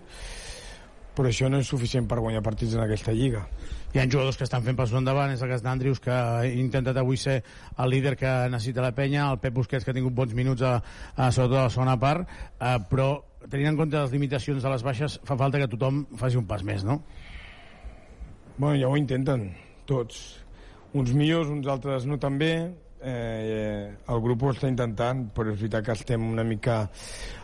[1.13, 3.43] però això no és suficient per guanyar partits en aquesta lliga.
[3.93, 6.97] Hi ha jugadors que estan fent passos endavant, és el cas d'Andrius, que ha intentat
[6.97, 7.43] avui ser
[7.77, 10.79] el líder que necessita la penya, el Pep Busquets, que ha tingut bons minuts, a,
[11.13, 12.25] a, sobretot a la segona part,
[12.57, 13.11] eh, però
[13.51, 16.63] tenint en compte les limitacions de les baixes, fa falta que tothom faci un pas
[16.65, 17.03] més, no?
[18.57, 19.51] Bueno, ja ho intenten,
[19.89, 20.23] tots.
[20.93, 22.53] Uns millors, uns altres no tan bé.
[23.03, 26.85] Eh, el grup ho està intentant, però és veritat que estem una mica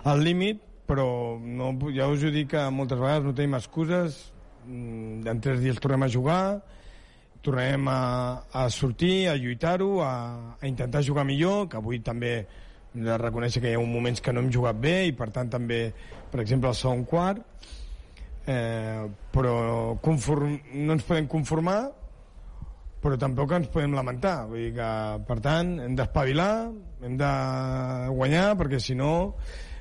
[0.07, 1.05] al límit, però
[1.37, 4.29] no, ja us ho dic que moltes vegades no tenim excuses,
[4.69, 6.61] Mm, en tres dies tornem a jugar,
[7.41, 12.43] tornem a, a sortir, a lluitar-ho, a, a intentar jugar millor, que avui també
[12.93, 15.93] de reconèixer que hi ha moments que no hem jugat bé i per tant també,
[16.29, 17.41] per exemple, el segon quart,
[18.49, 19.55] eh, però
[20.03, 21.79] conform, no ens podem conformar
[23.03, 24.91] però tampoc ens podem lamentar vull dir que,
[25.27, 26.51] per tant, hem d'espavilar
[27.05, 27.31] hem de
[28.11, 29.35] guanyar perquè si no,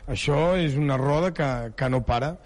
[0.07, 2.37] això és una roda que, que no para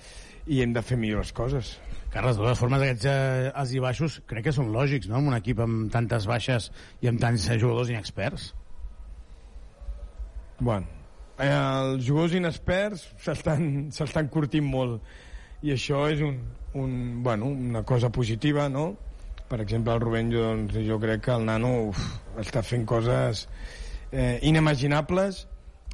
[0.46, 1.76] i hem de fer millor les coses
[2.12, 5.30] Carles, de totes formes, aquests eh, alts i baixos crec que són lògics, no?, en
[5.30, 6.66] un equip amb tantes baixes
[7.00, 8.50] i amb tants jugadors inexperts.
[10.60, 10.90] Bueno,
[11.38, 15.00] eh, els jugadors inexperts s'estan curtint molt
[15.64, 16.36] i això és un,
[16.76, 16.92] un,
[17.24, 18.90] bueno, una cosa positiva, no?
[19.52, 21.98] Per exemple, el Rubén, doncs, jo crec que el nano uf,
[22.40, 23.42] està fent coses
[24.08, 25.42] eh, inimaginables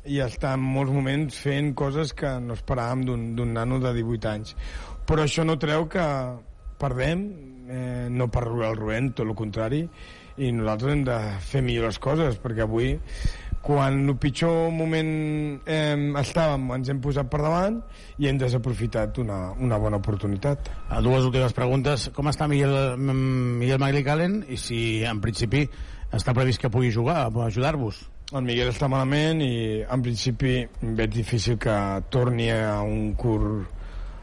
[0.07, 3.03] i està en molts moments fent coses que no esperàvem
[3.35, 4.55] d'un nano de 18 anys.
[5.11, 6.07] Però això no treu que
[6.79, 7.27] perdem,
[7.67, 9.83] eh, no per el Rubén, tot el contrari,
[10.39, 11.19] i nosaltres hem de
[11.51, 12.95] fer millor les coses, perquè avui
[13.63, 15.11] quan el pitjor moment
[15.67, 17.81] eh, estàvem ens hem posat per davant
[18.19, 20.71] i hem desaprofitat una, una bona oportunitat.
[20.89, 22.09] A dues últimes preguntes.
[22.17, 25.67] Com està Miguel, Miguel Maglicalen i si en principi
[26.15, 28.07] està previst que pugui jugar, ajudar-vos?
[28.29, 31.75] El Miguel està malament i en principi veig difícil que
[32.13, 33.77] torni a un curt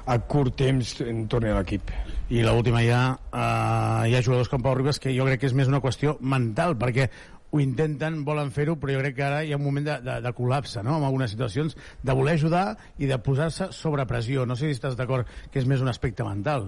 [0.05, 1.89] a curt temps en torni a l'equip.
[2.29, 3.01] I l'última ja,
[3.33, 6.15] eh, hi ha jugadors com Pau Ribas que jo crec que és més una qüestió
[6.21, 7.09] mental, perquè
[7.55, 10.19] ho intenten, volen fer-ho, però jo crec que ara hi ha un moment de, de,
[10.25, 12.65] de col·lapse, no?, en algunes situacions, de voler ajudar
[12.99, 14.43] i de posar-se sobre pressió.
[14.45, 16.67] No sé si estàs d'acord que és més un aspecte mental.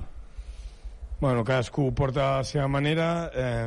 [1.19, 3.65] Bueno, cadascú ho porta a la seva manera eh,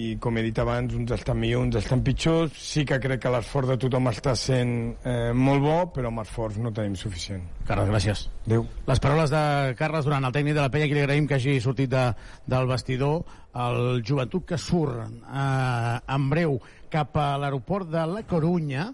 [0.00, 2.54] i com he dit abans, uns estan millor, uns estan pitjors.
[2.56, 4.70] Sí que crec que l'esforç de tothom està sent
[5.04, 7.42] eh, molt bo, però amb esforç no tenim suficient.
[7.68, 8.22] Carles, gràcies.
[8.46, 8.64] Adéu.
[8.88, 9.42] Les paraules de
[9.76, 12.06] Carles Duran, el tècnic de la penya, que li agraïm que hagi sortit de,
[12.48, 13.20] del vestidor.
[13.60, 16.56] El joventut que surt eh, en breu
[16.94, 18.86] cap a l'aeroport de la Corunya,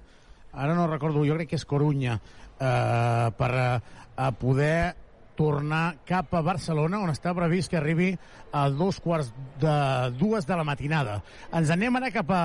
[0.50, 2.18] ara no recordo, jo crec que és Corunya,
[2.58, 3.70] eh, per eh,
[4.20, 5.09] a poder
[5.40, 8.10] tornar cap a Barcelona, on està previst que arribi
[8.52, 9.30] a dos quarts
[9.62, 9.76] de
[10.20, 11.20] dues de la matinada.
[11.56, 12.42] Ens anem ara cap a,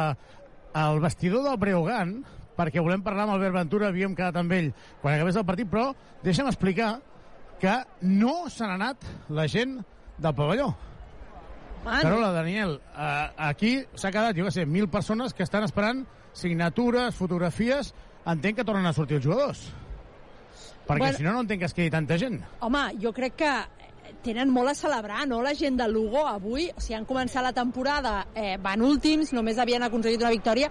[0.79, 2.21] al vestidor del Breogán,
[2.55, 5.89] perquè volem parlar amb Albert Ventura, havíem quedat amb ell quan acabés el partit, però
[6.23, 6.93] deixa'm explicar
[7.59, 7.75] que
[8.07, 9.81] no se n'ha anat la gent
[10.15, 10.71] del pavelló.
[11.83, 12.01] Man.
[12.01, 17.15] Carola, Daniel, eh, aquí s'ha quedat, jo què sé, mil persones que estan esperant signatures,
[17.19, 17.91] fotografies,
[18.25, 19.67] entenc que tornen a sortir els jugadors.
[20.85, 22.41] Perquè Bueno- si no, no entenc que es quedi tanta gent.
[22.61, 23.53] Home, jo crec que
[24.23, 26.69] tenen molt a celebrar, no?, la gent de Lugo avui.
[26.75, 30.69] O sigui, han començat la temporada, eh, van últims, només havien aconseguit una victòria,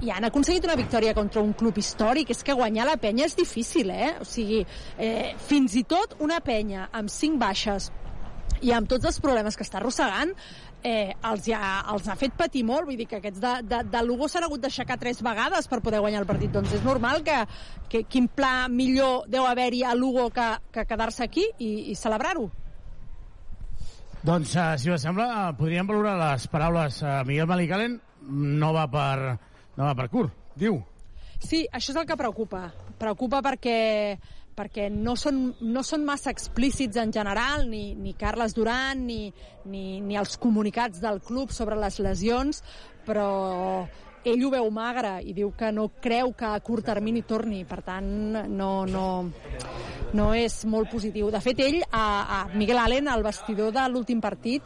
[0.00, 2.30] i han aconseguit una victòria contra un club històric.
[2.30, 4.14] És que guanyar la penya és difícil, eh?
[4.20, 4.64] O sigui,
[4.98, 7.92] eh, fins i tot una penya amb cinc baixes
[8.60, 10.34] i amb tots els problemes que està arrossegant,
[10.84, 12.86] eh, els, ha, els ha fet patir molt.
[12.88, 16.02] Vull dir que aquests de, de, de Lugo s'han hagut d'aixecar tres vegades per poder
[16.04, 16.52] guanyar el partit.
[16.54, 17.40] Doncs és normal que,
[17.90, 22.50] que quin pla millor deu haver-hi a Lugo que, que quedar-se aquí i, i celebrar-ho.
[24.24, 27.02] Doncs, uh, si us sembla, uh, podríem valorar les paraules.
[27.02, 29.36] Uh, Miguel Malicalen no va per,
[29.76, 30.78] no va per curt, diu.
[31.44, 32.70] Sí, això és el que preocupa.
[32.96, 33.76] Preocupa perquè
[34.56, 39.32] perquè no són, no són massa explícits en general, ni, ni Carles Duran, ni,
[39.66, 42.62] ni, ni els comunicats del club sobre les lesions,
[43.04, 43.28] però
[44.24, 47.82] ell ho veu magre i diu que no creu que a curt termini torni, per
[47.84, 48.08] tant
[48.48, 49.06] no, no,
[50.16, 51.28] no és molt positiu.
[51.34, 54.64] De fet, ell, a, a Miguel Allen, al vestidor de l'últim partit,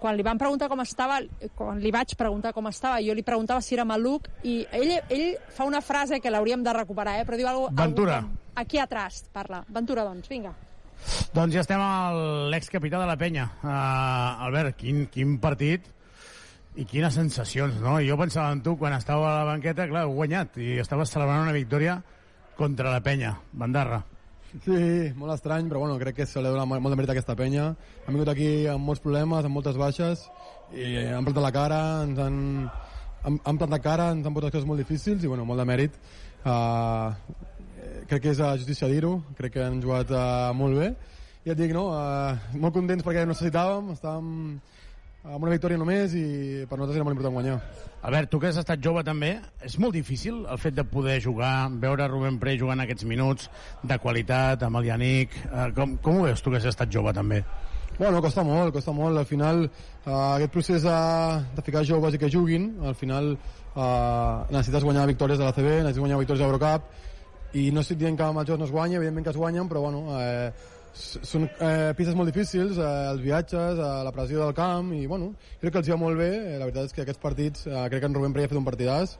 [0.00, 1.18] quan li van preguntar com estava,
[1.56, 5.28] quan li vaig preguntar com estava, jo li preguntava si era maluc, i ell, ell
[5.52, 7.28] fa una frase que l'hauríem de recuperar, eh?
[7.28, 8.18] però diu algo, Ventura.
[8.20, 9.64] Algo, aquí atrás, parla.
[9.68, 10.54] Ventura, doncs, vinga.
[11.34, 13.48] Doncs ja estem amb l'excapità de la penya.
[13.62, 15.90] Uh, Albert, quin, quin partit
[16.78, 17.98] i quines sensacions, no?
[18.02, 21.44] Jo pensava en tu quan estava a la banqueta, clar, heu guanyat i estaves celebrant
[21.46, 22.00] una victòria
[22.58, 23.34] contra la penya.
[23.52, 24.02] Bandarra.
[24.62, 27.34] Sí, molt estrany, però bueno, crec que se li dona molt de mèrit a aquesta
[27.38, 27.72] penya.
[28.06, 30.28] Han vingut aquí amb molts problemes, amb moltes baixes,
[30.70, 32.36] i han plantat la cara, ens han,
[33.26, 35.98] han, han plantat cara, ens han posat coses molt difícils, i bueno, molt de mèrit.
[36.44, 37.10] Uh,
[38.08, 40.92] crec que és a justícia dir-ho, crec que han jugat uh, molt bé.
[41.44, 44.30] I et dic, no, uh, molt contents perquè necessitàvem, estàvem
[45.24, 46.24] amb una victòria només i
[46.68, 47.56] per nosaltres era molt important guanyar.
[48.04, 49.30] Albert, tu que has estat jove també,
[49.64, 53.48] és molt difícil el fet de poder jugar, veure Rubén Pre jugant aquests minuts
[53.80, 55.38] de qualitat, amb el Yannick.
[55.46, 57.40] Eh, com, com ho veus tu que has estat jove també?
[57.96, 59.16] Bueno, costa molt, costa molt.
[59.16, 60.98] Al final, eh, aquest procés de,
[61.56, 65.78] de ficar joves i que juguin, al final eh, necessites guanyar victòries de la CB,
[65.78, 66.92] necessites guanyar victòries de l'Eurocup,
[67.54, 69.84] i no estic dient que amb jocs no es guanya, evidentment que es guanyen, però
[69.86, 70.50] bueno, eh,
[70.94, 75.32] són eh, pistes molt difícils, eh, els viatges, eh, la pressió del camp, i bueno,
[75.62, 76.30] crec que els hi va molt bé.
[76.34, 78.60] Eh, la veritat és que aquests partits, eh, crec que en Rubén Prey ha fet
[78.60, 79.18] un partidàs,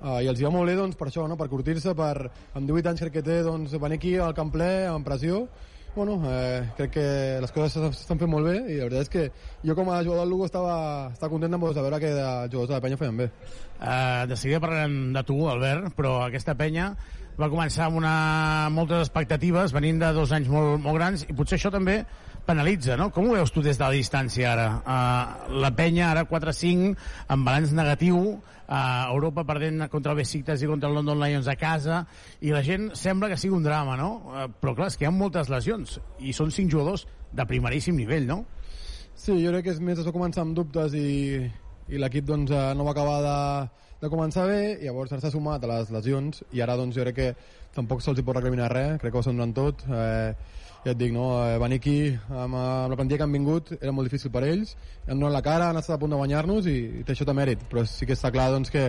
[0.00, 1.36] Uh, I els hi va molt bé doncs, per això, no?
[1.36, 2.14] per curtir-se, per,
[2.56, 5.42] amb 18 anys crec que té, doncs, venir aquí al camp ple, amb pressió,
[5.92, 7.04] bueno, eh, crec que
[7.42, 9.24] les coses s'estan fent molt bé i la veritat és que
[9.66, 12.70] jo com a jugador del Lugo estava, estava content doncs, de veure que els jugadors
[12.70, 13.26] de la penya feien bé.
[13.76, 16.94] Uh, de seguida parlarem de tu, Albert, però aquesta penya
[17.40, 21.56] va començar amb una, moltes expectatives, venint de dos anys molt, molt grans, i potser
[21.56, 22.02] això també
[22.44, 23.08] penalitza, no?
[23.14, 24.66] Com ho veus tu des de la distància ara?
[24.80, 26.92] Uh, la penya ara 4-5,
[27.32, 28.76] amb balanç negatiu, uh,
[29.14, 32.02] Europa perdent contra el Besiktas i contra el London Lions a casa,
[32.44, 34.12] i la gent sembla que sigui un drama, no?
[34.28, 37.96] Uh, però clar, és que hi ha moltes lesions, i són cinc jugadors de primeríssim
[37.96, 38.42] nivell, no?
[39.14, 41.40] Sí, jo crec que és més va començar amb dubtes i,
[41.88, 43.38] i l'equip doncs, no va acabar de,
[44.00, 47.14] de començar bé i llavors s'ha sumat a les lesions i ara doncs, jo crec
[47.16, 47.34] que
[47.74, 49.84] tampoc se'ls hi pot recriminar res, crec que ho estan donant tot.
[49.88, 50.32] Eh,
[50.80, 51.96] ja et dic, no, eh, venir aquí
[52.30, 54.72] amb, eh, amb la plantilla que han vingut era molt difícil per ells,
[55.06, 57.34] han donat la cara, han estat a punt de guanyar-nos i, i té això de
[57.36, 58.86] mèrit, però sí que està clar doncs, que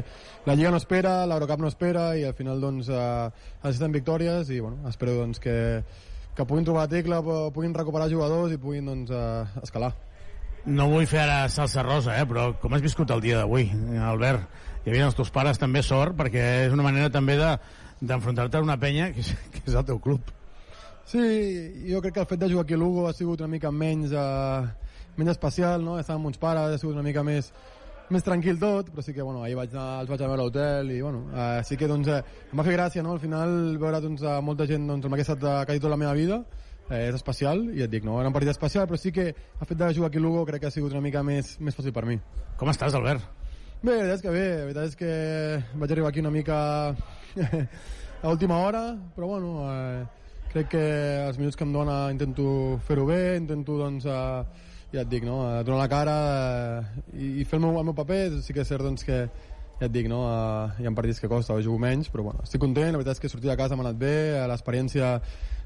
[0.48, 3.28] la Lliga no espera, l'Eurocup no espera i al final doncs, eh,
[3.66, 5.84] necessiten victòries i bueno, espero doncs, que,
[6.38, 9.92] que puguin trobar la tecla, pu- puguin recuperar jugadors i puguin doncs, eh, escalar.
[10.64, 13.68] No vull fer ara salsa rosa, eh, però com has viscut el dia d'avui,
[14.00, 14.48] Albert?
[14.82, 17.52] Hi havia els teus pares també sort, perquè és una manera també de
[18.02, 20.32] d'enfrontar-te a una penya que és, que és el teu club.
[21.06, 21.22] Sí,
[21.86, 24.10] jo crec que el fet de jugar aquí a Lugo ha sigut una mica menys,
[24.10, 26.00] eh, menys especial, no?
[26.00, 27.52] Estava amb uns pares, ha sigut una mica més,
[28.10, 30.42] més tranquil tot, però sí que bueno, ahir vaig anar, els vaig anar a veure
[30.42, 33.14] a l'hotel i bueno, eh, sí que doncs, eh, em va fer gràcia no?
[33.16, 36.42] al final veure doncs, molta gent doncs, amb aquesta estat quasi tota la meva vida
[36.90, 39.70] eh, és especial i et dic, no, era un partit especial però sí que el
[39.70, 41.96] fet de jugar aquí a Lugo crec que ha sigut una mica més, més fàcil
[41.96, 42.20] per mi
[42.60, 43.41] Com estàs, Albert?
[43.82, 45.14] Bé, la veritat és que bé, la veritat és que
[45.82, 46.56] vaig arribar aquí una mica
[48.22, 48.82] a última hora,
[49.16, 50.04] però bueno, eh,
[50.52, 50.84] crec que
[51.26, 55.40] els minuts que em dona intento fer-ho bé, intento doncs, eh, ja et dic, no,
[55.48, 58.62] eh, donar la cara eh, i, i fer el meu, el meu paper, sí que
[58.62, 59.24] és cert doncs, que
[59.82, 62.62] ja et dic, no, eh, hi ha partits que costa, jugo menys, però bueno, estic
[62.62, 65.16] content, la veritat és que sortir de casa m'ha anat bé, eh, l'experiència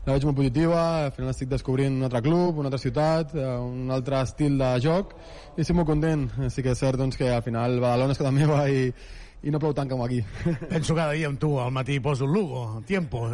[0.05, 3.45] la veig molt positiva, al final estic descobrint un altre club, una altra ciutat, eh,
[3.57, 5.15] un altre estil de joc,
[5.55, 6.27] i estic molt content.
[6.53, 8.91] Sí que és cert doncs, que al final Badalona és casa meva i,
[9.41, 10.21] i no plou tant com aquí.
[10.73, 13.25] Penso cada dia amb tu, al matí poso el Lugo, tiempo.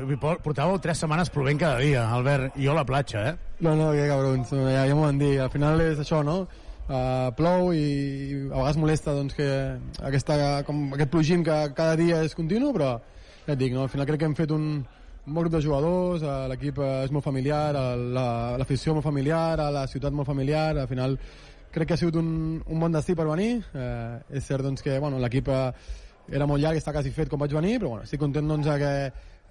[0.46, 3.36] Portàveu tres setmanes plovent cada dia, Albert, i jo a la platja, eh?
[3.60, 5.34] No, no, que cabrons, ja, ja m'ho van dir.
[5.44, 6.46] Al final és això, no?
[6.92, 9.52] Uh, plou i, i a vegades molesta doncs, que
[10.08, 12.96] aquesta, com aquest plogim que cada dia és continu, però
[13.46, 13.86] ja et dic, no?
[13.86, 14.66] al final crec que hem fet un,
[15.28, 19.06] un bon grup de jugadors, uh, l'equip eh, és molt familiar, eh, la- l'afició molt
[19.06, 21.18] familiar, eh, la ciutat molt familiar, al final
[21.72, 23.62] crec que ha sigut un, un bon destí per venir.
[23.74, 25.72] Eh, és cert doncs, que bueno, l'equip eh,
[26.32, 28.92] era molt llarg, està quasi fet com vaig venir, però bueno, estic content doncs, que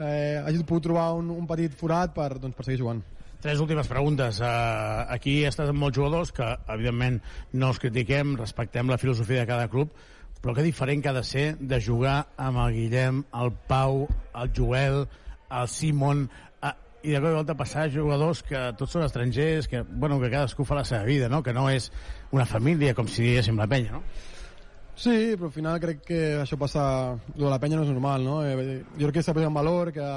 [0.01, 3.01] eh, hagi pogut trobar un, un petit forat per, doncs, per seguir jugant.
[3.41, 4.37] Tres últimes preguntes.
[4.45, 7.23] Uh, aquí estàs amb molts jugadors que, evidentment,
[7.57, 9.95] no els critiquem, respectem la filosofia de cada club,
[10.43, 14.53] però que diferent que ha de ser de jugar amb el Guillem, el Pau, el
[14.57, 15.07] Joel,
[15.51, 16.27] el Simon,
[16.63, 20.31] uh, i de cop i volta passar jugadors que tots són estrangers, que, bueno, que
[20.33, 21.43] cadascú fa la seva vida, no?
[21.43, 21.91] que no és
[22.37, 24.05] una família, com si diguéssim la penya, no?
[25.01, 26.83] Sí, però al final crec que això passa...
[27.39, 28.43] Lo de la penya no és normal, no?
[28.45, 30.09] Eh, jo crec que s'ha posat en valor que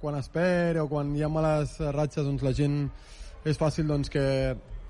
[0.00, 2.86] quan es perd o quan hi ha males ratxes, doncs la gent
[3.44, 4.24] és fàcil doncs, que,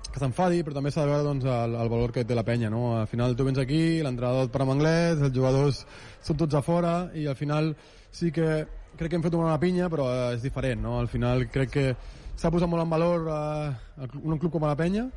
[0.07, 2.71] que s'enfadi, però també s'ha de veure doncs, el, el valor que té la penya,
[2.73, 2.95] no?
[3.01, 5.83] Al final tu vens aquí, l'entrenador et parla en anglès, els jugadors
[6.23, 7.73] són tots a fora i al final
[8.13, 8.63] sí que
[8.97, 10.97] crec que hem fet una bona pinya, però eh, és diferent, no?
[11.01, 11.85] Al final crec que
[12.35, 15.07] s'ha posat molt en valor eh, un club com a la penya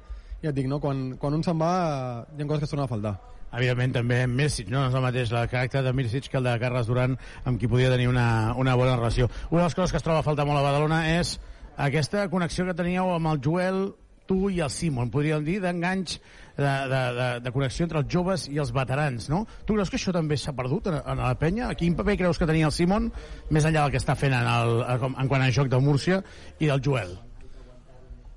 [0.43, 0.81] i et dic, no?
[0.83, 3.17] Quan, quan un se'n va eh, hi ha coses que es tornen a faltar.
[3.57, 4.81] Evidentment també Mircic, no?
[4.83, 7.15] no és el mateix el caràcter de Mircic que el de Carles Duran
[7.47, 9.31] amb qui podia tenir una, una bona relació.
[9.51, 11.37] Una de les coses que es troba a faltar molt a Badalona és
[11.77, 13.81] aquesta connexió que teníeu amb el Joel,
[14.27, 16.19] tu i el Simon, podríem dir, d'enganys
[16.57, 19.45] de, de, de, de connexió entre els joves i els veterans, no?
[19.67, 21.71] Tu creus que això també s'ha perdut en, en la penya?
[21.79, 23.11] Quin paper creus que tenia el Simon,
[23.51, 26.23] més enllà del que està fent en, el, en quant a joc del Múrcia
[26.59, 27.17] i del Joel?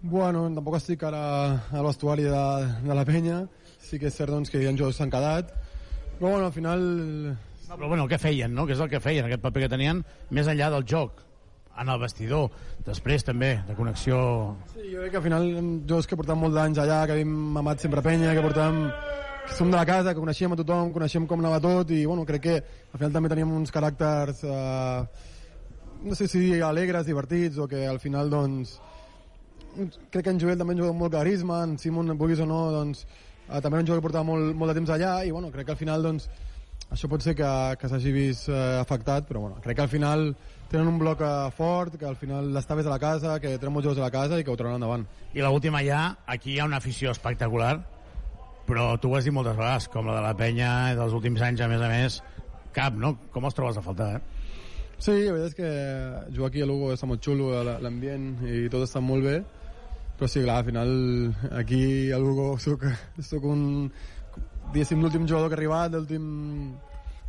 [0.01, 1.21] Bueno, tampoc estic ara
[1.75, 2.43] al vestuari de,
[2.85, 3.41] de la penya.
[3.83, 5.55] Sí que és cert doncs, que hi ha jocs que s'han quedat.
[6.19, 6.85] Però bueno, al final...
[7.69, 8.65] No, però bueno, què feien, no?
[8.67, 9.99] Què és el que feien, aquest paper que tenien,
[10.33, 11.19] més enllà del joc?
[11.79, 12.49] En el vestidor,
[12.83, 14.17] després també, de connexió...
[14.73, 15.47] Sí, jo crec que al final
[15.87, 18.81] jocs que portem molt d'anys allà, que havíem mamat sempre penya, que portem
[19.49, 22.25] que som de la casa, que coneixíem a tothom, coneixíem com anava tot i bueno,
[22.27, 25.29] crec que al final també teníem uns caràcters eh,
[26.03, 28.77] no sé si alegres, divertits o que al final doncs
[30.11, 33.05] crec que en Joel també juga amb molt carisma, en Simon, vulguis o no, doncs
[33.05, 35.69] eh, també era un jugador que portava molt, molt de temps allà i bueno, crec
[35.69, 36.29] que al final doncs
[36.89, 37.49] això pot ser que,
[37.79, 40.31] que s'hagi vist eh, afectat, però bueno, crec que al final
[40.69, 43.73] tenen un bloc eh, fort, que al final l'està més a la casa, que tenen
[43.75, 45.05] molts jocs a la casa i que ho trauran endavant.
[45.33, 47.75] I l'última ja, aquí hi ha una afició espectacular,
[48.69, 51.63] però tu ho has dit moltes vegades, com la de la penya dels últims anys,
[51.65, 52.19] a més a més,
[52.75, 53.15] cap, no?
[53.33, 54.39] Com els trobes a faltar, eh?
[54.99, 55.69] Sí, la veritat és que
[56.35, 59.37] jugar aquí a Lugo està molt xulo, l'ambient i tot està molt bé,
[60.19, 60.89] però sí, clar, al final
[61.55, 62.83] aquí a Lugo soc,
[63.23, 63.61] soc un,
[64.73, 66.25] diguéssim, l'últim jugador que ha arribat, l'últim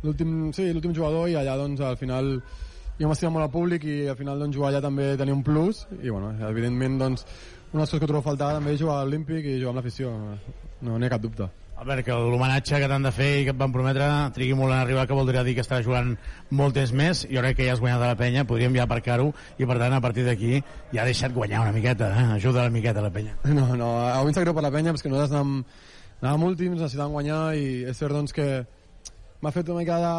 [0.01, 2.35] l'últim sí, l'últim jugador i allà doncs al final
[3.01, 5.87] jo m'estima molt al públic i al final doncs jugar allà també tenia un plus
[6.01, 7.25] i bueno, evidentment doncs
[7.71, 10.13] una coses que trobo a faltar també és jugar a l'Olímpic i jugar amb l'afició
[10.85, 11.49] no n'hi ha cap dubte
[11.81, 14.69] A veure, que l'homenatge que t'han de fer i que et van prometre trigui molt
[14.69, 16.11] en arribar, que voldria dir que estaràs jugant
[16.59, 17.23] molt temps més.
[17.25, 19.95] Jo crec que ja has guanyat a la penya, podríem ja aparcar-ho, i per tant,
[19.97, 20.59] a partir d'aquí,
[20.91, 22.27] ja ha deixat guanyar una miqueta, eh?
[22.35, 23.33] ajuda una miqueta a la penya.
[23.57, 25.65] No, no, a mi sap greu per la penya, perquè nosaltres anàvem,
[26.21, 28.47] anàvem últims, necessitàvem guanyar i és cert doncs que
[29.41, 30.13] m'ha fet una mica de...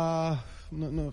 [0.82, 1.06] No, no,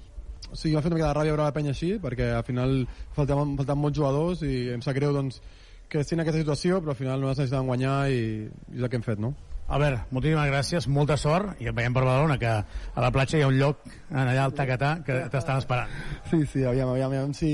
[0.57, 2.79] sigui, m'ha fet una mica de ràbia veure la penya així, perquè al final
[3.17, 5.41] faltaven, faltaven molts jugadors i em sap greu doncs,
[5.89, 8.89] que estiguin en aquesta situació, però al final no necessitaven guanyar i, i és el
[8.89, 9.33] que hem fet, no?
[9.69, 13.43] Albert, moltíssimes gràcies, molta sort i et veiem per Badalona, que a la platja hi
[13.45, 15.91] ha un lloc en allà al Tacatà que t'estan esperant.
[16.31, 17.51] Sí, sí, aviam, aviam, aviam si,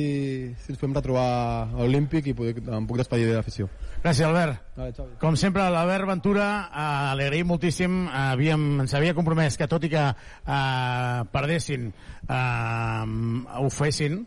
[0.63, 3.67] si ens podem retrobar a l'Olímpic i poder, em puc despedir de l'afició.
[3.99, 4.61] Gràcies, Albert.
[4.77, 5.07] Vale.
[5.19, 7.97] Com sempre, l'Albert Ventura, eh, li agraïm moltíssim.
[8.05, 11.89] Eh, havíem, ens havia compromès que tot i que eh, perdessin,
[12.29, 14.21] eh, ho fessin,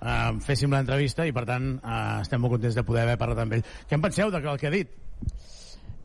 [0.00, 3.58] eh, féssim l'entrevista i per tant eh, estem molt contents de poder haver parlat amb
[3.58, 3.66] ell.
[3.84, 4.96] Què en penseu del que ha dit?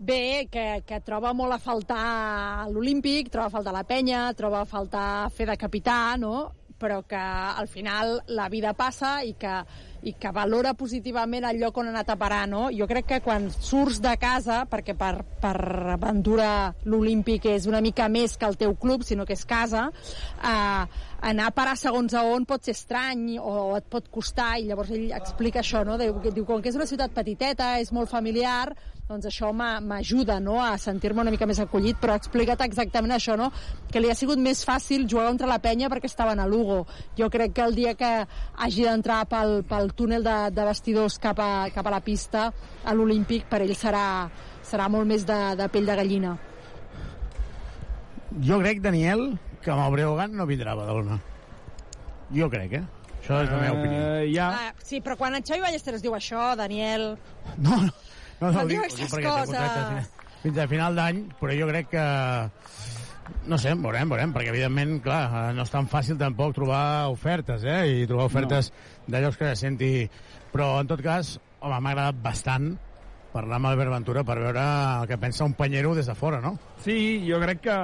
[0.03, 4.67] Bé, que, que troba molt a faltar l'Olímpic, troba a faltar la penya, troba a
[4.67, 6.49] faltar fer de capità, no?
[6.83, 9.53] però que al final la vida passa i que,
[10.03, 12.65] i que valora positivament el lloc on ha anat a parar, no?
[12.75, 15.55] Jo crec que quan surts de casa, perquè per, per
[15.95, 19.85] aventura l'Olímpic és una mica més que el teu club, sinó que és casa,
[20.43, 24.67] eh, anar a parar segons a on pot ser estrany o et pot costar, i
[24.67, 25.95] llavors ell explica això, no?
[26.01, 28.73] Diu, diu com que és una ciutat petiteta, és molt familiar,
[29.03, 30.61] doncs això m'ajuda no?
[30.63, 33.49] a sentir-me una mica més acollit, però ha explicat exactament això, no?
[33.91, 36.85] que li ha sigut més fàcil jugar contra la penya perquè estaven a Lugo.
[37.19, 41.41] Jo crec que el dia que hagi d'entrar pel, pel túnel de, de vestidors cap
[41.43, 42.47] a, cap a la pista
[42.85, 44.05] a l'Olímpic, per ell serà,
[44.63, 46.37] serà molt més de, de pell de gallina.
[48.39, 51.19] Jo crec, Daniel, que amb el Breogan no vindrà a Badalona.
[52.33, 52.85] Jo crec, eh?
[53.19, 53.99] Això és la meva opinió.
[53.99, 54.47] Uh, ja.
[54.51, 57.13] Ah, sí, però quan en Xavi Ballesteros diu això, Daniel...
[57.59, 57.91] No, no,
[58.43, 61.55] no, No ho dic, ho dic perquè té contracte fins- fins a final d'any, però
[61.57, 62.07] jo crec que
[63.47, 67.63] no sé, veurem, veurem, perquè evidentment, clar, eh, no és tan fàcil tampoc trobar ofertes,
[67.63, 69.13] eh, i trobar ofertes no.
[69.15, 69.91] de llocs que se senti...
[70.53, 72.73] Però, en tot cas, home, m'ha agradat bastant
[73.33, 74.63] parlar amb Albert Ventura per veure
[75.01, 76.53] el que pensa un panyero des de fora, no?
[76.83, 77.77] Sí, jo crec que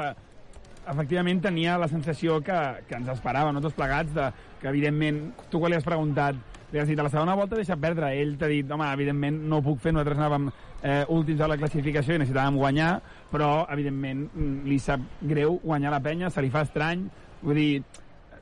[0.90, 4.30] efectivament tenia la sensació que, que ens esperava, no tots plegats, de,
[4.62, 6.38] que evidentment tu quan li has preguntat
[6.72, 9.60] li has dit a la segona volta deixa perdre, ell t'ha dit home, evidentment no
[9.60, 12.92] ho puc fer, nosaltres anàvem eh, últims a la classificació i necessitàvem guanyar
[13.32, 17.08] però evidentment mm, li sap greu guanyar la penya, se li fa estrany
[17.42, 17.84] vull dir,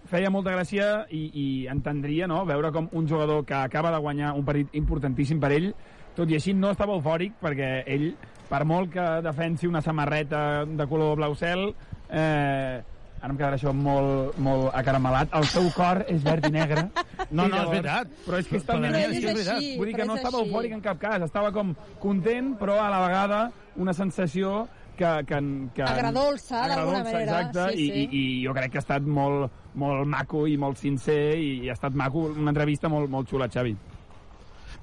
[0.07, 2.43] feia molta gràcia i, i entendria no?
[2.47, 5.71] veure com un jugador que acaba de guanyar un partit importantíssim per ell,
[6.17, 8.09] tot i així no estava eufòric perquè ell,
[8.47, 11.69] per molt que defensi una samarreta de color blau cel,
[12.09, 12.81] eh,
[13.21, 16.87] ara em quedarà això molt, molt acaramelat, el seu cor és verd i negre.
[17.27, 18.11] No, I no, és veritat.
[18.23, 18.87] Però és que també...
[18.87, 19.57] Daniel, és que és veritat.
[19.57, 20.47] així, Vull dir que no estava així.
[20.47, 23.39] eufòric en cap cas, estava com content, però a la vegada
[23.75, 24.53] una sensació
[24.95, 25.09] que...
[25.27, 25.41] que,
[25.75, 27.41] que Agradolça, d'alguna agradolça, manera.
[27.41, 28.05] Exacte, Sí, i, sí.
[28.05, 31.69] I, i jo crec que ha estat molt, molt maco i molt sincer i, i
[31.69, 33.75] ha estat maco, una entrevista molt, molt xula, Xavi.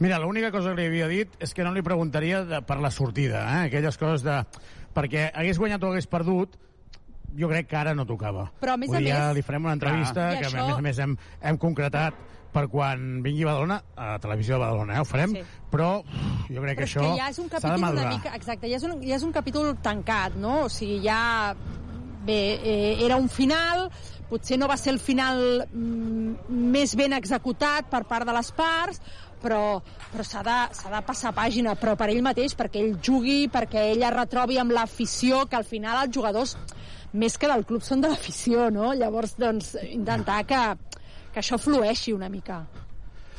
[0.04, 2.90] Mira, l'única cosa que li havia dit és que no li preguntaria de, per la
[2.92, 3.66] sortida, eh?
[3.70, 4.42] aquelles coses de...
[4.94, 6.58] Perquè hagués guanyat o hagués perdut,
[7.36, 8.50] jo crec que ara no tocava.
[8.60, 10.32] Però, a més a Vull ja més- li farem una entrevista.
[10.34, 12.14] I que, això- a més a més, hem, hem concretat
[12.54, 15.00] per quan vingui a Badalona, a la televisió de Badalona, eh?
[15.00, 15.42] ho farem, Sí.
[15.72, 18.12] però jo crec Però que això ja és un s'ha de capítol una madurar.
[18.14, 18.34] mica...
[18.36, 20.64] Exacte, ja és, un, ja és un capítol tancat, no?
[20.64, 21.54] O sigui, ja...
[22.24, 23.90] Bé, eh, era un final,
[24.30, 26.34] potser no va ser el final mm,
[26.72, 29.02] més ben executat per part de les parts,
[29.42, 30.54] però, però s'ha de,
[30.94, 34.72] de passar pàgina, però per ell mateix, perquè ell jugui, perquè ell es retrobi amb
[34.72, 36.56] l'afició, que al final els jugadors,
[37.15, 38.93] més que del club, són de l'afició, no?
[38.99, 40.62] Llavors, doncs, intentar que,
[41.33, 42.65] que això flueixi una mica.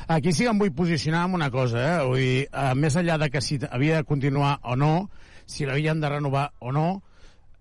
[0.08, 1.94] Aquí sí que em vull posicionar amb una cosa, eh?
[2.06, 5.08] Vull dir, eh, més enllà de que si havia de continuar o no,
[5.46, 6.88] si l'havien de renovar o no,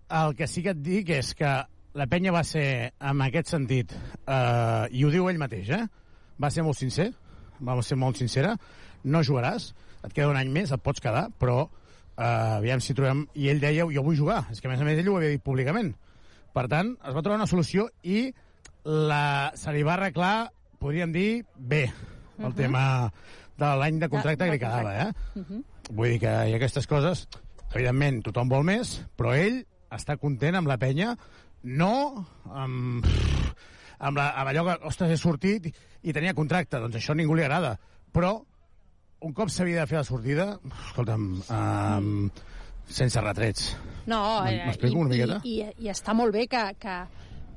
[0.09, 1.53] el que sí que et dic és que
[1.95, 3.95] la penya va ser, en aquest sentit,
[4.27, 5.85] eh, i ho diu ell mateix, eh?
[6.41, 7.09] va ser molt sincer,
[7.63, 8.53] va ser molt sincera,
[9.05, 9.71] no jugaràs,
[10.03, 13.25] et queda un any més, et pots quedar, però eh, aviam si trobem...
[13.35, 15.33] I ell deia, jo vull jugar, és que a més a més ell ho havia
[15.33, 15.95] dit públicament.
[16.55, 18.29] Per tant, es va trobar una solució i
[18.85, 21.85] la, se li va arreglar, podríem dir, bé,
[22.39, 22.55] el Mhm.
[22.55, 23.11] tema
[23.57, 25.11] de l'any de contracte que li quedava, eh?
[25.35, 25.63] Uh -huh.
[25.91, 27.27] Vull dir que hi ha aquestes coses,
[27.73, 31.17] evidentment, tothom vol més, però ell està content amb la penya,
[31.63, 33.05] no amb,
[33.99, 37.15] amb, la, amb allò que, ostres, he sortit i, i tenia contracte, doncs això a
[37.15, 37.79] ningú li agrada.
[38.13, 38.45] Però,
[39.21, 40.59] un cop s'havia de fer la sortida,
[40.89, 42.29] escolta'm, um,
[42.87, 43.75] sense retrets.
[44.05, 45.39] No, eh, m'explico i, una miqueta?
[45.43, 46.97] I, i, i està molt bé que, que,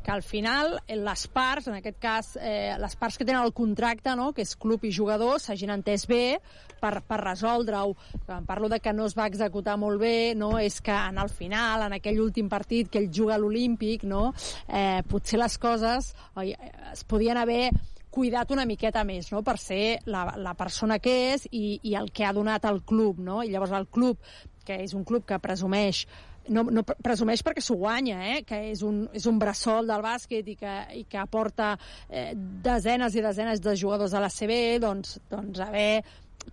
[0.05, 3.53] que al final eh, les parts, en aquest cas eh, les parts que tenen el
[3.53, 6.39] contracte, no, que és club i jugador, s'hagin entès bé
[6.81, 7.93] per, per resoldre-ho.
[8.25, 11.29] Quan parlo de que no es va executar molt bé, no, és que en el
[11.29, 14.33] final, en aquell últim partit que ell juga a l'Olímpic, no,
[14.69, 16.55] eh, potser les coses oi,
[16.93, 17.69] es podien haver
[18.09, 22.09] cuidat una miqueta més, no?, per ser la, la persona que és i, i el
[22.11, 23.43] que ha donat al club, no?
[23.45, 24.25] I llavors el club
[24.65, 26.07] que és un club que presumeix
[26.53, 28.39] no, no pre- presumeix perquè s'ho guanya, eh?
[28.49, 31.75] que és un, és un bressol del bàsquet i que, i que aporta
[32.09, 36.03] eh, desenes i desenes de jugadors a la CB, doncs, doncs haver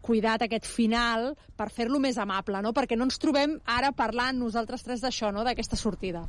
[0.04, 2.74] cuidat aquest final per fer-lo més amable, no?
[2.76, 5.46] perquè no ens trobem ara parlant nosaltres tres d'això, no?
[5.48, 6.26] d'aquesta sortida.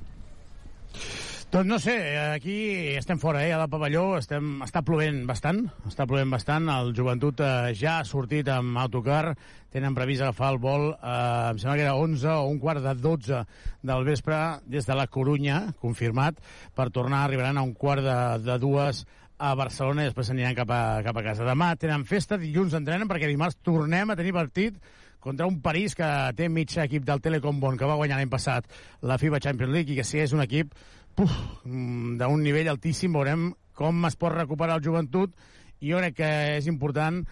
[1.47, 6.03] Doncs no sé, aquí estem fora, eh, a la pavelló, estem, està plovent bastant, està
[6.11, 9.37] plovent bastant, el joventut eh, ja ha sortit amb autocar,
[9.71, 12.97] tenen previst agafar el vol, eh, em sembla que era 11 o un quart de
[12.99, 13.45] 12
[13.87, 16.43] del vespre des de la Corunya, confirmat,
[16.75, 19.05] per tornar, arribaran a un quart de, de dues
[19.39, 21.47] a Barcelona i després s'aniran cap, a, cap a casa.
[21.47, 24.83] Demà tenen festa, dilluns entrenen perquè dimarts tornem a tenir partit
[25.27, 26.07] contra un París que
[26.39, 28.67] té mig equip del Telecom Bon, que va guanyar l'any passat
[29.03, 30.75] la FIBA Champions League i que si és un equip
[31.17, 35.35] d'un nivell altíssim, veurem com es pot recuperar el joventut
[35.81, 37.23] i jo crec que és important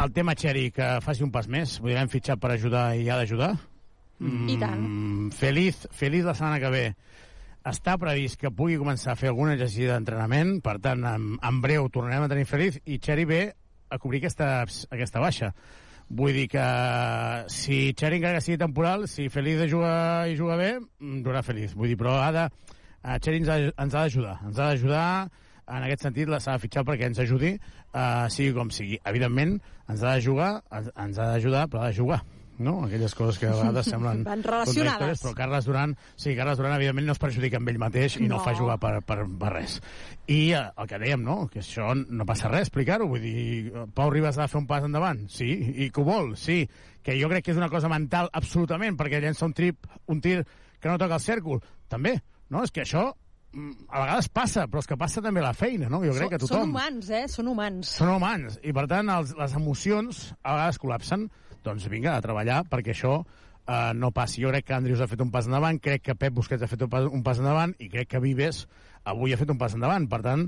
[0.00, 1.78] el tema Xeri, que faci un pas més.
[1.80, 3.54] Vull dir, l'hem fitxat per ajudar i ha d'ajudar.
[4.20, 4.80] I tant.
[4.84, 6.84] Mm, Feliz, feliz la setmana que ve.
[7.66, 11.88] Està previst que pugui començar a fer algun exercici d'entrenament, per tant, en, en breu
[11.92, 13.42] tornarem a tenir Feliz i Xeri ve
[13.90, 14.50] a cobrir aquesta,
[14.92, 15.50] aquesta baixa.
[16.10, 16.66] Vull dir que
[17.52, 21.74] si Xeri encara que sigui temporal, si Feliz juga i juga bé, mm, durarà Feliz.
[21.74, 22.46] Vull dir, però ha de,
[23.04, 24.38] eh, Xeri ens ha, ens ha d'ajudar.
[24.46, 25.06] Ens ha d'ajudar,
[25.70, 27.54] en aquest sentit la s'ha de fitxar perquè ens ajudi,
[27.94, 28.98] eh, sigui com sigui.
[29.04, 32.22] Evidentment, ens ha de jugar, ens, ens ha d'ajudar, però ha de jugar
[32.60, 32.84] no?
[32.84, 35.22] aquelles coses que a vegades semblen Van relacionades.
[35.24, 38.34] però Carles Duran, sí, Carles Duran evidentment no es perjudica amb ell mateix i no,
[38.36, 38.40] No.
[38.44, 39.78] fa jugar per, per, per res.
[40.28, 44.12] I eh, el que dèiem, no?, que això no passa res explicar-ho, vull dir, Pau
[44.12, 45.48] Ribas ha de fer un pas endavant, sí,
[45.86, 46.58] i que ho vol, sí,
[47.02, 50.42] que jo crec que és una cosa mental absolutament, perquè llença un trip, un tir
[50.44, 52.18] que no toca el cèrcol, també,
[52.50, 52.64] no?
[52.66, 53.06] És que això
[53.54, 56.02] mm, a vegades passa, però és que passa també la feina, no?
[56.06, 56.72] Jo crec que Són tothom...
[56.74, 57.26] humans, eh?
[57.30, 57.92] Són humans.
[58.00, 61.28] Són humans, i per tant els, les emocions a vegades col·lapsen.
[61.64, 64.42] Doncs vinga, a treballar perquè això eh, no passi.
[64.42, 66.86] Jo crec que Andrius ha fet un pas endavant, crec que Pep Busquets ha fet
[66.86, 68.64] un pas, un pas endavant i crec que Vives
[69.08, 70.08] avui ha fet un pas endavant.
[70.10, 70.46] Per tant,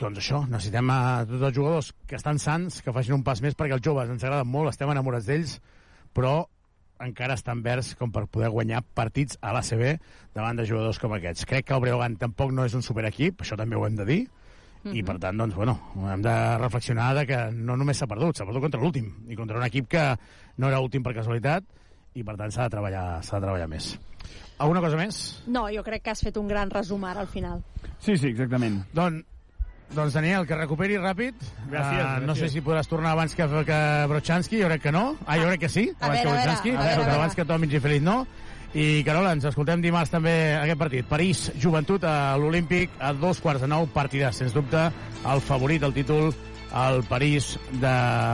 [0.00, 3.56] doncs això, necessitem a tots els jugadors que estan sants, que facin un pas més
[3.58, 5.58] perquè els joves ens agraden molt, estem enamorats d'ells,
[6.14, 6.44] però
[7.04, 9.98] encara estan verds com per poder guanyar partits a l'ACB
[10.34, 11.46] davant de jugadors com aquests.
[11.48, 14.22] Crec que el Breogán tampoc no és un superequip, això també ho hem de dir,
[14.92, 15.78] i per tant, doncs, bueno,
[16.12, 19.56] hem de reflexionar de que no només s'ha perdut, s'ha perdut contra l'últim, i contra
[19.56, 20.02] un equip que
[20.60, 21.64] no era últim per casualitat,
[22.14, 23.94] i per tant s'ha de treballar, s'ha de treballar més.
[24.60, 25.20] Alguna cosa més?
[25.50, 27.64] No, jo crec que has fet un gran resum ara al final.
[27.98, 28.82] Sí, sí, exactament.
[28.94, 29.24] Doncs,
[29.92, 31.34] doncs Daniel, que recuperi ràpid.
[31.70, 32.38] Gràcies, Ah, no gràcies.
[32.38, 35.16] sé si podràs tornar abans que, que Brochanski, jo crec que no.
[35.26, 36.94] Ah, jo crec que sí, A abans veure, que a veure, Brochanski, a veure, a
[36.96, 37.18] però veure.
[37.20, 38.26] abans que Tomic i Feliz no.
[38.74, 41.06] I, Carola, ens escoltem dimarts també aquest partit.
[41.06, 44.88] París, joventut a l'Olímpic, a dos quarts de nou, partidàs, sens dubte,
[45.30, 46.34] el favorit del títol,
[46.74, 47.92] el París de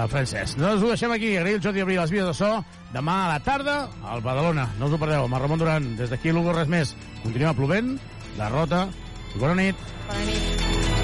[0.09, 0.57] Francesc.
[0.57, 2.65] No us ho deixem aquí, agrair el Jordi Abril, les vies de so,
[2.95, 4.67] demà a la tarda, al Badalona.
[4.79, 6.97] No us ho perdeu, amb el Ramon Duran, des d'aquí Lugo, res més.
[7.23, 7.99] Continua plovent,
[8.39, 8.89] derrota,
[9.37, 11.00] i bona nit.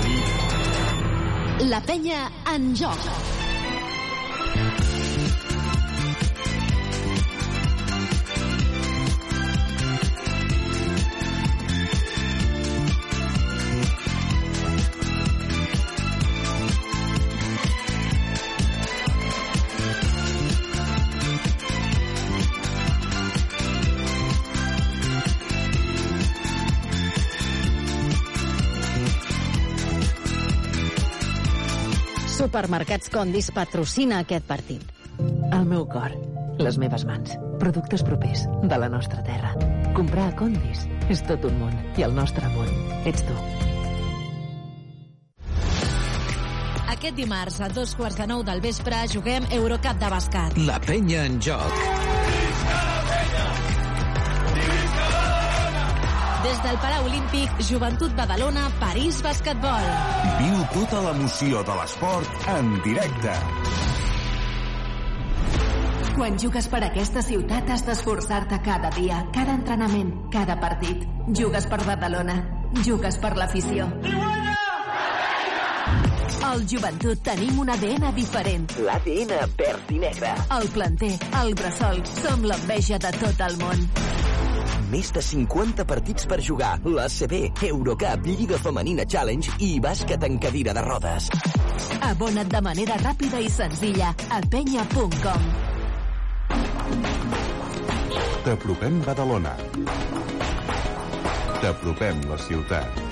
[1.64, 3.00] La penya en joc.
[32.56, 34.92] Supermercats Condis patrocina aquest partit.
[35.52, 36.14] El meu cor,
[36.56, 39.50] les meves mans, productes propers de la nostra terra.
[39.92, 42.72] Comprar a Condis és tot un món i el nostre món
[43.04, 43.36] ets tu.
[46.96, 50.56] Aquest dimarts a dos quarts de nou del vespre juguem Eurocup de bàsquet.
[50.64, 52.25] La penya en joc.
[56.46, 59.86] Des del Palau Olímpic, Joventut Badalona, París Basquetbol.
[60.38, 63.32] Viu tota l'emoció de l'esport en directe.
[66.14, 71.02] Quan jugues per aquesta ciutat has d'esforçar-te cada dia, cada entrenament, cada partit.
[71.34, 72.38] Jugues per Badalona,
[72.86, 73.90] jugues per l'afició.
[76.46, 78.70] Al Joventut tenim un ADN diferent.
[78.86, 80.30] L'ADN verd i negre.
[80.60, 83.88] El planter, el bressol, som l'enveja de tot el món.
[84.90, 90.74] Més de 50 partits per jugar, l'ACB, Eurocup, Lliga Femenina Challenge i bàsquet en cadira
[90.76, 91.30] de rodes.
[92.06, 95.50] Abona't de manera ràpida i senzilla a penya.com.
[98.46, 99.56] T'apropem Badalona.
[101.60, 103.04] T'apropem la ciutat.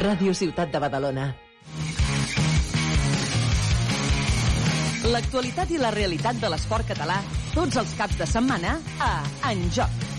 [0.00, 1.32] Ràdio Ciutat de Badalona.
[5.02, 7.18] L'actualitat i la realitat de l'esport català
[7.56, 9.12] tots els caps de setmana a
[9.50, 10.11] En Joc.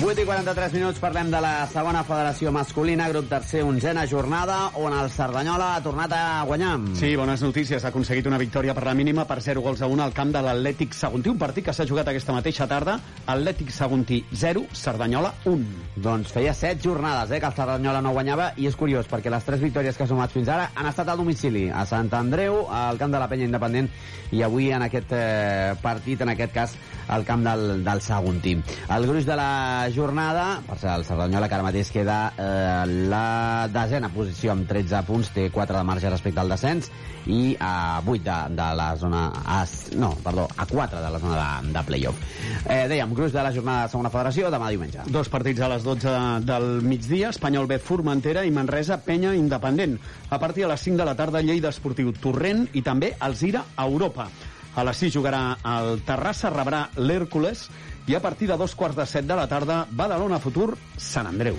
[0.00, 4.94] 8 i 43 minuts parlem de la segona federació masculina, grup tercer, onzena jornada, on
[4.96, 6.78] el Cerdanyola ha tornat a guanyar.
[6.96, 7.84] Sí, bones notícies.
[7.84, 10.40] Ha aconseguit una victòria per la mínima per 0 gols a 1 al camp de
[10.46, 11.28] l'Atlètic Saguntí.
[11.28, 12.94] Un partit que s'ha jugat aquesta mateixa tarda.
[13.26, 15.68] Atlètic Saguntí 0, Cerdanyola 1.
[16.00, 19.44] Doncs feia 7 jornades eh, que el Cerdanyola no guanyava i és curiós perquè les
[19.44, 22.96] 3 victòries que ha sumat fins ara han estat al domicili, a Sant Andreu, al
[22.96, 23.92] camp de la Penya Independent
[24.32, 26.78] i avui en aquest eh, partit, en aquest cas,
[27.10, 28.56] al camp del, del Saguntí.
[28.88, 33.68] El gruix de la jornada, per ser el Cerdanyola que ara mateix queda eh, la
[33.72, 36.90] desena posició amb 13 punts, té 4 de marge respecte al descens
[37.26, 39.64] i a 8 de, de la zona a,
[40.00, 42.22] no, perdó, a 4 de la zona de, de playoff.
[42.64, 45.04] Eh, dèiem, gruix de la jornada de segona federació demà diumenge.
[45.10, 46.14] Dos partits a les 12
[46.48, 49.98] del migdia, Espanyol B Formentera i Manresa Penya Independent.
[50.30, 54.30] A partir de les 5 de la tarda, Lleida Esportiu Torrent i també Alzira Europa.
[54.78, 57.66] A les 6 jugarà el Terrassa, rebrà l'Hèrcules
[58.10, 61.54] i a partir de dos quarts de set de la tarda, Badalona Futur, Sant Andreu.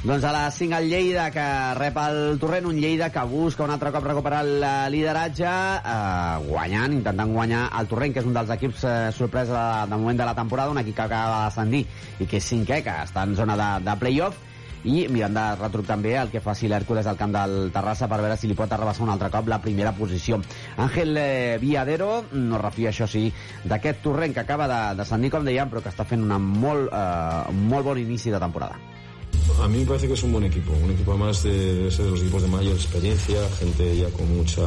[0.00, 1.44] Doncs a les 5 el Lleida, que
[1.76, 6.38] rep el Torrent, un Lleida que busca un altre cop recuperar el eh, lideratge, eh,
[6.46, 10.22] guanyant, intentant guanyar el Torrent, que és un dels equips eh, sorpresa de, de moment
[10.22, 11.82] de la temporada, un equip que acaba d'ascendir
[12.16, 14.40] i que és cinquè, que està en zona de, de play-off,
[14.84, 18.38] i mirant de retruc també el que faci l'Hèrcules al camp del Terrassa per veure
[18.40, 20.40] si li pot arrabassar un altre cop la primera posició.
[20.80, 23.28] Àngel eh, Viadero no refia, això sí,
[23.64, 27.52] d'aquest torrent que acaba de descendir, com dèiem, però que està fent una molt, eh,
[27.72, 28.78] molt bon inici de temporada.
[29.60, 32.06] A mí me parece que es un buen equipo, un equipo más de, debe ser
[32.06, 34.62] de los equipos de mayor experiencia, gente ya con mucha